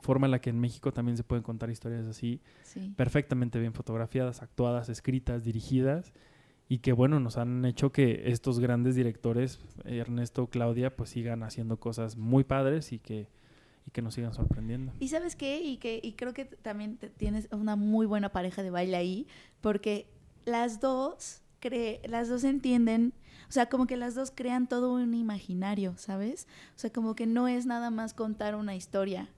forma 0.00 0.26
en 0.26 0.30
la 0.32 0.40
que 0.40 0.50
en 0.50 0.58
México 0.58 0.92
también 0.92 1.16
se 1.16 1.22
pueden 1.24 1.42
contar 1.42 1.70
historias 1.70 2.06
así, 2.06 2.40
Sí. 2.62 2.92
perfectamente 2.96 3.60
bien 3.60 3.74
fotografiadas, 3.74 4.42
actuadas, 4.42 4.88
escritas, 4.88 5.44
dirigidas 5.44 6.12
y 6.68 6.78
que 6.78 6.92
bueno, 6.92 7.20
nos 7.20 7.36
han 7.36 7.64
hecho 7.66 7.92
que 7.92 8.22
estos 8.30 8.58
grandes 8.58 8.94
directores, 8.96 9.60
Ernesto, 9.84 10.46
Claudia, 10.48 10.96
pues 10.96 11.10
sigan 11.10 11.42
haciendo 11.42 11.76
cosas 11.78 12.16
muy 12.16 12.42
padres 12.44 12.92
y 12.92 12.98
que, 12.98 13.28
y 13.86 13.90
que 13.90 14.02
nos 14.02 14.14
sigan 14.14 14.32
sorprendiendo. 14.34 14.92
Y 15.00 15.08
sabes 15.08 15.36
qué, 15.36 15.60
y 15.62 15.76
que 15.78 16.00
y 16.02 16.12
creo 16.12 16.32
que 16.34 16.44
también 16.44 16.96
te- 16.96 17.10
tienes 17.10 17.48
una 17.52 17.76
muy 17.76 18.06
buena 18.06 18.30
pareja 18.30 18.62
de 18.62 18.70
baile 18.70 18.96
ahí, 18.96 19.26
porque 19.60 20.08
las 20.44 20.80
dos 20.80 21.42
cre 21.60 22.00
las 22.06 22.28
dos 22.28 22.44
entienden, 22.44 23.14
o 23.48 23.52
sea, 23.52 23.66
como 23.68 23.86
que 23.86 23.96
las 23.96 24.14
dos 24.14 24.30
crean 24.34 24.68
todo 24.68 24.92
un 24.94 25.14
imaginario, 25.14 25.94
¿sabes? 25.96 26.46
O 26.76 26.78
sea, 26.78 26.90
como 26.92 27.14
que 27.14 27.26
no 27.26 27.48
es 27.48 27.66
nada 27.66 27.90
más 27.90 28.14
contar 28.14 28.54
una 28.54 28.74
historia, 28.74 29.28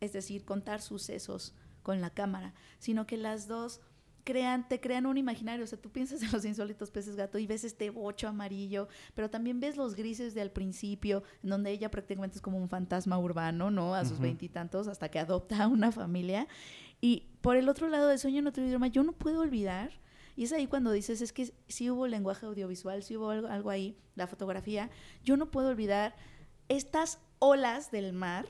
es 0.00 0.12
decir, 0.12 0.44
contar 0.44 0.80
sucesos 0.80 1.54
con 1.82 2.00
la 2.00 2.10
cámara, 2.10 2.54
sino 2.78 3.06
que 3.06 3.16
las 3.16 3.48
dos 3.48 3.80
crean, 4.24 4.68
te 4.68 4.80
crean 4.80 5.06
un 5.06 5.16
imaginario. 5.16 5.64
O 5.64 5.66
sea, 5.66 5.80
tú 5.80 5.90
piensas 5.90 6.22
en 6.22 6.30
los 6.32 6.44
insólitos 6.44 6.90
peces 6.90 7.16
gato 7.16 7.38
y 7.38 7.46
ves 7.46 7.64
este 7.64 7.90
bocho 7.90 8.28
amarillo, 8.28 8.88
pero 9.14 9.30
también 9.30 9.60
ves 9.60 9.76
los 9.76 9.94
grises 9.94 10.34
de 10.34 10.40
al 10.40 10.50
principio, 10.50 11.22
en 11.42 11.50
donde 11.50 11.70
ella 11.70 11.90
prácticamente 11.90 12.36
es 12.36 12.42
como 12.42 12.58
un 12.58 12.68
fantasma 12.68 13.18
urbano, 13.18 13.70
¿no? 13.70 13.94
A 13.94 14.04
sus 14.04 14.18
veintitantos, 14.18 14.88
hasta 14.88 15.10
que 15.10 15.18
adopta 15.18 15.64
a 15.64 15.68
una 15.68 15.92
familia. 15.92 16.48
Y 17.00 17.28
por 17.40 17.56
el 17.56 17.68
otro 17.68 17.88
lado 17.88 18.08
de 18.08 18.18
Sueño 18.18 18.40
en 18.40 18.46
otro 18.46 18.64
idioma, 18.64 18.88
yo 18.88 19.02
no 19.02 19.12
puedo 19.12 19.40
olvidar, 19.40 19.92
y 20.36 20.44
es 20.44 20.52
ahí 20.52 20.66
cuando 20.66 20.92
dices, 20.92 21.20
es 21.20 21.32
que 21.32 21.52
sí 21.68 21.90
hubo 21.90 22.06
lenguaje 22.06 22.46
audiovisual, 22.46 23.02
sí 23.02 23.16
hubo 23.16 23.30
algo, 23.30 23.48
algo 23.48 23.70
ahí, 23.70 23.96
la 24.14 24.26
fotografía, 24.26 24.90
yo 25.24 25.36
no 25.36 25.50
puedo 25.50 25.68
olvidar 25.68 26.16
estas 26.68 27.20
olas 27.38 27.90
del 27.90 28.12
mar, 28.12 28.46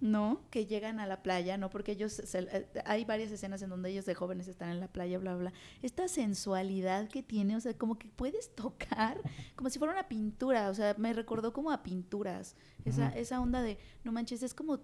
¿no? 0.00 0.42
Que 0.50 0.66
llegan 0.66 1.00
a 1.00 1.06
la 1.06 1.22
playa, 1.22 1.56
¿no? 1.56 1.70
Porque 1.70 1.92
ellos, 1.92 2.12
se- 2.12 2.38
eh, 2.38 2.68
hay 2.84 3.04
varias 3.04 3.32
escenas 3.32 3.62
en 3.62 3.70
donde 3.70 3.90
ellos 3.90 4.06
de 4.06 4.14
jóvenes 4.14 4.46
están 4.46 4.70
en 4.70 4.78
la 4.80 4.88
playa, 4.88 5.18
bla, 5.18 5.34
bla, 5.34 5.50
bla. 5.50 5.52
Esta 5.82 6.06
sensualidad 6.08 7.08
que 7.08 7.22
tiene, 7.22 7.56
o 7.56 7.60
sea, 7.60 7.74
como 7.76 7.98
que 7.98 8.08
puedes 8.08 8.54
tocar, 8.54 9.20
como 9.56 9.70
si 9.70 9.78
fuera 9.78 9.92
una 9.94 10.08
pintura, 10.08 10.70
o 10.70 10.74
sea, 10.74 10.94
me 10.98 11.12
recordó 11.12 11.52
como 11.52 11.70
a 11.72 11.82
pinturas, 11.82 12.54
esa, 12.84 13.08
esa 13.10 13.40
onda 13.40 13.60
de, 13.62 13.78
no 14.04 14.12
manches, 14.12 14.42
es 14.42 14.54
como, 14.54 14.78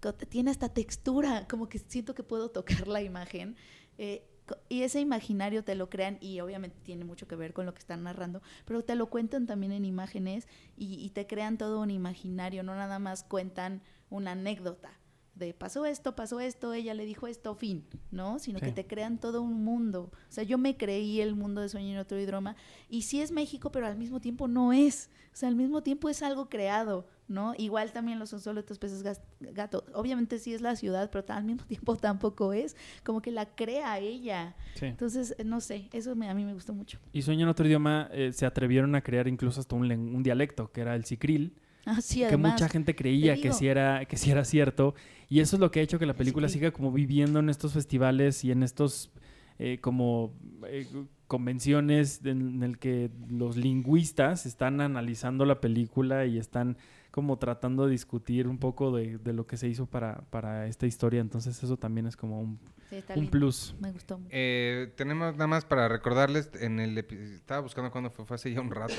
co- 0.00 0.14
tiene 0.14 0.50
hasta 0.50 0.68
textura, 0.68 1.46
como 1.48 1.68
que 1.68 1.78
siento 1.78 2.14
que 2.14 2.22
puedo 2.22 2.50
tocar 2.50 2.86
la 2.88 3.02
imagen. 3.02 3.56
eh, 3.98 4.26
y 4.68 4.82
ese 4.82 4.98
imaginario 5.00 5.62
te 5.62 5.76
lo 5.76 5.88
crean 5.88 6.18
y 6.20 6.40
obviamente 6.40 6.76
tiene 6.82 7.04
mucho 7.04 7.28
que 7.28 7.36
ver 7.36 7.52
con 7.52 7.66
lo 7.66 7.72
que 7.72 7.78
están 7.78 8.02
narrando, 8.02 8.42
pero 8.64 8.82
te 8.82 8.96
lo 8.96 9.06
cuentan 9.08 9.46
también 9.46 9.70
en 9.70 9.84
imágenes 9.84 10.48
y, 10.76 10.94
y 10.94 11.10
te 11.10 11.28
crean 11.28 11.56
todo 11.56 11.80
un 11.80 11.92
imaginario, 11.92 12.64
no 12.64 12.74
nada 12.74 12.98
más 12.98 13.22
cuentan 13.22 13.80
una 14.10 14.32
anécdota 14.32 14.90
de 15.34 15.54
pasó 15.54 15.86
esto, 15.86 16.14
pasó 16.14 16.38
esto, 16.40 16.74
ella 16.74 16.92
le 16.92 17.06
dijo 17.06 17.26
esto, 17.26 17.54
fin, 17.54 17.86
¿no? 18.10 18.38
Sino 18.38 18.58
Sí. 18.58 18.66
que 18.66 18.72
te 18.72 18.86
crean 18.86 19.18
todo 19.18 19.40
un 19.40 19.64
mundo. 19.64 20.10
O 20.12 20.32
sea, 20.32 20.44
yo 20.44 20.58
me 20.58 20.76
creí 20.76 21.20
el 21.22 21.34
mundo 21.34 21.62
de 21.62 21.70
Sueño 21.70 21.92
en 21.92 21.98
otro 21.98 22.20
idioma 22.20 22.56
y 22.90 23.02
sí 23.02 23.22
es 23.22 23.32
México, 23.32 23.72
pero 23.72 23.86
al 23.86 23.96
mismo 23.96 24.20
tiempo 24.20 24.48
no 24.48 24.74
es. 24.74 25.08
O 25.32 25.36
sea, 25.36 25.48
al 25.48 25.54
mismo 25.56 25.82
tiempo 25.82 26.10
es 26.10 26.22
algo 26.22 26.50
creado, 26.50 27.06
¿no? 27.26 27.54
Igual 27.56 27.92
también 27.92 28.18
los 28.18 28.34
insólitos 28.34 28.78
peces 28.78 29.02
gato. 29.40 29.84
Obviamente 29.94 30.38
sí 30.38 30.52
es 30.52 30.60
la 30.60 30.76
ciudad, 30.76 31.08
pero 31.10 31.24
al 31.32 31.44
mismo 31.44 31.64
tiempo 31.68 31.96
tampoco 31.96 32.52
es. 32.52 32.76
Como 33.02 33.22
que 33.22 33.30
la 33.30 33.46
crea 33.46 33.98
ella. 33.98 34.56
Sí. 34.74 34.86
Entonces, 34.86 35.34
eh, 35.38 35.44
no 35.44 35.60
sé, 35.62 35.88
eso 35.92 36.14
me- 36.16 36.28
a 36.28 36.34
mí 36.34 36.44
me 36.44 36.52
gustó 36.52 36.74
mucho. 36.74 36.98
Y 37.12 37.22
Sueño 37.22 37.44
en 37.44 37.48
otro 37.48 37.64
idioma 37.66 38.10
eh, 38.12 38.32
se 38.34 38.44
atrevieron 38.44 38.94
a 38.94 39.00
crear 39.00 39.26
incluso 39.26 39.60
hasta 39.60 39.74
un, 39.74 39.90
un 39.90 40.22
dialecto, 40.22 40.70
que 40.70 40.82
era 40.82 40.96
el 40.96 41.04
sicril, 41.06 41.54
Ah, 41.90 42.00
sí, 42.00 42.24
que 42.28 42.36
mucha 42.36 42.68
gente 42.68 42.94
creía 42.94 43.40
que 43.40 43.52
sí, 43.52 43.66
era, 43.68 44.04
que 44.04 44.16
sí 44.16 44.30
era 44.30 44.44
cierto. 44.44 44.94
Y 45.28 45.40
eso 45.40 45.56
es 45.56 45.60
lo 45.60 45.70
que 45.70 45.80
ha 45.80 45.82
hecho 45.82 45.98
que 45.98 46.06
la 46.06 46.12
El 46.12 46.18
película 46.18 46.48
siga 46.48 46.70
como 46.70 46.92
viviendo 46.92 47.38
en 47.38 47.48
estos 47.48 47.72
festivales 47.72 48.44
y 48.44 48.52
en 48.52 48.62
estos 48.62 49.10
eh, 49.58 49.78
como 49.80 50.32
eh, 50.66 50.86
convenciones 51.26 52.24
en 52.24 52.62
el 52.62 52.78
que 52.78 53.10
los 53.28 53.56
lingüistas 53.56 54.46
están 54.46 54.80
analizando 54.80 55.44
la 55.44 55.60
película 55.60 56.26
y 56.26 56.38
están 56.38 56.76
como 57.10 57.38
tratando 57.38 57.86
de 57.86 57.92
discutir 57.92 58.46
un 58.46 58.58
poco 58.58 58.94
de, 58.94 59.18
de 59.18 59.32
lo 59.32 59.46
que 59.46 59.56
se 59.56 59.68
hizo 59.68 59.86
para, 59.86 60.22
para 60.30 60.66
esta 60.66 60.86
historia. 60.86 61.20
Entonces 61.20 61.62
eso 61.62 61.76
también 61.76 62.06
es 62.06 62.16
como 62.16 62.40
un, 62.40 62.58
Sí, 62.90 63.04
un 63.14 63.28
plus. 63.28 63.74
Me 63.80 63.92
gustó 63.92 64.18
mucho. 64.18 64.30
Eh, 64.32 64.92
tenemos 64.96 65.34
nada 65.34 65.46
más 65.46 65.64
para 65.64 65.86
recordarles, 65.88 66.50
en 66.60 66.80
el 66.80 66.98
estaba 66.98 67.60
buscando 67.60 67.92
cuándo 67.92 68.10
fue, 68.10 68.24
fue 68.24 68.34
hace 68.34 68.52
ya 68.52 68.60
un 68.60 68.70
rato, 68.70 68.94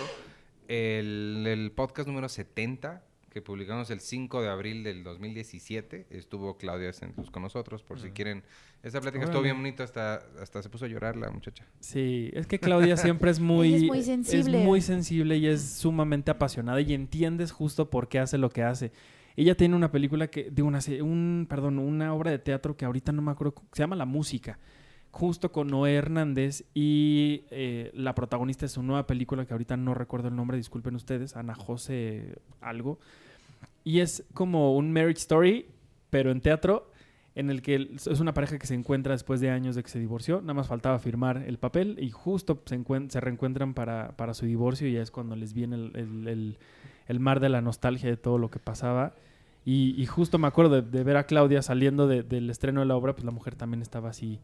el, 0.72 1.46
el 1.48 1.72
podcast 1.72 2.08
número 2.08 2.30
70 2.30 3.04
que 3.30 3.42
publicamos 3.42 3.90
el 3.92 4.02
5 4.02 4.42
de 4.42 4.50
abril 4.50 4.84
del 4.84 5.06
2017, 5.06 6.08
estuvo 6.10 6.58
Claudia 6.58 6.92
Centros 6.92 7.32
con 7.32 7.44
nosotros, 7.44 7.82
por 7.82 7.98
si 7.98 8.10
quieren. 8.12 8.44
Esa 8.84 9.00
plática 9.00 9.24
estuvo 9.24 9.42
bien 9.42 9.56
bonita, 9.56 9.86
hasta, 9.86 10.16
hasta 10.42 10.62
se 10.62 10.70
puso 10.70 10.84
a 10.84 10.90
llorar 10.90 11.16
la 11.16 11.32
muchacha. 11.32 11.66
Sí, 11.80 12.30
es 12.34 12.46
que 12.46 12.60
Claudia 12.60 12.98
siempre 12.98 13.32
es 13.32 13.40
muy, 13.52 13.74
es 13.74 13.84
muy 13.84 14.04
sensible. 14.04 14.58
es 14.60 14.66
muy 14.66 14.82
sensible 14.82 15.38
y 15.38 15.48
es 15.48 15.62
sumamente 15.62 16.30
apasionada 16.30 16.82
y 16.82 16.94
entiendes 16.94 17.54
justo 17.54 17.90
por 17.90 18.10
qué 18.10 18.20
hace 18.20 18.38
lo 18.38 18.50
que 18.50 18.64
hace. 18.64 18.92
Ella 19.38 19.56
tiene 19.56 19.78
una 19.78 19.92
película 19.94 20.28
que, 20.28 20.52
de 20.52 20.62
una, 20.62 20.82
se- 20.82 21.02
un, 21.02 21.46
perdón, 21.50 21.80
una 21.80 22.14
obra 22.14 22.32
de 22.32 22.40
teatro 22.40 22.76
que 22.76 22.84
ahorita 22.84 23.14
no 23.14 23.22
me 23.22 23.32
acuerdo, 23.32 23.56
se 23.72 23.82
llama 23.82 23.96
La 23.96 24.04
Música, 24.06 24.60
justo 25.12 25.52
con 25.52 25.68
Noé 25.68 25.96
Hernández 25.96 26.64
y 26.74 27.44
eh, 27.52 27.92
la 27.94 28.16
protagonista 28.16 28.66
de 28.66 28.70
su 28.70 28.82
nueva 28.82 29.06
película, 29.06 29.46
que 29.46 29.54
ahorita 29.54 29.78
no 29.78 29.94
recuerdo 29.94 30.30
el 30.30 30.36
nombre, 30.36 30.58
disculpen 30.58 30.96
ustedes, 30.96 31.36
Ana 31.36 31.54
José 31.54 32.40
algo. 32.62 32.98
Y 33.84 34.00
es 34.00 34.24
como 34.34 34.76
un 34.76 34.92
marriage 34.92 35.20
story, 35.20 35.68
pero 36.10 36.32
en 36.32 36.40
teatro, 36.42 36.92
en 37.36 37.50
el 37.50 37.62
que 37.62 37.90
es 37.96 38.20
una 38.20 38.34
pareja 38.34 38.58
que 38.58 38.68
se 38.68 38.74
encuentra 38.74 39.14
después 39.14 39.42
de 39.42 39.50
años 39.50 39.76
de 39.76 39.84
que 39.84 39.90
se 39.90 40.00
divorció, 40.00 40.42
nada 40.42 40.54
más 40.54 40.68
faltaba 40.68 41.00
firmar 41.00 41.44
el 41.46 41.58
papel 41.58 41.98
y 42.00 42.10
justo 42.10 42.62
se, 42.66 42.82
se 43.10 43.20
reencuentran 43.20 43.74
para, 43.74 44.16
para, 44.16 44.34
su 44.34 44.46
divorcio 44.46 44.88
y 44.88 44.94
ya 44.94 45.02
es 45.02 45.12
cuando 45.12 45.36
les 45.36 45.54
viene 45.54 45.76
el, 45.76 46.28
el, 46.28 46.58
el, 47.08 47.20
mar 47.20 47.40
de 47.40 47.50
la 47.50 47.62
nostalgia 47.62 48.10
de 48.10 48.18
todo 48.18 48.38
lo 48.38 48.50
que 48.50 48.60
pasaba. 48.60 49.14
Y, 49.64 50.06
justo 50.08 50.40
me 50.40 50.48
acuerdo 50.48 50.82
de, 50.82 51.04
ver 51.04 51.18
a 51.18 51.26
Claudia 51.26 51.62
saliendo 51.62 52.08
de, 52.08 52.24
del 52.24 52.50
estreno 52.50 52.80
de 52.80 52.88
la 52.88 52.96
obra, 52.96 53.14
pues 53.14 53.26
la 53.26 53.32
mujer 53.32 53.56
también 53.56 53.84
estaba 53.84 54.10
así 54.10 54.40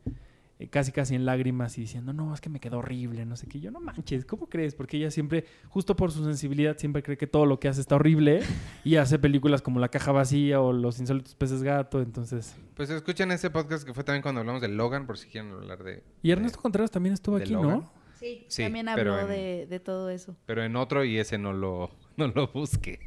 casi 0.65 0.91
casi 0.91 1.13
en 1.13 1.25
lágrimas 1.25 1.77
y 1.77 1.81
diciendo, 1.81 2.13
no, 2.13 2.33
es 2.33 2.41
que 2.41 2.49
me 2.49 2.59
quedó 2.59 2.79
horrible, 2.79 3.25
no 3.25 3.35
sé 3.35 3.45
qué. 3.47 3.59
Yo, 3.59 3.69
no 3.69 3.79
manches, 3.79 4.25
¿cómo 4.25 4.47
crees? 4.47 4.73
Porque 4.73 4.97
ella 4.97 5.11
siempre, 5.11 5.45
justo 5.69 5.95
por 5.95 6.11
su 6.11 6.23
sensibilidad, 6.23 6.77
siempre 6.77 7.03
cree 7.03 7.17
que 7.17 7.27
todo 7.27 7.45
lo 7.45 7.59
que 7.59 7.67
hace 7.67 7.81
está 7.81 7.95
horrible 7.95 8.41
y 8.83 8.95
hace 8.95 9.19
películas 9.19 9.61
como 9.61 9.79
La 9.79 9.89
Caja 9.89 10.11
Vacía 10.11 10.59
o 10.59 10.73
Los 10.73 10.99
Insólitos 10.99 11.35
Peces 11.35 11.61
Gato, 11.61 12.01
entonces... 12.01 12.55
Pues 12.75 12.89
escuchen 12.89 13.31
ese 13.31 13.51
podcast 13.51 13.85
que 13.85 13.93
fue 13.93 14.03
también 14.03 14.23
cuando 14.23 14.41
hablamos 14.41 14.61
de 14.61 14.69
Logan, 14.69 15.05
por 15.05 15.17
si 15.17 15.27
quieren 15.27 15.51
hablar 15.51 15.83
de... 15.83 16.03
Y 16.23 16.31
Ernesto 16.31 16.59
Contreras 16.59 16.89
también 16.89 17.13
estuvo 17.13 17.35
aquí, 17.35 17.53
¿no? 17.53 17.91
Sí, 18.19 18.47
también 18.57 18.89
habló 18.89 19.27
de, 19.27 19.67
de, 19.69 19.79
todo 19.79 20.09
eso. 20.09 20.35
Pero 20.45 20.63
en 20.63 20.75
otro 20.75 21.03
y 21.03 21.17
ese 21.19 21.37
no 21.37 21.53
lo, 21.53 21.91
no 22.17 22.27
lo 22.27 22.47
busque. 22.47 22.99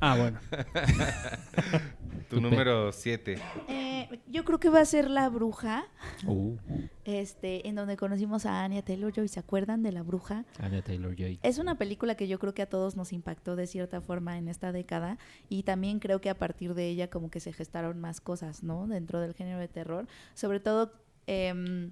ah, 0.00 0.16
bueno. 0.16 0.40
tu 2.28 2.40
número 2.40 2.90
7. 2.90 3.38
Eh, 3.68 4.20
yo 4.26 4.44
creo 4.44 4.58
que 4.58 4.68
va 4.68 4.80
a 4.80 4.84
ser 4.84 5.08
La 5.08 5.28
Bruja. 5.28 5.84
Uh. 6.26 6.56
Este, 7.04 7.68
en 7.68 7.76
donde 7.76 7.96
conocimos 7.96 8.46
a 8.46 8.64
Anya 8.64 8.82
Taylor-Joy. 8.82 9.28
¿Se 9.28 9.40
acuerdan 9.40 9.82
de 9.82 9.92
La 9.92 10.02
Bruja? 10.02 10.44
Anya 10.58 10.82
Taylor-Joy. 10.82 11.38
Es 11.42 11.58
una 11.58 11.78
película 11.78 12.16
que 12.16 12.26
yo 12.26 12.38
creo 12.38 12.54
que 12.54 12.62
a 12.62 12.68
todos 12.68 12.96
nos 12.96 13.12
impactó 13.12 13.56
de 13.56 13.66
cierta 13.66 14.00
forma 14.00 14.38
en 14.38 14.48
esta 14.48 14.72
década. 14.72 15.18
Y 15.48 15.62
también 15.62 16.00
creo 16.00 16.20
que 16.20 16.30
a 16.30 16.38
partir 16.38 16.74
de 16.74 16.88
ella 16.88 17.08
como 17.08 17.30
que 17.30 17.40
se 17.40 17.52
gestaron 17.52 18.00
más 18.00 18.20
cosas, 18.20 18.62
¿no? 18.62 18.86
Dentro 18.88 19.20
del 19.20 19.34
género 19.34 19.60
de 19.60 19.68
terror. 19.68 20.08
Sobre 20.34 20.60
todo... 20.60 20.92
Eh, 21.26 21.90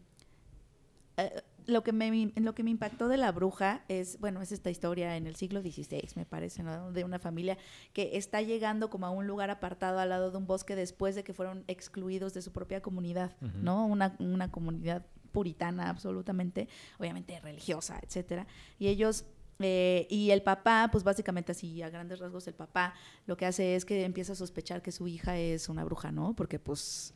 eh, 1.16 1.42
lo 1.66 1.82
que 1.82 1.92
me 1.92 2.32
lo 2.36 2.54
que 2.54 2.62
me 2.62 2.70
impactó 2.70 3.08
de 3.08 3.16
la 3.16 3.32
bruja 3.32 3.84
es 3.88 4.18
bueno 4.20 4.42
es 4.42 4.52
esta 4.52 4.70
historia 4.70 5.16
en 5.16 5.26
el 5.26 5.36
siglo 5.36 5.60
XVI 5.60 6.08
me 6.16 6.26
parece 6.26 6.62
¿no? 6.62 6.92
de 6.92 7.04
una 7.04 7.18
familia 7.18 7.58
que 7.92 8.16
está 8.16 8.42
llegando 8.42 8.90
como 8.90 9.06
a 9.06 9.10
un 9.10 9.26
lugar 9.26 9.50
apartado 9.50 9.98
al 9.98 10.08
lado 10.08 10.30
de 10.30 10.38
un 10.38 10.46
bosque 10.46 10.76
después 10.76 11.14
de 11.14 11.24
que 11.24 11.32
fueron 11.34 11.64
excluidos 11.68 12.34
de 12.34 12.42
su 12.42 12.52
propia 12.52 12.82
comunidad 12.82 13.36
no 13.60 13.86
una, 13.86 14.16
una 14.18 14.50
comunidad 14.50 15.04
puritana 15.32 15.88
absolutamente 15.88 16.68
obviamente 16.98 17.40
religiosa 17.40 17.98
etcétera 18.02 18.46
y 18.78 18.88
ellos 18.88 19.24
eh, 19.64 20.06
y 20.10 20.30
el 20.30 20.42
papá, 20.42 20.88
pues 20.90 21.04
básicamente 21.04 21.52
así, 21.52 21.82
a 21.82 21.90
grandes 21.90 22.18
rasgos, 22.18 22.46
el 22.48 22.54
papá 22.54 22.94
lo 23.26 23.36
que 23.36 23.46
hace 23.46 23.76
es 23.76 23.84
que 23.84 24.04
empieza 24.04 24.32
a 24.32 24.36
sospechar 24.36 24.82
que 24.82 24.90
su 24.92 25.06
hija 25.06 25.38
es 25.38 25.68
una 25.68 25.84
bruja, 25.84 26.10
¿no? 26.10 26.34
Porque 26.34 26.58
pues 26.58 27.14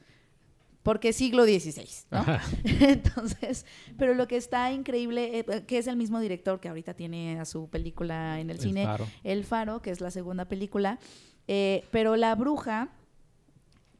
porque 0.86 1.12
siglo 1.12 1.44
XVI, 1.44 1.88
¿no? 2.12 2.24
Entonces, 2.80 3.66
pero 3.98 4.14
lo 4.14 4.28
que 4.28 4.36
está 4.36 4.70
increíble, 4.70 5.40
eh, 5.40 5.64
que 5.66 5.78
es 5.78 5.88
el 5.88 5.96
mismo 5.96 6.20
director 6.20 6.60
que 6.60 6.68
ahorita 6.68 6.94
tiene 6.94 7.40
a 7.40 7.44
su 7.44 7.68
película 7.68 8.38
en 8.38 8.50
el, 8.50 8.60
cine, 8.60 8.86
El 9.24 9.42
Faro, 9.42 9.82
que 9.82 9.90
es 9.90 10.00
la 10.00 10.12
segunda 10.12 10.44
película, 10.44 11.00
eh, 11.48 11.84
pero 11.90 12.14
La 12.14 12.32
Bruja, 12.36 12.90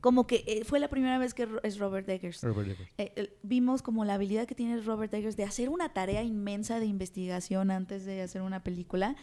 como 0.01 0.28
que 0.28 0.45
eh, 0.47 0.62
fue 0.62 0.78
la 0.78 0.87
primera 0.87 1.18
vez 1.18 1.34
que 1.34 1.49
es 1.64 1.76
Robert 1.80 2.09
Eggers. 2.09 2.41
Robert 2.45 2.78
Eggers. 2.97 3.30
vimos 3.43 3.82
como 3.82 4.05
la 4.05 4.14
habilidad 4.14 4.47
que 4.47 4.55
tiene 4.55 4.80
Robert 4.80 5.12
Eggers 5.12 5.37
de 5.37 5.43
hacer 5.43 5.70
una 5.70 5.89
tarea 5.89 6.22
inmensa 6.22 6.78
de 6.78 6.87
investigación 6.87 7.72
antes 7.72 8.05
de 8.05 8.22
hacer 8.22 8.43
una 8.43 8.62
película, 8.62 9.16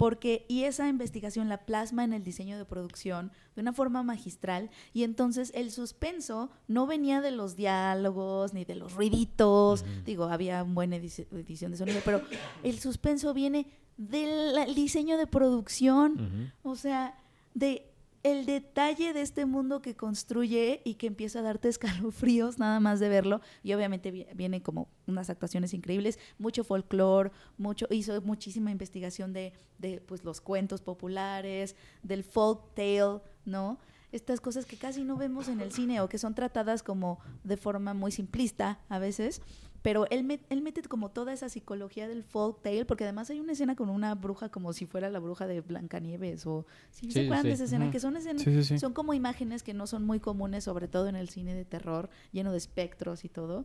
porque 0.00 0.46
y 0.48 0.64
esa 0.64 0.88
investigación 0.88 1.50
la 1.50 1.66
plasma 1.66 2.04
en 2.04 2.14
el 2.14 2.24
diseño 2.24 2.56
de 2.56 2.64
producción 2.64 3.30
de 3.54 3.60
una 3.60 3.74
forma 3.74 4.02
magistral 4.02 4.70
y 4.94 5.02
entonces 5.02 5.52
el 5.54 5.70
suspenso 5.70 6.48
no 6.68 6.86
venía 6.86 7.20
de 7.20 7.32
los 7.32 7.54
diálogos 7.54 8.54
ni 8.54 8.64
de 8.64 8.76
los 8.76 8.94
ruiditos, 8.94 9.84
digo, 10.06 10.24
había 10.24 10.62
buena 10.62 10.96
edición 10.96 11.72
de 11.72 11.76
sonido, 11.76 12.00
pero 12.02 12.22
el 12.62 12.78
suspenso 12.78 13.34
viene 13.34 13.66
del 13.98 14.74
diseño 14.74 15.18
de 15.18 15.26
producción, 15.26 16.50
o 16.62 16.76
sea, 16.76 17.18
de 17.52 17.89
el 18.22 18.44
detalle 18.44 19.12
de 19.12 19.22
este 19.22 19.46
mundo 19.46 19.80
que 19.80 19.96
construye 19.96 20.82
y 20.84 20.94
que 20.94 21.06
empieza 21.06 21.38
a 21.38 21.42
darte 21.42 21.68
escalofríos 21.70 22.58
nada 22.58 22.80
más 22.80 23.00
de 23.00 23.08
verlo. 23.08 23.40
Y 23.62 23.72
obviamente 23.72 24.10
viene 24.34 24.62
como 24.62 24.88
unas 25.06 25.30
actuaciones 25.30 25.74
increíbles, 25.74 26.18
mucho 26.38 26.64
folclore, 26.64 27.30
mucho, 27.56 27.86
hizo 27.90 28.20
muchísima 28.22 28.70
investigación 28.70 29.32
de, 29.32 29.52
de 29.78 30.00
pues, 30.00 30.24
los 30.24 30.40
cuentos 30.40 30.82
populares, 30.82 31.76
del 32.02 32.24
folk 32.24 32.74
tale, 32.74 33.20
¿no? 33.44 33.78
Estas 34.12 34.40
cosas 34.40 34.66
que 34.66 34.76
casi 34.76 35.04
no 35.04 35.16
vemos 35.16 35.46
en 35.48 35.60
el 35.60 35.70
cine 35.70 36.00
o 36.00 36.08
que 36.08 36.18
son 36.18 36.34
tratadas 36.34 36.82
como 36.82 37.20
de 37.44 37.56
forma 37.56 37.94
muy 37.94 38.10
simplista 38.10 38.80
a 38.88 38.98
veces 38.98 39.40
pero 39.82 40.06
él, 40.10 40.40
él 40.48 40.62
mete 40.62 40.82
como 40.82 41.10
toda 41.10 41.32
esa 41.32 41.48
psicología 41.48 42.08
del 42.08 42.22
folk 42.22 42.62
tale, 42.62 42.84
porque 42.84 43.04
además 43.04 43.30
hay 43.30 43.40
una 43.40 43.52
escena 43.52 43.76
con 43.76 43.88
una 43.88 44.14
bruja 44.14 44.50
como 44.50 44.72
si 44.72 44.86
fuera 44.86 45.08
la 45.10 45.18
bruja 45.18 45.46
de 45.46 45.60
Blancanieves, 45.60 46.46
o 46.46 46.66
si 46.90 47.10
se 47.10 47.24
acuerdan 47.24 47.46
de 47.46 47.52
esa 47.52 47.64
escena, 47.64 47.90
que 47.90 48.00
son 48.00 48.16
escenas, 48.16 48.44
son 48.80 48.92
como 48.92 49.14
imágenes 49.14 49.62
que 49.62 49.74
no 49.74 49.86
son 49.86 50.04
muy 50.04 50.20
comunes, 50.20 50.64
sobre 50.64 50.88
todo 50.88 51.08
en 51.08 51.16
el 51.16 51.28
cine 51.28 51.54
de 51.54 51.64
terror, 51.64 52.10
lleno 52.32 52.52
de 52.52 52.58
espectros 52.58 53.24
y 53.24 53.28
todo. 53.28 53.64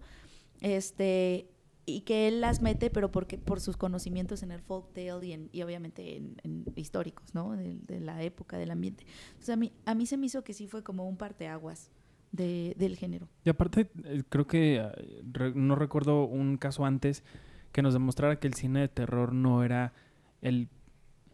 Este, 0.61 1.49
y 1.85 2.01
que 2.01 2.27
él 2.27 2.41
las 2.41 2.61
mete, 2.61 2.89
pero 2.89 3.11
porque 3.11 3.37
por 3.37 3.59
sus 3.59 3.77
conocimientos 3.77 4.41
en 4.41 4.51
el 4.51 4.61
folk 4.61 4.91
tale 4.93 5.25
y, 5.27 5.33
en, 5.33 5.49
y 5.51 5.61
obviamente 5.61 6.17
en, 6.17 6.65
históricos, 6.75 7.35
¿no? 7.35 7.51
De, 7.51 7.77
de, 7.85 7.99
la 7.99 8.23
época, 8.23 8.57
del 8.57 8.71
ambiente. 8.71 9.05
Entonces 9.27 9.49
a 9.49 9.55
mí, 9.55 9.71
a 9.85 9.93
mí 9.93 10.05
se 10.05 10.17
me 10.17 10.25
hizo 10.25 10.43
que 10.43 10.53
sí 10.53 10.67
fue 10.67 10.83
como 10.83 11.07
un 11.07 11.17
parteaguas 11.17 11.91
del 12.31 12.95
género. 12.97 13.27
Y 13.43 13.49
aparte, 13.49 13.89
eh, 14.03 14.23
creo 14.29 14.47
que 14.47 14.77
eh, 14.77 15.51
no 15.55 15.75
recuerdo 15.75 16.25
un 16.25 16.57
caso 16.57 16.85
antes 16.85 17.23
que 17.71 17.81
nos 17.81 17.93
demostrara 17.93 18.39
que 18.39 18.47
el 18.47 18.53
cine 18.53 18.81
de 18.81 18.87
terror 18.87 19.33
no 19.33 19.63
era 19.63 19.93
el 20.41 20.69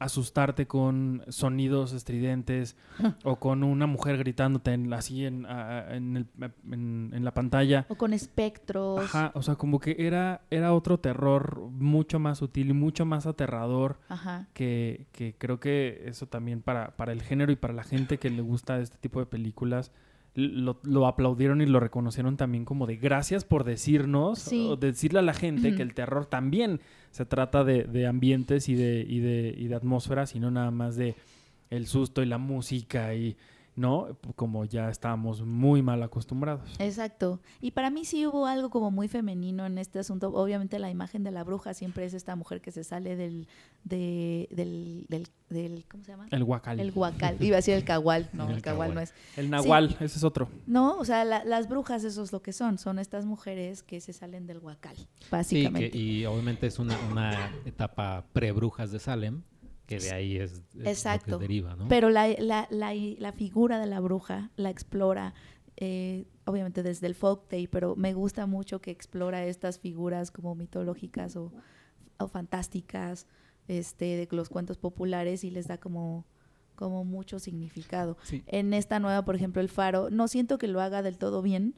asustarte 0.01 0.65
con 0.65 1.23
sonidos 1.27 1.93
estridentes 1.93 2.75
o 3.23 3.35
con 3.35 3.63
una 3.63 3.85
mujer 3.85 4.17
gritándote 4.17 4.75
así 4.93 5.25
en, 5.25 5.45
en, 5.45 7.23
la 7.23 7.33
pantalla. 7.35 7.85
O 7.87 7.95
con 7.95 8.11
espectros. 8.11 8.99
Ajá, 8.99 9.31
o 9.35 9.43
sea, 9.43 9.55
como 9.55 9.79
que 9.79 9.95
era, 9.99 10.41
era 10.49 10.73
otro 10.73 10.99
terror 10.99 11.59
mucho 11.69 12.17
más 12.17 12.39
sutil 12.39 12.71
y 12.71 12.73
mucho 12.73 13.05
más 13.05 13.27
aterrador. 13.27 13.99
Ajá. 14.09 14.47
Que, 14.53 15.05
que 15.11 15.35
creo 15.37 15.59
que 15.59 16.01
eso 16.05 16.25
también 16.25 16.63
para, 16.63 16.97
para 16.97 17.11
el 17.11 17.21
género 17.21 17.51
y 17.51 17.55
para 17.55 17.75
la 17.75 17.83
gente 17.83 18.17
que 18.17 18.31
le 18.31 18.41
gusta 18.41 18.79
este 18.79 18.97
tipo 18.97 19.19
de 19.19 19.27
películas 19.27 19.91
lo, 20.33 21.07
aplaudieron 21.07 21.61
y 21.61 21.65
lo 21.65 21.79
reconocieron 21.79 22.37
también 22.37 22.63
como 22.63 22.87
de 22.87 22.95
gracias 22.95 23.43
por 23.43 23.63
decirnos, 23.63 24.51
o 24.53 24.77
decirle 24.77 25.19
a 25.19 25.23
la 25.23 25.33
gente 25.33 25.75
que 25.75 25.81
el 25.81 25.93
terror 25.93 26.25
también 26.25 26.79
se 27.11 27.25
trata 27.25 27.63
de, 27.63 27.83
de 27.83 28.07
ambientes 28.07 28.69
y 28.69 28.75
de, 28.75 29.05
y, 29.07 29.19
de, 29.19 29.53
y 29.57 29.67
de 29.67 29.75
atmósferas 29.75 30.35
y 30.35 30.39
no 30.39 30.49
nada 30.49 30.71
más 30.71 30.95
de 30.95 31.15
el 31.69 31.87
susto 31.87 32.21
y 32.21 32.25
la 32.25 32.37
música 32.37 33.13
y 33.15 33.35
¿no? 33.75 34.17
Como 34.35 34.65
ya 34.65 34.89
estábamos 34.89 35.43
muy 35.43 35.81
mal 35.81 36.03
acostumbrados. 36.03 36.69
Exacto. 36.79 37.39
Y 37.61 37.71
para 37.71 37.89
mí 37.89 38.05
sí 38.05 38.25
hubo 38.25 38.45
algo 38.45 38.69
como 38.69 38.91
muy 38.91 39.07
femenino 39.07 39.65
en 39.65 39.77
este 39.77 39.99
asunto. 39.99 40.29
Obviamente 40.33 40.77
la 40.79 40.89
imagen 40.89 41.23
de 41.23 41.31
la 41.31 41.43
bruja 41.43 41.73
siempre 41.73 42.05
es 42.05 42.13
esta 42.13 42.35
mujer 42.35 42.61
que 42.61 42.71
se 42.71 42.83
sale 42.83 43.15
del, 43.15 43.47
de, 43.83 44.47
del, 44.51 45.27
del, 45.49 45.85
¿cómo 45.89 46.03
se 46.03 46.11
llama? 46.11 46.27
El 46.31 46.43
guacal. 46.43 46.79
El 46.79 46.91
guacal. 46.91 47.37
Iba 47.39 47.55
a 47.55 47.59
decir 47.59 47.75
el 47.75 47.85
cagual. 47.85 48.29
No, 48.33 48.49
el, 48.49 48.61
cagual 48.61 48.93
no 48.93 48.99
es. 48.99 49.13
El 49.37 49.49
nahual, 49.49 49.95
ese 49.99 50.17
es 50.17 50.23
otro. 50.23 50.49
No, 50.67 50.97
o 50.97 51.05
sea, 51.05 51.23
las 51.23 51.69
brujas 51.69 52.03
eso 52.03 52.23
es 52.23 52.31
lo 52.31 52.41
que 52.41 52.53
son. 52.53 52.77
Son 52.77 52.99
estas 52.99 53.25
mujeres 53.25 53.83
que 53.83 54.01
se 54.01 54.11
salen 54.13 54.47
del 54.47 54.59
guacal, 54.59 54.95
básicamente. 55.29 55.97
y 55.97 56.25
obviamente 56.25 56.67
es 56.67 56.77
una, 56.79 56.97
una 57.09 57.51
etapa 57.65 58.25
pre-brujas 58.33 58.91
de 58.91 58.99
Salem 58.99 59.43
que 59.97 60.05
de 60.05 60.11
ahí 60.11 60.37
es, 60.37 60.61
Exacto. 60.83 61.31
Lo 61.31 61.39
que 61.39 61.43
deriva, 61.43 61.75
¿no? 61.75 61.87
Pero 61.87 62.09
la, 62.09 62.27
la, 62.39 62.67
la, 62.69 62.93
la, 62.93 63.31
figura 63.31 63.79
de 63.79 63.87
la 63.87 63.99
bruja 63.99 64.51
la 64.55 64.69
explora, 64.69 65.33
eh, 65.77 66.25
obviamente 66.45 66.83
desde 66.83 67.07
el 67.07 67.15
folk 67.15 67.47
tale, 67.47 67.67
pero 67.67 67.95
me 67.95 68.13
gusta 68.13 68.45
mucho 68.45 68.81
que 68.81 68.91
explora 68.91 69.45
estas 69.45 69.79
figuras 69.79 70.31
como 70.31 70.55
mitológicas 70.55 71.35
o, 71.35 71.51
o 72.17 72.27
fantásticas 72.27 73.27
este, 73.67 74.05
de 74.17 74.27
los 74.31 74.49
cuentos 74.49 74.77
populares 74.77 75.43
y 75.43 75.51
les 75.51 75.67
da 75.67 75.77
como 75.77 76.25
como 76.75 77.05
mucho 77.05 77.37
significado. 77.37 78.17
En 78.47 78.73
esta 78.73 78.99
nueva, 78.99 79.23
por 79.23 79.35
ejemplo, 79.35 79.61
El 79.61 79.69
Faro, 79.69 80.09
no 80.09 80.27
siento 80.27 80.57
que 80.57 80.67
lo 80.67 80.81
haga 80.81 81.03
del 81.03 81.19
todo 81.19 81.43
bien, 81.43 81.75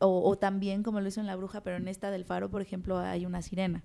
o, 0.00 0.28
o 0.28 0.36
tan 0.36 0.58
bien 0.58 0.82
como 0.82 1.00
lo 1.00 1.06
hizo 1.06 1.20
en 1.20 1.28
La 1.28 1.36
Bruja, 1.36 1.62
pero 1.62 1.76
en 1.76 1.86
esta 1.86 2.10
del 2.10 2.24
Faro, 2.24 2.50
por 2.50 2.60
ejemplo, 2.60 2.98
hay 2.98 3.24
una 3.24 3.40
sirena 3.40 3.84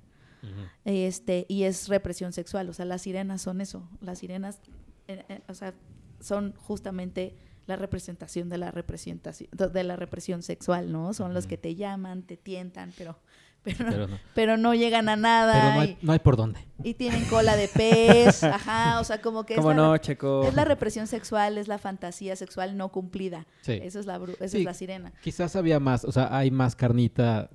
este, 0.85 1.45
y 1.49 1.63
es 1.63 1.87
represión 1.87 2.33
sexual, 2.33 2.69
o 2.69 2.73
sea, 2.73 2.85
las 2.85 3.01
sirenas 3.01 3.41
son 3.41 3.61
eso, 3.61 3.89
las 4.01 4.19
sirenas, 4.19 4.59
eh, 5.07 5.23
eh, 5.29 5.41
o 5.47 5.53
sea, 5.53 5.73
son 6.19 6.53
justamente 6.57 7.35
la 7.67 7.75
representación 7.75 8.49
de 8.49 8.57
la 8.57 8.71
representación 8.71 9.49
de 9.51 9.83
la 9.83 9.95
represión 9.95 10.41
sexual, 10.41 10.91
¿no? 10.91 11.13
Son 11.13 11.33
los 11.33 11.47
que 11.47 11.57
te 11.57 11.75
llaman, 11.75 12.23
te 12.23 12.37
tientan, 12.37 12.93
pero 12.97 13.19
pero, 13.63 13.77
Pero 13.89 14.07
no, 14.07 14.19
pero 14.33 14.57
no 14.57 14.73
llegan 14.73 15.09
a 15.09 15.17
nada 15.17 15.53
pero 15.53 15.73
no 15.75 15.83
y, 15.83 15.87
hay, 15.87 15.97
no 16.01 16.13
hay 16.13 16.19
por 16.19 16.37
dónde. 16.37 16.59
y 16.83 16.93
tienen 16.93 17.25
cola 17.25 17.57
de 17.57 17.67
pez, 17.67 18.41
ajá, 18.43 19.01
o 19.01 19.03
sea, 19.03 19.21
como 19.21 19.45
que 19.45 19.55
es 19.55 19.59
¿Cómo 19.59 19.71
la, 19.71 19.75
no, 19.75 19.97
Checo? 19.97 20.47
es 20.47 20.53
la 20.53 20.63
represión 20.63 21.07
sexual, 21.07 21.57
es 21.57 21.67
la 21.67 21.77
fantasía 21.77 22.37
sexual 22.37 22.77
no 22.77 22.89
cumplida. 22.93 23.45
Sí. 23.61 23.73
Eso 23.83 23.99
es 23.99 24.05
la 24.05 24.21
esa 24.39 24.47
Sí. 24.47 24.59
es 24.59 24.63
la 24.63 24.73
sirena. 24.73 25.13
Quizás 25.21 25.57
había 25.57 25.81
más, 25.81 26.05
o 26.05 26.11
sea, 26.13 26.35
hay 26.35 26.49
más 26.49 26.77
carnita 26.77 27.49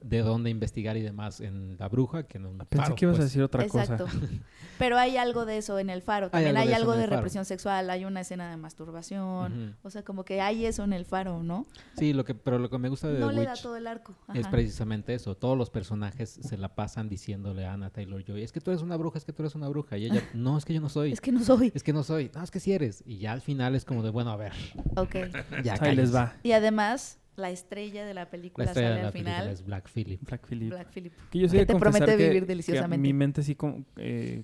de 0.00 0.18
dónde 0.22 0.50
investigar 0.50 0.96
y 0.96 1.02
demás 1.02 1.40
en 1.40 1.76
La 1.78 1.88
Bruja 1.88 2.24
que 2.24 2.38
en 2.38 2.46
un 2.46 2.58
Pensé 2.58 2.76
faro, 2.76 2.94
que 2.96 3.04
ibas 3.04 3.14
a 3.14 3.18
pues. 3.18 3.28
decir 3.30 3.42
otra 3.42 3.62
Exacto. 3.64 4.04
cosa. 4.06 4.18
Pero 4.78 4.98
hay 4.98 5.16
algo 5.16 5.44
de 5.46 5.58
eso 5.58 5.78
en 5.78 5.90
el 5.90 6.02
faro. 6.02 6.28
También 6.30 6.56
algo 6.56 6.62
hay 6.62 6.68
de 6.68 6.74
algo 6.74 6.92
de 6.96 7.06
represión 7.06 7.44
sexual, 7.44 7.88
hay 7.88 8.04
una 8.04 8.22
escena 8.22 8.50
de 8.50 8.56
masturbación. 8.56 9.76
O 9.82 9.90
sea, 9.90 10.02
como 10.02 10.24
que 10.24 10.40
hay 10.40 10.66
eso 10.66 10.82
en 10.84 10.92
el 10.92 11.04
faro, 11.04 11.42
¿no? 11.42 11.66
Sí, 11.96 12.12
lo 12.12 12.24
que, 12.24 12.34
pero 12.34 12.58
lo 12.58 12.68
que 12.68 12.78
me 12.78 12.88
gusta 12.88 13.08
de 13.08 13.20
No 13.20 13.28
The 13.28 13.34
le 13.34 13.44
da 13.44 13.54
todo 13.54 13.76
el 13.76 13.86
arco. 13.86 14.14
es 14.34 14.40
Ajá. 14.42 14.50
precisamente 14.50 15.14
eso. 15.14 15.36
Todos 15.36 15.56
los 15.56 15.70
personajes 15.70 16.30
se 16.42 16.56
la 16.58 16.74
pasan 16.74 17.08
diciéndole 17.08 17.64
a 17.64 17.74
Anna 17.74 17.90
Taylor 17.90 18.24
Joy, 18.24 18.42
es 18.42 18.50
que 18.52 18.60
tú 18.60 18.70
eres 18.70 18.82
una 18.82 18.96
bruja, 18.96 19.18
es 19.18 19.24
que 19.24 19.32
tú 19.32 19.42
eres 19.42 19.54
una 19.54 19.68
bruja. 19.68 19.96
Y 19.98 20.06
ella, 20.06 20.22
no, 20.34 20.58
es 20.58 20.64
que 20.64 20.74
yo 20.74 20.80
no 20.80 20.88
soy. 20.88 21.12
Es 21.12 21.20
que 21.20 21.30
no 21.30 21.40
soy. 21.44 21.70
Es 21.74 21.82
que 21.84 21.92
no 21.92 22.02
soy. 22.02 22.30
No, 22.34 22.42
es 22.42 22.50
que 22.50 22.58
sí 22.58 22.72
eres. 22.72 23.04
Y 23.06 23.18
ya 23.18 23.32
al 23.32 23.40
final 23.40 23.74
es 23.76 23.84
como 23.84 24.02
de, 24.02 24.10
bueno, 24.10 24.30
a 24.32 24.36
ver, 24.36 24.52
Ok. 24.96 25.14
ya 25.62 25.76
Ahí 25.80 25.94
les 25.94 26.12
va. 26.14 26.34
Y 26.42 26.52
además, 26.52 27.18
la 27.36 27.50
estrella 27.50 28.04
de 28.04 28.14
la 28.14 28.24
La 28.24 28.30
película 28.30 28.64
estrella 28.66 28.88
sale 28.88 28.96
de 28.96 29.02
la 29.02 29.06
al 29.08 29.12
película 29.12 29.36
final. 29.38 29.52
es 29.54 29.64
Black 29.64 29.88
Phillip. 29.92 30.20
Black 30.22 30.46
Phillip. 30.46 30.70
Black 30.70 30.88
Phillip. 30.92 31.12
Que 31.30 31.38
yo 31.38 31.48
sí 31.48 31.56
Que 31.56 31.66
te 31.66 31.74
promete 31.76 32.04
que- 32.06 32.16
vivir 32.16 32.42
que 32.42 32.46
deliciosamente. 32.46 32.98
mi 32.98 33.12
mente 33.12 33.42
sí 33.42 33.54
con- 33.54 33.86
eh, 33.96 34.42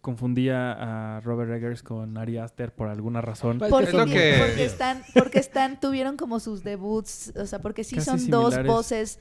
confundía 0.00 1.16
a 1.16 1.20
Robert 1.20 1.50
Eggers 1.50 1.82
con 1.82 2.18
Ari 2.18 2.36
Aster 2.36 2.72
por 2.74 2.88
alguna 2.88 3.20
razón. 3.22 3.58
Pues, 3.58 3.70
Porque, 3.70 3.88
Es 3.88 3.94
lo 3.94 4.04
ti- 4.04 4.10
que- 4.12 4.34
porque 4.38 4.64
están, 4.66 5.02
porque 5.14 5.38
están, 5.38 5.80
tuvieron 5.80 6.16
como 6.18 6.40
sus 6.40 6.62
debuts, 6.62 7.32
o 7.36 7.46
sea, 7.46 7.60
porque 7.60 7.84
sí 7.84 7.96
Casi 7.96 8.06
son 8.06 8.30
dos 8.30 8.62
voces 8.64 9.18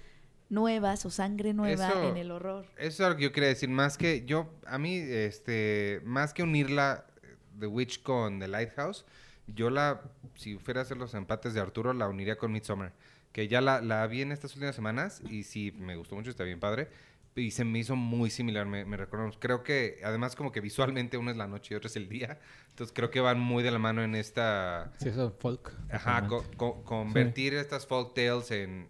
nuevas 0.49 1.05
o 1.05 1.10
sangre 1.10 1.53
nueva 1.53 1.88
Eso- 1.88 2.10
en 2.10 2.18
el 2.18 2.31
horror. 2.31 2.65
Eso 2.77 3.03
es 3.03 3.10
lo 3.10 3.15
que 3.15 3.23
yo 3.23 3.31
quería 3.31 3.47
decir. 3.49 3.69
Más 3.69 3.97
que 3.97 4.26
yo, 4.26 4.49
a 4.68 4.77
mí, 4.77 4.97
este, 4.97 6.01
más 6.03 6.34
que 6.34 6.43
unirla 6.43 7.05
eh, 7.23 7.38
The 7.60 7.68
Witch 7.68 8.03
con 8.03 8.39
The 8.39 8.49
Lighthouse, 8.49 9.05
yo 9.48 9.70
la, 9.70 10.02
si 10.36 10.57
fuera 10.57 10.82
a 10.82 10.84
hacer 10.84 10.98
los 10.98 11.14
empates 11.14 11.53
de 11.53 11.60
Arturo, 11.61 11.94
la 11.94 12.07
uniría 12.07 12.38
con 12.38 12.52
Midsommar. 12.52 12.94
Que 13.32 13.48
ya 13.48 13.61
la, 13.61 13.82
la 13.82 14.06
vi 14.07 14.22
en 14.22 14.32
estas 14.32 14.53
últimas 14.53 14.76
semanas 14.76 15.22
y 15.28 15.44
sí, 15.44 15.72
me 15.78 15.95
gustó 15.95 16.15
mucho, 16.15 16.30
está 16.30 16.44
bien 16.44 16.60
padre. 16.60 16.88
Y 17.36 17.49
se 17.49 17.65
me 17.65 17.80
hizo 17.80 17.95
muy 17.95 18.30
similar, 18.30 18.68
me, 18.68 18.86
me 18.86 18.95
recuerdo. 18.95 19.32
Creo 19.40 19.64
que, 19.64 19.99
además, 20.03 20.36
como 20.36 20.52
que 20.52 20.61
visualmente 20.61 21.18
uno 21.18 21.32
es 21.32 21.38
la 21.38 21.48
noche 21.48 21.74
y 21.74 21.78
otro 21.78 21.88
es 21.88 21.95
el 21.95 22.07
día. 22.07 22.38
Entonces 22.70 22.94
creo 22.95 23.10
que 23.10 23.22
van 23.22 23.40
muy 23.40 23.64
de 23.64 23.72
la 23.72 23.80
mano 23.80 24.03
en 24.03 24.14
esta... 24.14 24.94
Sí, 24.99 25.10
eso 25.10 25.30
es 25.30 25.34
folk. 25.41 25.72
Ajá, 25.91 26.28
co- 26.28 26.45
co- 26.57 26.84
convertir 26.84 27.56
estas 27.56 27.88
folk 27.88 28.14
tales 28.14 28.52
en 28.52 28.88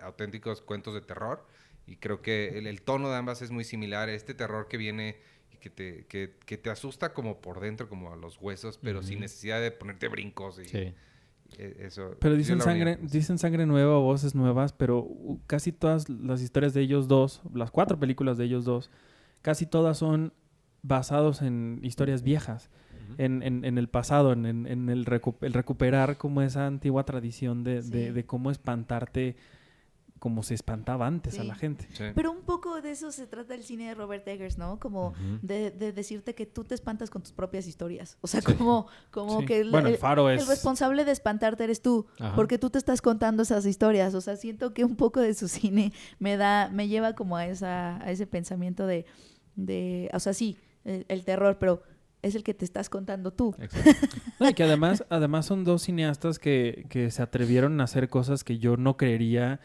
auténticos 0.00 0.62
cuentos 0.62 0.94
de 0.94 1.02
terror. 1.02 1.46
Y 1.86 1.96
creo 1.96 2.22
que 2.22 2.56
el, 2.58 2.66
el 2.66 2.80
tono 2.80 3.10
de 3.10 3.16
ambas 3.16 3.42
es 3.42 3.50
muy 3.50 3.64
similar. 3.64 4.08
Este 4.08 4.32
terror 4.32 4.68
que 4.68 4.78
viene 4.78 5.18
que 5.62 5.70
te, 5.70 6.04
que, 6.06 6.34
que 6.44 6.58
te 6.58 6.68
asusta 6.68 7.14
como 7.14 7.40
por 7.40 7.60
dentro, 7.60 7.88
como 7.88 8.12
a 8.12 8.16
los 8.16 8.38
huesos, 8.40 8.78
pero 8.82 9.02
sin 9.02 9.20
necesidad 9.20 9.60
de 9.62 9.70
ponerte 9.70 10.08
brincos. 10.08 10.58
Y, 10.58 10.64
Sí. 10.66 10.92
e- 11.58 11.76
eso, 11.80 12.16
Pero 12.18 12.34
dicen 12.36 12.58
la 12.58 12.64
sangre, 12.64 12.98
dicen 13.00 13.38
sangre 13.38 13.64
nueva 13.64 13.96
o 13.98 14.02
voces 14.02 14.34
nuevas, 14.34 14.72
pero 14.72 15.08
casi 15.46 15.70
todas 15.72 16.08
las 16.08 16.42
historias 16.42 16.74
de 16.74 16.80
ellos 16.82 17.08
dos, 17.08 17.40
las 17.54 17.70
cuatro 17.70 17.98
películas 17.98 18.36
de 18.36 18.44
ellos 18.44 18.64
dos, 18.64 18.90
casi 19.40 19.64
todas 19.66 19.96
son 19.98 20.32
basados 20.82 21.40
en 21.42 21.78
historias 21.82 22.22
viejas, 22.22 22.68
en, 23.18 23.42
en- 23.42 23.64
en 23.64 23.78
el 23.78 23.88
pasado, 23.88 24.32
en, 24.32 24.46
en- 24.46 24.66
en 24.66 24.88
el, 24.88 25.04
recu- 25.06 25.36
el 25.42 25.52
recuperar 25.52 26.16
como 26.16 26.42
esa 26.42 26.66
antigua 26.66 27.04
tradición 27.04 27.62
de, 27.62 27.82
de 27.82 28.24
cómo 28.26 28.50
espantarte 28.50 29.36
como 30.22 30.44
se 30.44 30.54
espantaba 30.54 31.08
antes 31.08 31.36
a 31.40 31.42
la 31.42 31.56
gente. 31.56 31.88
Sí. 31.94 32.04
Pero 32.14 32.30
un 32.30 32.42
poco 32.42 32.80
de 32.80 32.92
eso 32.92 33.10
se 33.10 33.26
trata 33.26 33.56
el 33.56 33.64
cine 33.64 33.88
de 33.88 33.94
Robert 33.96 34.24
Eggers, 34.28 34.56
¿no? 34.56 34.78
Como 34.78 35.14
de, 35.42 35.72
de 35.72 35.92
decirte 35.92 36.36
que 36.36 36.46
tú 36.46 36.62
te 36.62 36.76
espantas 36.76 37.10
con 37.10 37.22
tus 37.22 37.32
propias 37.32 37.66
historias. 37.66 38.18
O 38.20 38.28
sea, 38.28 38.40
Sí. 38.40 38.54
como, 38.54 38.86
como 39.10 39.40
Sí. 39.40 39.46
que 39.46 39.60
el, 39.62 39.72
bueno, 39.72 39.88
el 39.88 39.94
el- 39.94 39.98
faro 40.00 40.30
es... 40.30 40.40
el 40.42 40.46
responsable 40.46 41.04
de 41.04 41.10
espantarte 41.10 41.64
eres 41.64 41.82
tú, 41.82 42.06
Ajá. 42.20 42.36
porque 42.36 42.56
tú 42.56 42.70
te 42.70 42.78
estás 42.78 43.02
contando 43.02 43.42
esas 43.42 43.66
historias. 43.66 44.14
O 44.14 44.20
sea, 44.20 44.36
siento 44.36 44.72
que 44.74 44.84
un 44.84 44.94
poco 44.94 45.18
de 45.20 45.34
su 45.34 45.48
cine 45.48 45.92
me 46.20 46.36
da, 46.36 46.68
me 46.68 46.86
lleva 46.86 47.14
como 47.14 47.36
a 47.36 47.46
esa, 47.48 47.96
a 48.04 48.12
ese 48.12 48.28
pensamiento 48.28 48.86
de, 48.86 49.06
de, 49.56 50.08
o 50.14 50.20
sea, 50.20 50.34
sí, 50.34 50.56
el, 50.84 51.04
el 51.08 51.24
terror, 51.24 51.58
pero 51.58 51.82
es 52.22 52.36
el 52.36 52.44
que 52.44 52.54
te 52.54 52.64
estás 52.64 52.88
contando 52.88 53.32
tú. 53.32 53.56
Exacto. 53.58 53.90
No, 54.38 54.48
y 54.48 54.54
que 54.54 54.62
además, 54.64 55.04
además 55.10 55.46
son 55.46 55.64
dos 55.64 55.82
cineastas 55.82 56.38
que, 56.38 56.86
que 56.88 57.10
se 57.10 57.22
atrevieron 57.22 57.80
a 57.80 57.84
hacer 57.84 58.08
cosas 58.08 58.44
que 58.44 58.58
yo 58.58 58.76
no 58.76 58.96
creería 58.96 59.58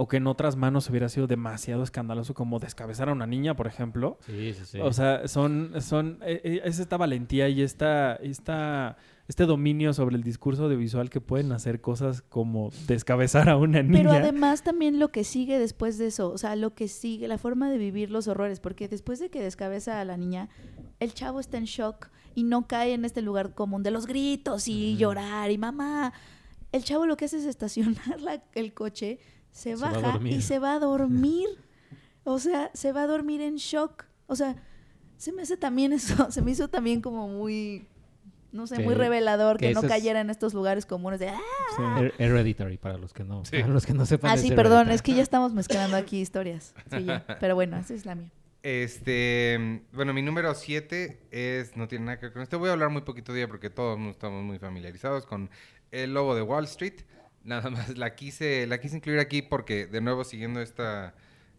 o 0.00 0.06
que 0.06 0.18
en 0.18 0.28
otras 0.28 0.54
manos 0.54 0.88
hubiera 0.88 1.08
sido 1.08 1.26
demasiado 1.26 1.82
escandaloso, 1.82 2.32
como 2.32 2.60
descabezar 2.60 3.08
a 3.08 3.12
una 3.12 3.26
niña, 3.26 3.56
por 3.56 3.66
ejemplo. 3.66 4.16
Sí, 4.26 4.54
sí, 4.54 4.64
sí. 4.64 4.80
O 4.80 4.92
sea, 4.92 5.26
son, 5.26 5.72
son, 5.80 6.18
eh, 6.22 6.40
eh, 6.44 6.60
es 6.64 6.78
esta 6.78 6.96
valentía 6.96 7.48
y 7.48 7.62
esta, 7.62 8.14
esta, 8.16 8.96
este 9.26 9.44
dominio 9.44 9.92
sobre 9.92 10.14
el 10.14 10.22
discurso 10.22 10.64
audiovisual 10.66 11.10
que 11.10 11.20
pueden 11.20 11.50
hacer 11.50 11.80
cosas 11.80 12.22
como 12.22 12.70
descabezar 12.86 13.48
a 13.48 13.56
una 13.56 13.82
niña. 13.82 13.98
Pero 13.98 14.12
además 14.12 14.62
también 14.62 15.00
lo 15.00 15.08
que 15.08 15.24
sigue 15.24 15.58
después 15.58 15.98
de 15.98 16.06
eso, 16.06 16.30
o 16.30 16.38
sea, 16.38 16.54
lo 16.54 16.74
que 16.74 16.86
sigue, 16.86 17.26
la 17.26 17.36
forma 17.36 17.68
de 17.68 17.78
vivir 17.78 18.10
los 18.12 18.28
horrores, 18.28 18.60
porque 18.60 18.86
después 18.86 19.18
de 19.18 19.30
que 19.30 19.42
descabeza 19.42 20.00
a 20.00 20.04
la 20.04 20.16
niña, 20.16 20.48
el 21.00 21.12
chavo 21.12 21.40
está 21.40 21.58
en 21.58 21.64
shock 21.64 22.08
y 22.36 22.44
no 22.44 22.68
cae 22.68 22.94
en 22.94 23.04
este 23.04 23.20
lugar 23.20 23.52
común 23.54 23.82
de 23.82 23.90
los 23.90 24.06
gritos 24.06 24.68
y 24.68 24.96
llorar 24.96 25.50
y 25.50 25.58
mamá. 25.58 26.12
El 26.70 26.84
chavo 26.84 27.04
lo 27.06 27.16
que 27.16 27.24
hace 27.24 27.38
es 27.38 27.46
estacionar 27.46 28.20
la- 28.20 28.42
el 28.54 28.74
coche, 28.74 29.18
se, 29.58 29.76
Se 29.76 29.82
va 29.82 29.88
a 29.90 29.92
baja 29.92 30.12
dormir. 30.12 30.32
y 30.34 30.42
se 30.42 30.58
va 30.58 30.74
a 30.74 30.78
dormir. 30.78 31.48
O 32.24 32.38
sea, 32.38 32.70
se 32.74 32.92
va 32.92 33.02
a 33.02 33.06
dormir 33.06 33.40
en 33.40 33.56
shock. 33.56 34.04
O 34.26 34.36
sea, 34.36 34.56
se 35.16 35.32
me 35.32 35.42
hace 35.42 35.56
también 35.56 35.92
eso, 35.92 36.14
se 36.30 36.42
me 36.42 36.50
hizo 36.52 36.68
también 36.68 37.00
como 37.00 37.26
muy, 37.28 37.86
no 38.52 38.66
sé, 38.66 38.76
Que- 38.76 38.82
muy 38.84 38.94
revelador 38.94 39.56
que, 39.58 39.68
que 39.68 39.74
no 39.74 39.80
es- 39.80 39.86
cayera 39.88 40.20
en 40.20 40.30
estos 40.30 40.54
lugares 40.54 40.86
comunes 40.86 41.18
de, 41.20 41.28
"Ah, 41.30 41.40
Sí. 41.76 41.82
Her- 41.82 42.14
Hereditary, 42.18 42.76
para 42.78 42.98
los 42.98 43.12
que 43.12 43.24
no, 43.24 43.44
Sí. 43.44 43.58
para 43.60 43.72
los 43.72 43.84
que 43.86 43.94
no 43.94 44.06
sepan. 44.06 44.30
Ah, 44.30 44.36
sí, 44.36 44.50
perdón, 44.50 44.88
Hereditary. 44.88 44.94
es 44.94 45.02
que 45.02 45.14
ya 45.14 45.22
estamos 45.22 45.52
mezclando 45.54 45.96
aquí 45.96 46.20
historias. 46.20 46.74
Sí, 46.90 47.04
ya. 47.04 47.24
Pero 47.40 47.54
bueno, 47.54 47.76
esa 47.78 47.94
es 47.94 48.04
la 48.06 48.14
mía. 48.14 48.30
Este, 48.62 49.82
bueno, 49.92 50.12
mi 50.14 50.22
número 50.22 50.54
7 50.54 51.20
es, 51.30 51.76
no 51.76 51.88
tiene 51.88 52.04
nada 52.06 52.18
que 52.18 52.26
ver 52.26 52.32
con 52.32 52.42
esto. 52.42 52.58
Voy 52.58 52.68
a 52.68 52.72
hablar 52.72 52.90
muy 52.90 53.02
poquito 53.02 53.32
de 53.32 53.40
ella 53.40 53.48
porque 53.48 53.70
todos 53.70 53.98
estamos 54.08 54.44
muy 54.44 54.58
familiarizados 54.58 55.26
con 55.26 55.50
El 55.90 56.14
Lobo 56.14 56.34
de 56.34 56.42
Wall 56.42 56.64
Street. 56.64 57.00
Nada 57.48 57.70
más 57.70 57.96
la 57.96 58.14
quise, 58.14 58.66
la 58.66 58.78
quise 58.78 58.96
incluir 58.96 59.20
aquí 59.20 59.40
porque, 59.40 59.86
de 59.86 60.02
nuevo, 60.02 60.22
siguiendo 60.22 60.60
esta, 60.60 61.14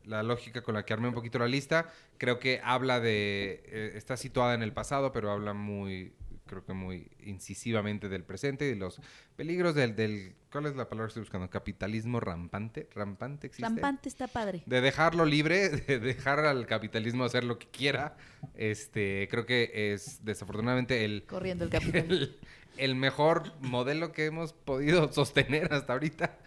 la 0.05 0.21
lógica 0.21 0.61
con 0.61 0.75
la 0.75 0.85
que 0.85 0.93
armé 0.93 1.07
un 1.07 1.15
poquito 1.15 1.39
la 1.39 1.47
lista, 1.47 1.91
creo 2.19 2.37
que 2.37 2.61
habla 2.63 2.99
de, 2.99 3.63
eh, 3.65 3.91
está 3.95 4.15
situada 4.15 4.53
en 4.53 4.61
el 4.61 4.71
pasado, 4.71 5.11
pero 5.11 5.31
habla 5.31 5.53
muy, 5.53 6.13
creo 6.45 6.63
que 6.63 6.73
muy 6.73 7.09
incisivamente 7.23 8.07
del 8.07 8.23
presente 8.23 8.65
y 8.65 8.69
de 8.69 8.75
los 8.75 9.01
peligros 9.35 9.73
del, 9.73 9.95
del, 9.95 10.35
¿cuál 10.51 10.67
es 10.67 10.75
la 10.75 10.89
palabra 10.89 11.07
que 11.07 11.09
estoy 11.09 11.23
buscando? 11.23 11.49
Capitalismo 11.49 12.19
rampante, 12.19 12.87
rampante 12.93 13.47
existe. 13.47 13.67
Rampante 13.67 14.09
está 14.09 14.27
padre. 14.27 14.61
De 14.67 14.81
dejarlo 14.81 15.25
libre, 15.25 15.69
de 15.87 15.99
dejar 15.99 16.39
al 16.39 16.67
capitalismo 16.67 17.23
hacer 17.23 17.43
lo 17.43 17.57
que 17.57 17.67
quiera. 17.67 18.15
Este, 18.53 19.27
creo 19.31 19.47
que 19.47 19.93
es 19.93 20.23
desafortunadamente 20.23 21.03
el, 21.03 21.23
Corriendo 21.25 21.63
el 21.63 21.71
capitán. 21.71 22.05
el, 22.11 22.37
el 22.79 22.95
mejor 22.95 23.53
modelo 23.61 24.11
que 24.11 24.25
hemos 24.25 24.53
podido 24.53 25.11
sostener 25.13 25.73
hasta 25.73 25.93
ahorita. 25.93 26.37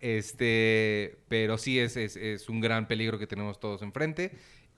Este, 0.00 1.18
pero 1.28 1.56
sí 1.56 1.78
es, 1.78 1.96
es, 1.96 2.16
es 2.16 2.48
un 2.48 2.60
gran 2.60 2.88
peligro 2.88 3.18
que 3.18 3.26
tenemos 3.26 3.60
todos 3.60 3.82
enfrente. 3.82 4.32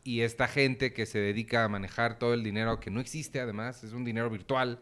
Y 0.05 0.21
esta 0.21 0.47
gente 0.47 0.93
que 0.93 1.05
se 1.05 1.19
dedica 1.19 1.65
a 1.65 1.69
manejar 1.69 2.19
todo 2.19 2.33
el 2.33 2.45
dinero 2.45 2.79
que 2.79 2.91
no 2.93 3.01
existe, 3.01 3.41
además, 3.41 3.83
es 3.83 3.93
un 3.93 4.05
dinero 4.05 4.31
virtual, 4.31 4.81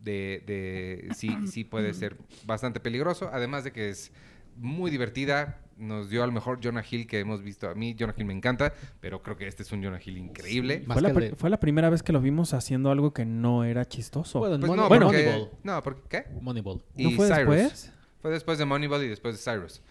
de, 0.00 0.42
de 0.46 1.14
sí, 1.14 1.34
sí 1.46 1.64
puede 1.64 1.94
ser 1.94 2.16
bastante 2.44 2.78
peligroso. 2.78 3.30
Además 3.32 3.64
de 3.64 3.72
que 3.72 3.88
es 3.88 4.12
muy 4.56 4.90
divertida. 4.90 5.60
Nos 5.76 6.08
dio 6.08 6.24
al 6.24 6.32
mejor 6.32 6.58
Jonah 6.62 6.82
Hill 6.90 7.06
que 7.06 7.18
hemos 7.20 7.42
visto. 7.42 7.68
A 7.68 7.74
mí 7.74 7.94
Jonah 7.98 8.14
Hill 8.16 8.24
me 8.24 8.32
encanta, 8.32 8.72
pero 9.00 9.22
creo 9.22 9.36
que 9.36 9.46
este 9.46 9.62
es 9.62 9.70
un 9.72 9.82
Jonah 9.84 10.00
Hill 10.04 10.16
increíble. 10.16 10.82
Más 10.86 10.94
Fue 10.94 11.02
la, 11.02 11.12
de- 11.12 11.36
fue 11.36 11.50
la 11.50 11.60
primera 11.60 11.90
vez 11.90 12.02
que 12.02 12.12
lo 12.12 12.20
vimos 12.20 12.54
haciendo 12.54 12.90
algo 12.90 13.12
que 13.12 13.24
no 13.26 13.62
era 13.64 13.84
chistoso. 13.86 14.38
Bueno, 14.38 14.58
Pues 14.58 14.68
Money- 14.70 14.82
no, 14.82 14.88
bueno, 14.88 15.06
porque, 15.06 15.24
Moneyball. 15.26 15.50
no, 15.64 15.82
porque 15.82 16.02
¿qué? 16.08 16.24
Moneyball. 16.40 16.82
¿No 16.96 17.10
y 17.10 17.12
fue 17.14 17.26
Cyrus. 17.28 17.38
después? 17.56 17.92
Fue 18.22 18.30
después 18.30 18.58
de 18.58 18.64
Moneyball 18.64 19.04
y 19.04 19.08
después 19.08 19.36
de 19.44 19.52
Cyrus. 19.52 19.82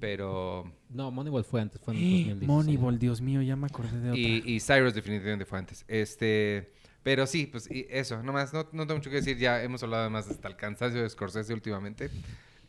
Pero. 0.00 0.72
No, 0.88 1.10
Moneyball 1.10 1.44
fue 1.44 1.60
antes, 1.60 1.80
fue 1.80 1.94
en 1.94 2.00
2016. 2.00 2.48
Moneyball, 2.48 2.98
Dios 2.98 3.20
mío, 3.20 3.42
ya 3.42 3.54
me 3.56 3.66
acordé 3.66 4.00
de 4.00 4.08
otra. 4.10 4.20
Y, 4.20 4.42
y 4.46 4.60
Cyrus 4.60 4.94
definitivamente 4.94 5.44
fue 5.44 5.58
antes. 5.58 5.84
Este. 5.88 6.72
Pero 7.02 7.26
sí, 7.26 7.46
pues 7.46 7.70
y 7.70 7.86
eso, 7.88 8.22
nomás, 8.22 8.52
no, 8.52 8.66
no 8.72 8.86
tengo 8.86 8.96
mucho 8.96 9.10
que 9.10 9.16
decir. 9.16 9.36
Ya 9.38 9.62
hemos 9.62 9.82
hablado 9.82 10.02
además 10.02 10.28
hasta 10.28 10.48
el 10.48 10.56
cansancio 10.56 11.02
de 11.02 11.08
Scorsese 11.08 11.52
últimamente. 11.54 12.10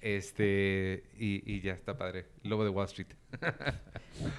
Este. 0.02 1.04
Y, 1.18 1.42
y 1.52 1.62
ya 1.62 1.74
está 1.74 1.98
padre. 1.98 2.26
Lobo 2.44 2.64
de 2.64 2.70
Wall 2.70 2.86
Street. 2.88 3.08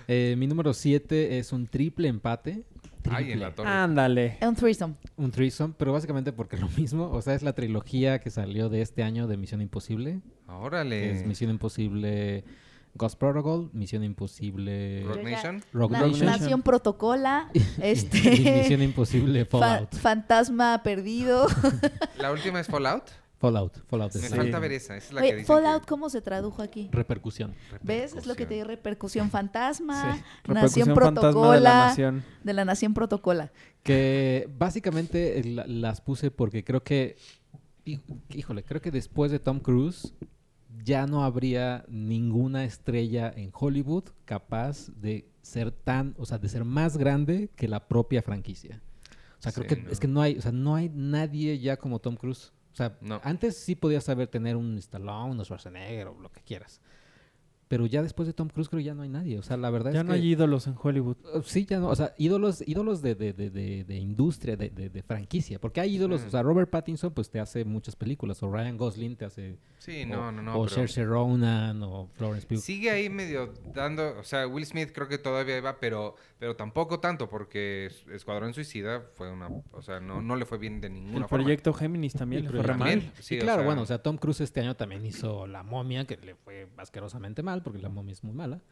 Eh, 0.07 0.35
mi 0.39 0.47
número 0.47 0.75
7 0.75 1.39
es 1.39 1.53
un 1.53 1.67
triple 1.67 2.07
empate 2.07 2.65
Ay, 3.11 3.33
en 3.33 3.41
la 3.41 3.53
torre. 3.55 3.69
Ándale. 3.69 4.39
Un 4.43 4.55
threesome. 4.55 4.95
Un 5.17 5.31
threesome, 5.33 5.75
pero 5.77 5.93
básicamente 5.93 6.33
porque 6.33 6.57
lo 6.57 6.69
mismo, 6.77 7.11
o 7.11 7.21
sea, 7.23 7.35
es 7.35 7.43
la 7.43 7.53
trilogía 7.55 8.21
que 8.21 8.31
salió 8.31 8.69
de 8.69 8.83
este 8.83 9.03
año 9.03 9.27
de 9.27 9.37
Misión 9.37 9.61
Imposible. 9.61 10.21
Órale. 10.47 11.11
es 11.11 11.27
Misión 11.27 11.51
Imposible 11.51 12.45
Ghost 12.95 13.19
Protocol, 13.19 13.71
Misión 13.73 14.05
Imposible 14.05 15.03
Rock 15.05 15.23
Nation. 15.25 15.63
Rogue 15.73 15.93
Na- 15.99 16.07
Nation 16.07 16.27
Nación 16.27 16.63
Protocola. 16.63 17.51
y 17.55 17.63
este. 17.81 18.21
Misión 18.61 18.83
Imposible 18.83 19.47
fa- 19.47 19.59
Fallout. 19.59 19.95
fantasma 19.97 20.83
perdido. 20.85 21.47
La 22.19 22.31
última 22.31 22.61
es 22.61 22.67
Fallout. 22.69 23.05
Fallout, 23.43 23.77
Fallout 23.89 24.15
Me 24.15 24.21
Sí. 24.29 24.35
falta 24.35 24.59
ver 24.59 24.73
esa. 24.73 24.97
Esa 24.97 25.07
es 25.09 25.13
la 25.13 25.21
Oye, 25.21 25.31
que 25.31 25.37
dicen 25.39 25.47
Fallout, 25.55 25.83
que- 25.83 25.89
¿cómo 25.89 26.09
se 26.09 26.21
tradujo 26.23 26.63
aquí? 26.63 26.89
repercusión. 26.93 27.55
¿Ves? 27.83 28.15
Es 28.15 28.27
lo 28.27 28.35
que 28.37 28.47
te 28.47 28.55
digo, 28.55 28.67
repercusión 28.69 29.31
fantasma, 29.31 30.01
Sí. 30.01 30.07
nación 30.09 30.25
Repercusión 30.45 30.87
fantasma 30.87 31.11
de 31.11 31.15
la 31.15 31.31
protocola, 31.33 31.87
nación. 31.89 32.25
de 32.45 32.53
la 32.55 32.65
nación 32.65 32.95
protocola. 32.95 33.53
Que 33.83 34.49
básicamente 34.59 35.41
eh, 35.41 35.45
la- 35.45 35.67
las 35.67 36.01
puse 36.01 36.31
porque 36.31 36.65
creo 36.65 36.83
que, 36.83 37.17
hí- 37.85 38.01
híjole, 38.35 38.63
creo 38.63 38.81
que 38.81 38.91
después 38.91 39.31
de 39.33 39.39
Tom 39.41 39.59
Cruise 39.61 40.15
ya 40.85 41.07
no 41.07 41.25
habría 41.25 41.85
ninguna 41.89 42.65
estrella 42.65 43.33
en 43.35 43.51
Hollywood 43.53 44.05
capaz 44.25 44.89
de 45.01 45.29
ser 45.43 45.73
tan, 45.73 46.15
o 46.19 46.25
sea, 46.25 46.39
de 46.39 46.49
ser 46.49 46.65
más 46.65 46.97
grande 46.97 47.51
que 47.57 47.67
la 47.69 47.89
propia 47.89 48.23
franquicia. 48.23 48.81
O 49.39 49.43
sea, 49.43 49.51
creo 49.51 49.69
Sí, 49.69 49.75
que 49.75 49.83
no. 49.83 49.91
es 49.91 49.99
que 49.99 50.07
no 50.09 50.23
hay, 50.23 50.39
o 50.39 50.41
sea, 50.43 50.53
no 50.53 50.77
hay 50.77 50.89
nadie 50.95 51.59
ya 51.59 51.77
como 51.77 51.99
Tom 51.99 52.15
Cruise. 52.15 52.53
O 52.73 52.77
sea, 52.77 52.97
No. 53.01 53.21
antes 53.23 53.57
sí 53.59 53.75
podías 53.77 54.05
saber 54.05 54.29
tener 54.29 54.57
un 54.57 54.79
Stallone, 54.79 55.33
un 55.33 55.45
Schwarzenegger 55.45 56.09
o 56.09 56.19
lo 56.19 56.31
que 56.33 56.41
quieras. 56.41 56.81
Pero 57.73 57.87
ya 57.87 58.03
después 58.03 58.27
de 58.27 58.35
Tom 58.35 58.49
Cruise 58.51 58.69
creo 58.69 58.81
que 58.81 58.85
ya 58.85 58.93
no 58.93 59.01
hay 59.01 59.09
nadie. 59.09 59.39
O 59.39 59.43
sea, 59.43 59.57
la 59.57 59.71
verdad 59.71 59.93
Ya 59.95 60.01
es 60.01 60.05
no 60.05 60.13
que... 60.13 60.19
hay 60.19 60.27
ídolos 60.29 60.67
en 60.67 60.75
Hollywood. 60.79 61.17
Uh, 61.35 61.41
Sí, 61.43 61.65
ya 61.65 61.81
no, 61.81 61.89
o 61.89 61.97
sea, 61.97 62.13
ídolos, 62.19 62.63
ídolos 62.69 63.01
de, 63.01 63.15
de, 63.15 63.33
de, 63.33 63.49
de, 63.49 63.85
de 63.85 63.97
industria, 63.97 64.59
de, 64.59 64.69
de, 64.69 64.91
de 64.91 65.03
franquicia, 65.03 65.59
porque 65.59 65.81
hay 65.81 65.95
ídolos, 65.97 66.21
Sí. 66.21 66.27
o 66.27 66.31
sea, 66.31 66.43
Robert 66.43 66.69
Pattinson 66.69 67.15
pues 67.15 67.31
te 67.31 67.41
hace 67.41 67.65
muchas 67.65 67.97
películas, 67.97 68.43
o 68.43 68.53
Ryan 68.53 68.77
Gosling 68.77 69.17
te 69.17 69.25
hace, 69.25 69.57
Sí, 69.79 70.03
o, 70.03 70.07
no, 70.07 70.31
no, 70.33 70.43
no. 70.43 70.53
o 70.55 70.65
pero 70.65 70.69
Saoirse 70.75 71.03
Ronan, 71.07 71.83
o 71.83 72.09
Florence 72.13 72.47
Pugh. 72.47 72.59
Sigue 72.59 72.91
ahí 72.91 73.09
medio 73.09 73.55
dando, 73.75 74.19
o 74.19 74.23
sea, 74.23 74.47
Will 74.47 74.67
Smith 74.67 74.91
creo 74.93 75.09
que 75.09 75.17
todavía 75.17 75.57
iba, 75.57 75.81
pero, 75.81 76.15
pero 76.39 76.55
tampoco 76.55 77.01
tanto, 77.01 77.31
porque 77.31 77.87
Es- 77.87 78.07
Escuadrón 78.09 78.53
Suicida 78.53 79.01
fue 79.15 79.33
una, 79.33 79.49
o 79.73 79.81
sea, 79.81 79.99
no, 79.99 80.21
no 80.21 80.37
le 80.37 80.45
fue 80.45 80.59
bien 80.59 80.83
de 80.83 80.91
ninguna 80.91 81.21
El 81.21 81.29
forma. 81.29 81.45
proyecto 81.45 81.73
Géminis 81.73 82.13
también 82.13 82.43
le 82.45 82.51
fue 82.51 82.63
re 82.63 82.75
mal. 82.75 83.13
sí, 83.19 83.37
y 83.37 83.39
o 83.39 83.41
claro, 83.41 83.61
sea, 83.61 83.67
bueno, 83.67 83.81
o 83.81 83.87
sea, 83.87 84.03
Tom 84.03 84.19
Cruise 84.19 84.43
este 84.43 84.61
año 84.61 84.77
también 84.77 85.07
hizo 85.07 85.47
La 85.47 85.63
Momia, 85.63 86.05
que 86.05 86.19
le 86.19 86.35
fue 86.35 86.69
asquerosamente 86.77 87.43
mal, 87.43 87.62
porque 87.63 87.79
La 87.79 87.89
Momia 87.89 88.13
es 88.13 88.25
muy 88.25 88.33
mala. 88.33 88.63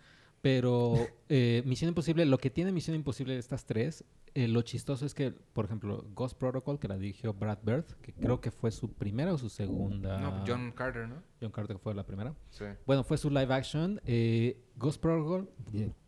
Pero 0.42 0.94
eh, 1.28 1.62
Misión 1.66 1.88
Imposible, 1.88 2.24
lo 2.24 2.38
que 2.38 2.50
tiene 2.50 2.72
Misión 2.72 2.96
Imposible 2.96 3.34
de 3.34 3.40
estas 3.40 3.66
tres, 3.66 4.04
eh, 4.34 4.46
lo 4.46 4.62
chistoso 4.62 5.04
es 5.04 5.14
que, 5.14 5.32
por 5.32 5.64
ejemplo, 5.64 6.04
Ghost 6.14 6.38
Protocol, 6.38 6.78
que 6.78 6.88
la 6.88 6.96
dirigió 6.96 7.34
Brad 7.34 7.58
Bird, 7.62 7.84
que 8.00 8.12
creo 8.12 8.40
que 8.40 8.50
fue 8.50 8.70
su 8.70 8.92
primera 8.92 9.32
o 9.32 9.38
su 9.38 9.48
segunda. 9.48 10.20
No, 10.20 10.44
John 10.46 10.72
Carter, 10.72 11.08
¿no? 11.08 11.16
John 11.40 11.50
Carter 11.50 11.78
fue 11.78 11.94
la 11.94 12.06
primera. 12.06 12.34
Sí. 12.50 12.64
Bueno, 12.86 13.02
fue 13.02 13.18
su 13.18 13.28
live 13.28 13.52
action. 13.52 14.00
Eh, 14.04 14.62
Ghost 14.76 15.00
Protocol, 15.00 15.50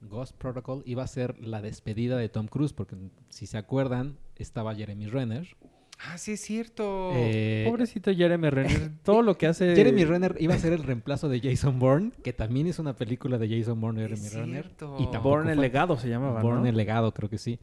Ghost 0.01 0.37
Protocol 0.37 0.83
iba 0.87 1.03
a 1.03 1.07
ser 1.07 1.39
la 1.41 1.61
despedida 1.61 2.17
de 2.17 2.29
Tom 2.29 2.47
Cruise, 2.47 2.73
porque 2.73 2.97
si 3.29 3.47
se 3.47 3.59
acuerdan, 3.59 4.19
estaba 4.37 4.75
Jeremy 4.75 5.07
Renner. 5.07 5.57
Ah, 6.05 6.19
sí 6.19 6.33
es 6.33 6.41
cierto. 6.41 7.13
Eh, 7.15 7.65
Pobrecito 7.69 8.13
Jeremy 8.13 8.51
Renner. 8.51 8.91
Todo 9.05 9.23
lo 9.23 9.39
que 9.39 9.47
hace. 9.47 9.77
Jeremy 9.77 10.05
Renner 10.05 10.37
iba 10.41 10.55
a 10.55 10.59
ser 10.59 10.73
el 10.73 10.83
reemplazo 10.83 11.29
de 11.29 11.41
Jason 11.41 11.79
Bourne, 11.79 12.11
que 12.25 12.33
también 12.33 12.67
es 12.67 12.79
una 12.81 12.97
película 12.97 13.39
de 13.39 13.49
Jason 13.49 13.81
Bourne 13.81 14.01
y 14.03 14.05
Es 14.05 14.11
Jeremy 14.11 14.29
Renner. 14.47 14.65
cierto. 14.65 14.97
Y 14.99 15.17
Born 15.17 15.49
el 15.49 15.61
legado 15.61 15.97
se 15.99 16.09
llamaba, 16.09 16.43
Bourne 16.43 16.63
¿no? 16.63 16.67
el 16.69 16.77
legado, 16.77 17.13
creo 17.15 17.31
que 17.31 17.39
sí. 17.39 17.61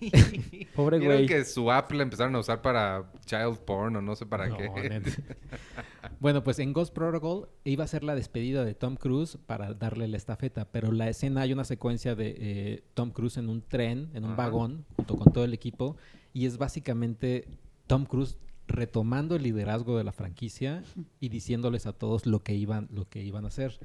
Pobre 0.76 0.98
¿Vieron 0.98 1.16
güey. 1.18 1.26
que 1.26 1.44
su 1.44 1.70
app 1.72 1.90
la 1.92 2.02
empezaron 2.04 2.34
a 2.36 2.38
usar 2.38 2.62
para 2.62 3.10
child 3.26 3.58
porn 3.58 3.96
o 3.96 4.00
no 4.02 4.14
sé 4.14 4.26
para 4.26 4.46
No, 4.48 4.56
qué? 4.56 5.02
bueno, 6.20 6.44
pues 6.44 6.58
en 6.58 6.72
Ghost 6.72 6.94
Protocol 6.94 7.48
iba 7.64 7.84
a 7.84 7.88
ser 7.88 8.04
la 8.04 8.14
despedida 8.14 8.64
de 8.64 8.74
Tom 8.74 8.96
Cruise 8.96 9.36
para 9.46 9.74
darle 9.74 10.06
la 10.08 10.16
estafeta, 10.16 10.66
pero 10.70 10.92
la 10.92 11.08
escena 11.08 11.40
hay 11.42 11.52
una 11.52 11.64
secuencia 11.64 12.14
de 12.14 12.34
eh, 12.38 12.82
Tom 12.94 13.10
Cruise 13.10 13.36
en 13.38 13.48
un 13.48 13.62
tren, 13.62 14.10
en 14.14 14.24
un 14.24 14.32
Ajá. 14.32 14.42
vagón, 14.44 14.84
junto 14.96 15.16
con 15.16 15.32
todo 15.32 15.44
el 15.44 15.54
equipo, 15.54 15.96
y 16.32 16.46
es 16.46 16.58
básicamente 16.58 17.46
Tom 17.90 18.04
Cruise 18.06 18.36
retomando 18.68 19.34
el 19.34 19.42
liderazgo 19.42 19.98
de 19.98 20.04
la 20.04 20.12
franquicia 20.12 20.84
y 21.18 21.28
diciéndoles 21.28 21.86
a 21.86 21.92
todos 21.92 22.24
lo 22.24 22.40
que 22.44 22.54
iban, 22.54 22.88
lo 22.92 23.08
que 23.08 23.20
iban 23.22 23.44
a 23.44 23.48
hacer. 23.48 23.80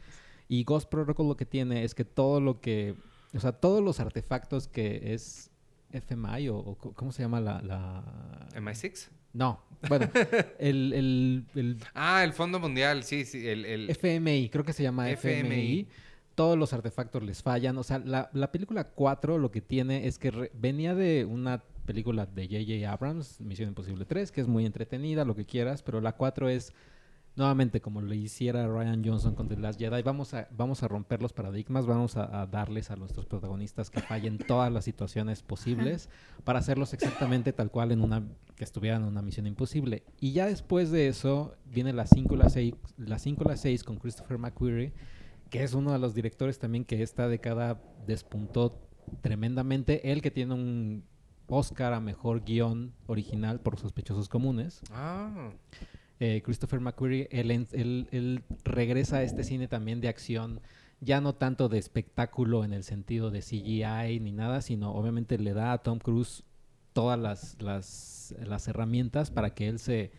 Y 0.48 0.64
Ghost 0.64 0.90
Protocol 0.90 1.28
lo 1.28 1.36
que 1.36 1.48
tiene 1.48 1.84
es 1.84 1.96
que 1.96 2.06
todo 2.06 2.40
lo 2.40 2.62
que, 2.62 2.94
o 3.34 3.40
sea, 3.40 3.52
todos 3.54 3.84
los 3.84 4.00
artefactos 4.00 4.68
que 4.68 5.14
es 5.16 5.50
FMI 5.92 6.50
o, 6.50 6.76
¿cómo 6.96 7.12
se 7.12 7.24
llama 7.24 7.42
la, 7.42 7.62
la... 7.64 8.48
¿MI6? 8.54 9.08
No, 9.34 9.60
bueno, 9.90 10.08
el, 10.60 10.94
el, 10.94 11.46
el 11.56 11.78
Ah, 11.96 12.24
el 12.24 12.34
Fondo 12.34 12.60
Mundial, 12.60 13.04
sí, 13.04 13.26
sí, 13.26 13.48
el... 13.48 13.66
el- 13.66 13.90
FMI, 13.90 14.50
creo 14.50 14.64
que 14.64 14.74
se 14.74 14.84
llama 14.84 15.10
FMI. 15.10 15.40
FMI. 15.40 15.88
Todos 16.36 16.58
los 16.60 16.74
artefactos 16.74 17.24
les 17.24 17.42
fallan. 17.42 17.76
O 17.80 17.84
sea, 17.84 17.98
la, 18.00 18.30
la 18.34 18.52
película 18.52 18.84
4 18.84 19.38
lo 19.40 19.50
que 19.52 19.62
tiene 19.62 20.06
es 20.06 20.20
que 20.20 20.30
re- 20.32 20.52
venía 20.54 20.94
de 20.94 21.26
una 21.26 21.64
película 21.86 22.26
de 22.26 22.48
J.J. 22.48 22.92
Abrams, 22.92 23.40
Misión 23.42 23.70
Imposible 23.70 24.06
3, 24.06 24.32
que 24.32 24.42
es 24.42 24.48
muy 24.48 24.66
entretenida, 24.66 25.26
lo 25.26 25.36
que 25.36 25.46
quieras, 25.46 25.84
pero 25.84 26.02
la 26.02 26.14
4 26.14 26.50
es 26.50 26.74
nuevamente 27.36 27.82
como 27.82 28.02
le 28.02 28.16
hiciera 28.16 28.68
Ryan 28.68 29.04
Johnson 29.04 29.36
con 29.36 29.50
The 29.50 29.58
Last 29.58 29.80
Jedi, 29.80 30.02
vamos 30.02 30.34
a, 30.34 30.48
vamos 30.52 30.84
a 30.84 30.88
romper 30.88 31.22
los 31.22 31.34
paradigmas, 31.34 31.86
vamos 31.86 32.16
a, 32.16 32.42
a 32.42 32.48
darles 32.48 32.92
a 32.92 32.96
nuestros 32.96 33.26
protagonistas 33.26 33.90
que 33.90 34.00
fallen 34.00 34.38
todas 34.38 34.72
las 34.72 34.86
situaciones 34.86 35.44
posibles 35.44 36.10
para 36.44 36.60
hacerlos 36.60 36.94
exactamente 36.94 37.52
tal 37.52 37.72
cual 37.72 37.92
en 37.92 38.02
una 38.02 38.24
que 38.56 38.64
estuvieran 38.64 39.02
en 39.02 39.10
una 39.10 39.22
misión 39.22 39.48
imposible. 39.48 40.04
Y 40.20 40.32
ya 40.32 40.46
después 40.46 40.92
de 40.92 41.08
eso 41.08 41.56
viene 41.66 41.92
la 41.92 42.08
5 42.08 42.34
y 42.34 42.38
la 42.38 42.50
6, 42.50 42.74
la 42.98 43.20
5 43.20 43.44
y 43.44 43.48
la 43.50 43.58
6 43.58 43.84
con 43.84 43.98
Christopher 43.98 44.38
McQuarrie, 44.38 44.94
que 45.50 45.64
es 45.64 45.74
uno 45.74 45.92
de 45.92 46.00
los 46.00 46.16
directores 46.16 46.58
también 46.58 46.86
que 46.86 47.04
esta 47.04 47.28
década 47.28 47.82
despuntó 48.08 48.80
tremendamente, 49.22 50.12
él 50.12 50.22
que 50.22 50.32
tiene 50.32 50.54
un 50.54 51.04
Oscar 51.48 51.94
a 51.94 52.00
mejor 52.00 52.44
guion 52.44 52.94
original 53.08 53.60
por 53.60 53.80
Sospechosos 53.80 54.30
Comunes. 54.30 54.82
Ah, 54.92 55.52
Eh, 56.22 56.42
Christopher 56.46 56.80
McQuarrie, 56.80 57.28
él, 57.30 57.52
en- 57.52 57.68
él- 57.74 58.08
él 58.12 58.42
regresa 58.64 59.18
a 59.18 59.24
este 59.24 59.44
cine 59.44 59.68
también 59.68 60.00
de 60.00 60.08
acción, 60.08 60.62
ya 61.02 61.20
no 61.20 61.36
tanto 61.36 61.68
de 61.68 61.78
espectáculo 61.78 62.64
en 62.64 62.72
el 62.72 62.84
sentido 62.84 63.32
de 63.32 63.42
CGI 63.42 64.22
ni 64.22 64.32
nada, 64.32 64.62
sino 64.62 64.94
obviamente 64.94 65.38
le 65.38 65.52
da 65.54 65.74
a 65.74 65.80
Tom 65.80 66.00
Cruise 66.00 66.44
todas 66.94 67.20
las, 67.20 67.62
las, 67.62 68.34
las 68.46 68.66
herramientas 68.70 69.30
para 69.30 69.54
que 69.54 69.68
él 69.68 69.78
se, 69.78 70.12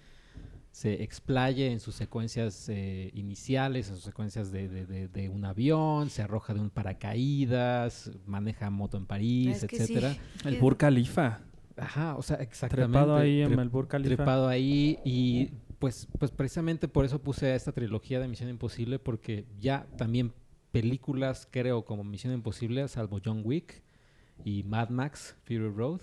se 0.76 1.02
explaye 1.02 1.72
en 1.72 1.80
sus 1.80 1.94
secuencias 1.94 2.68
eh, 2.68 3.10
iniciales, 3.14 3.88
en 3.88 3.94
sus 3.94 4.04
secuencias 4.04 4.52
de, 4.52 4.68
de- 4.68 4.84
de- 4.84 5.08
de 5.08 5.30
un 5.30 5.46
avión, 5.46 6.10
se 6.10 6.20
arroja 6.20 6.52
de 6.52 6.60
un 6.60 6.68
paracaídas, 6.68 8.10
maneja 8.26 8.68
moto 8.68 8.98
en 8.98 9.06
París, 9.06 9.60
sí. 9.60 9.66
etcétera. 9.70 10.14
El 10.44 10.58
Burj 10.58 10.76
Khalifa. 10.76 11.40
Ajá, 11.78 12.14
o 12.16 12.22
sea, 12.22 12.36
exactamente. 12.36 12.92
Trepado 12.92 13.16
ahí 13.16 13.40
en 13.40 13.58
el 13.58 13.68
Burj 13.70 13.88
Khalifa. 13.88 14.16
trepado 14.16 14.48
ahí 14.48 14.98
y 15.02 15.50
pues, 15.78 16.08
pues 16.18 16.30
precisamente 16.30 16.88
por 16.88 17.06
eso 17.06 17.22
puse 17.22 17.46
a 17.46 17.54
esta 17.54 17.72
trilogía 17.72 18.20
de 18.20 18.28
Misión 18.28 18.50
Imposible 18.50 18.98
porque 18.98 19.46
ya 19.58 19.86
también 19.96 20.34
películas 20.72 21.48
creo 21.50 21.86
como 21.86 22.04
Misión 22.04 22.34
Imposible, 22.34 22.86
salvo 22.88 23.18
John 23.24 23.40
Wick 23.44 23.82
y 24.44 24.62
Mad 24.64 24.90
Max, 24.90 25.36
Fury 25.44 25.70
Road. 25.70 26.00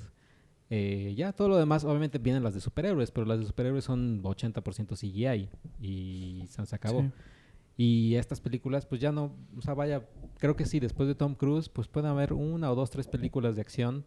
Eh, 0.76 1.14
ya 1.16 1.34
todo 1.34 1.50
lo 1.50 1.58
demás, 1.58 1.84
obviamente 1.84 2.18
vienen 2.18 2.42
las 2.42 2.56
de 2.56 2.60
superhéroes, 2.60 3.12
pero 3.12 3.28
las 3.28 3.40
de 3.40 3.46
superhéroes 3.46 3.84
son 3.84 4.24
80% 4.24 4.98
CGI 4.98 5.50
y 5.80 6.44
se, 6.48 6.66
se 6.66 6.76
acabó. 6.76 7.02
Sí. 7.02 7.12
Y 7.78 8.16
estas 8.16 8.42
películas, 8.42 8.88
pues 8.88 9.00
ya 9.00 9.12
no, 9.12 9.36
o 9.56 9.62
sea, 9.62 9.76
vaya, 9.76 10.02
creo 10.40 10.56
que 10.56 10.66
sí, 10.66 10.80
después 10.80 11.08
de 11.08 11.14
Tom 11.14 11.36
Cruise, 11.36 11.70
pues 11.70 11.88
pueden 11.88 12.10
haber 12.10 12.34
una 12.34 12.72
o 12.72 12.76
dos, 12.76 12.90
tres 12.90 13.08
películas 13.08 13.56
de 13.56 13.62
acción, 13.62 14.04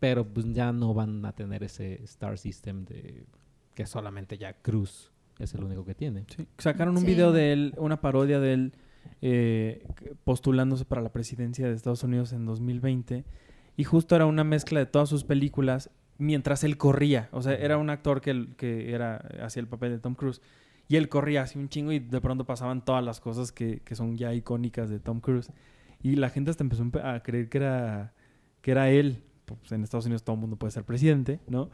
pero 0.00 0.26
pues 0.26 0.50
ya 0.54 0.72
no 0.72 0.94
van 0.94 1.22
a 1.26 1.32
tener 1.32 1.62
ese 1.62 2.02
Star 2.04 2.38
System 2.38 2.86
de 2.86 3.26
que 3.74 3.84
solamente 3.86 4.38
ya 4.38 4.54
Cruise 4.62 5.10
es 5.38 5.52
el 5.54 5.64
único 5.64 5.84
que 5.84 5.94
tiene. 5.94 6.24
Sí. 6.34 6.46
Sacaron 6.58 6.94
un 6.96 7.02
Sí. 7.02 7.08
video 7.08 7.30
de 7.32 7.52
él, 7.52 7.74
una 7.76 8.00
parodia 8.00 8.40
de 8.40 8.52
él 8.54 8.72
eh, 9.20 9.86
postulándose 10.24 10.86
para 10.86 11.02
la 11.02 11.12
presidencia 11.12 11.68
de 11.68 11.74
Estados 11.74 12.02
Unidos 12.04 12.32
en 12.32 12.46
2020 12.46 13.24
y 13.76 13.84
justo 13.84 14.16
era 14.16 14.26
una 14.26 14.44
mezcla 14.44 14.78
de 14.78 14.86
todas 14.86 15.08
sus 15.08 15.24
películas 15.24 15.90
mientras 16.18 16.64
él 16.64 16.76
corría. 16.76 17.28
O 17.32 17.42
sea, 17.42 17.54
era 17.54 17.76
un 17.76 17.90
actor 17.90 18.20
que, 18.20 18.54
que 18.56 18.92
era 18.92 19.16
hacía 19.42 19.60
el 19.60 19.68
papel 19.68 19.92
de 19.92 19.98
Tom 19.98 20.14
Cruise 20.14 20.40
y 20.88 20.96
él 20.96 21.08
corría 21.08 21.42
así 21.42 21.58
un 21.58 21.68
chingo 21.68 21.92
y 21.92 21.98
de 21.98 22.20
pronto 22.20 22.44
pasaban 22.44 22.84
todas 22.84 23.04
las 23.04 23.20
cosas 23.20 23.52
que, 23.52 23.80
que 23.80 23.94
son 23.94 24.16
ya 24.16 24.32
icónicas 24.34 24.90
de 24.90 25.00
Tom 25.00 25.20
Cruise 25.20 25.50
y 26.02 26.16
la 26.16 26.28
gente 26.30 26.50
hasta 26.50 26.62
empezó 26.62 26.84
a 27.02 27.20
creer 27.20 27.48
que 27.48 27.58
era 27.58 28.12
que 28.60 28.70
era 28.70 28.90
él. 28.90 29.22
Pues 29.44 29.72
en 29.72 29.82
Estados 29.82 30.06
Unidos 30.06 30.22
todo 30.22 30.36
el 30.36 30.40
mundo 30.40 30.56
puede 30.56 30.70
ser 30.70 30.84
presidente, 30.84 31.40
¿no? 31.48 31.70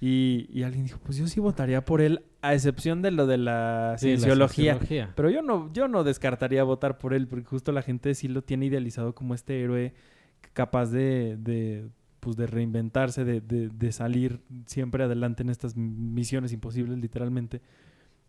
Y, 0.00 0.48
y 0.52 0.62
alguien 0.64 0.84
dijo, 0.84 0.98
pues 1.02 1.16
yo 1.16 1.26
sí 1.26 1.40
votaría 1.40 1.84
por 1.84 2.02
él, 2.02 2.24
a 2.42 2.52
excepción 2.52 3.00
de 3.00 3.10
lo 3.10 3.26
de 3.26 3.38
la 3.38 3.94
Sí, 3.98 4.10
la 4.10 4.18
cienciología. 4.18 5.12
Pero 5.14 5.30
yo 5.30 5.40
no, 5.40 5.72
yo 5.72 5.88
no 5.88 6.04
descartaría 6.04 6.62
votar 6.64 6.98
por 6.98 7.14
él, 7.14 7.26
porque 7.26 7.46
justo 7.46 7.72
la 7.72 7.80
gente 7.80 8.14
sí 8.14 8.28
lo 8.28 8.42
tiene 8.42 8.66
idealizado 8.66 9.14
como 9.14 9.34
este 9.34 9.62
héroe 9.62 9.94
capaz 10.54 10.86
de, 10.86 11.36
de 11.38 11.88
pues 12.20 12.36
de 12.36 12.46
reinventarse, 12.46 13.24
de, 13.26 13.42
de, 13.42 13.68
de 13.68 13.92
salir 13.92 14.40
siempre 14.64 15.04
adelante 15.04 15.42
en 15.42 15.50
estas 15.50 15.76
misiones 15.76 16.52
imposibles, 16.54 16.96
literalmente. 16.98 17.60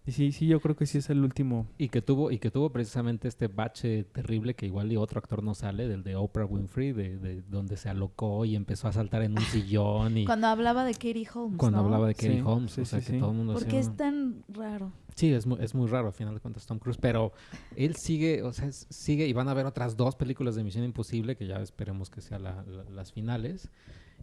Y 0.08 0.12
sí, 0.12 0.32
sí, 0.34 0.46
yo 0.48 0.60
creo 0.60 0.76
que 0.76 0.86
sí 0.86 0.98
es 1.00 1.10
el 1.10 1.24
último. 1.24 1.66
Y 1.80 1.88
que 1.90 2.02
tuvo, 2.02 2.30
y 2.30 2.38
que 2.38 2.52
tuvo 2.52 2.70
precisamente 2.72 3.28
este 3.28 3.48
bache 3.48 4.04
terrible 4.04 4.54
que 4.54 4.66
igual 4.68 4.92
y 4.92 4.98
otro 4.98 5.18
actor 5.20 5.42
no 5.42 5.56
sale, 5.56 5.88
del 5.88 6.04
de 6.04 6.16
Oprah 6.16 6.46
Winfrey, 6.46 6.92
de, 6.92 7.18
de 7.18 7.42
donde 7.44 7.78
se 7.78 7.90
alocó 7.90 8.44
y 8.46 8.56
empezó 8.56 8.88
a 8.88 8.92
saltar 8.92 9.24
en 9.24 9.32
un 9.32 9.42
sillón 9.46 10.18
y 10.18 10.26
Cuando 10.26 10.48
hablaba 10.48 10.84
de 10.86 10.92
Katie 10.94 11.26
Holmes, 11.34 11.58
cuando 11.58 11.80
¿no? 11.80 11.86
hablaba 11.86 12.08
de 12.08 12.14
Katie 12.16 12.36
Sí, 12.36 12.42
Holmes, 12.46 12.72
sí, 12.74 12.82
o 12.82 12.86
sea 12.86 13.00
sí, 13.00 13.06
que 13.08 13.12
sí. 13.14 13.20
todo 13.20 13.32
el 13.32 13.38
mundo 13.38 13.54
¿Por 13.54 13.62
hacía 13.64 13.72
qué 13.72 13.80
es 13.80 13.96
tan 13.98 14.44
raro? 14.50 14.92
Sí, 15.16 15.32
es 15.34 15.46
muy, 15.48 15.58
es 15.64 15.74
muy 15.74 15.88
raro 15.88 16.08
al 16.08 16.14
final 16.14 16.34
de 16.34 16.42
cuentas 16.42 16.66
Tom 16.66 16.78
Cruise, 16.78 16.98
pero 17.00 17.32
él 17.78 17.96
sigue, 17.96 18.44
o 18.44 18.52
sea, 18.52 18.70
sigue 18.72 19.26
y 19.28 19.32
van 19.34 19.48
a 19.48 19.52
haber 19.52 19.66
otras 19.66 19.96
dos 19.96 20.16
películas 20.16 20.56
de 20.56 20.64
Misión 20.64 20.84
Imposible 20.84 21.38
que 21.38 21.48
ya 21.48 21.62
esperemos 21.62 22.10
que 22.10 22.20
sean 22.22 22.44
la- 22.44 22.66
las 22.94 23.14
finales. 23.14 23.70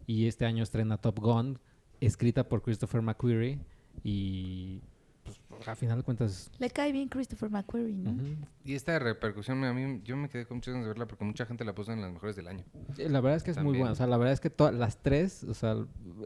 Y 0.06 0.26
este 0.26 0.44
año 0.44 0.62
estrena 0.62 0.98
Top 0.98 1.18
Gun, 1.20 1.58
escrita 2.00 2.46
por 2.48 2.60
Christopher 2.62 3.00
McQuarrie 3.00 3.58
y 4.04 4.80
pues, 5.24 5.68
a 5.68 5.74
final 5.76 5.98
de 5.98 6.02
cuentas... 6.04 6.50
Le 6.58 6.70
cae 6.70 6.90
bien 6.92 7.08
Christopher 7.08 7.48
McQuarrie, 7.50 7.94
¿no? 7.94 8.10
ujú. 8.10 8.36
Y 8.64 8.74
esta 8.74 8.98
repercusión, 8.98 9.62
a 9.64 9.72
mí, 9.72 10.00
yo 10.04 10.16
me 10.16 10.28
quedé 10.28 10.46
con 10.46 10.56
muchas 10.58 10.72
ganas 10.72 10.84
de 10.86 10.88
verla 10.88 11.06
porque 11.06 11.24
mucha 11.24 11.46
gente 11.46 11.64
la 11.64 11.74
puso 11.74 11.92
en 11.92 12.00
las 12.00 12.12
mejores 12.12 12.36
del 12.36 12.48
año. 12.48 12.64
Eh, 12.98 13.08
La 13.08 13.20
verdad 13.20 13.36
es 13.36 13.42
que 13.42 13.50
es 13.52 13.58
muy 13.62 13.76
buena. 13.78 13.92
O 13.92 13.94
sea, 13.94 14.06
la 14.06 14.16
verdad 14.16 14.32
es 14.32 14.40
que 14.40 14.50
todas 14.50 14.74
las 14.74 15.02
tres, 15.02 15.44
o 15.44 15.54
sea, 15.54 15.76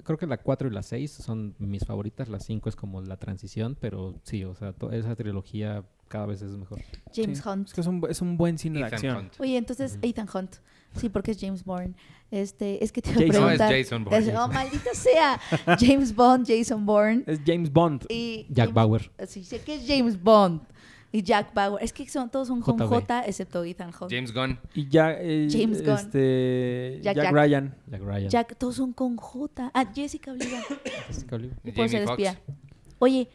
creo 0.04 0.18
que 0.18 0.26
la 0.26 0.38
4 0.38 0.68
y 0.68 0.70
la 0.70 0.82
6 0.82 1.10
son 1.10 1.54
mis 1.58 1.84
favoritas. 1.84 2.28
La 2.28 2.40
5 2.40 2.68
es 2.68 2.76
como 2.76 3.00
la 3.02 3.16
transición, 3.16 3.76
pero 3.80 4.14
sí, 4.22 4.44
o 4.44 4.54
sea, 4.54 4.72
to- 4.72 4.92
esa 4.92 5.14
trilogía 5.16 5.84
cada 6.08 6.26
vez 6.26 6.40
es 6.42 6.52
mejor. 6.52 6.80
James 7.14 7.38
Sí, 7.42 7.48
Hunt. 7.48 7.66
Es 7.68 7.74
que 7.74 7.80
es 7.80 7.86
un, 7.86 8.02
es 8.08 8.20
un 8.22 8.36
buen 8.36 8.58
cine 8.58 8.78
de 8.80 8.86
Ethan 8.86 8.94
acción. 8.94 9.16
Hunt. 9.16 9.32
Oye, 9.40 9.56
entonces. 9.56 9.98
Ethan 10.02 10.28
Hunt. 10.32 10.56
Sí, 10.94 11.08
porque 11.10 11.32
es 11.32 11.38
James 11.40 11.62
Bond. 11.64 11.94
Este, 12.30 12.82
es 12.82 12.90
que 12.92 13.02
te 13.02 13.12
Jason. 13.12 13.28
No, 13.42 13.50
es. 13.50 13.58
Jason 13.58 14.04
Bourne. 14.04 14.18
Es- 14.18 14.34
oh, 14.36 14.48
maldita 14.48 14.94
sea. 14.94 15.40
James 15.78 16.14
Bond, 16.14 16.46
Jason 16.46 16.84
Bourne. 16.84 17.22
Es 17.26 17.40
James 17.46 17.72
Bond. 17.72 18.04
Y 18.08 18.46
Jack 18.48 18.66
James- 18.66 18.74
Bauer. 18.74 19.10
Sí, 19.28 19.44
sé 19.44 19.60
que 19.60 19.76
es 19.76 19.86
James 19.86 20.20
Bond. 20.20 20.60
Y 21.12 21.22
Jack 21.22 21.54
Bauer. 21.54 21.82
Es 21.82 21.92
que 21.92 22.06
son, 22.08 22.28
todos 22.28 22.48
son 22.48 22.60
con 22.60 22.76
JB. 22.76 22.88
J, 22.88 23.24
excepto 23.26 23.64
Ethan 23.64 23.90
Hunt. 23.98 24.10
James 24.10 24.34
Gunn. 24.34 24.58
Y 24.74 24.88
ya, 24.88 25.12
eh, 25.12 25.48
James 25.50 25.82
Gunn. 25.82 25.94
este, 25.94 27.00
Jack 27.00 27.14
Jack, 27.14 27.24
Jack. 27.26 27.32
Ryan. 27.32 27.74
Jack 27.86 28.02
Ryan. 28.02 28.28
Jack, 28.28 28.56
todos 28.58 28.74
son 28.74 28.92
con 28.92 29.16
J. 29.16 29.70
Ah, 29.72 29.86
Jessica 29.94 30.32
Oliva. 30.32 30.58
Jessica 31.06 31.36
Oliva. 31.36 31.54
Y 31.64 31.72
por 31.72 31.88
ser 31.88 32.02
espía. 32.02 32.38
Oye, 32.98 33.28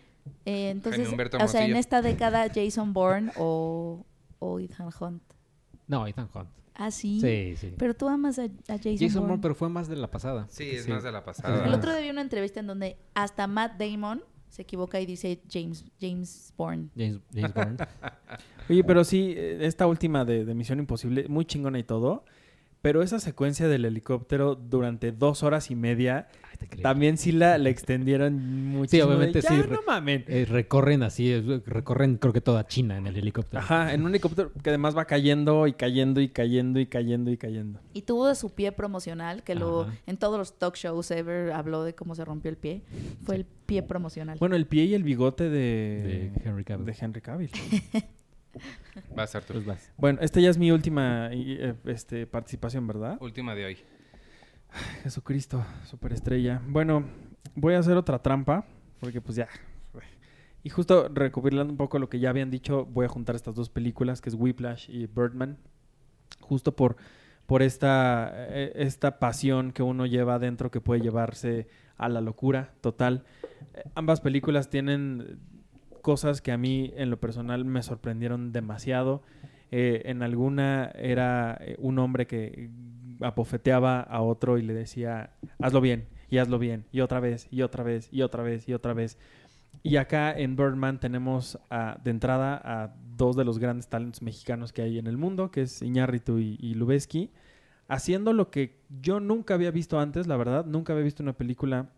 eh, 0.45 0.69
entonces, 0.69 1.07
o 1.39 1.47
sea, 1.47 1.65
en 1.65 1.75
esta 1.77 2.01
década 2.01 2.47
Jason 2.53 2.93
Bourne 2.93 3.31
o, 3.37 4.05
o 4.39 4.59
Ethan 4.59 4.89
Hunt. 4.99 5.23
No, 5.87 6.05
Ethan 6.05 6.29
Hunt. 6.35 6.49
Ah, 6.73 6.89
sí. 6.91 7.19
Sí, 7.21 7.55
sí. 7.57 7.73
Pero 7.77 7.93
tú 7.93 8.07
amas 8.07 8.39
a, 8.39 8.43
a 8.45 8.77
Jason, 8.77 8.97
Jason 8.97 9.21
Bourne. 9.27 9.41
Pero 9.41 9.55
fue 9.55 9.69
más 9.69 9.87
de 9.87 9.95
la 9.97 10.09
pasada. 10.09 10.47
Sí, 10.49 10.69
es 10.71 10.85
Sí. 10.85 10.91
más 10.91 11.03
de 11.03 11.11
la 11.11 11.19
El 11.19 11.23
pasada. 11.23 11.75
otro 11.75 11.91
día 11.91 12.01
vi 12.01 12.09
una 12.09 12.21
entrevista 12.21 12.59
en 12.59 12.67
donde 12.67 12.97
hasta 13.13 13.45
Matt 13.47 13.77
Damon 13.79 14.23
se 14.49 14.63
equivoca 14.63 14.99
y 14.99 15.05
dice 15.05 15.41
James, 15.49 15.85
James 15.99 16.53
Bourne. 16.57 16.89
James, 16.95 17.19
James 17.33 17.53
Bourne. 17.53 17.77
Oye, 18.69 18.83
pero 18.83 19.03
sí, 19.03 19.33
eh, 19.35 19.59
esta 19.61 19.87
última 19.87 20.25
de, 20.25 20.43
de 20.45 20.53
Misión 20.55 20.79
Imposible, 20.79 21.27
muy 21.27 21.45
chingona 21.45 21.79
y 21.79 21.83
todo. 21.83 22.25
Pero 22.81 23.03
esa 23.03 23.19
secuencia 23.19 23.67
del 23.67 23.85
helicóptero 23.85 24.55
durante 24.55 25.11
dos 25.11 25.43
horas 25.43 25.69
y 25.69 25.75
media, 25.75 26.27
Ay, 26.51 26.81
también 26.81 27.17
sí 27.19 27.31
la, 27.31 27.59
la 27.59 27.69
extendieron 27.69 28.33
muchísimo. 28.69 29.07
de, 29.09 29.15
obviamente 29.17 29.41
"Ya, 29.41 29.49
sí, 29.49 29.55
no 29.69 29.81
mamen. 29.85 30.25
Eh, 30.27 30.45
recorren 30.49 31.03
así, 31.03 31.39
recorren 31.65 32.17
creo 32.17 32.33
que 32.33 32.41
toda 32.41 32.65
China 32.65 32.97
en 32.97 33.05
el 33.05 33.17
helicóptero. 33.17 33.61
Ajá, 33.61 33.93
en 33.93 34.01
un 34.01 34.09
helicóptero 34.09 34.51
que 34.63 34.69
además 34.71 34.97
va 34.97 35.05
cayendo 35.05 35.67
y 35.67 35.73
cayendo 35.73 36.21
y 36.21 36.29
cayendo 36.29 36.79
y 36.79 36.87
cayendo 36.87 37.29
y 37.31 37.37
cayendo. 37.37 37.79
Y 37.93 38.01
tuvo 38.01 38.33
su 38.33 38.49
pie 38.49 38.71
promocional, 38.71 39.43
que 39.43 39.53
lo 39.53 39.85
en 40.07 40.17
todos 40.17 40.39
los 40.39 40.57
talk 40.57 40.75
shows 40.75 41.11
ever 41.11 41.51
habló 41.51 41.83
de 41.83 41.93
cómo 41.93 42.15
se 42.15 42.25
rompió 42.25 42.49
el 42.49 42.57
pie. 42.57 42.81
Fue 43.25 43.35
Sí. 43.35 43.41
el 43.41 43.47
pie 43.67 43.83
promocional. 43.83 44.39
Bueno, 44.39 44.55
el 44.55 44.65
pie 44.65 44.85
y 44.85 44.95
el 44.95 45.03
bigote 45.03 45.43
de, 45.51 46.31
De 46.33 46.41
Henry 46.43 46.63
Cavill. 46.63 46.85
de 46.87 46.95
Henry 46.99 47.21
Cavill. 47.21 47.51
Vas, 49.15 49.35
Arthur. 49.35 49.55
Pues 49.57 49.65
vas. 49.65 49.91
Bueno, 49.97 50.19
esta 50.21 50.39
ya 50.39 50.49
es 50.49 50.57
mi 50.57 50.71
última 50.71 51.29
eh, 51.31 51.75
este, 51.85 52.27
participación, 52.27 52.87
¿verdad? 52.87 53.17
Última 53.21 53.55
de 53.55 53.65
hoy. 53.65 53.77
Jesucristo, 55.03 55.65
superestrella. 55.85 56.61
Bueno, 56.67 57.05
voy 57.55 57.73
a 57.73 57.79
hacer 57.79 57.97
otra 57.97 58.19
trampa, 58.19 58.65
porque 58.99 59.21
pues 59.21 59.35
ya. 59.35 59.47
Y 60.63 60.69
justo 60.69 61.09
recopilando 61.11 61.71
un 61.71 61.77
poco 61.77 61.97
lo 61.97 62.09
que 62.09 62.19
ya 62.19 62.29
habían 62.29 62.51
dicho, 62.51 62.85
voy 62.85 63.05
a 63.05 63.09
juntar 63.09 63.35
estas 63.35 63.55
dos 63.55 63.69
películas, 63.69 64.21
que 64.21 64.29
es 64.29 64.35
Whiplash 64.35 64.89
y 64.89 65.07
Birdman, 65.07 65.57
justo 66.39 66.75
por, 66.75 66.97
por 67.47 67.63
esta, 67.63 68.31
eh, 68.35 68.71
esta 68.75 69.17
pasión 69.17 69.71
que 69.71 69.81
uno 69.81 70.05
lleva 70.05 70.35
adentro 70.35 70.69
que 70.69 70.79
puede 70.79 71.01
llevarse 71.01 71.67
a 71.97 72.09
la 72.09 72.21
locura 72.21 72.73
total. 72.81 73.23
Eh, 73.73 73.83
ambas 73.95 74.21
películas 74.21 74.69
tienen 74.69 75.39
cosas 76.01 76.41
que 76.41 76.51
a 76.51 76.57
mí 76.57 76.91
en 76.95 77.09
lo 77.09 77.19
personal 77.19 77.65
me 77.65 77.83
sorprendieron 77.83 78.51
demasiado. 78.51 79.23
Eh, 79.71 80.03
en 80.05 80.21
alguna 80.21 80.91
era 80.95 81.57
eh, 81.61 81.75
un 81.79 81.99
hombre 81.99 82.27
que 82.27 82.69
apofeteaba 83.21 84.01
a 84.01 84.21
otro 84.21 84.57
y 84.57 84.63
le 84.63 84.73
decía, 84.73 85.31
hazlo 85.59 85.79
bien, 85.79 86.07
y 86.29 86.39
hazlo 86.39 86.59
bien, 86.59 86.85
y 86.91 87.01
otra 87.01 87.19
vez, 87.19 87.47
y 87.51 87.61
otra 87.61 87.83
vez, 87.83 88.09
y 88.11 88.21
otra 88.21 88.43
vez, 88.43 88.67
y 88.67 88.73
otra 88.73 88.93
vez. 88.93 89.17
Y 89.83 89.95
acá 89.95 90.37
en 90.37 90.55
Birdman 90.55 90.99
tenemos 90.99 91.57
de 92.03 92.11
entrada 92.11 92.61
a 92.63 92.93
dos 93.15 93.35
de 93.35 93.45
los 93.45 93.57
grandes 93.59 93.87
talentos 93.87 94.21
mexicanos 94.21 94.73
que 94.73 94.81
hay 94.81 94.99
en 94.99 95.07
el 95.07 95.17
mundo, 95.17 95.51
que 95.51 95.61
es 95.61 95.81
Iñárritu 95.81 96.39
y, 96.39 96.57
y 96.59 96.73
Lubeski, 96.73 97.31
haciendo 97.87 98.33
lo 98.33 98.51
que 98.51 98.81
yo 99.01 99.19
nunca 99.19 99.53
había 99.53 99.71
visto 99.71 99.99
antes, 99.99 100.27
la 100.27 100.37
verdad, 100.37 100.65
nunca 100.65 100.93
había 100.93 101.05
visto 101.05 101.23
una 101.23 101.33
película 101.33 101.89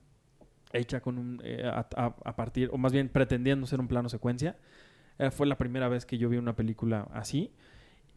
hecha 0.73 1.01
con 1.01 1.17
un, 1.17 1.41
eh, 1.43 1.63
a, 1.65 2.35
partir, 2.35 2.69
o 2.73 2.77
más 2.77 2.91
bien 2.91 3.09
pretendiendo 3.09 3.65
ser 3.67 3.79
un 3.79 3.87
plano 3.87 4.09
secuencia. 4.09 4.57
Eh, 5.19 5.31
fue 5.31 5.47
la 5.47 5.57
primera 5.57 5.87
vez 5.87 6.05
que 6.05 6.17
yo 6.17 6.27
vi 6.27 6.37
una 6.37 6.55
película 6.55 7.07
así 7.13 7.51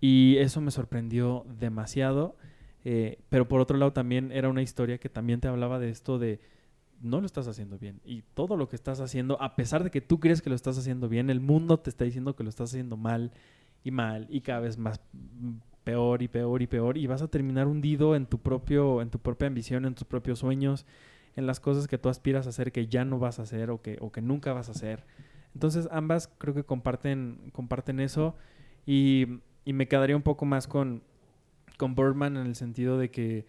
y 0.01 0.37
eso 0.39 0.61
me 0.61 0.71
sorprendió 0.71 1.45
demasiado. 1.59 2.37
Eh, 2.85 3.19
pero 3.29 3.49
por 3.49 3.61
otro 3.61 3.77
lado 3.77 3.93
también 3.93 4.31
era 4.31 4.49
una 4.49 4.63
historia 4.63 4.99
que 4.99 5.09
también 5.09 5.41
te 5.41 5.49
hablaba 5.49 5.79
de 5.81 5.91
esto 5.91 6.19
de 6.19 6.41
no 7.01 7.21
lo 7.21 7.27
estás 7.27 7.49
haciendo 7.49 7.79
bien 7.79 8.01
y 8.05 8.23
todo 8.23 8.57
lo 8.57 8.69
que 8.69 8.77
estás 8.77 9.01
haciendo, 9.01 9.43
a 9.43 9.57
pesar 9.57 9.83
de 9.83 9.91
que 9.91 10.01
tú 10.01 10.21
crees 10.21 10.41
que 10.41 10.51
lo 10.51 10.57
estás 10.57 10.79
haciendo 10.79 11.09
bien, 11.09 11.29
el 11.29 11.41
mundo 11.41 11.79
te 11.79 11.91
está 11.91 12.05
diciendo 12.05 12.37
que 12.37 12.45
lo 12.45 12.49
estás 12.49 12.71
haciendo 12.71 12.97
mal 12.97 13.33
y 13.83 13.91
mal 13.91 14.29
y 14.31 14.41
cada 14.41 14.61
vez 14.61 14.79
más 14.79 15.01
mm, 15.13 15.55
peor 15.83 16.23
y 16.23 16.29
peor 16.29 16.63
y 16.63 16.69
peor 16.69 16.97
y 16.97 17.09
vas 17.09 17.23
a 17.23 17.29
terminar 17.29 17.67
hundido 17.67 18.15
en 18.15 18.27
tu 18.27 18.39
propio 18.39 19.03
en 19.03 19.11
tu 19.11 19.19
propia 19.19 19.49
ambición, 19.49 19.85
en 19.85 19.97
tus 19.97 20.07
propios 20.07 20.39
sueños, 20.39 20.87
en 21.37 21.47
las 21.47 21.61
cosas 21.61 21.87
que 21.87 21.99
tú 21.99 22.09
aspiras 22.09 22.47
a 22.47 22.51
hacer 22.51 22.73
que 22.73 22.87
ya 22.87 23.05
no 23.05 23.19
vas 23.19 23.39
a 23.39 23.43
hacer 23.43 23.71
o 23.71 23.81
que 23.81 23.99
o 24.01 24.11
que 24.11 24.23
nunca 24.23 24.53
vas 24.53 24.69
a 24.69 24.73
hacer. 24.73 25.05
Entonces 25.55 25.89
ambas 25.91 26.29
creo 26.39 26.55
que 26.55 26.65
comparten 26.65 27.51
comparten 27.53 28.01
eso 28.01 28.35
y, 28.87 29.41
y 29.65 29.73
me 29.73 29.89
quedaría 29.89 30.17
un 30.17 30.23
poco 30.23 30.45
más 30.45 30.67
con 30.67 31.03
con 31.77 31.95
Birdman 31.95 32.37
en 32.37 32.47
el 32.47 32.57
sentido 32.57 32.99
de 32.99 33.11
que 33.11 33.47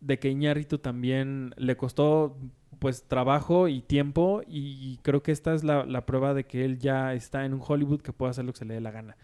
de 0.00 0.18
que 0.18 0.30
Iñárritu 0.30 0.78
también 0.78 1.54
le 1.56 1.76
costó 1.76 2.36
pues 2.78 3.04
trabajo 3.04 3.68
y 3.68 3.82
tiempo 3.82 4.42
y 4.46 4.98
creo 5.02 5.22
que 5.22 5.32
esta 5.32 5.52
es 5.54 5.64
la, 5.64 5.84
la 5.84 6.06
prueba 6.06 6.32
de 6.32 6.44
que 6.44 6.64
él 6.64 6.78
ya 6.78 7.12
está 7.14 7.44
en 7.44 7.54
un 7.54 7.62
Hollywood 7.66 8.00
que 8.02 8.12
puede 8.12 8.30
hacer 8.30 8.44
lo 8.44 8.52
que 8.52 8.60
se 8.60 8.64
le 8.64 8.74
dé 8.74 8.80
la 8.80 8.92
gana. 8.92 9.16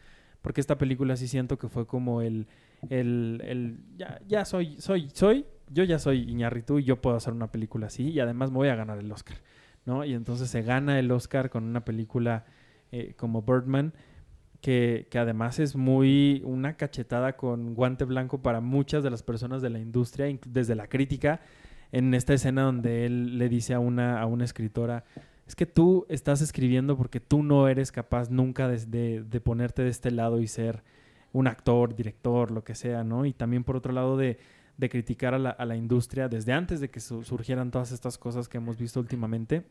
Porque 0.42 0.60
esta 0.60 0.76
película 0.76 1.16
sí 1.16 1.28
siento 1.28 1.56
que 1.56 1.68
fue 1.68 1.86
como 1.86 2.20
el, 2.20 2.48
el, 2.90 3.40
el 3.46 3.78
ya, 3.96 4.20
ya 4.26 4.44
soy, 4.44 4.78
soy, 4.80 5.08
soy, 5.14 5.46
yo 5.74 5.84
ya 5.84 5.98
soy 5.98 6.22
Iñárritu 6.30 6.78
y 6.78 6.84
yo 6.84 7.00
puedo 7.02 7.16
hacer 7.16 7.32
una 7.34 7.52
película 7.52 7.88
así 7.88 8.10
y 8.10 8.20
además 8.20 8.50
me 8.50 8.56
voy 8.58 8.68
a 8.68 8.76
ganar 8.76 8.98
el 8.98 9.10
Oscar, 9.12 9.36
¿no? 9.84 10.04
Y 10.04 10.14
entonces 10.14 10.48
se 10.48 10.62
gana 10.62 10.98
el 10.98 11.10
Oscar 11.10 11.50
con 11.50 11.64
una 11.64 11.84
película 11.84 12.46
eh, 12.92 13.14
como 13.16 13.42
Birdman 13.42 13.92
que, 14.60 15.08
que 15.10 15.18
además 15.18 15.58
es 15.58 15.76
muy 15.76 16.40
una 16.44 16.76
cachetada 16.78 17.36
con 17.36 17.74
guante 17.74 18.04
blanco 18.04 18.40
para 18.40 18.60
muchas 18.60 19.02
de 19.04 19.10
las 19.10 19.22
personas 19.22 19.60
de 19.60 19.68
la 19.70 19.78
industria, 19.78 20.26
desde 20.46 20.74
la 20.74 20.86
crítica, 20.86 21.40
en 21.92 22.14
esta 22.14 22.32
escena 22.32 22.62
donde 22.62 23.04
él 23.04 23.36
le 23.38 23.48
dice 23.50 23.74
a 23.74 23.78
una, 23.78 24.20
a 24.20 24.26
una 24.26 24.44
escritora, 24.44 25.04
es 25.46 25.54
que 25.54 25.66
tú 25.66 26.06
estás 26.08 26.40
escribiendo 26.40 26.96
porque 26.96 27.20
tú 27.20 27.42
no 27.42 27.68
eres 27.68 27.92
capaz 27.92 28.30
nunca 28.30 28.66
de, 28.68 28.86
de- 28.86 29.22
de 29.22 29.40
ponerte 29.40 29.82
de 29.82 29.90
este 29.90 30.10
lado 30.10 30.40
y 30.40 30.46
ser 30.46 30.82
un 31.32 31.46
actor, 31.46 31.94
director, 31.94 32.50
lo 32.50 32.64
que 32.64 32.74
sea, 32.74 33.04
¿no? 33.04 33.26
Y 33.26 33.34
también 33.34 33.64
por 33.64 33.76
otro 33.76 33.92
lado 33.92 34.16
de, 34.16 34.38
de 34.76 34.88
criticar 34.88 35.34
a 35.34 35.38
la, 35.38 35.50
a 35.50 35.64
la 35.64 35.76
industria 35.76 36.28
desde 36.28 36.52
antes 36.52 36.80
de 36.80 36.90
que 36.90 37.00
su- 37.00 37.22
surgieran 37.22 37.70
todas 37.70 37.92
estas 37.92 38.18
cosas 38.18 38.48
que 38.48 38.58
hemos 38.58 38.76
visto 38.76 38.98
últimamente, 39.00 39.64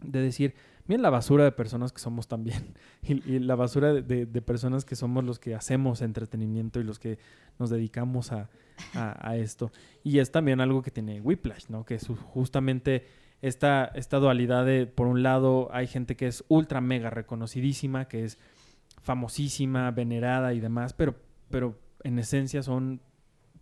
de 0.00 0.20
decir, 0.20 0.54
miren 0.88 1.00
la 1.02 1.10
basura 1.10 1.44
de 1.44 1.52
personas 1.52 1.92
que 1.92 2.00
somos 2.00 2.26
también, 2.26 2.74
y, 3.02 3.38
la 3.38 3.54
basura 3.54 3.92
de, 3.92 4.26
de- 4.26 4.42
personas 4.42 4.84
que 4.84 4.96
somos 4.96 5.22
los 5.24 5.38
que 5.38 5.54
hacemos 5.54 6.02
entretenimiento 6.02 6.80
y 6.80 6.84
los 6.84 6.98
que 6.98 7.18
nos 7.58 7.70
dedicamos 7.70 8.32
a, 8.32 8.48
a- 8.94 9.36
esto. 9.36 9.70
Y 10.02 10.18
es 10.18 10.32
también 10.32 10.60
algo 10.60 10.82
que 10.82 10.90
tiene 10.90 11.20
Whiplash, 11.20 11.66
¿no? 11.68 11.84
Que 11.84 11.94
es 11.94 12.08
justamente 12.08 13.04
esta, 13.42 13.84
esta 13.94 14.18
dualidad 14.18 14.66
de, 14.66 14.86
por 14.86 15.06
un 15.06 15.22
lado, 15.22 15.68
hay 15.72 15.86
gente 15.86 16.16
que 16.16 16.26
es 16.26 16.44
ultra 16.48 16.80
mega 16.80 17.10
reconocidísima, 17.10 18.06
que 18.08 18.24
es 18.24 18.38
famosísima, 19.00 19.90
venerada 19.90 20.52
y 20.54 20.60
demás, 20.60 20.92
pero, 20.92 21.14
pero 21.50 21.78
en 22.04 22.18
esencia 22.18 22.62
son 22.62 23.00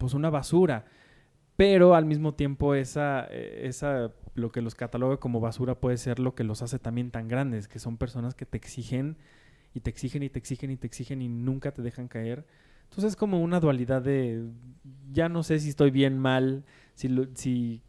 pues 0.00 0.14
una 0.14 0.30
basura. 0.30 0.86
pero 1.56 1.94
al 1.94 2.06
mismo 2.06 2.34
tiempo 2.34 2.74
esa, 2.74 3.26
eh, 3.30 3.62
esa, 3.68 4.12
lo 4.34 4.50
que 4.50 4.62
los 4.62 4.74
cataloga 4.74 5.18
como 5.18 5.40
basura 5.40 5.74
puede 5.76 5.98
ser 5.98 6.18
lo 6.18 6.34
que 6.34 6.44
los 6.44 6.62
hace 6.62 6.78
también 6.78 7.10
tan 7.10 7.28
grandes, 7.28 7.68
que 7.68 7.78
son 7.78 7.98
personas 7.98 8.34
que 8.34 8.46
te 8.46 8.56
exigen 8.58 9.18
y 9.74 9.80
te 9.80 9.90
exigen 9.90 10.22
y 10.22 10.30
te 10.30 10.38
exigen 10.38 10.70
y 10.70 10.76
te 10.78 10.86
exigen 10.86 11.22
y 11.22 11.28
nunca 11.28 11.72
te 11.72 11.82
dejan 11.82 12.08
caer. 12.08 12.46
Entonces 12.84 13.10
es 13.12 13.16
como 13.16 13.40
una 13.42 13.60
dualidad 13.60 14.02
de, 14.02 14.44
ya 15.12 15.28
no 15.28 15.42
sé 15.42 15.60
si 15.60 15.68
estoy 15.70 15.90
bien, 15.90 16.18
mal, 16.18 16.64
si, 16.94 17.08
lo- 17.08 17.28
si 17.34 17.82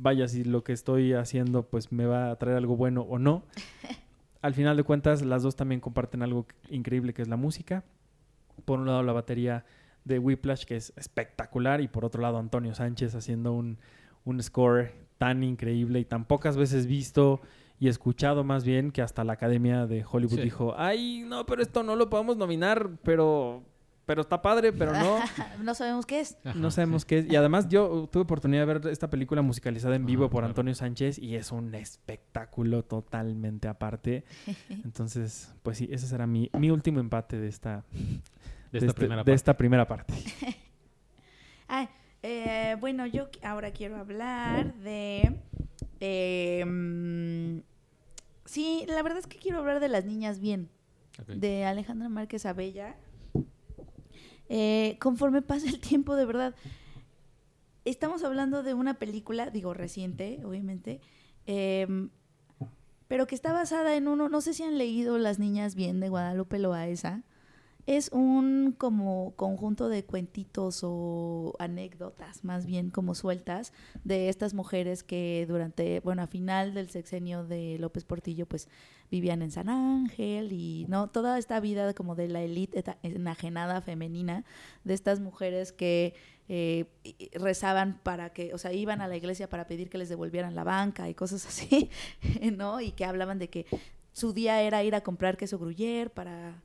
vaya, 0.00 0.28
si 0.28 0.44
lo 0.44 0.62
que 0.64 0.72
estoy 0.72 1.12
haciendo 1.14 1.64
pues 1.68 1.90
me 1.92 2.06
va 2.06 2.30
a 2.30 2.36
traer 2.38 2.56
algo 2.58 2.76
bueno 2.76 3.02
o 3.02 3.18
no. 3.18 3.44
Al 4.42 4.54
final 4.54 4.76
de 4.76 4.84
cuentas, 4.84 5.22
las 5.22 5.42
dos 5.42 5.56
también 5.56 5.80
comparten 5.80 6.22
algo 6.22 6.46
increíble 6.70 7.12
que 7.14 7.22
es 7.22 7.28
la 7.28 7.36
música. 7.36 7.82
Por 8.64 8.78
un 8.78 8.86
lado, 8.86 9.02
la 9.02 9.12
batería 9.12 9.64
de 10.08 10.18
Whiplash, 10.18 10.64
que 10.64 10.76
es 10.76 10.92
espectacular, 10.96 11.80
y 11.80 11.88
por 11.88 12.04
otro 12.04 12.20
lado, 12.22 12.38
Antonio 12.38 12.74
Sánchez 12.74 13.14
haciendo 13.14 13.52
un, 13.52 13.78
un 14.24 14.42
score 14.42 14.92
tan 15.18 15.42
increíble 15.44 16.00
y 16.00 16.04
tan 16.04 16.24
pocas 16.24 16.56
veces 16.56 16.86
visto 16.86 17.40
y 17.80 17.86
escuchado 17.88 18.42
más 18.42 18.64
bien 18.64 18.90
que 18.90 19.02
hasta 19.02 19.22
la 19.22 19.34
Academia 19.34 19.86
de 19.86 20.04
Hollywood 20.10 20.36
Sí. 20.38 20.42
dijo, 20.42 20.74
ay, 20.76 21.22
no, 21.26 21.46
pero 21.46 21.62
esto 21.62 21.82
no 21.84 21.94
lo 21.94 22.10
podemos 22.10 22.36
nominar, 22.36 22.90
pero, 23.04 23.62
pero 24.04 24.22
está 24.22 24.42
padre, 24.42 24.72
pero 24.72 24.92
no. 24.94 25.18
no 25.62 25.74
sabemos 25.74 26.04
qué 26.06 26.18
es. 26.20 26.36
Ajá, 26.44 26.58
No 26.58 26.70
sabemos 26.72 27.02
sí. 27.02 27.06
qué 27.08 27.18
es. 27.18 27.30
Y 27.30 27.36
además 27.36 27.68
yo 27.68 28.08
tuve 28.10 28.22
oportunidad 28.24 28.66
de 28.66 28.74
ver 28.78 28.86
esta 28.88 29.08
película 29.10 29.42
musicalizada 29.42 29.94
en 29.94 30.06
vivo 30.06 30.24
Ajá, 30.24 30.30
por 30.30 30.40
claro. 30.40 30.50
Antonio 30.50 30.74
Sánchez 30.74 31.18
y 31.20 31.36
es 31.36 31.52
un 31.52 31.72
espectáculo 31.74 32.82
totalmente 32.84 33.68
aparte. 33.68 34.24
Entonces, 34.70 35.54
pues 35.62 35.78
sí, 35.78 35.88
ese 35.92 36.06
será 36.08 36.26
mi, 36.26 36.50
mi 36.58 36.70
último 36.70 36.98
empate 37.00 37.38
de 37.38 37.46
esta, 37.48 37.84
De 38.72 38.78
esta 38.78 38.86
este- 38.88 38.98
primera 39.00 39.16
de 39.22 39.24
parte. 39.24 39.32
esta 39.34 39.56
primera 39.56 39.86
parte. 39.88 40.14
Ah, 41.70 41.86
eh, 42.22 42.76
bueno, 42.80 43.04
yo 43.06 43.28
ahora 43.42 43.72
quiero 43.72 43.96
hablar 43.98 44.72
de... 44.76 45.38
eh, 46.00 46.64
mm, 46.64 47.58
sí, 48.46 48.86
la 48.88 49.02
verdad 49.02 49.18
es 49.18 49.26
que 49.26 49.36
quiero 49.36 49.58
hablar 49.58 49.78
de 49.78 49.88
Las 49.90 50.06
Niñas 50.06 50.40
Bien, 50.40 50.70
de 51.26 51.66
Alejandra 51.66 52.08
Márquez 52.08 52.46
Abella. 52.46 52.96
Eh, 54.48 54.96
conforme 54.98 55.42
pasa 55.42 55.68
el 55.68 55.78
tiempo, 55.78 56.16
de 56.16 56.24
verdad, 56.24 56.54
estamos 57.84 58.24
hablando 58.24 58.62
de 58.62 58.72
una 58.72 58.94
película, 58.94 59.50
digo, 59.50 59.74
reciente, 59.74 60.40
obviamente, 60.44 61.02
em, 61.44 62.08
pero 63.08 63.26
que 63.26 63.34
está 63.34 63.52
basada 63.52 63.94
en 63.96 64.08
uno, 64.08 64.30
no 64.30 64.40
sé 64.40 64.54
si 64.54 64.62
han 64.62 64.78
leído 64.78 65.18
Las 65.18 65.38
Niñas 65.38 65.74
Bien 65.74 66.00
de 66.00 66.08
Guadalupe 66.08 66.58
Loaesa. 66.58 67.24
Es 67.88 68.10
un 68.12 68.74
como 68.76 69.32
conjunto 69.34 69.88
de 69.88 70.04
cuentitos 70.04 70.80
o 70.82 71.54
anécdotas, 71.58 72.44
más 72.44 72.66
bien 72.66 72.90
como 72.90 73.14
sueltas, 73.14 73.72
de 74.04 74.28
estas 74.28 74.52
mujeres 74.52 75.02
que 75.02 75.46
durante, 75.48 76.00
bueno, 76.00 76.20
a 76.20 76.26
final 76.26 76.74
del 76.74 76.90
sexenio 76.90 77.44
de 77.44 77.78
López 77.78 78.04
Portillo, 78.04 78.44
pues 78.44 78.68
vivían 79.10 79.40
en 79.40 79.50
San 79.50 79.70
Ángel 79.70 80.52
y 80.52 80.84
no 80.90 81.08
toda 81.08 81.38
esta 81.38 81.60
vida 81.60 81.94
como 81.94 82.14
de 82.14 82.28
la 82.28 82.42
élite 82.42 82.84
enajenada 83.02 83.80
femenina 83.80 84.44
de 84.84 84.92
estas 84.92 85.18
mujeres 85.18 85.72
que 85.72 86.12
eh, 86.50 86.84
rezaban 87.32 88.00
para 88.02 88.34
que, 88.34 88.52
o 88.52 88.58
sea, 88.58 88.74
iban 88.74 89.00
a 89.00 89.08
la 89.08 89.16
iglesia 89.16 89.48
para 89.48 89.66
pedir 89.66 89.88
que 89.88 89.96
les 89.96 90.10
devolvieran 90.10 90.54
la 90.54 90.64
banca 90.64 91.08
y 91.08 91.14
cosas 91.14 91.46
así, 91.48 91.88
¿no? 92.52 92.82
Y 92.82 92.92
que 92.92 93.06
hablaban 93.06 93.38
de 93.38 93.48
que 93.48 93.64
su 94.12 94.34
día 94.34 94.60
era 94.60 94.84
ir 94.84 94.94
a 94.94 95.00
comprar 95.00 95.38
queso 95.38 95.58
gruyere 95.58 96.10
para... 96.10 96.62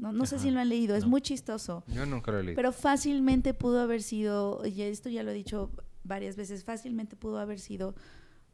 No, 0.00 0.12
no 0.12 0.24
sé 0.26 0.38
si 0.38 0.50
lo 0.50 0.60
han 0.60 0.68
leído, 0.68 0.96
es 0.96 1.04
no. 1.04 1.10
muy 1.10 1.20
chistoso. 1.20 1.84
Yo 1.88 2.06
nunca 2.06 2.32
lo 2.32 2.38
he 2.40 2.42
leído. 2.42 2.56
Pero 2.56 2.72
fácilmente 2.72 3.52
pudo 3.54 3.80
haber 3.80 4.02
sido, 4.02 4.62
y 4.66 4.82
esto 4.82 5.08
ya 5.08 5.22
lo 5.22 5.30
he 5.30 5.34
dicho 5.34 5.70
varias 6.04 6.36
veces, 6.36 6.64
fácilmente 6.64 7.16
pudo 7.16 7.38
haber 7.38 7.58
sido 7.60 7.94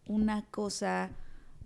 una 0.06 0.44
cosa 0.50 1.10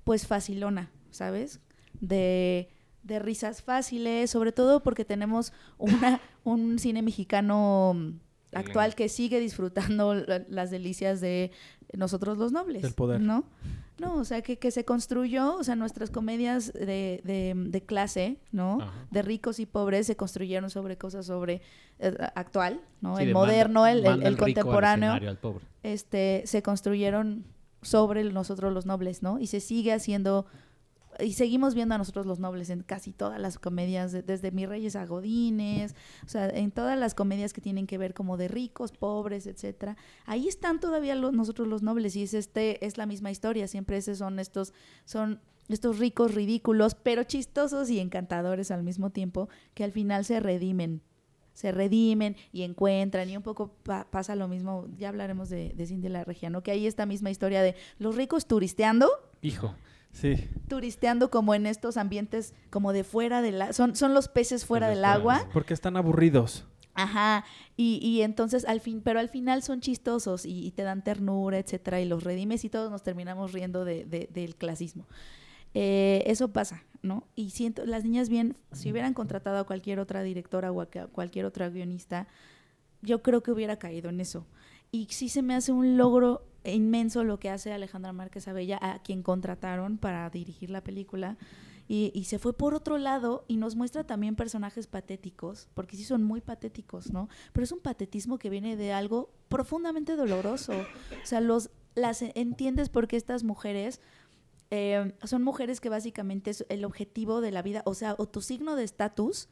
pues 0.04 0.26
facilona, 0.26 0.90
¿sabes? 1.10 1.60
De, 2.00 2.68
de 3.02 3.18
risas 3.18 3.62
fáciles, 3.62 4.30
sobre 4.30 4.52
todo 4.52 4.82
porque 4.82 5.04
tenemos 5.04 5.52
una, 5.78 6.20
un 6.44 6.78
cine 6.78 7.02
mexicano 7.02 7.92
mm, 7.94 8.10
actual 8.54 8.94
que 8.94 9.08
sigue 9.08 9.40
disfrutando 9.40 10.14
la- 10.14 10.44
las 10.48 10.70
delicias 10.70 11.20
de 11.20 11.50
nosotros 11.94 12.38
los 12.38 12.52
nobles. 12.52 12.82
Del 12.82 12.94
poder. 12.94 13.20
¿No? 13.20 13.44
No, 14.00 14.14
o 14.16 14.24
sea, 14.24 14.40
que, 14.42 14.58
que 14.58 14.70
se 14.70 14.84
construyó, 14.84 15.56
o 15.56 15.62
sea, 15.64 15.76
nuestras 15.76 16.10
comedias 16.10 16.72
de, 16.72 17.20
de, 17.24 17.52
de 17.54 17.80
clase, 17.82 18.38
¿no? 18.50 18.78
Ajá. 18.80 18.92
de 19.10 19.22
ricos 19.22 19.60
y 19.60 19.66
pobres 19.66 20.06
se 20.06 20.16
construyeron 20.16 20.70
sobre 20.70 20.96
cosas 20.96 21.26
sobre 21.26 21.60
eh, 21.98 22.16
actual, 22.34 22.80
¿no? 23.02 23.16
Sí, 23.16 23.24
el 23.24 23.28
manda- 23.34 23.46
moderno, 23.46 23.86
el, 23.86 23.98
el- 23.98 24.04
manda 24.04 24.26
el 24.28 24.34
rico 24.34 24.44
al 24.46 24.54
contemporáneo, 24.54 25.12
al 25.12 25.36
pobre. 25.38 25.64
este, 25.82 26.42
se 26.46 26.62
construyeron 26.62 27.44
sobre 27.82 28.24
nosotros 28.24 28.72
los 28.72 28.86
nobles, 28.86 29.22
¿no? 29.22 29.38
Y 29.38 29.46
se 29.46 29.60
sigue 29.60 29.92
haciendo 29.92 30.46
y 31.22 31.32
seguimos 31.34 31.74
viendo 31.74 31.94
a 31.94 31.98
nosotros 31.98 32.26
los 32.26 32.38
nobles 32.38 32.70
en 32.70 32.82
casi 32.82 33.12
todas 33.12 33.40
las 33.40 33.58
comedias, 33.58 34.12
de- 34.12 34.22
desde 34.22 34.50
Mis 34.50 34.68
Reyes 34.68 34.96
a 34.96 35.06
Godines, 35.06 35.94
o 36.24 36.28
sea, 36.28 36.48
en 36.48 36.70
todas 36.70 36.98
las 36.98 37.14
comedias 37.14 37.52
que 37.52 37.60
tienen 37.60 37.86
que 37.86 37.98
ver 37.98 38.14
como 38.14 38.36
de 38.36 38.48
ricos, 38.48 38.92
pobres, 38.92 39.46
etcétera. 39.46 39.96
Ahí 40.26 40.48
están 40.48 40.80
todavía 40.80 41.14
los, 41.14 41.32
nosotros 41.32 41.68
los 41.68 41.82
nobles 41.82 42.16
y 42.16 42.22
es 42.22 42.34
este 42.34 42.84
es 42.86 42.98
la 42.98 43.06
misma 43.06 43.30
historia, 43.30 43.68
siempre 43.68 43.96
esos 43.96 44.18
son 44.18 44.38
estos 44.38 44.72
son 45.04 45.40
estos 45.68 45.98
ricos 45.98 46.34
ridículos, 46.34 46.94
pero 46.96 47.22
chistosos 47.24 47.90
y 47.90 48.00
encantadores 48.00 48.70
al 48.72 48.82
mismo 48.82 49.10
tiempo 49.10 49.48
que 49.74 49.84
al 49.84 49.92
final 49.92 50.24
se 50.24 50.40
redimen. 50.40 51.00
Se 51.52 51.72
redimen 51.72 52.36
y 52.52 52.62
encuentran, 52.62 53.28
y 53.28 53.36
un 53.36 53.42
poco 53.42 53.74
pa- 53.82 54.06
pasa 54.10 54.34
lo 54.34 54.48
mismo. 54.48 54.86
Ya 54.96 55.10
hablaremos 55.10 55.48
de, 55.50 55.72
de 55.74 55.86
Cindy 55.86 56.08
la 56.08 56.24
Regia, 56.24 56.48
¿no? 56.48 56.62
Que 56.62 56.70
hay 56.70 56.86
esta 56.86 57.06
misma 57.06 57.30
historia 57.30 57.60
de 57.62 57.74
los 57.98 58.16
ricos 58.16 58.46
turisteando, 58.46 59.08
Hijo, 59.42 59.74
sí. 60.12 60.48
turisteando 60.68 61.30
como 61.30 61.54
en 61.54 61.66
estos 61.66 61.96
ambientes 61.96 62.54
como 62.70 62.92
de 62.92 63.04
fuera 63.04 63.42
del 63.42 63.60
agua. 63.62 63.72
Son, 63.72 63.96
son 63.96 64.14
los 64.14 64.28
peces 64.28 64.64
fuera 64.64 64.88
Los 64.88 64.96
del 64.96 65.04
agua. 65.04 65.46
Porque 65.52 65.74
están 65.74 65.96
aburridos. 65.96 66.64
Ajá. 66.94 67.44
Y, 67.76 67.98
y 68.02 68.22
entonces 68.22 68.64
al 68.66 68.80
fin, 68.80 69.00
pero 69.02 69.20
al 69.20 69.28
final 69.28 69.62
son 69.62 69.80
chistosos 69.80 70.44
y, 70.44 70.66
y 70.66 70.70
te 70.72 70.82
dan 70.82 71.02
ternura, 71.04 71.58
etcétera, 71.58 72.00
y 72.00 72.04
los 72.04 72.24
redimes 72.24 72.64
y 72.64 72.68
todos 72.68 72.90
nos 72.90 73.02
terminamos 73.02 73.52
riendo 73.52 73.84
de, 73.84 74.04
de- 74.04 74.28
del 74.32 74.56
clasismo. 74.56 75.06
Eh, 75.72 76.24
eso 76.26 76.48
pasa, 76.52 76.82
¿no? 77.00 77.28
Y 77.36 77.50
siento, 77.50 77.86
las 77.86 78.02
niñas 78.04 78.28
bien, 78.28 78.56
si 78.72 78.90
hubieran 78.90 79.14
contratado 79.14 79.58
a 79.60 79.64
cualquier 79.64 80.00
otra 80.00 80.22
directora 80.24 80.72
o 80.72 80.80
a 80.80 80.86
cualquier 80.86 81.44
otra 81.44 81.68
guionista, 81.70 82.26
yo 83.02 83.22
creo 83.22 83.42
que 83.42 83.52
hubiera 83.52 83.78
caído 83.78 84.10
en 84.10 84.20
eso. 84.20 84.44
Y 84.92 85.06
sí 85.10 85.28
se 85.28 85.42
me 85.42 85.54
hace 85.54 85.72
un 85.72 85.96
logro 85.96 86.46
inmenso 86.64 87.24
lo 87.24 87.38
que 87.38 87.50
hace 87.50 87.72
Alejandra 87.72 88.12
Márquez 88.12 88.48
Abella, 88.48 88.78
a 88.80 89.02
quien 89.02 89.22
contrataron 89.22 89.98
para 89.98 90.28
dirigir 90.30 90.70
la 90.70 90.82
película. 90.82 91.38
Y, 91.92 92.22
se 92.22 92.38
fue 92.38 92.52
por 92.52 92.72
otro 92.74 92.98
lado 92.98 93.44
y 93.48 93.56
nos 93.56 93.74
muestra 93.74 94.04
también 94.04 94.36
personajes 94.36 94.86
patéticos, 94.86 95.68
porque 95.74 95.96
sí 95.96 96.04
son 96.04 96.22
muy 96.22 96.40
patéticos, 96.40 97.10
¿no? 97.10 97.28
Pero 97.52 97.64
es 97.64 97.72
un 97.72 97.80
patetismo 97.80 98.38
que 98.38 98.48
viene 98.48 98.76
de 98.76 98.92
algo 98.92 99.32
profundamente 99.48 100.14
doloroso. 100.14 100.72
O 100.72 101.26
sea, 101.26 101.40
los, 101.40 101.70
las 101.96 102.22
entiendes 102.22 102.90
porque 102.90 103.16
estas 103.16 103.42
mujeres 103.42 104.00
eh, 104.70 105.14
son 105.24 105.42
mujeres 105.42 105.80
que 105.80 105.88
básicamente 105.88 106.50
es 106.50 106.64
el 106.68 106.84
objetivo 106.84 107.40
de 107.40 107.50
la 107.50 107.60
vida, 107.60 107.82
o 107.86 107.94
sea, 107.94 108.14
o 108.18 108.28
tu 108.28 108.40
signo 108.40 108.76
de 108.76 108.84
estatus, 108.84 109.48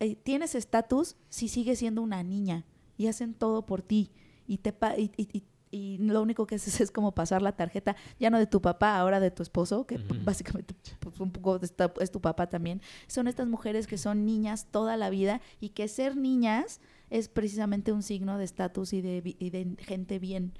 eh, 0.00 0.16
tienes 0.16 0.54
estatus 0.54 1.16
si 1.28 1.48
sigues 1.48 1.80
siendo 1.80 2.00
una 2.00 2.22
niña 2.22 2.64
y 2.96 3.08
hacen 3.08 3.34
todo 3.34 3.66
por 3.66 3.82
ti 3.82 4.10
y 4.48 4.58
te 4.58 4.72
pa- 4.72 4.96
y, 4.98 5.12
y- 5.16 5.44
y- 5.70 5.98
lo 5.98 6.22
único 6.22 6.46
que 6.46 6.54
haces 6.54 6.80
es 6.80 6.90
como 6.90 7.12
pasar 7.12 7.42
la 7.42 7.52
tarjeta 7.52 7.94
ya 8.18 8.30
no 8.30 8.38
de 8.38 8.46
tu 8.46 8.62
papá 8.62 8.98
ahora 8.98 9.20
de 9.20 9.30
tu 9.30 9.42
esposo 9.42 9.86
que 9.86 9.98
básicamente 10.24 10.74
pues, 10.98 11.20
un 11.20 11.30
poco 11.30 11.60
es 12.00 12.10
tu 12.10 12.20
papá 12.22 12.48
también. 12.48 12.80
Son 13.06 13.28
estas 13.28 13.46
mujeres 13.48 13.86
que 13.86 13.98
son 13.98 14.24
niñas 14.24 14.66
toda 14.70 14.96
la 14.96 15.10
vida 15.10 15.40
y 15.60 15.68
que 15.68 15.86
ser 15.88 16.16
niñas 16.16 16.80
es 17.10 17.28
precisamente 17.28 17.92
un 17.92 18.02
signo 18.02 18.38
de 18.38 18.44
estatus 18.44 18.92
y 18.94 19.02
de, 19.02 19.20
vi- 19.20 19.36
y 19.38 19.50
de 19.50 19.76
gente 19.78 20.18
bien. 20.18 20.54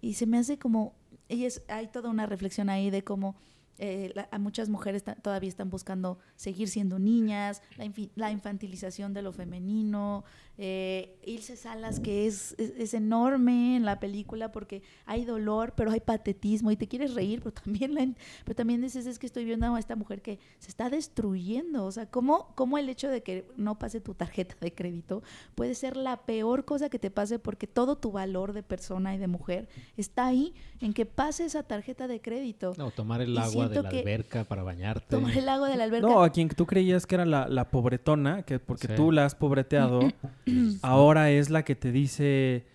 Y 0.00 0.14
se 0.14 0.26
me 0.26 0.38
hace 0.38 0.58
como 0.58 0.94
y 1.28 1.44
es 1.44 1.62
hay 1.68 1.88
toda 1.88 2.08
una 2.08 2.24
reflexión 2.26 2.70
ahí 2.70 2.88
de 2.90 3.04
cómo 3.04 3.36
eh, 3.78 4.10
la- 4.14 4.26
a 4.30 4.38
muchas 4.38 4.70
mujeres 4.70 5.04
todavía 5.20 5.50
están 5.50 5.68
buscando 5.68 6.18
seguir 6.34 6.68
siendo 6.68 6.98
niñas, 6.98 7.60
la, 7.76 7.84
infi- 7.84 8.10
la 8.14 8.30
infantilización 8.30 9.12
de 9.12 9.20
lo 9.20 9.32
femenino, 9.34 10.24
eh, 10.58 11.18
Ilse 11.24 11.56
Salas 11.56 12.00
que 12.00 12.26
es, 12.26 12.54
es, 12.58 12.72
es 12.78 12.94
enorme 12.94 13.76
en 13.76 13.84
la 13.84 14.00
película 14.00 14.52
porque 14.52 14.82
hay 15.04 15.24
dolor, 15.24 15.74
pero 15.76 15.90
hay 15.90 16.00
patetismo 16.00 16.70
y 16.70 16.76
te 16.76 16.88
quieres 16.88 17.14
reír, 17.14 17.40
pero 17.40 17.52
también, 17.52 17.94
la 17.94 18.06
pero 18.44 18.54
también 18.56 18.80
dices, 18.80 19.06
es 19.06 19.18
que 19.18 19.26
estoy 19.26 19.44
viendo 19.44 19.74
a 19.74 19.78
esta 19.78 19.96
mujer 19.96 20.22
que 20.22 20.38
se 20.58 20.68
está 20.68 20.88
destruyendo, 20.90 21.84
o 21.84 21.92
sea, 21.92 22.06
¿cómo, 22.06 22.52
cómo 22.54 22.78
el 22.78 22.88
hecho 22.88 23.08
de 23.08 23.22
que 23.22 23.46
no 23.56 23.78
pase 23.78 24.00
tu 24.00 24.14
tarjeta 24.14 24.54
de 24.60 24.72
crédito 24.72 25.22
puede 25.54 25.74
ser 25.74 25.96
la 25.96 26.18
peor 26.24 26.64
cosa 26.64 26.88
que 26.88 26.98
te 26.98 27.10
pase 27.10 27.38
porque 27.38 27.66
todo 27.66 27.96
tu 27.96 28.12
valor 28.12 28.52
de 28.52 28.62
persona 28.62 29.14
y 29.14 29.18
de 29.18 29.26
mujer 29.26 29.68
está 29.96 30.26
ahí 30.26 30.54
en 30.80 30.92
que 30.92 31.06
pase 31.06 31.44
esa 31.46 31.62
tarjeta 31.62 32.06
de 32.08 32.20
crédito. 32.20 32.72
No, 32.78 32.90
tomar 32.90 33.20
el 33.20 33.34
Y 33.34 33.38
agua 33.38 33.68
de 33.68 33.82
la 33.82 33.88
alberca 33.88 34.44
para 34.44 34.62
bañarte. 34.62 35.06
Tomar 35.08 35.36
el 35.36 35.48
agua 35.48 35.68
de 35.68 35.76
la 35.76 35.84
alberca. 35.84 36.06
No, 36.06 36.22
a 36.22 36.30
quien 36.30 36.48
tú 36.48 36.66
creías 36.66 37.06
que 37.06 37.14
era 37.16 37.24
la, 37.26 37.48
la 37.48 37.70
pobretona, 37.70 38.42
que 38.42 38.58
porque 38.58 38.86
Sí. 38.86 38.94
tú 38.94 39.10
la 39.10 39.24
has 39.24 39.34
pobreteado, 39.34 40.00
ahora 40.82 41.30
es 41.30 41.50
la 41.50 41.64
que 41.64 41.74
te 41.74 41.92
dice, 41.92 42.66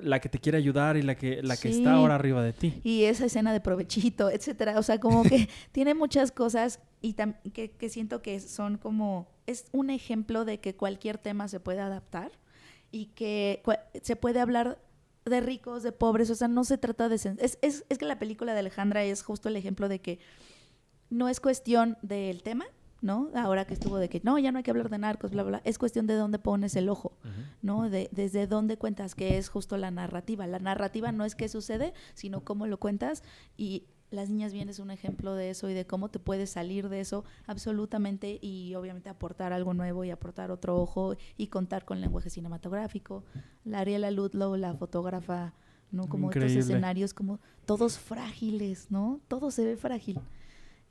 la 0.00 0.20
que 0.20 0.28
te 0.28 0.38
quiere 0.38 0.58
ayudar 0.58 0.96
y 0.96 1.02
la 1.02 1.14
que, 1.16 1.42
la 1.42 1.56
que 1.56 1.70
Sí. 1.72 1.78
está 1.78 1.92
ahora 1.94 2.14
arriba 2.14 2.42
de 2.42 2.52
ti. 2.52 2.80
Y 2.82 3.04
esa 3.04 3.26
escena 3.26 3.52
de 3.52 3.60
provechito, 3.60 4.30
etcétera. 4.30 4.78
O 4.78 4.82
sea, 4.82 4.98
como 4.98 5.22
que 5.22 5.48
tiene 5.72 5.94
muchas 5.94 6.32
cosas 6.32 6.80
y 7.00 7.14
que, 7.52 7.70
que 7.72 7.88
siento 7.88 8.22
que 8.22 8.40
son 8.40 8.78
como. 8.78 9.28
Es 9.46 9.66
un 9.72 9.90
ejemplo 9.90 10.44
de 10.44 10.60
que 10.60 10.76
cualquier 10.76 11.18
tema 11.18 11.48
se 11.48 11.58
puede 11.60 11.80
adaptar 11.80 12.30
y 12.92 13.06
que 13.06 13.62
se 14.02 14.14
puede 14.16 14.38
hablar 14.40 14.78
de 15.24 15.40
ricos, 15.40 15.82
de 15.82 15.90
pobres. 15.92 16.30
O 16.30 16.34
sea, 16.36 16.46
no 16.48 16.62
se 16.64 16.78
trata 16.78 17.08
de. 17.08 17.16
Es, 17.16 17.58
es, 17.60 17.84
es 17.88 17.98
que 17.98 18.04
la 18.06 18.18
película 18.18 18.52
de 18.54 18.60
Alejandra 18.60 19.02
es 19.04 19.22
justo 19.22 19.48
el 19.48 19.56
ejemplo 19.56 19.88
de 19.88 20.00
que 20.00 20.20
no 21.10 21.28
es 21.28 21.40
cuestión 21.40 21.98
del 22.02 22.42
tema, 22.42 22.64
¿no? 23.02 23.30
Ahora 23.34 23.66
que 23.66 23.74
estuvo 23.74 23.98
de 23.98 24.08
que 24.08 24.20
no, 24.24 24.38
ya 24.38 24.52
no 24.52 24.58
hay 24.58 24.64
que 24.64 24.70
hablar 24.70 24.88
de 24.88 24.98
narcos, 24.98 25.32
bla, 25.32 25.42
bla. 25.42 25.60
Es 25.64 25.76
cuestión 25.76 26.06
de 26.06 26.14
dónde 26.14 26.38
pones 26.38 26.76
el 26.76 26.88
ojo. 26.88 27.18
¿no? 27.60 27.90
De, 27.90 28.08
desde 28.12 28.46
dónde 28.46 28.78
cuentas, 28.78 29.14
que 29.14 29.36
es 29.36 29.48
justo 29.48 29.76
la 29.76 29.90
narrativa. 29.90 30.46
La 30.46 30.60
narrativa 30.60 31.12
no 31.12 31.24
es 31.24 31.34
qué 31.34 31.48
sucede, 31.48 31.92
sino 32.14 32.42
cómo 32.42 32.66
lo 32.66 32.78
cuentas. 32.78 33.22
Y 33.56 33.86
Las 34.10 34.30
Niñas 34.30 34.52
Bien 34.52 34.68
es 34.68 34.78
un 34.78 34.90
ejemplo 34.90 35.34
de 35.34 35.50
eso 35.50 35.68
y 35.68 35.74
de 35.74 35.86
cómo 35.86 36.10
te 36.10 36.20
puedes 36.20 36.50
salir 36.50 36.88
de 36.88 37.00
eso 37.00 37.24
absolutamente 37.46 38.38
y 38.40 38.74
obviamente 38.76 39.08
aportar 39.08 39.52
algo 39.52 39.74
nuevo 39.74 40.04
y 40.04 40.10
aportar 40.10 40.50
otro 40.50 40.80
ojo 40.80 41.16
y 41.36 41.48
contar 41.48 41.84
con 41.84 42.00
lenguaje 42.00 42.30
cinematográfico. 42.30 43.24
La 43.64 43.80
Ariela 43.80 44.10
Ludlow, 44.10 44.56
la 44.56 44.74
fotógrafa, 44.74 45.54
¿no? 45.90 46.08
Como 46.08 46.28
Increíble. 46.28 46.52
estos 46.52 46.70
escenarios 46.70 47.14
como 47.14 47.40
todos 47.66 47.98
frágiles, 47.98 48.90
¿no? 48.90 49.20
Todo 49.28 49.50
se 49.50 49.64
ve 49.64 49.76
frágil. 49.76 50.20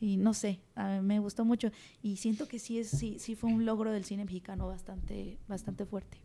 Y 0.02 0.18
no 0.18 0.34
sé, 0.34 0.60
a 0.76 1.00
mí 1.00 1.08
me 1.08 1.20
gustó 1.20 1.46
mucho 1.46 1.72
y 2.02 2.18
siento 2.18 2.48
que 2.50 2.60
sí 2.60 2.80
es 2.80 2.90
sí 2.90 3.18
sí 3.20 3.36
fue 3.36 3.50
un 3.54 3.66
logro 3.66 3.92
del 3.94 4.04
cine 4.04 4.26
mexicano 4.26 4.68
bastante 4.68 5.38
bastante 5.48 5.86
fuerte. 5.86 6.18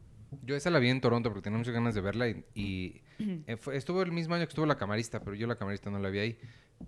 Yo 0.42 0.56
esa 0.56 0.70
la 0.70 0.80
vi 0.80 0.88
en 0.88 1.00
Toronto 1.00 1.28
porque 1.30 1.42
tenía 1.42 1.58
muchas 1.58 1.72
ganas 1.74 1.94
de 1.94 2.00
verla 2.00 2.28
y, 2.28 2.44
y, 2.54 3.00
eh, 3.46 3.56
fue- 3.56 3.76
estuvo 3.76 4.02
el 4.02 4.10
mismo 4.10 4.34
año 4.34 4.44
que 4.44 4.48
estuvo 4.48 4.66
La 4.66 4.76
Camarista, 4.76 5.20
pero 5.22 5.36
yo 5.36 5.46
La 5.46 5.56
Camarista 5.56 5.88
no 5.90 6.00
la 6.00 6.08
vi 6.10 6.18
ahí. 6.18 6.38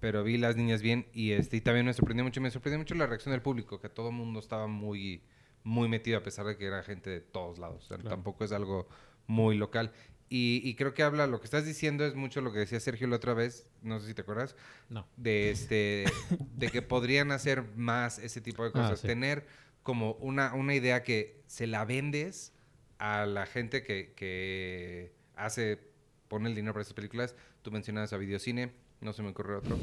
Pero 0.00 0.24
vi 0.24 0.36
Las 0.38 0.56
Niñas 0.56 0.82
Bien 0.82 1.06
y, 1.14 1.30
este, 1.30 1.56
y 1.56 1.60
también 1.60 1.86
me 1.86 1.94
sorprendió 1.94 2.24
mucho. 2.24 2.40
Me 2.40 2.50
sorprendió 2.50 2.78
mucho 2.78 2.94
la 2.96 3.06
reacción 3.06 3.32
del 3.32 3.40
público, 3.40 3.80
que 3.80 3.88
todo 3.88 4.08
el 4.08 4.14
mundo 4.16 4.40
estaba 4.40 4.66
muy, 4.66 5.22
muy 5.64 5.88
metido 5.88 6.18
a 6.18 6.22
pesar 6.22 6.46
de 6.46 6.56
que 6.58 6.66
era 6.66 6.82
gente 6.82 7.08
de 7.10 7.20
todos 7.20 7.58
lados. 7.58 7.84
O 7.84 7.88
sea, 7.88 7.96
Claro. 7.98 8.16
Tampoco 8.16 8.44
es 8.44 8.52
algo 8.52 8.88
muy 9.26 9.56
local. 9.56 9.92
Y, 10.30 10.60
y 10.62 10.74
creo 10.74 10.92
que 10.92 11.02
habla, 11.02 11.26
lo 11.26 11.40
que 11.40 11.46
estás 11.46 11.64
diciendo 11.64 12.04
es 12.04 12.14
mucho 12.14 12.40
lo 12.42 12.52
que 12.52 12.58
decía 12.58 12.78
Sergio 12.80 13.06
la 13.08 13.16
otra 13.16 13.32
vez, 13.34 13.66
no 13.82 13.98
sé 13.98 14.08
si 14.08 14.14
te 14.14 14.22
acuerdas, 14.22 14.54
No. 14.90 15.06
de 15.16 15.50
este 15.50 16.04
de 16.56 16.68
que 16.68 16.82
podrían 16.82 17.30
hacer 17.32 17.62
más 17.76 18.18
ese 18.18 18.40
tipo 18.42 18.62
de 18.62 18.68
Ah, 18.70 18.72
cosas 18.72 19.00
sí. 19.00 19.06
tener 19.06 19.46
como 19.82 20.12
una, 20.20 20.52
una 20.54 20.74
idea 20.74 21.02
que 21.02 21.40
se 21.46 21.66
la 21.66 21.84
vendes 21.86 22.52
a 22.98 23.24
la 23.24 23.46
gente 23.46 23.82
que, 23.82 24.12
que 24.16 25.12
hace 25.34 25.78
pone 26.28 26.48
el 26.50 26.54
dinero 26.54 26.74
para 26.74 26.82
esas 26.82 26.92
películas 26.94 27.34
tú 27.62 27.70
mencionabas 27.70 28.12
a 28.12 28.18
videocine 28.18 28.72
no 29.00 29.12
se 29.14 29.22
me 29.22 29.30
ocurre 29.30 29.54
otro 29.56 29.78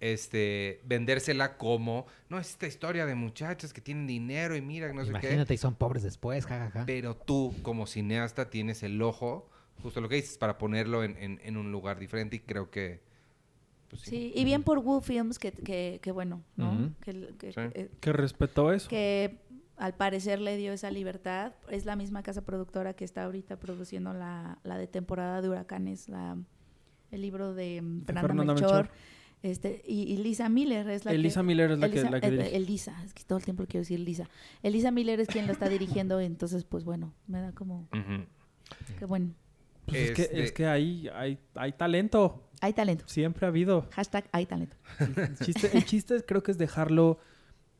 este 0.00 0.80
vendérsela 0.84 1.56
como 1.56 2.06
no 2.28 2.38
es 2.38 2.50
esta 2.50 2.66
historia 2.66 3.06
de 3.06 3.14
muchachas 3.14 3.72
que 3.72 3.80
tienen 3.80 4.06
dinero 4.06 4.54
y 4.56 4.60
mira 4.60 4.92
no 4.92 5.02
sé 5.04 5.12
qué 5.12 5.18
Imagínate, 5.18 5.54
y 5.54 5.56
son 5.58 5.74
pobres 5.74 6.02
después, 6.02 6.44
jajaja. 6.44 6.84
pero 6.84 7.16
tú, 7.16 7.54
como 7.62 7.86
cineasta, 7.86 8.50
tienes 8.50 8.82
el 8.82 9.00
ojo, 9.00 9.48
justo 9.82 10.00
lo 10.00 10.08
que 10.08 10.16
dices, 10.16 10.38
para 10.38 10.58
ponerlo 10.58 11.04
en, 11.04 11.16
en- 11.18 11.40
en 11.44 11.56
un 11.56 11.70
lugar 11.72 11.98
diferente 11.98 12.36
y 12.36 12.40
creo 12.40 12.70
que... 12.70 13.02
pues, 13.88 14.02
sí. 14.02 14.10
Sí, 14.10 14.32
y 14.34 14.44
bien 14.44 14.62
por 14.62 14.78
Wu 14.78 15.00
Films, 15.00 15.38
que, 15.38 15.52
que, 15.52 16.00
que 16.02 16.12
bueno, 16.12 16.42
¿no? 16.56 16.92
Que, 17.00 17.34
que- 17.38 17.52
Sí. 17.52 17.60
eh, 17.74 17.90
Que 18.00 18.12
respetó 18.12 18.72
eso. 18.72 18.88
que 18.88 19.38
al 19.76 19.94
parecer 19.94 20.40
le 20.40 20.56
dio 20.56 20.72
esa 20.72 20.90
libertad. 20.90 21.52
Es 21.68 21.84
la 21.84 21.96
misma 21.96 22.22
casa 22.22 22.42
productora 22.44 22.94
que 22.94 23.04
está 23.04 23.24
ahorita 23.24 23.58
produciendo 23.58 24.12
la, 24.14 24.58
la 24.64 24.78
de 24.78 24.86
temporada 24.86 25.42
de 25.42 25.50
huracanes, 25.50 26.08
la, 26.08 26.36
el 27.10 27.20
libro 27.22 27.52
de, 27.54 27.82
mm, 27.82 28.04
Fernando, 28.06 28.28
Fernanda 28.28 28.54
Melchor. 28.54 28.72
Melchor. 28.84 28.90
Este, 29.42 29.82
y, 29.86 30.04
y 30.12 30.16
Lisa 30.16 30.48
Miller 30.48 30.88
es 30.88 31.04
la 31.04 31.12
Elisa 31.12 31.40
que... 31.40 31.46
Miller 31.46 31.70
es 31.72 31.78
la 31.78 31.86
Elisa, 31.86 32.04
que, 32.06 32.10
la 32.10 32.20
que 32.20 32.26
eh, 32.26 32.30
dirige. 32.30 32.56
Elisa, 32.56 33.04
es 33.04 33.12
que 33.14 33.22
todo 33.22 33.38
el 33.38 33.44
tiempo 33.44 33.64
quiero 33.66 33.82
decir 33.82 34.00
Lisa. 34.00 34.28
Elisa 34.62 34.90
Miller 34.90 35.20
es 35.20 35.28
quien 35.28 35.46
lo 35.46 35.52
está 35.52 35.68
dirigiendo, 35.68 36.18
entonces 36.20 36.64
pues 36.64 36.84
bueno, 36.84 37.12
me 37.28 37.40
da 37.42 37.52
como 37.52 37.86
que 38.98 39.04
bueno, 39.04 39.34
Pues 39.86 40.10
es, 40.10 40.10
que, 40.16 40.22
Este- 40.22 40.42
es 40.42 40.52
que 40.52 40.66
hay, 40.66 41.08
hay, 41.14 41.38
hay 41.54 41.72
talento. 41.72 42.50
hay 42.60 42.72
talento. 42.72 43.04
Siempre 43.08 43.46
ha 43.46 43.48
habido. 43.48 43.86
Hashtag 43.92 44.28
hay 44.32 44.46
talento. 44.46 44.76
El 45.16 45.36
chiste, 45.38 45.70
el 45.76 45.84
chiste 45.84 46.24
creo 46.26 46.42
que 46.42 46.50
es 46.50 46.58
dejarlo, 46.58 47.18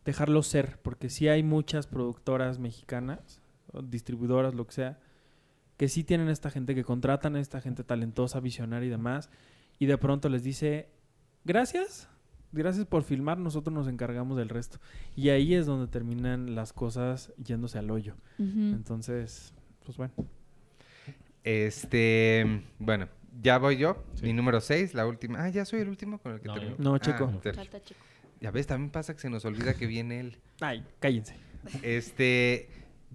dejarlo 0.05 0.43
ser, 0.43 0.79
porque 0.83 1.11
sí 1.11 1.29
hay 1.29 1.43
muchas 1.43 1.87
productoras 1.87 2.59
mexicanas, 2.59 3.41
distribuidoras, 3.83 4.55
lo 4.55 4.67
que 4.67 4.73
sea, 4.73 4.99
que 5.77 5.89
sí 5.89 6.05
tienen 6.05 6.29
esta 6.29 6.51
gente, 6.51 6.75
que 6.75 6.85
contratan 6.85 7.37
a 7.37 7.41
esta 7.41 7.61
gente 7.61 7.85
talentosa, 7.85 8.41
visionaria 8.41 8.87
y 8.87 8.91
demás, 8.91 9.29
y 9.79 9.87
de 9.87 9.99
pronto 9.99 10.29
les 10.29 10.43
dice, 10.43 10.89
gracias, 11.45 12.09
gracias 12.53 12.87
por 12.87 13.03
filmar, 13.03 13.39
nosotros 13.39 13.75
nos 13.75 13.89
encargamos 13.89 14.39
del 14.39 14.49
resto. 14.49 14.79
Y 15.17 15.29
ahí 15.31 15.55
es 15.55 15.67
donde 15.67 15.89
terminan 15.89 16.55
las 16.55 16.73
cosas 16.73 17.33
yéndose 17.43 17.79
al 17.79 17.91
hoyo. 17.91 18.15
Entonces, 18.39 19.53
pues 19.85 19.97
bueno. 19.99 20.15
Este, 21.47 22.63
bueno, 22.81 23.09
ya 23.41 23.59
voy 23.59 23.77
yo. 23.77 24.03
Sí. 24.17 24.25
Mi 24.25 24.33
número 24.33 24.61
6, 24.61 24.95
la 24.95 25.07
última. 25.07 25.45
Ah, 25.45 25.49
ya 25.49 25.65
soy 25.65 25.81
el 25.81 25.89
último 25.89 26.19
con 26.19 26.33
el 26.33 26.41
que 26.41 26.49
No, 26.49 26.55
termino. 26.55 26.77
No, 26.79 26.95
Ah, 26.97 26.99
Checo. 27.01 27.31
Sergio. 27.43 27.55
Falta 27.63 27.81
chico. 27.83 28.01
Ya 28.41 28.51
ves, 28.51 28.67
también 28.67 28.91
pasa 28.91 29.15
que 29.15 29.21
se 29.21 29.31
nos 29.31 29.45
olvida 29.45 29.75
que 29.75 29.87
viene 29.87 30.19
él. 30.21 30.39
Ay, 30.61 30.85
cállense. 30.99 31.37
Este, 31.83 32.69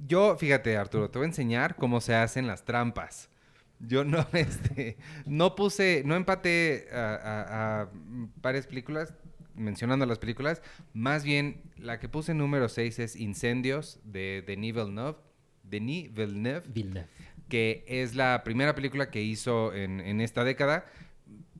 yo, 0.08 0.38
fíjate, 0.38 0.78
Arturo, 0.78 1.10
te 1.10 1.20
voy 1.20 1.26
a 1.26 1.30
enseñar 1.30 1.76
cómo 1.76 2.00
se 2.00 2.16
hacen 2.16 2.48
las 2.48 2.64
trampas. 2.64 3.30
Yo 3.80 4.04
no, 4.06 4.26
este, 4.34 4.96
no 5.26 5.54
puse, 5.56 6.04
no 6.06 6.16
empaté 6.16 6.88
a, 6.94 7.16
a- 7.16 7.82
a 7.82 7.90
varias 8.42 8.66
películas, 8.66 9.14
mencionando 9.56 10.06
las 10.06 10.20
películas. 10.20 10.62
Más 10.94 11.24
bien, 11.26 11.62
la 11.78 12.00
que 12.00 12.08
puse 12.08 12.34
número 12.34 12.70
6 12.70 12.98
es 13.00 13.16
Incendios 13.18 14.00
de 14.06 14.42
Denis 14.48 14.74
Villeneuve. 14.74 15.18
Denis 15.64 16.14
Villeneuve 16.14 16.64
Villeneuve. 16.68 17.08
Que 17.52 17.84
es 17.86 18.16
la 18.16 18.44
primera 18.46 18.74
película 18.74 19.12
que 19.12 19.22
hizo 19.22 19.74
en, 19.76 20.00
en 20.00 20.22
esta 20.22 20.46
década. 20.46 20.86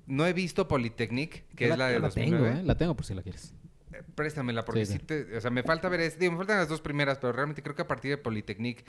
No 0.08 0.26
he 0.26 0.32
visto 0.34 0.68
Polytechnic, 0.68 1.44
que 1.56 1.66
es 1.70 1.78
la 1.78 1.88
de 1.88 1.96
tengo, 1.96 2.08
2009. 2.08 2.60
¿eh? 2.60 2.64
La 2.64 2.76
tengo 2.78 2.96
por 2.96 3.06
si 3.06 3.14
la 3.14 3.22
quieres. 3.22 3.54
Eh, 3.94 3.98
Préstamela, 4.16 4.64
porque 4.64 4.86
Sí, 4.86 5.00
te- 5.00 5.36
o 5.38 5.42
sea, 5.42 5.52
me 5.52 5.64
falta 5.64 5.90
ver, 5.90 6.00
es- 6.00 6.18
digo, 6.18 6.32
me 6.32 6.38
faltan 6.38 6.58
las 6.60 6.70
dos 6.70 6.80
primeras, 6.80 7.18
pero 7.20 7.34
realmente 7.34 7.62
creo 7.62 7.76
que 7.76 7.82
a 7.82 7.88
partir 7.88 8.10
de 8.12 8.18
Polytechnic 8.18 8.84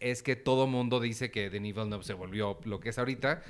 es 0.00 0.22
que 0.22 0.36
todo 0.36 0.66
mundo 0.68 1.00
dice 1.00 1.30
que 1.32 1.50
Denis 1.50 1.74
Villeneuve 1.74 2.04
se 2.04 2.14
volvió 2.14 2.58
lo 2.64 2.78
que 2.78 2.90
es 2.90 2.98
ahorita. 2.98 3.42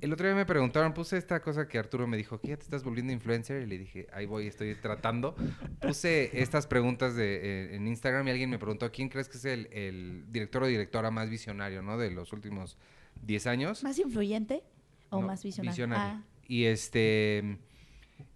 El 0.00 0.12
otro 0.12 0.26
día 0.26 0.34
me 0.36 0.44
preguntaron, 0.44 0.92
puse 0.92 1.16
esta 1.16 1.40
cosa 1.40 1.66
que 1.68 1.78
Arturo 1.78 2.06
me 2.06 2.18
dijo, 2.18 2.38
¿qué 2.38 2.48
ya 2.48 2.56
te 2.58 2.64
estás 2.64 2.84
volviendo 2.84 3.12
influencer? 3.14 3.62
Y 3.62 3.66
le 3.66 3.78
dije, 3.78 4.06
ahí 4.12 4.26
voy, 4.26 4.46
estoy 4.46 4.74
tratando. 4.74 5.34
Puse 5.80 6.38
estas 6.38 6.66
preguntas 6.66 7.16
de, 7.16 7.36
eh, 7.36 7.76
en 7.76 7.86
Instagram 7.88 8.28
y 8.28 8.30
alguien 8.32 8.50
me 8.50 8.58
preguntó, 8.58 8.92
¿quién 8.92 9.08
crees 9.08 9.28
que 9.28 9.38
es 9.38 9.44
el, 9.46 9.68
el 9.72 10.24
director 10.30 10.62
o 10.64 10.66
directora 10.66 11.10
más 11.10 11.30
visionario, 11.30 11.80
¿no? 11.82 11.96
De 11.96 12.10
los 12.10 12.32
últimos 12.34 12.76
10 13.22 13.46
años. 13.46 13.82
¿Más 13.82 13.98
influyente 13.98 14.62
o 15.08 15.20
No, 15.22 15.28
más 15.28 15.42
visionario? 15.42 15.70
visionario. 15.72 16.18
Ah, 16.18 16.22
Y 16.46 16.64
este. 16.64 17.58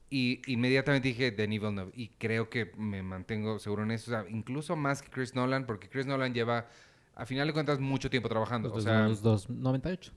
Y 0.08 0.40
inmediatamente 0.50 1.08
dije 1.08 1.30
Denis 1.30 1.60
Villeneuve. 1.60 1.92
Y 1.94 2.08
creo 2.08 2.48
que 2.48 2.72
me 2.76 3.02
mantengo 3.02 3.58
seguro 3.58 3.82
en 3.84 3.90
eso. 3.92 4.10
O 4.10 4.14
sea, 4.14 4.28
incluso 4.30 4.74
más 4.76 5.02
que 5.02 5.10
Chris 5.10 5.34
Nolan, 5.34 5.66
porque 5.66 5.88
Chris 5.88 6.06
Nolan 6.06 6.32
lleva, 6.34 6.68
a 7.14 7.26
final 7.26 7.46
de 7.46 7.52
cuentas, 7.52 7.78
mucho 7.80 8.08
tiempo 8.10 8.28
trabajando. 8.30 8.70
Los, 8.70 8.78
o 8.78 8.80
sea, 8.80 9.06
los, 9.06 9.22
dos- 9.22 9.48
98. 9.50 10.12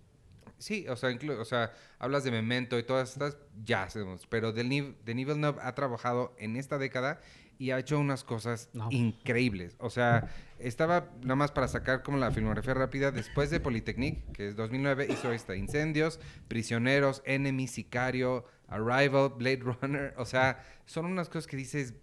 Sí, 0.63 0.87
o 0.87 0.95
sea, 0.95 1.09
inclu- 1.11 1.37
o 1.39 1.45
sea, 1.45 1.73
hablas 1.99 2.23
de 2.23 2.31
Memento 2.31 2.77
y 2.79 2.83
todas 2.83 3.11
estas, 3.13 3.37
ya 3.63 3.89
sabemos. 3.89 4.25
Pero 4.27 4.51
Denis, 4.53 4.85
Denis 5.05 5.27
Villeneuve 5.27 5.59
ha 5.61 5.75
trabajado 5.75 6.35
en 6.39 6.55
esta 6.55 6.77
década 6.77 7.19
y 7.59 7.71
ha 7.71 7.79
hecho 7.79 7.99
unas 7.99 8.23
cosas 8.23 8.69
No. 8.73 8.87
increíbles. 8.91 9.75
O 9.79 9.89
sea, 9.89 10.29
estaba 10.57 11.11
nada 11.21 11.35
más 11.35 11.51
para 11.51 11.67
sacar 11.67 12.01
como 12.01 12.17
la 12.17 12.31
filmografía 12.31 12.73
rápida. 12.73 13.11
Después 13.11 13.49
de 13.51 13.59
Polytechnic, 13.59 14.31
que 14.31 14.47
es 14.49 14.55
2009, 14.55 15.07
hizo 15.09 15.31
esta: 15.31 15.55
Incendios, 15.55 16.19
Prisioneros, 16.47 17.21
Enemy, 17.25 17.67
Sicario, 17.67 18.45
Arrival, 18.67 19.33
Blade 19.37 19.59
Runner. 19.61 20.13
O 20.17 20.25
sea, 20.25 20.63
son 20.85 21.05
unas 21.05 21.29
cosas 21.29 21.45
que 21.47 21.57
dices. 21.57 21.93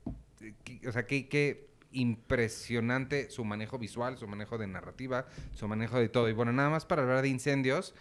eh, 0.40 0.54
que- 0.64 0.88
o 0.88 0.92
sea, 0.92 1.06
que. 1.06 1.28
que 1.28 1.68
impresionante 1.92 3.30
su 3.30 3.44
manejo 3.44 3.76
visual, 3.76 4.16
su 4.16 4.28
manejo 4.28 4.58
de 4.58 4.68
narrativa, 4.68 5.26
su 5.54 5.66
manejo 5.66 5.98
de 5.98 6.08
todo. 6.08 6.28
Y 6.28 6.32
bueno, 6.32 6.52
nada 6.52 6.70
más 6.70 6.86
para 6.86 7.02
hablar 7.02 7.22
de 7.22 7.28
incendios, 7.28 7.94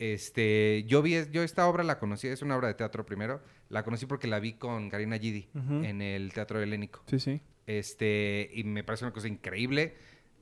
este, 0.00 0.84
yo 0.88 1.02
vi, 1.02 1.14
yo 1.30 1.42
esta 1.42 1.68
obra 1.68 1.84
la 1.84 1.98
conocí, 1.98 2.26
es 2.26 2.40
una 2.40 2.56
obra 2.56 2.68
de 2.68 2.74
teatro 2.74 3.04
primero, 3.04 3.42
la 3.68 3.84
conocí 3.84 4.06
porque 4.06 4.26
la 4.26 4.40
vi 4.40 4.54
con 4.54 4.88
Karina 4.88 5.18
Gidi 5.18 5.50
en 5.54 6.00
el 6.02 6.32
Teatro 6.32 6.60
Helénico. 6.60 7.02
Sí, 7.06 7.20
sí. 7.20 7.40
Este, 7.66 8.50
y 8.54 8.64
me 8.64 8.82
parece 8.82 9.04
una 9.04 9.12
cosa 9.12 9.28
increíble. 9.28 9.94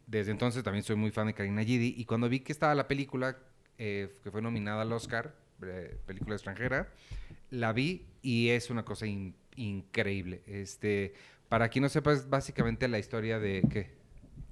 Desde 0.06 0.30
entonces 0.30 0.62
también 0.62 0.84
soy 0.84 0.96
muy 0.96 1.10
fan 1.10 1.26
de 1.26 1.34
Karina 1.34 1.62
Gidi. 1.64 1.92
Y 1.96 2.04
cuando 2.04 2.28
vi 2.28 2.40
que 2.40 2.52
estaba 2.52 2.74
la 2.74 2.86
película, 2.88 3.36
eh, 3.76 4.16
que 4.22 4.30
fue 4.30 4.40
nominada 4.40 4.82
al 4.82 4.92
Oscar, 4.92 5.34
eh, 5.62 5.98
película 6.06 6.36
extranjera, 6.36 6.92
la 7.50 7.72
vi 7.72 8.06
y 8.22 8.50
es 8.50 8.70
una 8.70 8.84
cosa 8.84 9.06
in- 9.06 9.34
increíble. 9.56 10.42
Este, 10.46 11.14
para 11.48 11.68
quien 11.68 11.82
no 11.82 11.88
sepa, 11.88 12.12
es 12.12 12.30
básicamente 12.30 12.86
la 12.86 13.00
historia 13.00 13.40
de... 13.40 13.62
¿Qué? 13.68 13.97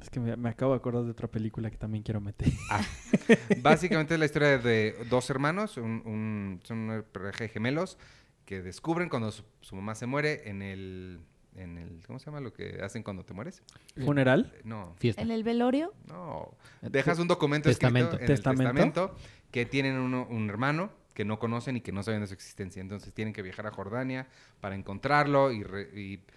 Es 0.01 0.11
que 0.11 0.21
me, 0.21 0.37
me 0.37 0.49
acabo 0.51 0.73
de 0.73 0.79
acordar 0.79 1.05
de 1.05 1.11
otra 1.11 1.29
película 1.29 1.71
que 1.71 1.77
también 1.79 2.03
quiero 2.05 2.21
meter. 2.21 2.49
Básicamente 3.63 4.15
es 4.15 4.21
la 4.21 4.27
historia 4.27 4.59
de 4.59 4.95
dos 5.09 5.29
hermanos, 5.31 5.77
un, 5.77 6.03
un- 6.05 6.61
son 6.65 6.79
una 6.79 7.03
pareja 7.03 7.45
de 7.45 7.49
gemelos 7.49 7.99
que 8.45 8.63
descubren 8.63 9.09
cuando 9.09 9.33
su, 9.33 9.43
su 9.61 9.75
mamá 9.75 9.95
se 9.95 10.07
muere 10.07 10.49
en 10.49 10.63
el, 10.63 11.21
en 11.57 11.79
el... 11.79 12.03
¿Cómo 12.07 12.19
se 12.19 12.27
llama 12.27 12.41
lo 12.41 12.53
que 12.53 12.81
hacen 12.83 13.03
cuando 13.03 13.25
te 13.25 13.35
mueres? 13.35 13.63
¿Funeral? 14.05 14.53
Eh, 14.55 14.61
No, 14.65 14.95
Fiesta. 14.99 15.23
En 15.23 15.31
el 15.33 15.43
velorio, 15.43 15.93
no. 16.07 16.55
Eh, 16.83 16.89
Dejas 16.91 17.19
un 17.19 17.27
documento 17.29 17.69
Testamento. 17.69 18.13
escrito 18.13 18.23
en 18.33 18.37
¿Testamento? 18.37 18.71
el 18.71 18.77
testamento 18.93 19.17
que 19.51 19.67
tienen 19.67 19.97
uno- 19.97 20.27
un 20.31 20.49
hermano 20.49 20.91
que 21.15 21.25
no 21.25 21.39
conocen 21.39 21.77
y 21.79 21.81
que 21.81 21.91
no 21.93 22.03
saben 22.03 22.21
de 22.21 22.27
su 22.29 22.35
existencia. 22.35 22.81
Entonces 22.81 23.13
tienen 23.15 23.33
que 23.35 23.43
viajar 23.43 23.67
a 23.67 23.71
Jordania 23.73 24.29
para 24.61 24.75
encontrarlo 24.77 25.51
y... 25.51 25.63
re- 25.65 25.91
y- 25.99 26.21
Ah, 26.21 26.33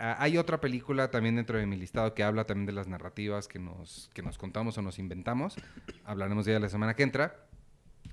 hay 0.00 0.38
otra 0.38 0.60
película 0.60 1.10
también 1.10 1.36
dentro 1.36 1.58
de 1.58 1.66
mi 1.66 1.76
listado 1.76 2.14
que 2.14 2.22
habla 2.22 2.44
también 2.44 2.66
de 2.66 2.72
las 2.72 2.88
narrativas 2.88 3.48
que 3.48 3.58
nos, 3.58 4.10
que 4.14 4.22
nos 4.22 4.38
contamos 4.38 4.76
o 4.78 4.82
nos 4.82 4.98
inventamos. 4.98 5.56
Hablaremos 6.04 6.46
de 6.46 6.52
ella 6.52 6.60
la 6.60 6.68
semana 6.68 6.94
que 6.94 7.02
entra. 7.02 7.46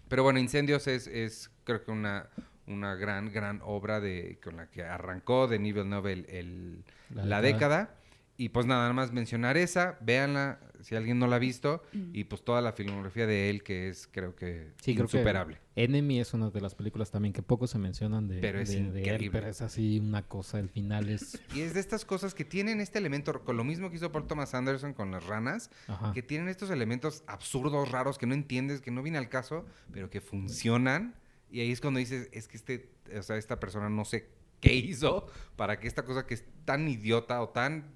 Pero 0.10 0.24
bueno, 0.24 0.40
Incendios 0.40 0.88
es, 0.88 1.08
es 1.08 1.50
creo 1.64 1.84
que 1.84 1.92
una, 1.92 2.28
una 2.68 2.96
gran, 2.96 3.32
gran 3.32 3.62
obra 3.64 4.00
de, 4.00 4.40
con 4.44 4.58
la 4.58 4.68
que 4.70 4.84
arrancó 4.84 5.48
de 5.48 5.60
Nivel 5.60 5.90
Nobel 5.90 6.26
el, 6.30 6.84
La 7.14 7.26
la, 7.26 7.42
década. 7.42 7.80
década. 7.80 7.96
Y 8.40 8.50
pues 8.50 8.68
nada 8.68 8.94
más 8.94 9.12
mencionar 9.12 9.58
esa, 9.58 9.98
véanla 10.00 10.60
si 10.82 10.96
alguien 10.96 11.18
no 11.18 11.26
la 11.26 11.38
ha 11.38 11.40
visto. 11.40 11.82
Y 12.14 12.26
pues 12.26 12.44
toda 12.46 12.62
la 12.62 12.72
filmografía 12.72 13.26
de 13.26 13.50
él 13.50 13.64
que 13.64 13.90
es 13.90 14.06
creo 14.06 14.36
que 14.36 14.74
Sí, 14.80 14.94
creo 14.94 15.08
que 15.08 15.18
insuperable. 15.18 15.58
Enemy 15.76 16.20
es 16.20 16.36
una 16.36 16.52
de 16.52 16.62
las 16.62 16.76
películas 16.76 17.10
también 17.10 17.34
que 17.34 17.42
poco 17.42 17.66
se 17.66 17.80
mencionan 17.80 18.28
de, 18.28 18.40
Pero 18.40 18.60
es 18.60 18.70
de- 18.70 18.76
de 18.76 18.82
él, 19.02 19.08
increíble. 19.08 19.30
pero 19.32 19.48
es 19.50 19.62
así 19.62 19.98
una 20.00 20.22
cosa, 20.28 20.60
el 20.60 20.70
final 20.70 21.10
es... 21.10 21.42
Y 21.56 21.62
es 21.62 21.74
de 21.74 21.80
estas 21.80 22.06
cosas 22.06 22.36
que 22.36 22.46
tienen 22.46 22.80
este 22.80 23.00
elemento, 23.00 23.44
con 23.44 23.58
lo 23.58 23.64
mismo 23.64 23.90
que 23.90 23.96
hizo 23.96 24.12
Paul 24.12 24.28
Thomas 24.28 24.54
Anderson 24.54 24.94
con 24.94 25.10
las 25.10 25.26
ranas, 25.26 25.72
Ajá. 25.88 26.12
que 26.14 26.22
tienen 26.22 26.48
estos 26.48 26.70
elementos 26.70 27.24
absurdos, 27.26 27.90
raros, 27.92 28.20
que 28.20 28.28
no 28.28 28.36
entiendes, 28.36 28.82
que 28.82 28.92
no 28.92 29.02
viene 29.02 29.18
al 29.18 29.30
caso, 29.30 29.66
pero 29.92 30.12
que 30.12 30.22
funcionan. 30.22 31.16
Y 31.50 31.62
ahí 31.62 31.72
es 31.72 31.82
cuando 31.82 32.00
dices, 32.00 32.30
es 32.34 32.48
que 32.48 32.58
este, 32.58 32.90
o 33.18 33.24
sea, 33.24 33.38
esta 33.38 33.60
persona 33.60 33.90
no 33.90 34.06
sé 34.06 34.28
qué 34.68 34.76
hizo 34.76 35.28
para 35.56 35.80
que 35.80 35.88
esta 35.88 36.04
cosa 36.04 36.26
que 36.26 36.34
es 36.34 36.46
tan 36.66 36.88
idiota 36.88 37.42
o 37.42 37.50
tan 37.50 37.94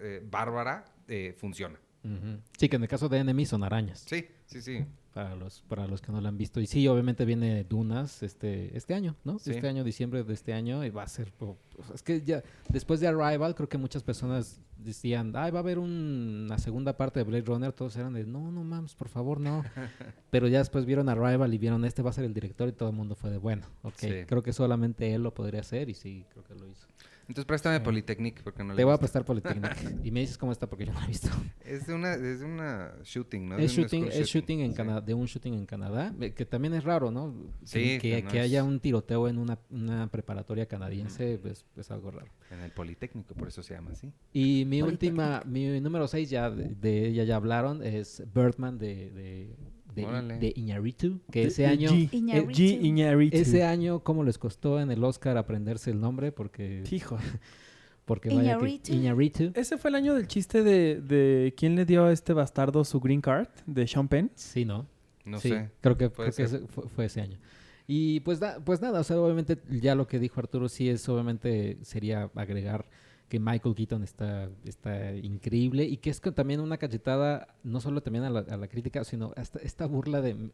eh, 0.00 0.22
bárbara 0.30 0.84
eh, 1.08 1.34
funciona. 1.36 1.80
Ujú. 2.04 2.40
Sí, 2.56 2.68
que 2.68 2.76
en 2.76 2.82
el 2.82 2.88
caso 2.88 3.08
de 3.08 3.18
Enemy 3.18 3.46
son 3.46 3.64
arañas. 3.64 4.04
Sí, 4.06 4.28
sí, 4.46 4.62
sí. 4.62 4.84
Para 5.18 5.34
los, 5.34 5.62
para 5.62 5.88
los 5.88 6.00
que 6.00 6.12
no 6.12 6.20
lo 6.20 6.28
han 6.28 6.38
visto. 6.38 6.60
Y 6.60 6.68
sí, 6.68 6.86
obviamente 6.86 7.24
viene 7.24 7.64
Dunas 7.64 8.22
este, 8.22 8.76
este 8.76 8.94
año, 8.94 9.16
¿no? 9.24 9.40
Sí. 9.40 9.50
Este 9.50 9.66
año, 9.66 9.82
diciembre 9.82 10.22
de 10.22 10.32
este 10.32 10.52
año, 10.52 10.84
y 10.84 10.90
va 10.90 11.02
a 11.02 11.08
ser... 11.08 11.32
sea, 11.40 11.56
es 11.92 12.02
que 12.04 12.22
ya, 12.22 12.44
después 12.68 13.00
de 13.00 13.08
Arrival, 13.08 13.56
creo 13.56 13.68
que 13.68 13.78
muchas 13.78 14.04
personas 14.04 14.60
decían, 14.76 15.32
ay, 15.34 15.50
va 15.50 15.58
a 15.58 15.62
haber 15.62 15.80
un- 15.80 16.44
una 16.46 16.58
segunda 16.58 16.96
parte 16.96 17.18
de 17.18 17.24
Blade 17.24 17.42
Runner. 17.46 17.72
Todos 17.72 17.96
eran 17.96 18.12
de, 18.12 18.24
no, 18.26 18.52
no 18.52 18.62
mames, 18.62 18.94
por 18.94 19.08
favor, 19.08 19.40
no. 19.40 19.64
Pero 20.30 20.46
ya 20.46 20.58
después 20.58 20.84
vieron 20.86 21.08
Arrival 21.08 21.52
y 21.52 21.58
vieron, 21.58 21.84
este 21.84 22.00
va 22.02 22.10
a 22.10 22.12
ser 22.12 22.24
el 22.24 22.32
director, 22.34 22.68
y 22.68 22.72
todo 22.72 22.88
el 22.90 22.94
mundo 22.94 23.16
fue 23.16 23.30
de, 23.30 23.38
bueno, 23.38 23.66
ok. 23.82 23.94
Sí. 23.96 24.10
Creo 24.26 24.42
que 24.44 24.52
solamente 24.52 25.12
él 25.14 25.22
lo 25.24 25.34
podría 25.34 25.60
hacer, 25.62 25.88
y 25.88 25.94
sí, 25.94 26.24
creo 26.30 26.44
que 26.44 26.54
lo 26.54 26.68
hizo. 26.68 26.86
Entonces 27.28 27.44
préstame 27.44 27.78
Polytechnic 27.80 28.42
porque 28.42 28.64
no 28.64 28.72
le 28.72 28.78
Te 28.78 28.84
voy 28.84 28.94
a 28.94 28.96
prestar 28.96 29.22
Polytechnic. 29.22 29.70
y 30.04 30.10
me 30.10 30.20
dices 30.20 30.38
cómo 30.38 30.50
está 30.50 30.66
porque 30.66 30.86
yo 30.86 30.92
no 30.94 30.98
lo 31.00 31.04
he 31.04 31.08
visto. 31.08 31.28
Es 31.62 31.86
de 31.86 31.92
una, 31.92 32.14
es 32.14 32.40
de 32.40 32.46
una 32.46 32.94
shooting, 33.04 33.50
¿no? 33.50 33.58
Es 33.58 33.76
de 33.76 33.82
shooting, 33.82 34.04
es 34.10 34.26
shooting 34.28 34.60
en 34.60 34.70
sí. 34.70 34.76
Canadá, 34.78 35.00
de 35.02 35.12
un 35.12 35.26
shooting 35.26 35.52
en 35.52 35.66
Canadá, 35.66 36.14
eh, 36.20 36.32
que 36.32 36.46
también 36.46 36.72
es 36.72 36.84
raro, 36.84 37.10
¿no? 37.10 37.34
Sí, 37.64 37.98
que, 38.00 38.22
no 38.22 38.30
que 38.30 38.40
haya 38.40 38.60
es- 38.60 38.64
un 38.64 38.80
tiroteo 38.80 39.28
en 39.28 39.36
una, 39.36 39.58
una 39.68 40.06
preparatoria 40.06 40.64
canadiense 40.66 41.38
pues, 41.38 41.66
es 41.76 41.90
algo 41.90 42.10
raro. 42.10 42.28
En 42.50 42.60
el 42.60 42.70
Politécnico, 42.70 43.34
por 43.34 43.48
eso 43.48 43.62
se 43.62 43.74
llama 43.74 43.90
así. 43.90 44.10
Y 44.32 44.64
mi 44.64 44.80
última, 44.80 45.42
mi 45.44 45.80
número 45.82 46.08
6 46.08 46.30
ya 46.30 46.50
de, 46.50 46.74
de 46.74 47.08
ella 47.08 47.24
ya 47.24 47.36
hablaron, 47.36 47.82
es 47.82 48.22
Birdman 48.34 48.78
de, 48.78 49.10
de, 49.10 49.54
de, 49.98 50.06
Órale. 50.06 50.38
de 50.38 50.52
Iñárritu, 50.56 51.20
que 51.30 51.44
ese 51.44 51.66
año, 51.66 51.90
G. 51.90 52.08
Iñárritu. 52.12 52.50
Eh, 52.50 52.54
G. 52.54 52.82
Iñárritu. 52.82 53.36
ese 53.36 53.64
año, 53.64 54.00
¿cómo 54.00 54.24
les 54.24 54.38
costó 54.38 54.80
en 54.80 54.90
el 54.90 55.02
Oscar 55.04 55.36
aprenderse 55.36 55.90
el 55.90 56.00
nombre? 56.00 56.32
Porque, 56.32 56.82
Hijo. 56.90 57.18
porque 58.04 58.28
vaya 58.34 58.58
que- 58.58 58.92
Iñárritu. 58.94 59.50
Ese 59.54 59.76
fue 59.76 59.90
el 59.90 59.96
año 59.96 60.14
del 60.14 60.26
chiste 60.26 60.62
de, 60.62 61.00
de 61.00 61.54
quién 61.56 61.74
le 61.76 61.84
dio 61.84 62.04
a 62.04 62.12
este 62.12 62.32
bastardo 62.32 62.84
su 62.84 63.00
green 63.00 63.20
card 63.20 63.48
de 63.66 63.86
Sean 63.86 64.08
Penn. 64.08 64.30
Sí, 64.34 64.64
¿no? 64.64 64.86
No 65.24 65.38
sí, 65.40 65.50
sé. 65.50 65.70
creo 65.82 65.96
que, 65.98 66.10
creo 66.10 66.28
ese 66.28 66.46
fue, 66.68 66.88
fue 66.88 67.04
ese 67.04 67.20
año. 67.20 67.38
Y 67.86 68.20
pues, 68.20 68.38
da- 68.40 68.60
pues 68.64 68.80
nada, 68.80 69.00
o 69.00 69.04
sea, 69.04 69.18
obviamente 69.20 69.58
ya 69.70 69.94
lo 69.94 70.06
que 70.06 70.18
dijo 70.18 70.40
Arturo 70.40 70.68
sí 70.68 70.88
es, 70.88 71.08
obviamente 71.08 71.78
sería 71.82 72.30
agregar 72.34 72.86
que 73.28 73.38
Michael 73.38 73.74
Keaton 73.74 74.02
está, 74.02 74.48
está 74.64 75.14
increíble 75.14 75.84
y 75.84 75.98
que 75.98 76.10
es 76.10 76.20
también 76.20 76.60
una 76.60 76.78
cachetada, 76.78 77.54
no 77.62 77.80
solo 77.80 78.02
también 78.02 78.24
a 78.24 78.30
la, 78.30 78.40
a 78.40 78.56
la 78.56 78.68
crítica, 78.68 79.04
sino 79.04 79.32
hasta 79.36 79.58
esta 79.60 79.86
burla 79.86 80.20
de... 80.20 80.50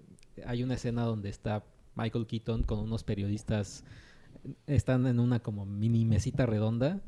Hay 0.47 0.63
una 0.63 0.75
escena 0.75 1.05
donde 1.05 1.29
está 1.29 1.65
Michael 1.95 2.27
Keaton 2.27 2.65
con 2.65 2.81
unos 2.81 3.05
periodistas, 3.05 3.85
están 4.67 5.07
en 5.07 5.21
una 5.21 5.41
como 5.41 5.65
mini 5.65 6.05
mesita 6.05 6.47
redonda 6.47 7.01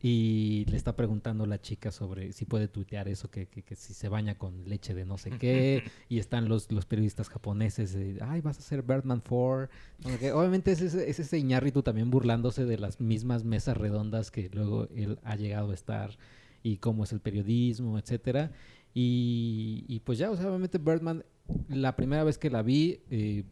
y 0.00 0.64
le 0.66 0.76
está 0.76 0.94
preguntando 0.94 1.44
la 1.46 1.60
chica 1.60 1.90
sobre 1.90 2.32
si 2.32 2.44
puede 2.44 2.68
tuitear 2.68 3.08
eso, 3.08 3.30
que, 3.30 3.46
que, 3.46 3.62
que 3.62 3.74
si 3.74 3.94
se 3.94 4.08
baña 4.08 4.36
con 4.36 4.68
leche 4.68 4.94
de 4.94 5.04
no 5.04 5.18
sé 5.18 5.30
qué, 5.30 5.82
y 6.08 6.18
están 6.18 6.48
los, 6.48 6.70
los 6.70 6.86
periodistas 6.86 7.28
japoneses 7.28 7.92
de, 7.94 8.18
ay, 8.22 8.40
vas 8.40 8.58
a 8.58 8.62
ser 8.62 8.82
Birdman 8.82 9.22
4. 9.26 9.68
No 10.04 10.10
sé 10.10 10.18
qué. 10.18 10.32
Obviamente 10.32 10.70
es 10.72 10.80
ese, 10.80 11.10
es 11.10 11.18
ese 11.18 11.38
Iñárritu 11.38 11.82
también 11.82 12.10
burlándose 12.10 12.64
de 12.64 12.78
las 12.78 13.00
mismas 13.00 13.44
mesas 13.44 13.76
redondas 13.76 14.30
que 14.30 14.48
luego 14.52 14.88
él 14.94 15.18
ha 15.24 15.36
llegado 15.36 15.72
a 15.72 15.74
estar 15.74 16.16
y 16.62 16.78
cómo 16.78 17.04
es 17.04 17.12
el 17.12 17.20
periodismo, 17.20 17.98
etcétera. 17.98 18.52
Y, 18.94 19.84
y 19.86 20.00
pues 20.00 20.18
ya, 20.18 20.30
o 20.30 20.36
sea, 20.36 20.48
obviamente 20.48 20.78
Birdman, 20.78 21.24
la 21.68 21.94
primera 21.96 22.24
vez 22.24 22.36
que 22.38 22.50
la 22.50 22.62
vi, 22.62 23.00
eh, 23.10 23.44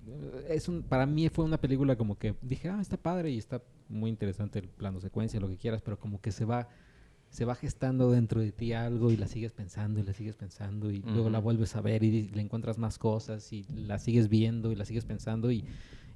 es 0.48 0.68
un, 0.68 0.82
para 0.82 1.06
mí 1.06 1.28
fue 1.28 1.44
una 1.44 1.58
película 1.60 1.96
como 1.96 2.18
que 2.18 2.34
dije, 2.42 2.68
ah, 2.68 2.80
está 2.80 2.96
padre 2.96 3.30
y 3.30 3.38
está 3.38 3.62
muy 3.88 4.10
interesante 4.10 4.58
el 4.58 4.68
plano 4.68 5.00
secuencia, 5.00 5.38
lo 5.40 5.48
que 5.48 5.56
quieras, 5.56 5.82
pero 5.82 5.98
como 5.98 6.20
que 6.20 6.32
se 6.32 6.44
va 6.44 6.68
se 7.28 7.44
va 7.44 7.56
gestando 7.56 8.12
dentro 8.12 8.40
de 8.40 8.52
ti 8.52 8.72
algo 8.72 9.10
y 9.10 9.16
la 9.16 9.26
sigues 9.26 9.52
pensando 9.52 9.98
y 9.98 10.04
la 10.04 10.12
sigues 10.12 10.36
pensando 10.36 10.92
y 10.92 11.02
luego 11.02 11.28
la 11.28 11.40
vuelves 11.40 11.74
a 11.74 11.80
ver 11.80 12.04
y 12.04 12.28
le 12.28 12.40
encuentras 12.40 12.78
más 12.78 12.98
cosas 12.98 13.52
y 13.52 13.64
la 13.74 13.98
sigues 13.98 14.28
viendo 14.28 14.70
y 14.70 14.76
la 14.76 14.84
sigues 14.84 15.04
pensando 15.04 15.50
y, 15.50 15.64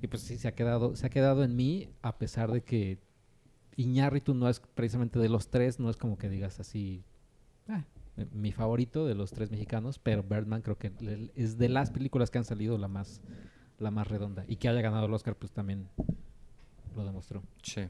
y 0.01 0.07
pues 0.07 0.23
sí 0.23 0.39
se 0.39 0.47
ha 0.47 0.55
quedado 0.55 0.95
se 0.95 1.05
ha 1.07 1.11
quedado 1.11 1.43
en 1.43 1.57
mí 1.57 1.89
a 2.03 2.17
pesar 2.17 2.53
de 2.53 2.63
que 2.63 2.99
Iñárritu 3.77 4.35
no 4.35 4.49
es 4.49 4.61
precisamente 4.61 5.19
de 5.19 5.29
los 5.29 5.49
tres 5.51 5.81
no 5.81 5.91
es 5.91 5.97
como 5.97 6.17
que 6.17 6.29
digas 6.31 6.61
así 6.61 7.03
"Ah, 7.67 7.81
eh, 7.81 8.00
mi 8.33 8.53
favorito 8.53 9.07
de 9.07 9.15
los 9.15 9.31
tres 9.33 9.51
mexicanos 9.51 9.99
pero 9.99 10.23
Birdman 10.23 10.63
creo 10.63 10.79
que 10.79 10.93
es 11.35 11.59
de 11.59 11.69
las 11.69 11.91
películas 11.91 12.31
que 12.31 12.39
han 12.39 12.45
salido 12.45 12.77
la 12.79 12.89
más 12.89 13.21
la 13.79 13.91
más 13.91 14.09
redonda 14.09 14.45
y 14.49 14.57
que 14.57 14.69
haya 14.69 14.81
ganado 14.83 15.07
el 15.07 15.15
Oscar 15.15 15.35
pues 15.37 15.53
también 15.53 15.89
lo 16.97 17.05
demostró 17.05 17.43
Sí. 17.63 17.83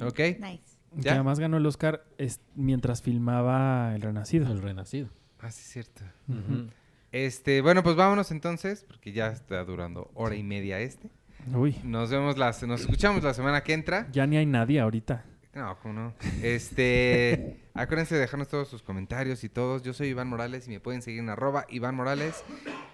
Ok. 0.00 0.18
Nice. 0.40 0.76
Que 0.94 1.02
¿Ya? 1.02 1.14
además 1.14 1.38
ganó 1.40 1.56
el 1.56 1.66
Oscar 1.66 2.04
es- 2.18 2.40
mientras 2.54 3.02
filmaba 3.02 3.94
El 3.94 4.02
Renacido. 4.02 4.50
el 4.50 4.62
renacido 4.62 5.08
Ah, 5.40 5.50
sí, 5.50 5.60
es 5.62 5.68
cierto. 5.72 6.02
Este, 7.12 7.60
bueno, 7.60 7.82
pues 7.82 7.94
vámonos 7.96 8.30
entonces, 8.30 8.84
porque 8.86 9.12
ya 9.12 9.28
está 9.28 9.64
durando 9.64 10.10
hora 10.14 10.34
y 10.34 10.42
media 10.42 10.80
este. 10.80 11.10
Uy, 11.54 11.76
Nos 11.84 12.10
vemos 12.10 12.36
las, 12.36 12.62
nos 12.64 12.80
escuchamos 12.80 13.22
la 13.22 13.32
semana 13.32 13.62
que 13.62 13.72
entra. 13.72 14.08
ya 14.10 14.26
ni 14.26 14.36
hay 14.36 14.46
nadie 14.46 14.80
ahorita. 14.80 15.24
No, 15.56 15.78
¿cómo 15.80 15.94
no? 15.94 16.14
Este, 16.42 17.56
acuérdense 17.74 18.14
de 18.14 18.20
dejarnos 18.20 18.48
todos 18.48 18.68
sus 18.68 18.82
comentarios 18.82 19.42
y 19.42 19.48
todos. 19.48 19.82
Yo 19.82 19.94
soy 19.94 20.08
Iván 20.08 20.28
Morales 20.28 20.66
y 20.66 20.70
me 20.70 20.80
pueden 20.80 21.00
seguir 21.00 21.20
en 21.20 21.30
arroba 21.30 21.64
Iván 21.70 21.94
Morales 21.94 22.44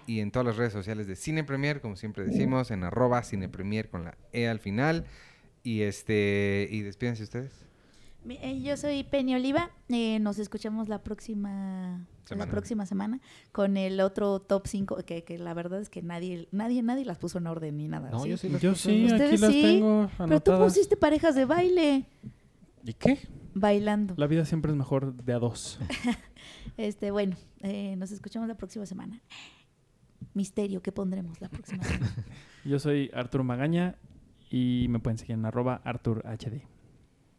y 0.07 0.21
en 0.21 0.31
todas 0.31 0.45
las 0.45 0.55
redes 0.55 0.71
sociales 0.71 1.05
de 1.05 1.17
Cine 1.17 1.43
Premier, 1.43 1.81
como 1.81 1.97
siempre 1.97 2.23
decimos, 2.23 2.71
en 2.71 2.85
arroba 2.85 3.21
Cine 3.23 3.49
Premier 3.49 3.89
con 3.89 4.05
la 4.05 4.17
E 4.31 4.47
al 4.47 4.59
final. 4.59 5.05
Y 5.61 5.81
este, 5.81 6.69
y 6.71 6.81
despídense 6.83 7.23
ustedes. 7.23 7.51
Eh, 8.29 8.61
Yo 8.61 8.77
soy 8.77 9.03
Penny 9.03 9.35
Oliva. 9.35 9.69
eh, 9.89 10.19
nos 10.19 10.39
escuchamos 10.39 10.87
la 10.87 11.03
próxima 11.03 12.07
Semana. 12.23 12.45
la 12.45 12.51
próxima 12.51 12.85
semana 12.85 13.19
con 13.51 13.75
el 13.75 13.99
otro 13.99 14.39
top 14.39 14.65
5 14.67 15.03
que, 15.05 15.25
que 15.25 15.37
la 15.37 15.53
verdad 15.53 15.81
es 15.81 15.89
que 15.89 16.01
nadie 16.01 16.47
nadie 16.53 16.81
nadie 16.81 17.03
las 17.03 17.17
puso 17.17 17.39
en 17.39 17.47
orden 17.47 17.75
ni 17.75 17.89
nada. 17.89 18.09
no 18.11 18.21
¿sí? 18.21 18.29
yo 18.29 18.37
sí 18.37 18.47
las 18.47 18.61
Yo 18.61 18.71
puse. 18.71 18.89
sí, 18.89 19.13
aquí 19.13 19.37
las 19.37 19.51
tengo 19.51 20.09
Pero 20.17 20.39
tú 20.39 20.57
pusiste 20.57 20.95
parejas 20.95 21.35
de 21.35 21.43
baile 21.43 22.05
¿Y 22.83 22.93
qué? 22.93 23.19
bailando. 23.55 24.15
La 24.17 24.27
vida 24.27 24.45
siempre 24.45 24.71
es 24.71 24.77
mejor 24.77 25.13
de 25.15 25.33
a 25.33 25.39
dos. 25.39 25.79
Este, 26.75 27.11
bueno, 27.11 27.35
eh, 27.61 27.95
nos 27.97 28.11
escuchamos 28.11 28.47
la 28.47 28.55
próxima 28.55 28.85
semana. 28.85 29.21
Misterio, 30.33 30.81
¿qué 30.81 30.91
pondremos 30.91 31.39
la 31.39 31.47
próxima 31.47 31.83
semana? 31.83 32.11
Yo 32.65 32.79
soy 32.79 33.11
Artur 33.13 33.43
Magaña 33.43 33.95
y 34.49 34.87
me 34.89 34.99
pueden 34.99 35.17
seguir 35.17 35.35
en 35.35 35.45
arroba 35.45 35.81
ArturHD. 35.83 36.63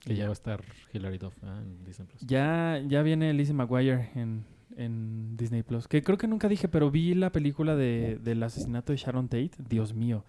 que 0.01 0.15
ya 0.15 0.25
va 0.25 0.31
a 0.31 0.33
estar 0.33 0.63
Hilary 0.93 1.19
Duff 1.19 1.37
ah, 1.43 1.61
en 1.61 1.85
Disney 1.85 2.07
Plus 2.07 2.21
Ya, 2.21 2.81
ya 2.87 3.03
viene 3.03 3.33
Lizzie 3.35 3.55
McGuire 3.55 4.11
en, 4.15 4.45
en 4.77 5.37
Disney 5.37 5.63
Plus. 5.63 5.89
Que 5.89 6.03
creo 6.03 6.17
que 6.17 6.29
nunca 6.29 6.49
dije, 6.49 6.69
pero 6.69 6.91
vi 6.91 7.15
la 7.15 7.33
película 7.33 7.75
de, 7.75 8.21
del 8.23 8.43
asesinato 8.43 8.93
de 8.93 8.99
Sharon 8.99 9.29
Tate. 9.29 9.53
Dios 9.59 9.95
mío, 9.95 10.25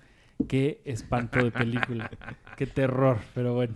qué 0.47 0.81
espanto 0.85 1.43
de 1.43 1.51
película. 1.51 2.09
qué 2.57 2.65
terror, 2.65 3.19
pero 3.35 3.53
bueno. 3.53 3.75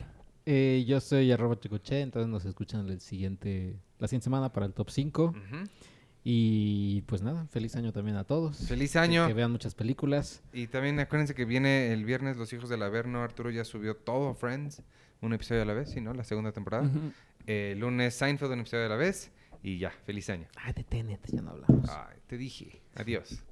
Eh, 0.51 0.83
yo 0.87 0.99
soy 0.99 1.31
arroba 1.31 1.59
chicoche, 1.59 2.01
entonces 2.01 2.27
nos 2.27 2.43
escuchan 2.43 2.89
el 2.89 2.99
siguiente 3.01 3.77
la 3.99 4.07
siguiente 4.07 4.23
semana 4.23 4.51
para 4.51 4.65
el 4.65 4.73
top 4.73 4.89
5. 4.89 5.25
Ujú. 5.25 5.69
Y 6.23 7.01
pues 7.03 7.21
nada, 7.21 7.45
feliz 7.51 7.75
año 7.75 7.93
también 7.93 8.17
a 8.17 8.23
todos. 8.23 8.57
Feliz 8.67 8.95
año. 8.95 9.27
Que, 9.27 9.33
vean 9.33 9.51
muchas 9.51 9.75
películas. 9.75 10.41
Y 10.51 10.65
también 10.65 10.99
acuérdense 10.99 11.35
que 11.35 11.45
viene 11.45 11.93
el 11.93 12.03
viernes 12.03 12.35
Los 12.35 12.51
Hijos 12.51 12.67
del 12.67 12.81
Averno. 12.81 13.21
Arturo 13.21 13.51
ya 13.51 13.63
subió 13.63 13.95
todo 13.95 14.33
Friends, 14.33 14.81
un 15.21 15.33
episodio 15.33 15.61
a 15.61 15.65
la 15.65 15.73
vez, 15.75 15.91
¿sí, 15.91 16.01
no? 16.01 16.15
La 16.15 16.23
segunda 16.23 16.51
temporada. 16.51 16.87
Ujú. 16.87 17.11
El 17.45 17.77
lunes 17.77 18.15
Seinfeld, 18.15 18.51
un 18.51 18.61
episodio 18.61 18.87
a 18.87 18.89
la 18.89 18.95
vez. 18.95 19.31
Y 19.61 19.77
ya, 19.77 19.91
feliz 19.91 20.31
año. 20.31 20.47
Ah, 20.55 20.73
de 20.73 20.83
Tenet, 20.83 21.21
ya 21.31 21.43
no 21.43 21.51
hablamos. 21.51 21.87
Ay, 21.89 22.17
te 22.25 22.37
dije. 22.37 22.81
Adiós. 22.95 23.43